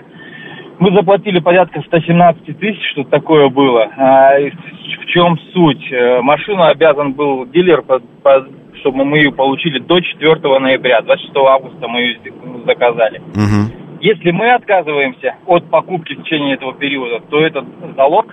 Мы 0.79 0.91
заплатили 0.93 1.39
порядка 1.39 1.81
117 1.87 2.59
тысяч, 2.59 2.79
что 2.91 3.03
такое 3.05 3.49
было. 3.49 3.83
А, 3.97 4.31
в 4.39 5.05
чем 5.07 5.37
суть? 5.53 5.91
Э, 5.91 6.21
Машину 6.21 6.63
обязан 6.63 7.13
был 7.13 7.45
дилер, 7.47 7.81
по- 7.81 7.99
по- 8.21 8.45
чтобы 8.81 9.03
мы 9.05 9.17
ее 9.17 9.31
получили 9.31 9.79
до 9.79 9.99
4 9.99 10.59
ноября. 10.59 11.01
26 11.01 11.35
августа 11.35 11.87
мы 11.87 11.99
ее 12.01 12.17
заказали. 12.65 13.21
Мгм. 13.33 13.71
Если 14.01 14.29
мы 14.31 14.51
отказываемся 14.53 15.35
от 15.47 15.67
покупки 15.71 16.13
в 16.13 16.23
течение 16.23 16.53
этого 16.55 16.73
периода, 16.75 17.23
то 17.29 17.39
этот 17.39 17.65
залог 17.95 18.27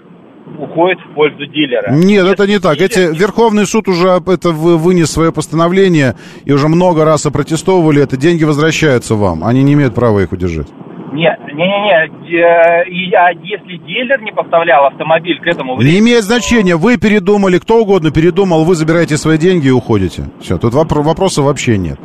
уходит 0.58 0.98
в 1.00 1.14
пользу 1.14 1.46
дилера. 1.46 1.90
Нет, 1.90 2.26
это 2.26 2.46
не 2.46 2.58
так. 2.58 2.78
Эти, 2.78 3.18
Верховный 3.18 3.64
суд 3.64 3.88
уже 3.88 4.08
это 4.08 4.50
вы- 4.50 4.76
вынес 4.76 5.10
свое 5.10 5.32
постановление 5.32 6.14
и 6.44 6.52
уже 6.52 6.68
много 6.68 7.06
раз 7.06 7.24
опротестовывали 7.24 8.02
это. 8.02 8.18
Деньги 8.18 8.44
возвращаются 8.44 9.14
вам. 9.14 9.42
Они 9.42 9.62
не 9.62 9.72
имеют 9.72 9.94
права 9.94 10.20
их 10.20 10.32
удержать. 10.32 10.68
Не, 11.14 11.30
не, 11.54 11.54
не, 11.54 11.80
не. 11.80 12.38
э, 12.40 13.16
А 13.16 13.30
если 13.32 13.76
дилер 13.86 14.20
не 14.22 14.32
поставлял 14.32 14.86
автомобиль 14.86 15.40
к 15.40 15.46
этому 15.46 15.80
Не 15.80 15.98
имеет 16.00 16.24
значения. 16.24 16.76
Вы 16.76 16.96
передумали, 16.96 17.58
кто 17.58 17.80
угодно 17.80 18.10
передумал, 18.10 18.64
вы 18.64 18.74
забираете 18.74 19.16
свои 19.16 19.38
деньги 19.38 19.68
и 19.68 19.70
уходите. 19.70 20.24
Все, 20.40 20.58
тут 20.58 20.74
вопро- 20.74 21.02
вопроса 21.02 21.42
вообще 21.42 21.78
нет. 21.78 21.98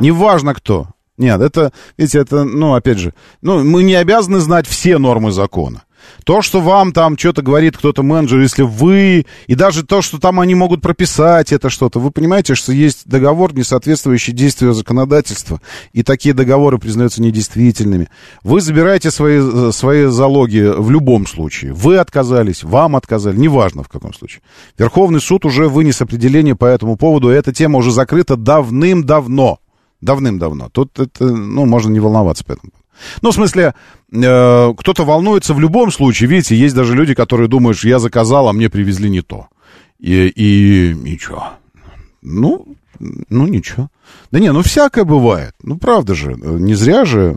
Неважно 0.00 0.54
кто. 0.54 0.86
Нет, 1.18 1.40
это, 1.40 1.70
видите, 1.96 2.18
это, 2.20 2.42
ну, 2.44 2.74
опять 2.74 2.98
же, 2.98 3.12
ну, 3.42 3.62
мы 3.62 3.84
не 3.84 3.94
обязаны 3.94 4.38
знать 4.38 4.66
все 4.66 4.98
нормы 4.98 5.30
закона. 5.30 5.82
То, 6.24 6.42
что 6.42 6.60
вам 6.60 6.92
там 6.92 7.18
что-то 7.18 7.42
говорит 7.42 7.76
кто-то 7.76 8.02
менеджер, 8.02 8.40
если 8.40 8.62
вы, 8.62 9.26
и 9.46 9.54
даже 9.54 9.84
то, 9.84 10.02
что 10.02 10.18
там 10.18 10.40
они 10.40 10.54
могут 10.54 10.80
прописать 10.80 11.52
это 11.52 11.70
что-то, 11.70 11.98
вы 11.98 12.10
понимаете, 12.10 12.54
что 12.54 12.72
есть 12.72 13.06
договор, 13.06 13.54
не 13.54 13.62
соответствующий 13.62 14.32
действию 14.32 14.72
законодательства, 14.72 15.60
и 15.92 16.02
такие 16.02 16.34
договоры 16.34 16.78
признаются 16.78 17.22
недействительными. 17.22 18.08
Вы 18.42 18.60
забираете 18.60 19.10
свои, 19.10 19.38
э, 19.40 19.70
свои 19.72 20.06
залоги 20.06 20.72
в 20.76 20.90
любом 20.90 21.26
случае. 21.26 21.72
Вы 21.72 21.98
отказались, 21.98 22.64
вам 22.64 22.96
отказали, 22.96 23.36
неважно 23.36 23.82
в 23.82 23.88
каком 23.88 24.14
случае. 24.14 24.42
Верховный 24.78 25.20
суд 25.20 25.44
уже 25.44 25.68
вынес 25.68 26.00
определение 26.00 26.54
по 26.54 26.66
этому 26.66 26.96
поводу, 26.96 27.30
и 27.30 27.34
эта 27.34 27.52
тема 27.52 27.78
уже 27.78 27.90
закрыта 27.90 28.36
давным-давно. 28.36 29.58
Давным-давно. 30.00 30.68
Тут 30.70 30.98
это, 30.98 31.24
ну, 31.24 31.64
можно 31.64 31.90
не 31.90 32.00
волноваться 32.00 32.44
по 32.44 32.52
этому. 32.52 32.72
Ну, 33.22 33.30
в 33.30 33.34
смысле, 33.34 33.74
э, 34.12 34.74
кто-то 34.76 35.04
волнуется 35.04 35.54
в 35.54 35.60
любом 35.60 35.90
случае. 35.90 36.28
Видите, 36.28 36.56
есть 36.56 36.74
даже 36.74 36.94
люди, 36.94 37.14
которые 37.14 37.48
думают, 37.48 37.78
что 37.78 37.88
я 37.88 37.98
заказал, 37.98 38.48
а 38.48 38.52
мне 38.52 38.70
привезли 38.70 39.08
не 39.10 39.22
то. 39.22 39.48
И, 39.98 40.28
и 40.28 40.94
ничего. 40.94 41.44
Ну, 42.22 42.66
ну, 42.98 43.46
ничего. 43.46 43.88
Да 44.30 44.38
не, 44.38 44.52
ну, 44.52 44.62
всякое 44.62 45.04
бывает. 45.04 45.54
Ну, 45.62 45.78
правда 45.78 46.14
же. 46.14 46.34
Не 46.34 46.74
зря 46.74 47.04
же 47.04 47.36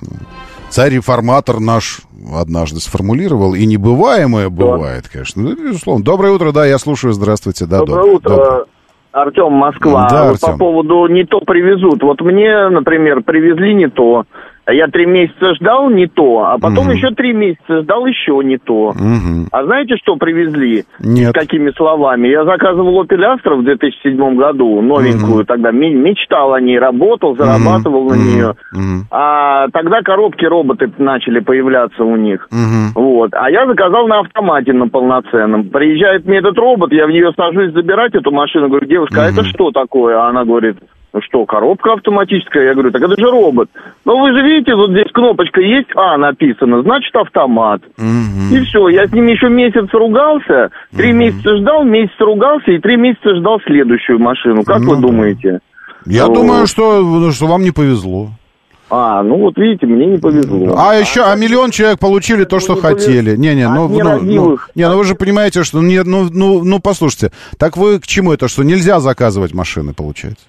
царь-реформатор 0.69 1.59
наш 1.59 2.01
однажды 2.33 2.79
сформулировал. 2.79 3.53
И 3.53 3.65
небываемое 3.65 4.49
бывает, 4.49 5.07
конечно. 5.07 5.43
Ну, 5.43 5.55
безусловно. 5.55 6.03
Доброе 6.03 6.33
утро, 6.33 6.51
да, 6.51 6.65
я 6.65 6.77
слушаю. 6.77 7.13
Здравствуйте. 7.13 7.65
Да, 7.65 7.79
Доброе 7.79 7.95
доброе. 7.95 8.15
утро, 8.15 8.65
Артем, 9.11 9.53
Москва. 9.53 10.07
Да, 10.09 10.29
Артем. 10.29 10.51
По 10.53 10.57
поводу 10.57 11.07
не 11.07 11.25
то 11.25 11.39
привезут. 11.39 12.03
Вот 12.03 12.21
мне, 12.21 12.69
например, 12.69 13.23
привезли 13.23 13.73
не 13.73 13.89
то. 13.89 14.25
А 14.67 14.73
Я 14.73 14.87
три 14.87 15.05
месяца 15.05 15.55
ждал 15.55 15.89
не 15.89 16.07
то, 16.07 16.43
а 16.45 16.57
потом 16.59 16.87
Мгм. 16.87 16.95
еще 16.95 17.11
три 17.11 17.31
месяца 17.31 17.83
ждал 17.83 18.05
еще 18.05 18.41
не 18.43 18.57
то. 18.57 18.91
Мгм. 18.99 19.47
А 19.53 19.63
знаете, 19.63 19.95
что 19.95 20.17
привезли? 20.17 20.83
Нет. 20.99 21.33
Какими 21.33 21.71
словами? 21.71 22.27
Я 22.27 22.43
заказывал 22.43 23.01
Opel 23.01 23.23
Astra 23.37 23.55
в 23.55 23.63
2007 23.63 24.35
году, 24.35 24.81
новенькую 24.81 25.45
тогда, 25.45 25.71
ме- 25.71 25.93
мечтал 25.93 26.53
о 26.53 26.59
ней, 26.59 26.77
работал, 26.79 27.37
зарабатывал 27.37 28.09
на 28.09 28.15
нее. 28.15 28.55
Мгм. 28.73 29.05
А 29.09 29.69
тогда 29.69 30.01
коробки 30.01 30.43
роботы 30.43 30.91
начали 30.97 31.39
появляться 31.39 32.03
у 32.03 32.17
них. 32.17 32.49
Мгм. 32.51 32.91
Вот. 32.95 33.29
А 33.35 33.49
я 33.49 33.65
заказал 33.67 34.07
на 34.09 34.19
автомате 34.19 34.73
на 34.73 34.89
полноценном. 34.89 35.69
Приезжает 35.69 36.25
мне 36.25 36.39
этот 36.39 36.57
робот, 36.57 36.91
я 36.91 37.07
в 37.07 37.09
нее 37.11 37.31
сажусь 37.37 37.71
забирать 37.71 38.15
эту 38.15 38.31
машину. 38.31 38.67
Говорю, 38.67 38.87
девушка, 38.87 39.23
а 39.23 39.29
это 39.29 39.45
что 39.45 39.71
такое? 39.71 40.17
А 40.19 40.27
она 40.27 40.43
говорит, 40.43 40.75
ну 41.17 41.21
что, 41.23 41.45
коробка 41.45 41.93
автоматическая? 41.93 42.65
Я 42.65 42.73
говорю, 42.73 42.91
так 42.91 43.01
это 43.01 43.19
же 43.19 43.29
робот. 43.31 43.69
Ну 44.05 44.19
вы 44.19 44.33
же 44.33 44.41
видите, 44.45 44.75
вот 44.75 44.91
здесь 44.91 45.11
кнопочка 45.11 45.61
есть, 45.61 45.87
А 45.95 46.15
написано, 46.17 46.83
значит 46.83 47.15
автомат. 47.15 47.81
И 47.97 48.59
все, 48.65 48.87
я 48.89 49.07
с 49.07 49.11
ним 49.11 49.25
еще 49.27 49.49
месяц 49.49 49.89
ругался, 49.91 50.69
три 50.95 51.11
месяца 51.11 51.57
ждал, 51.57 51.83
месяц 51.83 52.13
ругался 52.19 52.71
и 52.71 52.79
три 52.79 52.97
месяца 52.97 53.35
ждал 53.35 53.59
следующую 53.65 54.19
машину. 54.19 54.63
Как 54.63 54.79
Ну 54.81 54.95
вы 54.95 55.01
думаете? 55.01 55.59
Я 56.05 56.27
Вот. 56.27 56.35
думаю, 56.35 56.67
что, 56.67 57.01
ну, 57.01 57.31
что 57.31 57.47
вам 57.47 57.63
не 57.63 57.71
повезло. 57.71 58.29
А, 58.89 59.21
ну 59.21 59.37
вот 59.37 59.57
видите, 59.57 59.85
мне 59.85 60.05
не 60.05 60.17
повезло. 60.17 60.75
А 60.77 60.95
еще, 60.95 61.23
а 61.23 61.35
миллион 61.35 61.71
человек 61.71 61.99
получили 61.99 62.45
то, 62.45 62.59
что 62.59 62.75
не 62.75 62.81
хотели. 62.81 63.35
Не-не, 63.35 63.67
ну, 63.67 63.87
ну, 63.87 63.89
ну, 63.89 63.95
нерадивых. 63.95 64.69
не, 64.75 64.87
ну 64.87 64.97
вы 64.97 65.03
же 65.03 65.15
понимаете, 65.15 65.63
что, 65.63 65.81
не, 65.81 66.03
ну, 66.03 66.27
ну, 66.31 66.63
ну, 66.63 66.79
послушайте, 66.79 67.31
так 67.57 67.75
вы 67.75 67.99
к 67.99 68.07
чему 68.07 68.31
это, 68.33 68.47
что 68.47 68.63
нельзя 68.63 68.99
заказывать 68.99 69.53
машины, 69.53 69.93
получается? 69.93 70.45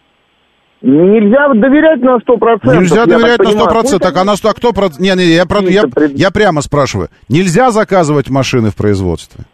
Нельзя 0.80 1.48
доверять 1.55 2.00
на 2.02 2.16
100%. 2.18 2.80
Нельзя 2.80 3.00
я 3.00 3.06
доверять 3.06 3.38
на 3.38 3.44
понимаю. 3.44 3.68
100%. 3.68 3.98
Так, 3.98 4.16
а 4.16 4.24
на 4.24 4.36
100, 4.36 4.48
а 4.48 4.55
кто... 4.55 4.72
Не, 4.98 5.14
не, 5.16 5.24
я, 5.34 5.44
про- 5.44 5.62
я, 5.68 5.84
я 6.14 6.30
прямо 6.30 6.62
спрашиваю. 6.62 7.09
Нельзя 7.28 7.70
заказывать 7.72 8.30
машины 8.30 8.70
в 8.70 8.76
производстве? 8.76 9.44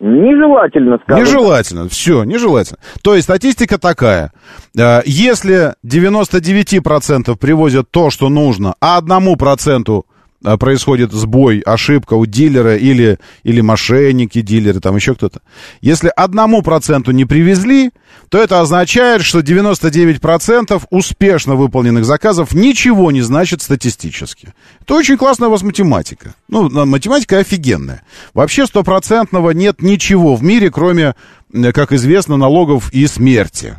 Нежелательно, 0.00 0.98
скажем. 1.02 1.24
Нежелательно. 1.24 1.88
Все, 1.88 2.24
нежелательно. 2.24 2.78
То 3.02 3.14
есть 3.14 3.24
статистика 3.24 3.78
такая. 3.78 4.32
Э, 4.76 5.02
Если 5.04 5.74
99% 5.86 7.36
привозят 7.36 7.90
то, 7.90 8.08
что 8.10 8.30
нужно, 8.30 8.74
а 8.80 8.96
одному 8.96 9.36
проценту 9.36 10.06
э, 10.08 10.09
происходит 10.42 11.12
сбой, 11.12 11.60
ошибка 11.60 12.14
у 12.14 12.26
дилера 12.26 12.76
или, 12.76 13.18
или 13.42 13.60
мошенники 13.60 14.40
дилеры, 14.40 14.80
там 14.80 14.96
еще 14.96 15.14
кто-то. 15.14 15.40
Если 15.80 16.10
одному 16.14 16.62
проценту 16.62 17.10
не 17.10 17.24
привезли, 17.24 17.90
то 18.30 18.38
это 18.38 18.60
означает, 18.60 19.22
что 19.22 19.40
99% 19.40 20.82
успешно 20.90 21.56
выполненных 21.56 22.04
заказов 22.04 22.52
ничего 22.54 23.10
не 23.10 23.22
значит 23.22 23.60
статистически. 23.60 24.54
Это 24.80 24.94
очень 24.94 25.16
классная 25.16 25.48
у 25.48 25.50
вас 25.50 25.62
математика. 25.62 26.34
Ну, 26.48 26.70
математика 26.86 27.38
офигенная. 27.38 28.02
Вообще 28.34 28.66
стопроцентного 28.66 29.50
нет 29.50 29.82
ничего 29.82 30.36
в 30.36 30.42
мире, 30.42 30.70
кроме, 30.70 31.14
как 31.52 31.92
известно, 31.92 32.36
налогов 32.36 32.92
и 32.92 33.06
смерти. 33.06 33.76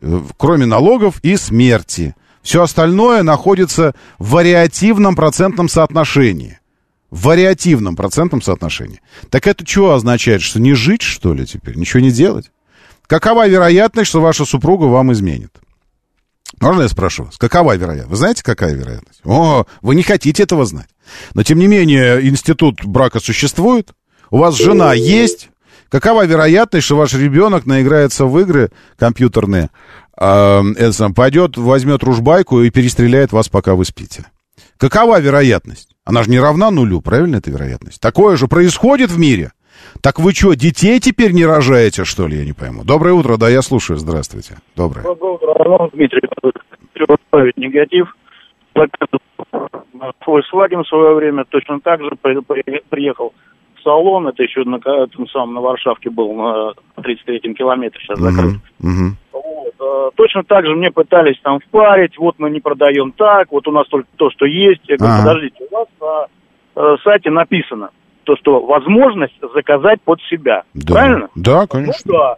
Э, 0.00 0.20
Кроме 0.36 0.66
налогов 0.66 1.20
и 1.22 1.36
смерти. 1.36 2.14
Все 2.48 2.62
остальное 2.62 3.22
находится 3.22 3.94
в 4.18 4.30
вариативном 4.30 5.14
процентном 5.14 5.68
соотношении. 5.68 6.58
В 7.10 7.24
вариативном 7.24 7.94
процентном 7.94 8.40
соотношении. 8.40 9.02
Так 9.28 9.46
это 9.46 9.66
что 9.66 9.92
означает? 9.92 10.40
Что 10.40 10.58
не 10.58 10.72
жить, 10.72 11.02
что 11.02 11.34
ли, 11.34 11.44
теперь? 11.44 11.76
Ничего 11.76 12.00
не 12.00 12.10
делать? 12.10 12.50
Какова 13.06 13.46
вероятность, 13.46 14.08
что 14.08 14.22
ваша 14.22 14.46
супруга 14.46 14.84
вам 14.84 15.12
изменит? 15.12 15.54
Можно 16.58 16.84
я 16.84 16.88
спрошу 16.88 17.24
вас? 17.24 17.36
Какова 17.36 17.76
вероятность? 17.76 18.10
Вы 18.12 18.16
знаете, 18.16 18.42
какая 18.42 18.72
вероятность? 18.72 19.20
О, 19.26 19.66
вы 19.82 19.94
не 19.94 20.02
хотите 20.02 20.42
этого 20.42 20.64
знать. 20.64 20.88
Но, 21.34 21.42
тем 21.42 21.58
не 21.58 21.66
менее, 21.66 22.26
институт 22.26 22.82
брака 22.82 23.20
существует. 23.20 23.92
У 24.30 24.38
вас 24.38 24.56
жена 24.56 24.94
есть. 24.94 25.50
Какова 25.90 26.26
вероятность, 26.26 26.86
что 26.86 26.96
ваш 26.96 27.14
ребенок 27.14 27.64
наиграется 27.66 28.26
в 28.26 28.38
игры 28.38 28.70
компьютерные, 28.98 29.70
э, 30.20 30.62
это 30.76 30.92
сам, 30.92 31.14
пойдет, 31.14 31.56
возьмет 31.56 32.02
ружбайку 32.02 32.60
и 32.60 32.70
перестреляет 32.70 33.32
вас, 33.32 33.48
пока 33.48 33.74
вы 33.74 33.84
спите? 33.84 34.26
Какова 34.76 35.20
вероятность? 35.20 35.94
Она 36.04 36.22
же 36.22 36.30
не 36.30 36.38
равна 36.38 36.70
нулю, 36.70 37.00
правильно 37.00 37.36
эта 37.36 37.50
вероятность? 37.50 38.00
Такое 38.00 38.36
же 38.36 38.48
происходит 38.48 39.10
в 39.10 39.18
мире. 39.18 39.52
Так 40.00 40.18
вы 40.18 40.32
что, 40.32 40.54
детей 40.54 41.00
теперь 41.00 41.32
не 41.32 41.44
рожаете, 41.46 42.04
что 42.04 42.26
ли, 42.26 42.38
я 42.38 42.44
не 42.44 42.52
пойму? 42.52 42.84
Доброе 42.84 43.14
утро, 43.14 43.36
да, 43.36 43.48
я 43.48 43.62
слушаю, 43.62 43.98
здравствуйте. 43.98 44.56
Доброе. 44.76 45.02
Доброе 45.02 45.34
утро, 45.34 45.54
Роман 45.54 45.90
Дмитрий. 45.92 46.22
Хочу 46.92 47.06
поставить 47.06 47.56
негатив. 47.56 48.06
Volkswagen 50.26 50.82
в 50.84 50.88
свое 50.88 51.14
время 51.14 51.44
точно 51.48 51.80
так 51.80 52.00
же 52.00 52.10
при- 52.22 52.40
при- 52.40 52.82
приехал 52.88 53.32
салон. 53.82 54.28
Это 54.28 54.42
еще 54.42 54.64
на, 54.64 54.76
этом 54.76 55.28
самом, 55.28 55.54
на 55.54 55.60
Варшавке 55.60 56.10
был, 56.10 56.32
на 56.34 56.72
33-м 56.96 57.54
километре 57.54 58.00
сейчас 58.00 58.18
закрыт. 58.18 58.56
Мгм. 58.80 59.16
Вот, 59.32 59.74
э, 59.80 60.10
точно 60.16 60.42
так 60.44 60.66
же 60.66 60.74
мне 60.74 60.90
пытались 60.90 61.38
там 61.42 61.60
впарить, 61.60 62.18
вот 62.18 62.36
мы 62.38 62.50
не 62.50 62.60
продаем 62.60 63.12
так, 63.12 63.50
вот 63.50 63.66
у 63.68 63.72
нас 63.72 63.86
только 63.88 64.08
то, 64.16 64.30
что 64.30 64.46
есть. 64.46 64.82
Я 64.88 64.96
говорю, 64.96 65.14
Ага. 65.14 65.28
подождите, 65.28 65.64
у 65.70 65.74
вас 65.74 65.88
на 66.00 66.82
э, 66.82 66.96
сайте 67.04 67.30
написано, 67.30 67.90
то, 68.24 68.36
что 68.36 68.60
возможность 68.60 69.38
заказать 69.54 70.02
под 70.02 70.20
себя. 70.22 70.64
Да. 70.74 70.94
Правильно? 70.94 71.28
Да, 71.34 71.66
конечно. 71.66 72.02
Ну 72.04 72.12
да. 72.12 72.36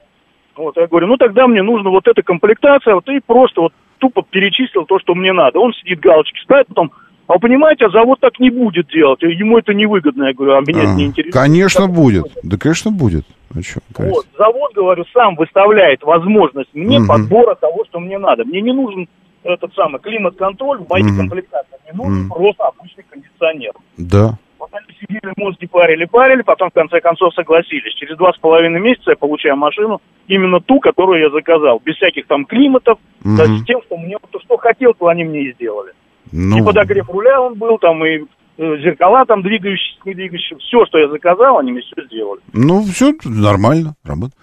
Вот, 0.57 0.77
я 0.77 0.87
говорю, 0.87 1.07
ну 1.07 1.17
тогда 1.17 1.47
мне 1.47 1.63
нужна 1.63 1.91
вот 1.91 2.07
эта 2.07 2.23
комплектация, 2.23 2.95
вот 2.95 3.09
и 3.09 3.21
просто 3.27 3.63
вот 3.63 3.73
тупо 3.99 4.23
перечислил 4.29 4.85
то, 4.85 4.99
что 4.99 5.15
мне 5.15 5.33
надо. 5.33 5.59
Он 5.59 5.73
сидит, 5.75 6.01
галочки 6.01 6.39
ставит, 6.43 6.67
потом, 6.69 6.93
а 7.31 7.35
вы 7.35 7.39
понимаете, 7.39 7.87
а 7.87 7.91
завод 7.91 8.19
так 8.19 8.41
не 8.41 8.51
будет 8.51 8.89
делать, 8.89 9.23
ему 9.23 9.57
это 9.57 9.73
невыгодно. 9.73 10.25
Я 10.25 10.33
говорю, 10.35 10.55
а 10.57 10.61
меня 10.63 10.83
это 10.83 10.91
А, 10.91 10.95
не 10.97 11.05
интересует. 11.05 11.33
Конечно, 11.33 11.87
будет. 11.87 12.25
Да, 12.43 12.57
конечно, 12.59 12.91
будет. 12.91 13.25
А 13.51 13.55
конечно. 13.55 13.81
Вот, 13.99 14.27
завод, 14.37 14.73
говорю, 14.75 15.05
сам 15.15 15.37
выставляет 15.37 16.03
возможность 16.03 16.71
мне 16.75 16.99
Мгм. 16.99 17.07
подбора 17.07 17.55
того, 17.55 17.85
что 17.85 18.01
мне 18.01 18.19
надо. 18.19 18.45
Мне 18.45 18.61
не 18.61 18.73
нужен 18.73 19.09
этот 19.45 19.73
самый 19.75 20.01
климат-контроль 20.01 20.79
в 20.79 20.89
моих 20.89 21.07
Мгм. 21.07 21.19
комплектациях. 21.19 21.81
Мне 21.85 21.97
нужен 22.05 22.23
Мгм. 22.25 22.31
просто 22.31 22.65
обычный 22.65 23.05
кондиционер. 23.09 23.73
Да. 23.97 24.37
Вот 24.59 24.71
они 24.73 24.87
сидели, 25.01 25.33
мозги 25.37 25.69
парили, 25.69 26.07
парили, 26.07 26.43
потом 26.43 26.71
в 26.71 26.75
конце 26.75 27.01
концов 27.01 27.33
согласились. 27.35 27.95
Через 27.95 28.17
два 28.17 28.33
с 28.33 28.39
половиной 28.39 28.81
месяца 28.81 29.11
я 29.13 29.17
получаю 29.17 29.57
машину, 29.57 30.03
именно 30.27 30.59
ту, 30.61 30.81
которую 30.81 31.21
я 31.21 31.31
заказал. 31.31 31.81
Без 31.85 31.95
всяких 31.95 32.27
там 32.27 32.45
климатов, 32.45 32.99
Мгм. 33.23 33.37
да, 33.37 33.47
с 33.47 33.65
тем, 33.67 33.83
что 33.87 33.97
мне 33.97 34.17
то, 34.33 34.41
что 34.41 34.57
хотел, 34.57 34.95
то 34.95 35.07
они 35.07 35.23
мне 35.23 35.43
и 35.43 35.53
сделали. 35.53 35.93
Ну, 36.33 36.59
И 36.59 36.63
подогрев 36.63 37.09
руля 37.09 37.41
он 37.41 37.55
был, 37.55 37.79
там 37.79 38.05
и 38.05 38.25
э, 38.59 38.77
зеркала 38.83 39.25
там 39.27 39.43
двигающиеся, 39.43 40.01
не 40.05 40.15
двигающиеся. 40.15 40.57
Все, 40.59 40.87
что 40.87 40.99
я 40.99 41.09
заказал, 41.09 41.59
они 41.59 41.73
мне 41.73 41.83
все 41.83 42.05
сделали. 42.07 42.41
ну 42.53 42.83
все 42.85 43.15
нормально, 43.25 43.95
работает. 44.05 44.37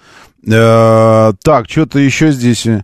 Э, 0.50 1.34
так, 1.44 1.70
что-то 1.70 2.00
еще 2.00 2.32
здесь. 2.32 2.66
э, 2.68 2.82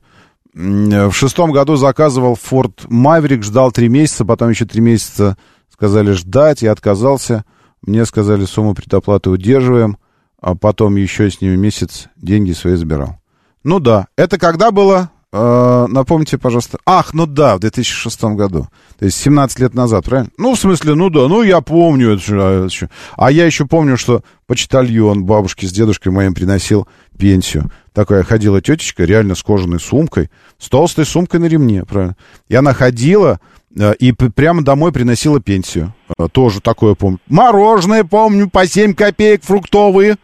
В 0.54 1.12
шестом 1.14 1.52
году 1.52 1.76
заказывал 1.76 2.34
Ford 2.36 2.88
Maverick, 2.90 3.44
ждал 3.44 3.72
три 3.72 3.90
месяца, 3.90 4.26
потом 4.26 4.50
еще 4.50 4.66
три 4.66 4.82
месяца 4.82 5.38
сказали 5.70 6.12
ждать, 6.12 6.62
я 6.62 6.72
отказался. 6.72 7.46
Мне 7.82 8.06
сказали, 8.06 8.46
сумму 8.46 8.74
предоплаты 8.76 9.30
удерживаем, 9.30 9.98
а 10.42 10.56
потом 10.56 10.96
еще 10.96 11.30
с 11.30 11.42
ними 11.42 11.56
месяц 11.58 12.08
деньги 12.16 12.54
свои 12.54 12.76
забирал. 12.76 13.18
Ну 13.64 13.80
да, 13.80 14.08
это 14.18 14.38
когда 14.38 14.72
было? 14.72 15.10
Э, 15.36 15.88
напомните, 15.90 16.38
пожалуйста. 16.38 16.78
Ах, 16.86 17.16
ну 17.16 17.26
да, 17.26 17.56
в 17.56 17.60
2006 17.60 18.24
году. 18.36 18.68
То 19.00 19.06
есть 19.06 19.18
17 19.18 19.60
лет 19.60 19.74
назад, 19.74 20.06
правильно? 20.06 20.30
Ну, 20.38 20.54
в 20.54 20.60
смысле, 20.60 20.94
ну 20.94 21.10
да, 21.10 21.28
ну 21.28 21.42
я 21.42 21.60
помню. 21.62 22.14
Это, 22.14 22.24
а, 22.30 22.66
это 22.66 22.70
же. 22.70 22.90
А 23.18 23.32
я 23.32 23.48
еще 23.48 23.66
помню, 23.66 23.98
что 23.98 24.22
почтальон 24.46 25.26
бабушке 25.26 25.66
с 25.66 25.72
дедушкой 25.72 26.12
моим 26.12 26.36
приносил 26.36 26.88
пенсию. 27.18 27.72
Такая 27.94 28.22
ходила 28.22 28.62
тетечка, 28.62 29.06
реально 29.06 29.34
с 29.34 29.42
кожаной 29.42 29.80
сумкой, 29.80 30.30
с 30.60 30.70
толстой 30.70 31.06
сумкой 31.06 31.40
на 31.40 31.46
ремне, 31.46 31.84
правильно? 31.84 32.16
И 32.48 32.54
она 32.54 32.76
ходила 32.76 33.40
э, 33.76 33.96
и 33.96 34.12
прямо 34.12 34.64
домой 34.64 34.92
приносила 34.92 35.40
пенсию. 35.42 35.96
Э, 36.16 36.28
Тоже 36.32 36.62
такое 36.62 36.94
помню. 36.94 37.18
Мороженое 37.28 38.04
помню, 38.04 38.52
по 38.52 38.68
7 38.68 38.94
копеек 38.94 39.44
фруктовые. 39.44 40.18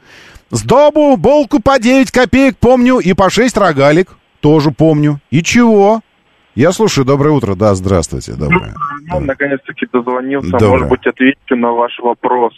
Сдобу, 0.51 1.17
булку 1.17 1.59
по 1.59 1.79
9 1.79 2.11
копеек 2.11 2.57
помню 2.57 2.99
и 2.99 3.13
по 3.13 3.31
6 3.31 3.57
рогалик 3.57 4.18
тоже 4.41 4.71
помню. 4.71 5.19
И 5.31 5.41
чего? 5.43 6.01
Я 6.55 6.71
слушаю, 6.71 7.05
доброе 7.05 7.31
утро. 7.31 7.55
Да, 7.55 7.73
здравствуйте, 7.75 8.33
доброе. 8.33 8.73
Ну, 9.07 9.19
наконец-таки 9.21 9.87
дозвонился. 9.93 10.49
Доброе. 10.51 10.69
Может 10.71 10.89
быть, 10.89 11.07
ответите 11.07 11.55
на 11.55 11.71
ваш 11.71 11.97
вопрос. 11.99 12.53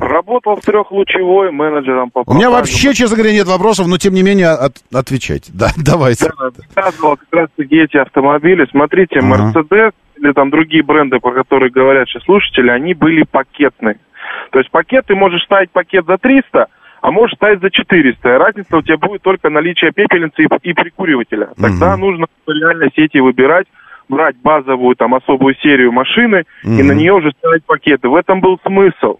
Работал 0.00 0.56
в 0.56 0.60
трехлучевой 0.62 1.52
менеджером 1.52 2.10
по 2.10 2.24
У 2.26 2.34
меня 2.34 2.50
вообще, 2.50 2.94
честно 2.94 3.16
говоря, 3.16 3.32
нет 3.32 3.46
вопросов, 3.46 3.86
но 3.86 3.96
тем 3.98 4.14
не 4.14 4.22
менее 4.22 4.48
от- 4.48 4.82
отвечайте. 4.92 5.52
Да, 5.54 5.68
давайте. 5.76 6.30
Да, 6.36 6.50
заказывал 6.50 7.16
как 7.16 7.28
раз-таки 7.32 7.76
эти 7.76 7.96
автомобили. 7.96 8.66
Смотрите, 8.70 9.20
Ага. 9.20 9.52
Mercedes 9.54 9.92
или 10.16 10.32
там 10.32 10.50
другие 10.50 10.82
бренды, 10.82 11.20
про 11.20 11.32
которые 11.32 11.70
говорят 11.70 12.08
сейчас 12.08 12.24
слушатели, 12.24 12.70
они 12.70 12.94
были 12.94 13.24
пакетные. 13.30 13.98
То 14.50 14.58
есть 14.58 14.70
пакет, 14.70 15.04
ты 15.06 15.14
можешь 15.14 15.42
ставить 15.44 15.70
пакет 15.70 16.06
за 16.06 16.16
300, 16.18 16.66
а 17.04 17.10
можешь 17.10 17.36
ставить 17.36 17.60
за 17.60 17.70
400. 17.70 18.34
И 18.34 18.38
разница 18.38 18.78
у 18.78 18.80
тебя 18.80 18.96
будет 18.96 19.20
только 19.20 19.50
наличие 19.50 19.92
пепельницы 19.92 20.42
и, 20.42 20.48
и 20.62 20.72
прикуривателя. 20.72 21.50
Тогда 21.60 21.98
нужно 21.98 22.26
реально 22.46 22.88
сети 22.96 23.20
выбирать, 23.20 23.66
брать 24.08 24.36
базовую 24.42 24.96
там 24.96 25.14
особую 25.14 25.54
серию 25.56 25.92
машины 25.92 26.44
и 26.62 26.68
Мгм. 26.68 26.86
на 26.86 26.92
нее 26.92 27.12
уже 27.12 27.32
ставить 27.32 27.66
пакеты. 27.66 28.08
В 28.08 28.16
этом 28.16 28.40
был 28.40 28.58
смысл. 28.64 29.18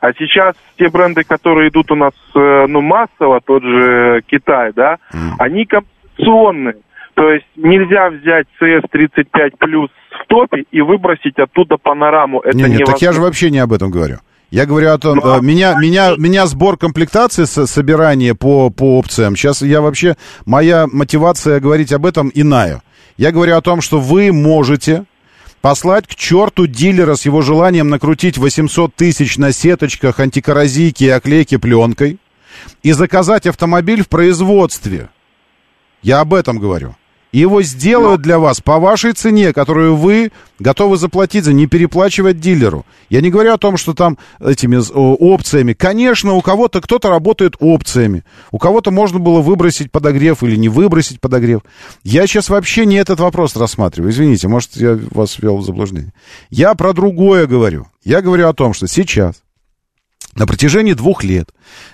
А 0.00 0.12
сейчас 0.12 0.54
те 0.78 0.88
бренды, 0.88 1.24
которые 1.24 1.70
идут 1.70 1.90
у 1.90 1.96
нас 1.96 2.12
э, 2.36 2.66
ну, 2.68 2.80
массово, 2.80 3.40
тот 3.44 3.64
же 3.64 4.22
Китай, 4.28 4.72
да, 4.72 4.98
они 5.40 5.66
компенсационные. 5.66 6.76
То 7.14 7.30
есть 7.30 7.46
нельзя 7.56 8.10
взять 8.10 8.46
CS35 8.62 9.56
плюс 9.58 9.90
в 10.10 10.26
топе 10.28 10.64
и 10.70 10.80
выбросить 10.80 11.38
оттуда 11.40 11.76
панораму. 11.76 12.40
Это 12.40 12.56
Не, 12.56 12.64
не, 12.64 12.84
так 12.84 13.02
я 13.02 13.12
же 13.12 13.20
вообще 13.20 13.50
не 13.50 13.58
об 13.58 13.72
этом 13.72 13.90
говорю. 13.90 14.18
Я 14.50 14.64
говорю 14.64 14.92
о 14.92 14.98
том, 14.98 15.18
э, 15.18 15.40
меня, 15.42 15.74
меня, 15.78 16.14
меня 16.16 16.46
сбор 16.46 16.76
комплектации, 16.76 17.44
со- 17.44 17.66
собирание 17.66 18.34
по, 18.34 18.70
по 18.70 18.98
опциям. 18.98 19.34
Сейчас 19.36 19.60
я 19.62 19.80
вообще, 19.80 20.16
моя 20.44 20.86
мотивация 20.86 21.58
говорить 21.58 21.92
об 21.92 22.06
этом 22.06 22.30
иная. 22.32 22.82
Я 23.16 23.32
говорю 23.32 23.56
о 23.56 23.60
том, 23.60 23.80
что 23.80 23.98
вы 23.98 24.32
можете 24.32 25.04
послать 25.62 26.06
к 26.06 26.14
черту 26.14 26.66
дилера 26.68 27.16
с 27.16 27.24
его 27.24 27.42
желанием 27.42 27.88
накрутить 27.88 28.38
800 28.38 28.94
тысяч 28.94 29.36
на 29.36 29.52
сеточках, 29.52 30.20
антикоррозийке 30.20 31.06
и 31.06 31.10
оклейке 31.10 31.58
пленкой 31.58 32.18
и 32.84 32.92
заказать 32.92 33.46
автомобиль 33.46 34.04
в 34.04 34.08
производстве. 34.08 35.08
Я 36.02 36.20
об 36.20 36.34
этом 36.34 36.58
говорю. 36.60 36.94
Его 37.36 37.60
сделают 37.60 38.22
для 38.22 38.38
вас 38.38 38.62
по 38.62 38.78
вашей 38.78 39.12
цене, 39.12 39.52
которую 39.52 39.94
вы 39.94 40.32
готовы 40.58 40.96
заплатить 40.96 41.44
за, 41.44 41.52
не 41.52 41.66
переплачивать 41.66 42.40
дилеру. 42.40 42.86
Я 43.10 43.20
не 43.20 43.28
говорю 43.28 43.52
о 43.52 43.58
том, 43.58 43.76
что 43.76 43.92
там 43.92 44.16
этими 44.40 44.76
о, 44.78 45.14
опциями. 45.16 45.74
Конечно, 45.74 46.32
у 46.32 46.40
кого-то 46.40 46.80
кто-то 46.80 47.10
работает 47.10 47.56
опциями. 47.60 48.24
У 48.52 48.58
кого-то 48.58 48.90
можно 48.90 49.18
было 49.18 49.42
выбросить 49.42 49.92
подогрев 49.92 50.42
или 50.42 50.56
не 50.56 50.70
выбросить 50.70 51.20
подогрев. 51.20 51.60
Я 52.04 52.26
сейчас 52.26 52.48
вообще 52.48 52.86
не 52.86 52.96
этот 52.96 53.20
вопрос 53.20 53.54
рассматриваю. 53.54 54.12
Извините, 54.12 54.48
может, 54.48 54.74
я 54.76 54.98
вас 55.10 55.38
ввел 55.38 55.58
в 55.58 55.62
заблуждение. 55.62 56.14
Я 56.48 56.74
про 56.74 56.94
другое 56.94 57.46
говорю. 57.46 57.86
Я 58.02 58.22
говорю 58.22 58.48
о 58.48 58.54
том, 58.54 58.72
что 58.72 58.88
сейчас, 58.88 59.42
на 60.36 60.46
протяжении 60.46 60.92
двух 60.92 61.24
лет, 61.24 61.50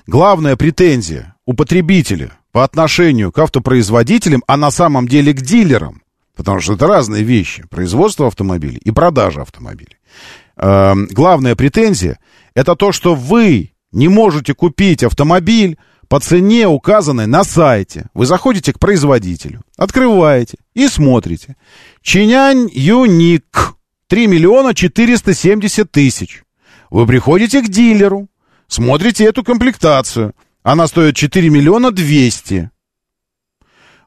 главная 0.06 0.56
претензия 0.56 1.36
у 1.46 1.54
потребителя 1.54 2.32
по 2.50 2.64
отношению 2.64 3.32
к 3.32 3.38
автопроизводителям, 3.38 4.42
а 4.46 4.56
на 4.56 4.70
самом 4.70 5.08
деле 5.08 5.32
к 5.32 5.40
дилерам, 5.40 6.02
потому 6.36 6.60
что 6.60 6.74
это 6.74 6.86
разные 6.86 7.22
вещи, 7.22 7.64
производство 7.70 8.26
автомобилей 8.26 8.80
и 8.84 8.90
продажа 8.90 9.42
автомобилей. 9.42 9.96
Э, 10.56 10.94
главная 11.10 11.56
претензия 11.56 12.18
это 12.54 12.76
то, 12.76 12.92
что 12.92 13.14
вы 13.14 13.72
не 13.92 14.08
можете 14.08 14.54
купить 14.54 15.02
автомобиль 15.02 15.78
по 16.08 16.20
цене, 16.20 16.66
указанной 16.66 17.26
на 17.26 17.44
сайте. 17.44 18.06
Вы 18.12 18.26
заходите 18.26 18.72
к 18.72 18.78
производителю, 18.78 19.62
открываете 19.78 20.58
и 20.74 20.88
смотрите. 20.88 21.56
Чинянь 22.02 22.68
Юник 22.72 23.74
3 24.08 24.26
миллиона 24.26 24.74
470 24.74 25.90
тысяч. 25.90 26.42
Вы 26.90 27.06
приходите 27.06 27.62
к 27.62 27.68
дилеру, 27.68 28.28
смотрите 28.72 29.24
эту 29.24 29.44
комплектацию. 29.44 30.34
Она 30.62 30.86
стоит 30.86 31.16
4 31.16 31.48
миллиона 31.50 31.90
200. 31.90 32.70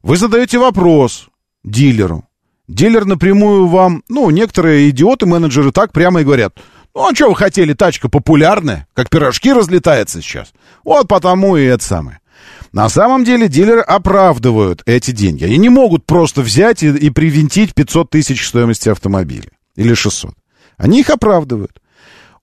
Вы 0.03 0.17
задаете 0.17 0.57
вопрос 0.57 1.27
дилеру. 1.63 2.25
Дилер 2.67 3.05
напрямую 3.05 3.67
вам, 3.67 4.03
ну, 4.09 4.29
некоторые 4.29 4.89
идиоты-менеджеры 4.89 5.71
так 5.71 5.91
прямо 5.91 6.21
и 6.21 6.23
говорят. 6.23 6.57
Ну, 6.95 7.07
а 7.07 7.13
что 7.13 7.29
вы 7.29 7.35
хотели, 7.35 7.73
тачка 7.73 8.09
популярная, 8.09 8.87
как 8.93 9.09
пирожки 9.09 9.51
разлетается 9.51 10.21
сейчас. 10.21 10.53
Вот 10.83 11.07
потому 11.07 11.57
и 11.57 11.63
это 11.63 11.83
самое. 11.83 12.19
На 12.71 12.89
самом 12.89 13.23
деле 13.23 13.47
дилеры 13.47 13.81
оправдывают 13.81 14.81
эти 14.85 15.11
деньги. 15.11 15.43
Они 15.43 15.57
не 15.57 15.69
могут 15.69 16.05
просто 16.05 16.41
взять 16.41 16.83
и, 16.83 16.89
и 16.89 17.09
привинтить 17.09 17.73
500 17.73 18.09
тысяч 18.09 18.47
стоимости 18.47 18.89
автомобиля. 18.89 19.49
Или 19.75 19.93
600. 19.93 20.33
Они 20.77 21.01
их 21.01 21.09
оправдывают 21.09 21.81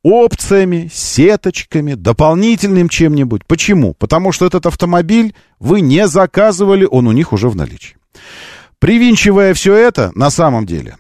опциями, 0.03 0.91
сеточками, 0.93 1.95
дополнительным 1.95 2.89
чем-нибудь. 2.89 3.47
Почему? 3.47 3.95
Потому 3.95 4.33
что 4.33 4.47
этот 4.47 4.67
автомобиль 4.67 5.35
вы 5.59 5.81
не 5.81 6.07
заказывали, 6.09 6.87
он 6.91 7.07
у 7.07 7.13
них 7.13 7.33
уже 7.33 7.49
в 7.49 7.57
наличии. 7.57 7.97
Привинчивая 8.79 9.55
все 9.55 9.75
это, 9.75 10.11
на 10.15 10.31
самом 10.31 10.67
деле, 10.67 10.97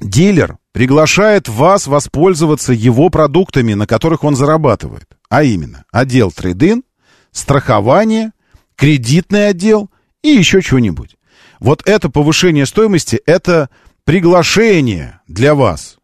дилер 0.00 0.58
приглашает 0.72 1.48
вас 1.48 1.86
воспользоваться 1.86 2.72
его 2.72 3.08
продуктами, 3.08 3.74
на 3.74 3.86
которых 3.86 4.22
он 4.24 4.36
зарабатывает. 4.36 5.08
А 5.28 5.42
именно, 5.42 5.84
отдел 5.90 6.30
трейдин, 6.30 6.84
страхование, 7.32 8.32
кредитный 8.76 9.48
отдел 9.48 9.90
и 10.22 10.28
еще 10.28 10.60
что-нибудь. 10.60 11.16
Вот 11.58 11.82
это 11.86 12.10
повышение 12.10 12.66
стоимости, 12.66 13.20
это 13.26 13.70
приглашение 14.04 15.20
для 15.26 15.54
вас 15.54 15.98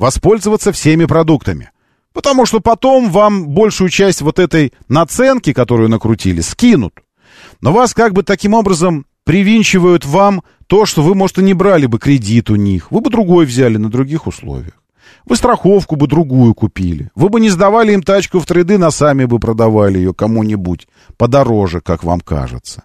воспользоваться 0.00 0.72
всеми 0.72 1.04
продуктами. 1.04 1.70
Потому 2.12 2.46
что 2.46 2.60
потом 2.60 3.10
вам 3.10 3.50
большую 3.50 3.90
часть 3.90 4.22
вот 4.22 4.40
этой 4.40 4.72
наценки, 4.88 5.52
которую 5.52 5.88
накрутили, 5.88 6.40
скинут. 6.40 6.94
Но 7.60 7.72
вас 7.72 7.94
как 7.94 8.14
бы 8.14 8.24
таким 8.24 8.54
образом 8.54 9.06
привинчивают 9.24 10.04
вам 10.04 10.42
то, 10.66 10.86
что 10.86 11.02
вы, 11.02 11.14
может, 11.14 11.38
и 11.38 11.42
не 11.42 11.54
брали 11.54 11.86
бы 11.86 11.98
кредит 11.98 12.50
у 12.50 12.56
них. 12.56 12.90
Вы 12.90 13.00
бы 13.00 13.10
другой 13.10 13.44
взяли 13.44 13.76
на 13.76 13.90
других 13.90 14.26
условиях. 14.26 14.72
Вы 15.26 15.36
страховку 15.36 15.96
бы 15.96 16.06
другую 16.06 16.54
купили. 16.54 17.10
Вы 17.14 17.28
бы 17.28 17.38
не 17.38 17.50
сдавали 17.50 17.92
им 17.92 18.02
тачку 18.02 18.40
в 18.40 18.46
трейды, 18.46 18.76
а 18.76 18.90
сами 18.90 19.26
бы 19.26 19.38
продавали 19.38 19.98
ее 19.98 20.14
кому-нибудь 20.14 20.88
подороже, 21.18 21.80
как 21.82 22.04
вам 22.04 22.20
кажется. 22.20 22.84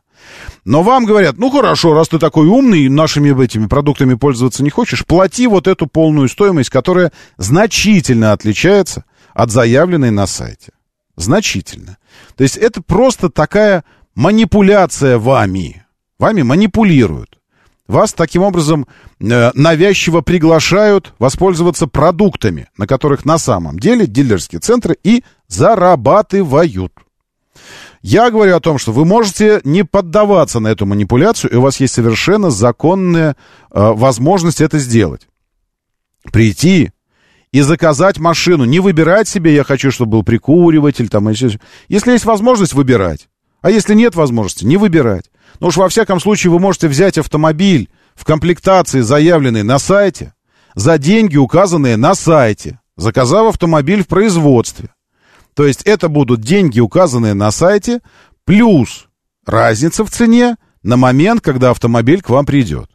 Но 0.63 0.83
вам 0.83 1.05
говорят, 1.05 1.37
ну 1.37 1.49
хорошо, 1.49 1.93
раз 1.93 2.09
ты 2.09 2.19
такой 2.19 2.47
умный, 2.47 2.89
нашими 2.89 3.43
этими 3.43 3.67
продуктами 3.67 4.15
пользоваться 4.15 4.63
не 4.63 4.69
хочешь, 4.69 5.05
плати 5.05 5.47
вот 5.47 5.67
эту 5.67 5.87
полную 5.87 6.29
стоимость, 6.29 6.69
которая 6.69 7.11
значительно 7.37 8.31
отличается 8.31 9.05
от 9.33 9.51
заявленной 9.51 10.11
на 10.11 10.27
сайте. 10.27 10.71
Значительно. 11.15 11.97
То 12.35 12.43
есть 12.43 12.57
это 12.57 12.81
просто 12.81 13.29
такая 13.29 13.83
манипуляция 14.15 15.17
вами. 15.17 15.85
Вами 16.17 16.41
манипулируют. 16.41 17.39
Вас 17.87 18.13
таким 18.13 18.41
образом 18.41 18.87
э, 19.19 19.51
навязчиво 19.53 20.21
приглашают 20.21 21.13
воспользоваться 21.19 21.85
продуктами, 21.85 22.67
на 22.77 22.87
которых 22.87 23.25
на 23.25 23.37
самом 23.37 23.77
деле 23.77 24.07
дилерские 24.07 24.59
центры 24.59 24.97
и 25.03 25.23
зарабатывают. 25.47 26.93
Я 28.07 28.29
говорю 28.29 28.55
о 28.55 28.59
том, 28.59 28.77
что 28.77 28.91
вы 28.91 29.03
можете 29.03 29.61
не 29.63 29.83
поддаваться 29.83 30.59
на 30.59 30.67
эту 30.67 30.85
манипуляцию, 30.85 31.51
и 31.51 31.55
у 31.55 31.61
вас 31.61 31.79
есть 31.79 31.95
совершенно 31.95 32.51
законная 32.51 33.31
э, 33.31 33.33
возможность 33.71 34.61
это 34.61 34.77
сделать. 34.77 35.27
Прийти 36.31 36.91
и 37.51 37.61
заказать 37.61 38.19
машину, 38.19 38.63
не 38.63 38.79
выбирать 38.79 39.27
себе, 39.27 39.55
я 39.55 39.63
хочу, 39.63 39.89
чтобы 39.89 40.11
был 40.11 40.23
прикуриватель, 40.23 41.09
там, 41.09 41.29
если, 41.29 41.59
если 41.87 42.11
есть 42.11 42.25
возможность, 42.25 42.73
выбирать. 42.73 43.27
А 43.63 43.71
если 43.71 43.95
нет 43.95 44.13
возможности, 44.13 44.65
не 44.65 44.77
выбирать. 44.77 45.31
Ну 45.59 45.69
уж 45.69 45.77
во 45.77 45.89
всяком 45.89 46.19
случае 46.19 46.51
вы 46.51 46.59
можете 46.59 46.87
взять 46.87 47.17
автомобиль 47.17 47.89
в 48.13 48.23
комплектации, 48.23 49.01
заявленной 49.01 49.63
на 49.63 49.79
сайте, 49.79 50.35
за 50.75 50.99
деньги, 50.99 51.37
указанные 51.37 51.97
на 51.97 52.13
сайте, 52.13 52.79
заказав 52.97 53.47
автомобиль 53.47 54.03
в 54.03 54.07
производстве. 54.07 54.89
То 55.55 55.65
есть 55.65 55.81
это 55.83 56.09
будут 56.09 56.41
деньги, 56.41 56.79
указанные 56.79 57.33
на 57.33 57.49
сайте, 57.49 58.01
плюс 58.43 59.07
разница 59.45 60.05
в 60.05 60.11
цене 60.11 60.57
на 60.83 60.97
момент, 60.97 61.41
когда 61.41 61.71
автомобиль 61.71 62.21
к 62.21 62.29
вам 62.29 62.45
придет. 62.45 62.89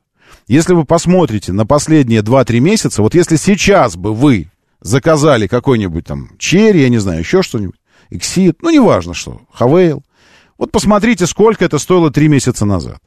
Если 0.47 0.75
вы 0.75 0.85
посмотрите 0.85 1.53
на 1.53 1.67
последние 1.67 2.21
2-3 2.21 2.61
месяца, 2.61 3.03
вот 3.03 3.15
если 3.15 3.37
сейчас 3.37 3.97
бы 3.97 4.15
вы 4.15 4.51
заказали 4.81 5.47
какой-нибудь 5.47 6.07
там 6.07 6.31
Черри, 6.39 6.83
я 6.83 6.89
не 6.89 6.99
знаю, 6.99 7.21
еще 7.21 7.43
что-нибудь, 7.43 7.77
Exit, 8.11 8.57
ну 8.61 8.71
неважно 8.71 9.15
что, 9.15 9.41
Хавейл, 9.53 10.03
вот 10.59 10.71
посмотрите, 10.71 11.27
сколько 11.27 11.65
это 11.65 11.79
стоило 11.79 12.11
3 12.11 12.29
месяца 12.29 12.67
назад. 12.67 12.99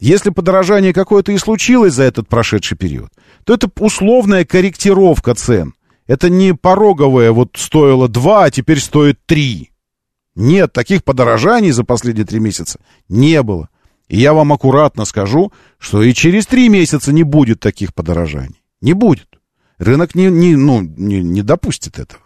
Если 0.00 0.30
подорожание 0.30 0.92
какое-то 0.92 1.32
и 1.32 1.38
случилось 1.38 1.94
за 1.94 2.04
этот 2.04 2.28
прошедший 2.28 2.76
период, 2.76 3.10
то 3.44 3.54
это 3.54 3.68
условная 3.78 4.44
корректировка 4.44 5.34
цен. 5.34 5.74
Это 6.08 6.30
не 6.30 6.54
пороговое, 6.54 7.30
вот 7.30 7.50
стоило 7.56 8.08
2, 8.08 8.44
а 8.44 8.50
теперь 8.50 8.80
стоит 8.80 9.20
3. 9.26 9.70
Нет, 10.34 10.72
таких 10.72 11.04
подорожаний 11.04 11.70
за 11.70 11.84
последние 11.84 12.24
3 12.24 12.40
месяца 12.40 12.80
не 13.08 13.42
было. 13.42 13.68
И 14.08 14.16
я 14.18 14.32
вам 14.32 14.52
аккуратно 14.54 15.04
скажу, 15.04 15.52
что 15.78 16.02
и 16.02 16.14
через 16.14 16.46
3 16.46 16.70
месяца 16.70 17.12
не 17.12 17.24
будет 17.24 17.60
таких 17.60 17.94
подорожаний. 17.94 18.62
Не 18.80 18.94
будет. 18.94 19.28
Рынок 19.76 20.14
не, 20.14 20.26
не, 20.26 20.56
ну, 20.56 20.80
не, 20.80 21.22
не 21.22 21.42
допустит 21.42 21.98
этого. 21.98 22.22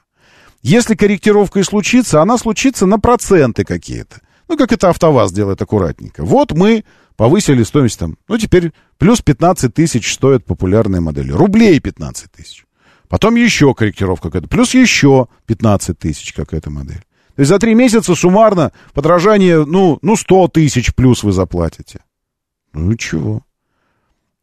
Если 0.63 0.95
корректировка 0.95 1.59
и 1.59 1.65
случится, 1.65 2.23
она 2.23 2.39
случится 2.39 2.87
на 2.87 3.01
проценты 3.01 3.65
какие-то. 3.65 4.21
Ну, 4.49 4.57
как 4.57 4.71
это 4.71 4.91
АвтоВАЗ 4.91 5.33
делает 5.33 5.61
аккуратненько. 5.61 6.25
Вот 6.25 6.53
мы 6.53 6.85
повысили 7.17 7.65
стоимость 7.65 7.99
там, 7.99 8.17
ну, 8.29 8.39
теперь 8.39 8.73
плюс 8.99 9.23
15 9.23 9.75
тысяч 9.75 10.15
стоят 10.15 10.45
популярные 10.45 11.01
модели. 11.01 11.33
Рублей 11.33 11.81
15 11.81 12.31
тысяч. 12.31 12.65
Потом 13.13 13.35
еще 13.35 13.75
корректировка 13.75 14.29
какая-то. 14.29 14.49
Плюс 14.49 14.73
еще 14.73 15.27
15 15.45 15.99
тысяч 15.99 16.33
какая-то 16.33 16.71
модель. 16.71 17.05
То 17.37 17.41
есть 17.41 17.51
за 17.51 17.59
три 17.59 17.75
месяца 17.75 18.15
суммарно 18.15 18.73
подражание, 18.95 19.67
ну, 19.67 19.99
ну 20.01 20.17
100 20.17 20.49
тысяч 20.49 20.95
плюс 20.95 21.23
вы 21.23 21.33
заплатите. 21.33 22.01
Ну 22.73 22.97
чего? 22.97 23.43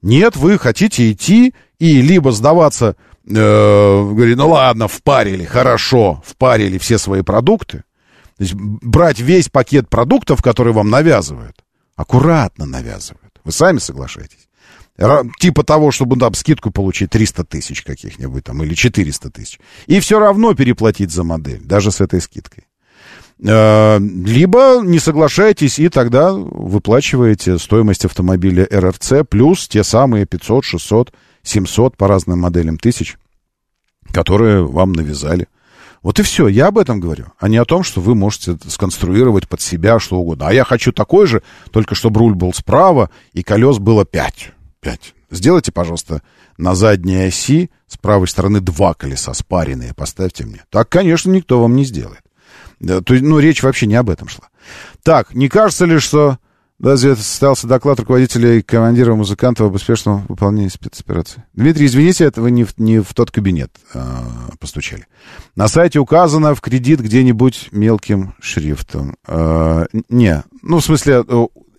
Нет, 0.03 0.35
вы 0.35 0.59
хотите 0.59 1.11
идти 1.11 1.55
и 1.79 2.01
либо 2.03 2.31
сдаваться, 2.31 2.95
э, 3.25 3.31
говорит, 3.33 4.37
ну 4.37 4.49
ладно, 4.49 4.87
впарили, 4.87 5.45
хорошо, 5.45 6.21
впарили 6.23 6.77
все 6.77 6.99
свои 6.99 7.23
продукты. 7.23 7.79
То 8.37 8.43
есть 8.43 8.53
брать 8.53 9.19
весь 9.19 9.49
пакет 9.49 9.89
продуктов, 9.89 10.43
которые 10.43 10.75
вам 10.75 10.91
навязывают, 10.91 11.55
аккуратно 11.95 12.67
навязывают. 12.67 13.33
Вы 13.43 13.51
сами 13.51 13.79
соглашаетесь 13.79 14.48
типа 15.39 15.63
того, 15.63 15.91
чтобы 15.91 16.17
там 16.17 16.33
скидку 16.33 16.71
получить 16.71 17.11
300 17.11 17.45
тысяч 17.45 17.83
каких-нибудь 17.83 18.43
там 18.43 18.61
или 18.63 18.73
400 18.73 19.29
тысяч. 19.29 19.59
И 19.87 19.99
все 19.99 20.19
равно 20.19 20.53
переплатить 20.53 21.11
за 21.11 21.23
модель, 21.23 21.61
даже 21.63 21.91
с 21.91 22.01
этой 22.01 22.21
скидкой. 22.21 22.65
Э, 23.41 23.99
либо 23.99 24.81
не 24.83 24.99
соглашаетесь 24.99 25.79
и 25.79 25.87
тогда 25.87 26.33
выплачиваете 26.33 27.57
стоимость 27.57 28.03
автомобиля 28.03 28.67
РРЦ 28.69 29.25
плюс 29.29 29.67
те 29.69 29.83
самые 29.85 30.25
500, 30.25 30.65
600, 30.65 31.13
700 31.43 31.95
по 31.95 32.07
разным 32.07 32.39
моделям 32.39 32.77
тысяч, 32.77 33.17
которые 34.11 34.65
вам 34.65 34.91
навязали 34.91 35.47
Вот 36.03 36.19
и 36.19 36.23
все, 36.23 36.49
я 36.49 36.67
об 36.67 36.77
этом 36.77 36.99
говорю, 36.99 37.27
а 37.39 37.47
не 37.47 37.55
о 37.55 37.63
том, 37.63 37.83
что 37.83 38.01
вы 38.01 38.13
можете 38.13 38.57
сконструировать 38.67 39.47
под 39.47 39.61
себя 39.61 39.99
что 39.99 40.17
угодно. 40.17 40.49
А 40.49 40.53
я 40.53 40.65
хочу 40.65 40.91
такой 40.91 41.25
же, 41.25 41.41
только 41.71 41.95
чтобы 41.95 42.19
руль 42.19 42.35
был 42.35 42.53
справа 42.53 43.09
и 43.31 43.41
колес 43.41 43.77
было 43.77 44.03
5. 44.03 44.51
5. 44.81 45.15
Сделайте, 45.31 45.71
пожалуйста, 45.71 46.21
на 46.57 46.75
задней 46.75 47.27
оси 47.27 47.69
с 47.87 47.97
правой 47.97 48.27
стороны 48.27 48.61
два 48.61 48.93
колеса 48.93 49.33
спаренные, 49.33 49.93
поставьте 49.93 50.45
мне. 50.45 50.63
Так, 50.69 50.89
конечно, 50.89 51.31
никто 51.31 51.61
вам 51.61 51.75
не 51.75 51.85
сделает. 51.85 52.21
Да, 52.79 53.01
то 53.01 53.13
ну, 53.13 53.39
речь 53.39 53.61
вообще 53.61 53.85
не 53.87 53.95
об 53.95 54.09
этом 54.09 54.27
шла. 54.27 54.47
Так, 55.03 55.33
не 55.33 55.49
кажется 55.49 55.85
ли, 55.85 55.99
что 55.99 56.37
даже 56.79 57.15
состоялся 57.17 57.67
доклад 57.67 57.99
руководителя 57.99 58.53
и 58.53 58.61
командира 58.61 59.13
музыкантов 59.13 59.67
об 59.67 59.75
успешном 59.75 60.25
выполнении 60.27 60.69
спецоперации. 60.69 61.43
Дмитрий, 61.53 61.87
извините, 61.87 62.23
это 62.23 62.41
вы 62.41 62.51
не 62.51 62.63
в, 62.63 62.77
не 62.77 62.99
в 62.99 63.13
тот 63.13 63.31
кабинет 63.31 63.69
э, 63.93 64.01
постучали. 64.59 65.05
На 65.55 65.67
сайте 65.67 65.99
указано 65.99 66.55
в 66.55 66.61
кредит 66.61 67.01
где-нибудь 67.01 67.69
мелким 67.73 68.33
шрифтом. 68.39 69.17
Э, 69.27 69.87
не, 70.07 70.41
ну, 70.61 70.79
в 70.79 70.85
смысле, 70.85 71.25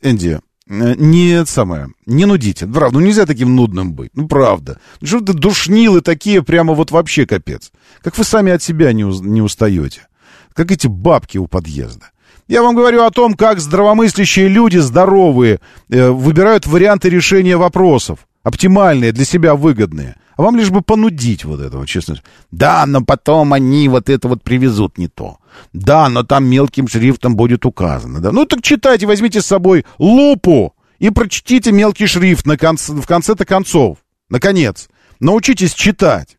Энди, 0.02 0.40
не 0.70 1.44
самое, 1.47 1.88
не 2.06 2.26
нудите. 2.26 2.66
Правда, 2.66 2.98
ну 2.98 3.05
нельзя 3.05 3.26
таким 3.26 3.56
нудным 3.56 3.92
быть. 3.92 4.12
Ну, 4.14 4.28
правда. 4.28 4.78
Ну, 5.01 5.06
что 5.06 5.20
ты 5.20 5.32
душнилы 5.32 6.01
такие, 6.01 6.42
прямо 6.44 6.74
вот 6.74 6.92
вообще 6.92 7.26
капец. 7.26 7.72
Как 8.02 8.16
вы 8.16 8.24
сами 8.24 8.52
от 8.52 8.62
себя 8.62 8.92
не, 8.92 9.02
не 9.02 9.42
устаете. 9.42 10.06
Как 10.55 10.70
эти 10.70 10.86
бабки 10.86 11.38
у 11.38 11.48
подъезда. 11.48 12.10
Я 12.47 12.62
вам 12.62 12.76
говорю 12.76 13.02
о 13.02 13.10
том, 13.10 13.34
как 13.34 13.60
здравомыслящие 13.60 14.48
люди, 14.48 14.78
здоровые, 14.78 15.60
э, 15.88 16.10
выбирают 16.10 16.66
варианты 16.66 17.09
решения 17.09 17.56
вопросов. 17.56 18.20
Оптимальные, 18.42 19.12
для 19.12 19.24
себя 19.24 19.55
выгодные. 19.55 20.16
А 20.41 20.43
вам 20.43 20.57
лишь 20.57 20.71
бы 20.71 20.81
понудить 20.81 21.45
вот 21.45 21.61
этого, 21.61 21.87
честно. 21.87 22.17
Да, 22.51 22.87
но 22.87 23.05
потом 23.05 23.53
они 23.53 23.91
вот 23.91 24.09
это 24.09 24.27
вот 24.27 24.43
привезут 24.43 24.97
не 24.97 25.07
то. 25.07 25.37
Да, 25.75 26.09
но 26.09 26.23
там 26.23 26.47
мелким 26.47 26.89
шрифтом 26.89 27.37
будет 27.37 27.67
указано. 27.67 28.21
Да. 28.21 28.33
Ну 28.33 28.47
так 28.47 28.62
читайте, 28.62 29.05
возьмите 29.05 29.43
с 29.43 29.47
собой 29.47 29.85
лупу 29.99 30.75
и 30.99 31.11
прочтите 31.11 31.73
мелкий 31.73 32.07
шрифт 32.07 32.47
на 32.47 32.57
конце, 32.57 32.95
в 32.95 33.07
конце-то 33.07 33.45
концов. 33.45 33.99
Наконец. 34.31 34.89
Научитесь 35.21 35.75
читать. 35.75 36.39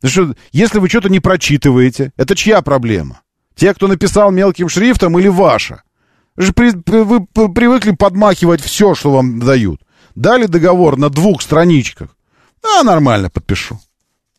Потому 0.00 0.28
что 0.28 0.40
если 0.52 0.78
вы 0.78 0.88
что-то 0.88 1.08
не 1.08 1.18
прочитываете, 1.18 2.12
это 2.16 2.36
чья 2.36 2.62
проблема? 2.62 3.22
Те, 3.56 3.74
кто 3.74 3.88
написал 3.88 4.30
мелким 4.30 4.68
шрифтом, 4.68 5.18
или 5.18 5.26
ваша? 5.26 5.82
Вы 6.36 6.52
привыкли 6.52 7.90
подмахивать 7.90 8.60
все, 8.60 8.94
что 8.94 9.10
вам 9.10 9.40
дают. 9.40 9.80
Дали 10.14 10.46
договор 10.46 10.96
на 10.96 11.10
двух 11.10 11.42
страничках. 11.42 12.16
А, 12.62 12.82
нормально, 12.82 13.30
подпишу. 13.30 13.80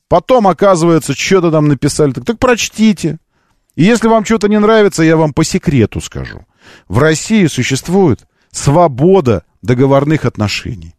Потом, 0.07 0.47
оказывается, 0.47 1.13
что-то 1.13 1.51
там 1.51 1.67
написали. 1.67 2.11
Так, 2.11 2.25
так 2.25 2.39
прочтите. 2.39 3.17
И 3.75 3.83
если 3.83 4.07
вам 4.07 4.25
что-то 4.25 4.47
не 4.47 4.59
нравится, 4.59 5.03
я 5.03 5.17
вам 5.17 5.33
по 5.33 5.43
секрету 5.43 6.01
скажу. 6.01 6.45
В 6.87 6.99
России 6.99 7.47
существует 7.47 8.25
свобода 8.51 9.43
договорных 9.61 10.25
отношений. 10.25 10.95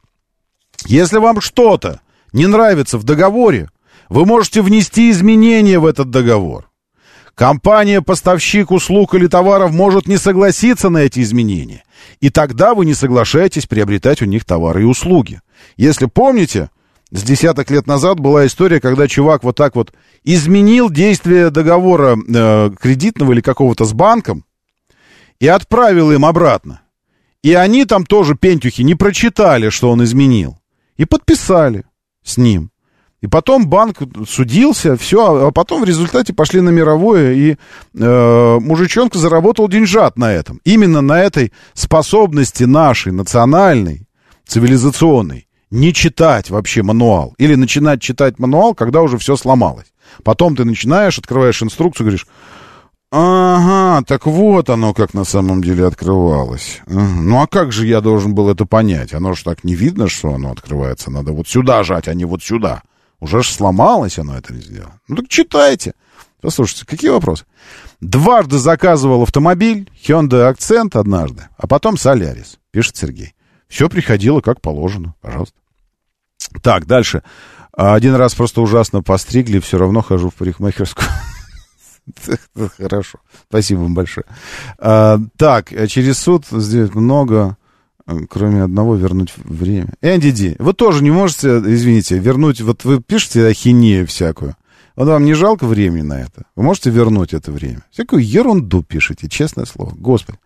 Если 0.86 1.18
вам 1.18 1.40
что-то 1.40 2.00
не 2.32 2.46
нравится 2.46 2.98
в 2.98 3.04
договоре, 3.04 3.70
вы 4.08 4.26
можете 4.26 4.60
внести 4.60 5.10
изменения 5.10 5.78
в 5.78 5.86
этот 5.86 6.10
договор. 6.10 6.68
Компания-поставщик 7.34 8.70
услуг 8.70 9.14
или 9.14 9.26
товаров 9.26 9.72
может 9.72 10.06
не 10.06 10.18
согласиться 10.18 10.88
на 10.88 10.98
эти 10.98 11.20
изменения. 11.20 11.84
И 12.20 12.30
тогда 12.30 12.74
вы 12.74 12.86
не 12.86 12.94
соглашаетесь 12.94 13.66
приобретать 13.66 14.22
у 14.22 14.24
них 14.24 14.44
товары 14.44 14.82
и 14.82 14.86
услуги. 14.86 15.40
Если 15.76 16.06
помните, 16.06 16.70
с 17.14 17.22
десяток 17.22 17.70
лет 17.70 17.86
назад 17.86 18.18
была 18.18 18.44
история, 18.44 18.80
когда 18.80 19.06
чувак 19.06 19.44
вот 19.44 19.56
так 19.56 19.76
вот 19.76 19.92
изменил 20.24 20.90
действие 20.90 21.50
договора 21.50 22.16
э, 22.16 22.70
кредитного 22.78 23.32
или 23.32 23.40
какого-то 23.40 23.84
с 23.84 23.92
банком 23.92 24.44
и 25.38 25.46
отправил 25.46 26.10
им 26.10 26.24
обратно. 26.24 26.82
И 27.44 27.54
они 27.54 27.84
там 27.84 28.04
тоже, 28.04 28.34
пентюхи, 28.34 28.82
не 28.82 28.96
прочитали, 28.96 29.68
что 29.68 29.90
он 29.90 30.02
изменил. 30.02 30.58
И 30.96 31.04
подписали 31.04 31.84
с 32.24 32.36
ним. 32.36 32.72
И 33.20 33.28
потом 33.28 33.68
банк 33.68 33.98
судился, 34.28 34.96
все, 34.96 35.46
а 35.46 35.52
потом 35.52 35.82
в 35.82 35.84
результате 35.84 36.32
пошли 36.32 36.60
на 36.60 36.70
мировое, 36.70 37.32
и 37.32 37.56
э, 37.94 38.58
мужичонка 38.60 39.18
заработал 39.18 39.68
деньжат 39.68 40.18
на 40.18 40.32
этом. 40.32 40.60
Именно 40.64 41.00
на 41.00 41.22
этой 41.22 41.52
способности 41.74 42.64
нашей, 42.64 43.12
национальной, 43.12 44.08
цивилизационной, 44.46 45.46
не 45.74 45.92
читать 45.92 46.50
вообще 46.50 46.82
мануал. 46.82 47.34
Или 47.36 47.56
начинать 47.56 48.00
читать 48.00 48.38
мануал, 48.38 48.74
когда 48.74 49.02
уже 49.02 49.18
все 49.18 49.36
сломалось. 49.36 49.92
Потом 50.22 50.54
ты 50.54 50.64
начинаешь, 50.64 51.18
открываешь 51.18 51.62
инструкцию, 51.62 52.06
говоришь, 52.06 52.26
ага, 53.10 54.04
так 54.06 54.24
вот 54.26 54.70
оно 54.70 54.94
как 54.94 55.14
на 55.14 55.24
самом 55.24 55.62
деле 55.62 55.86
открывалось. 55.86 56.80
Ну 56.86 57.42
а 57.42 57.48
как 57.48 57.72
же 57.72 57.86
я 57.86 58.00
должен 58.00 58.34
был 58.34 58.48
это 58.48 58.66
понять? 58.66 59.14
Оно 59.14 59.34
же 59.34 59.42
так 59.42 59.64
не 59.64 59.74
видно, 59.74 60.08
что 60.08 60.32
оно 60.32 60.52
открывается. 60.52 61.10
Надо 61.10 61.32
вот 61.32 61.48
сюда 61.48 61.82
жать, 61.82 62.06
а 62.06 62.14
не 62.14 62.24
вот 62.24 62.42
сюда. 62.42 62.82
Уже 63.18 63.42
ж 63.42 63.48
сломалось 63.48 64.18
оно 64.18 64.36
это 64.36 64.52
не 64.54 64.60
сделано. 64.60 65.00
Ну 65.08 65.16
так 65.16 65.28
читайте. 65.28 65.94
Послушайте, 66.40 66.86
какие 66.86 67.10
вопросы? 67.10 67.46
Дважды 68.00 68.58
заказывал 68.58 69.22
автомобиль, 69.22 69.90
Hyundai 70.06 70.54
Accent 70.54 70.96
однажды, 70.96 71.48
а 71.56 71.66
потом 71.66 71.96
Солярис, 71.96 72.58
пишет 72.70 72.96
Сергей. 72.96 73.34
Все 73.66 73.88
приходило 73.88 74.40
как 74.40 74.60
положено, 74.60 75.14
пожалуйста. 75.20 75.63
Так, 76.62 76.86
дальше. 76.86 77.22
Один 77.72 78.14
раз 78.14 78.34
просто 78.34 78.60
ужасно 78.60 79.02
постригли, 79.02 79.58
все 79.58 79.78
равно 79.78 80.02
хожу 80.02 80.30
в 80.30 80.34
парикмахерскую. 80.34 81.08
Хорошо, 82.76 83.18
спасибо 83.48 83.80
вам 83.80 83.94
большое. 83.94 84.26
А, 84.78 85.18
так, 85.36 85.70
через 85.88 86.18
суд 86.18 86.44
здесь 86.50 86.94
много 86.94 87.56
кроме 88.28 88.62
одного, 88.62 88.96
вернуть 88.96 89.32
время. 89.36 89.94
Энди 90.02 90.30
Ди, 90.30 90.56
вы 90.58 90.74
тоже 90.74 91.02
не 91.02 91.10
можете, 91.10 91.58
извините, 91.58 92.18
вернуть, 92.18 92.60
вот 92.60 92.84
вы 92.84 93.00
пишете 93.00 93.46
ахинею 93.46 94.06
всякую, 94.06 94.56
вот 94.96 95.08
вам 95.08 95.24
не 95.24 95.34
жалко 95.34 95.66
времени 95.66 96.02
на 96.02 96.20
это? 96.20 96.44
Вы 96.54 96.62
можете 96.62 96.90
вернуть 96.90 97.34
это 97.34 97.50
время? 97.50 97.82
Всякую 97.90 98.24
ерунду 98.24 98.82
пишете, 98.82 99.28
честное 99.28 99.64
слово. 99.64 99.92
Господи. 99.96 100.38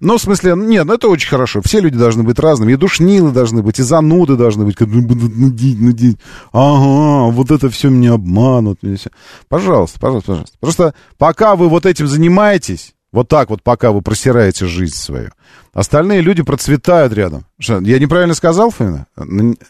Ну, 0.00 0.18
в 0.18 0.20
смысле, 0.20 0.54
нет, 0.56 0.84
ну 0.84 0.94
это 0.94 1.08
очень 1.08 1.28
хорошо. 1.28 1.62
Все 1.62 1.80
люди 1.80 1.96
должны 1.96 2.22
быть 2.22 2.38
разными. 2.38 2.72
И 2.72 2.76
душнилы 2.76 3.32
должны 3.32 3.62
быть, 3.62 3.78
и 3.78 3.82
зануды 3.82 4.36
должны 4.36 4.66
быть. 4.66 4.78
Нудить, 4.80 5.80
нудить. 5.80 6.18
Ага, 6.52 7.32
вот 7.32 7.50
это 7.50 7.70
все 7.70 7.88
меня 7.88 8.12
обманут. 8.12 8.80
Пожалуйста, 9.48 9.98
пожалуйста, 9.98 10.26
пожалуйста. 10.28 10.56
Просто 10.60 10.94
пока 11.16 11.56
вы 11.56 11.68
вот 11.68 11.86
этим 11.86 12.06
занимаетесь, 12.06 12.94
вот 13.10 13.28
так 13.28 13.48
вот, 13.48 13.62
пока 13.62 13.92
вы 13.92 14.02
просираете 14.02 14.66
жизнь 14.66 14.96
свою. 14.96 15.30
Остальные 15.72 16.20
люди 16.20 16.42
процветают 16.42 17.12
рядом. 17.12 17.46
Что, 17.58 17.80
я 17.80 17.98
неправильно 17.98 18.34
сказал, 18.34 18.70
Фаина? 18.70 19.06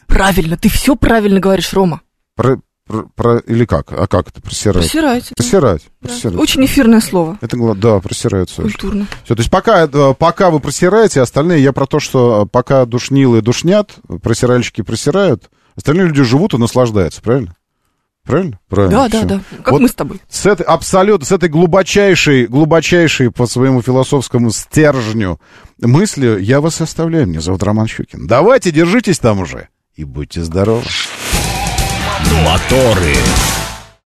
Правильно, 0.07 0.57
ты 0.57 0.67
все 0.67 0.95
правильно 0.95 1.39
говоришь, 1.39 1.71
Рома. 1.71 2.01
Про, 2.35 2.59
про, 2.87 3.03
про, 3.15 3.37
или 3.39 3.65
как? 3.65 3.91
А 3.91 4.07
как 4.07 4.29
это 4.29 4.41
просирать? 4.41 4.83
Просирать. 4.83 5.31
Просирать. 5.35 5.81
Да. 6.01 6.07
просирать. 6.09 6.37
Очень 6.37 6.65
эфирное 6.65 7.01
слово. 7.01 7.37
Это, 7.41 7.57
да, 7.75 7.99
совершенно. 8.11 8.69
Культурно. 8.69 9.07
Все, 9.23 9.35
то 9.35 9.39
есть 9.39 9.49
пока, 9.49 9.89
э, 9.91 10.13
пока 10.17 10.51
вы 10.51 10.59
просираете, 10.59 11.21
остальные, 11.21 11.63
я 11.63 11.73
про 11.73 11.87
то, 11.87 11.99
что 11.99 12.45
пока 12.45 12.85
душнилы 12.85 13.41
душнят, 13.41 13.95
просиральщики 14.21 14.81
просирают, 14.81 15.49
остальные 15.75 16.07
люди 16.07 16.23
живут 16.23 16.53
и 16.53 16.57
наслаждаются, 16.57 17.21
правильно? 17.21 17.55
Правильно? 18.23 18.59
Правильно. 18.69 18.97
Да, 18.97 19.09
да, 19.09 19.17
Всё. 19.19 19.27
да. 19.27 19.41
Как 19.57 19.71
вот 19.71 19.81
мы 19.81 19.87
с 19.87 19.93
тобой. 19.93 20.19
С 20.29 20.45
этой, 20.45 20.63
абсолютно, 20.63 21.25
с 21.25 21.31
этой 21.31 21.47
глубочайшей, 21.49 22.47
глубочайшей 22.47 23.31
по 23.31 23.45
своему 23.45 23.81
философскому 23.83 24.51
стержню 24.51 25.39
мысли 25.79 26.39
я 26.41 26.59
вас 26.59 26.81
оставляю. 26.81 27.27
Меня 27.27 27.41
зовут 27.41 27.61
Роман 27.61 27.87
Щукин. 27.87 28.25
Давайте, 28.25 28.71
держитесь 28.71 29.19
там 29.19 29.39
уже 29.41 29.69
и 29.95 30.03
будьте 30.03 30.43
здоровы. 30.43 30.83
Моторы. 32.33 33.15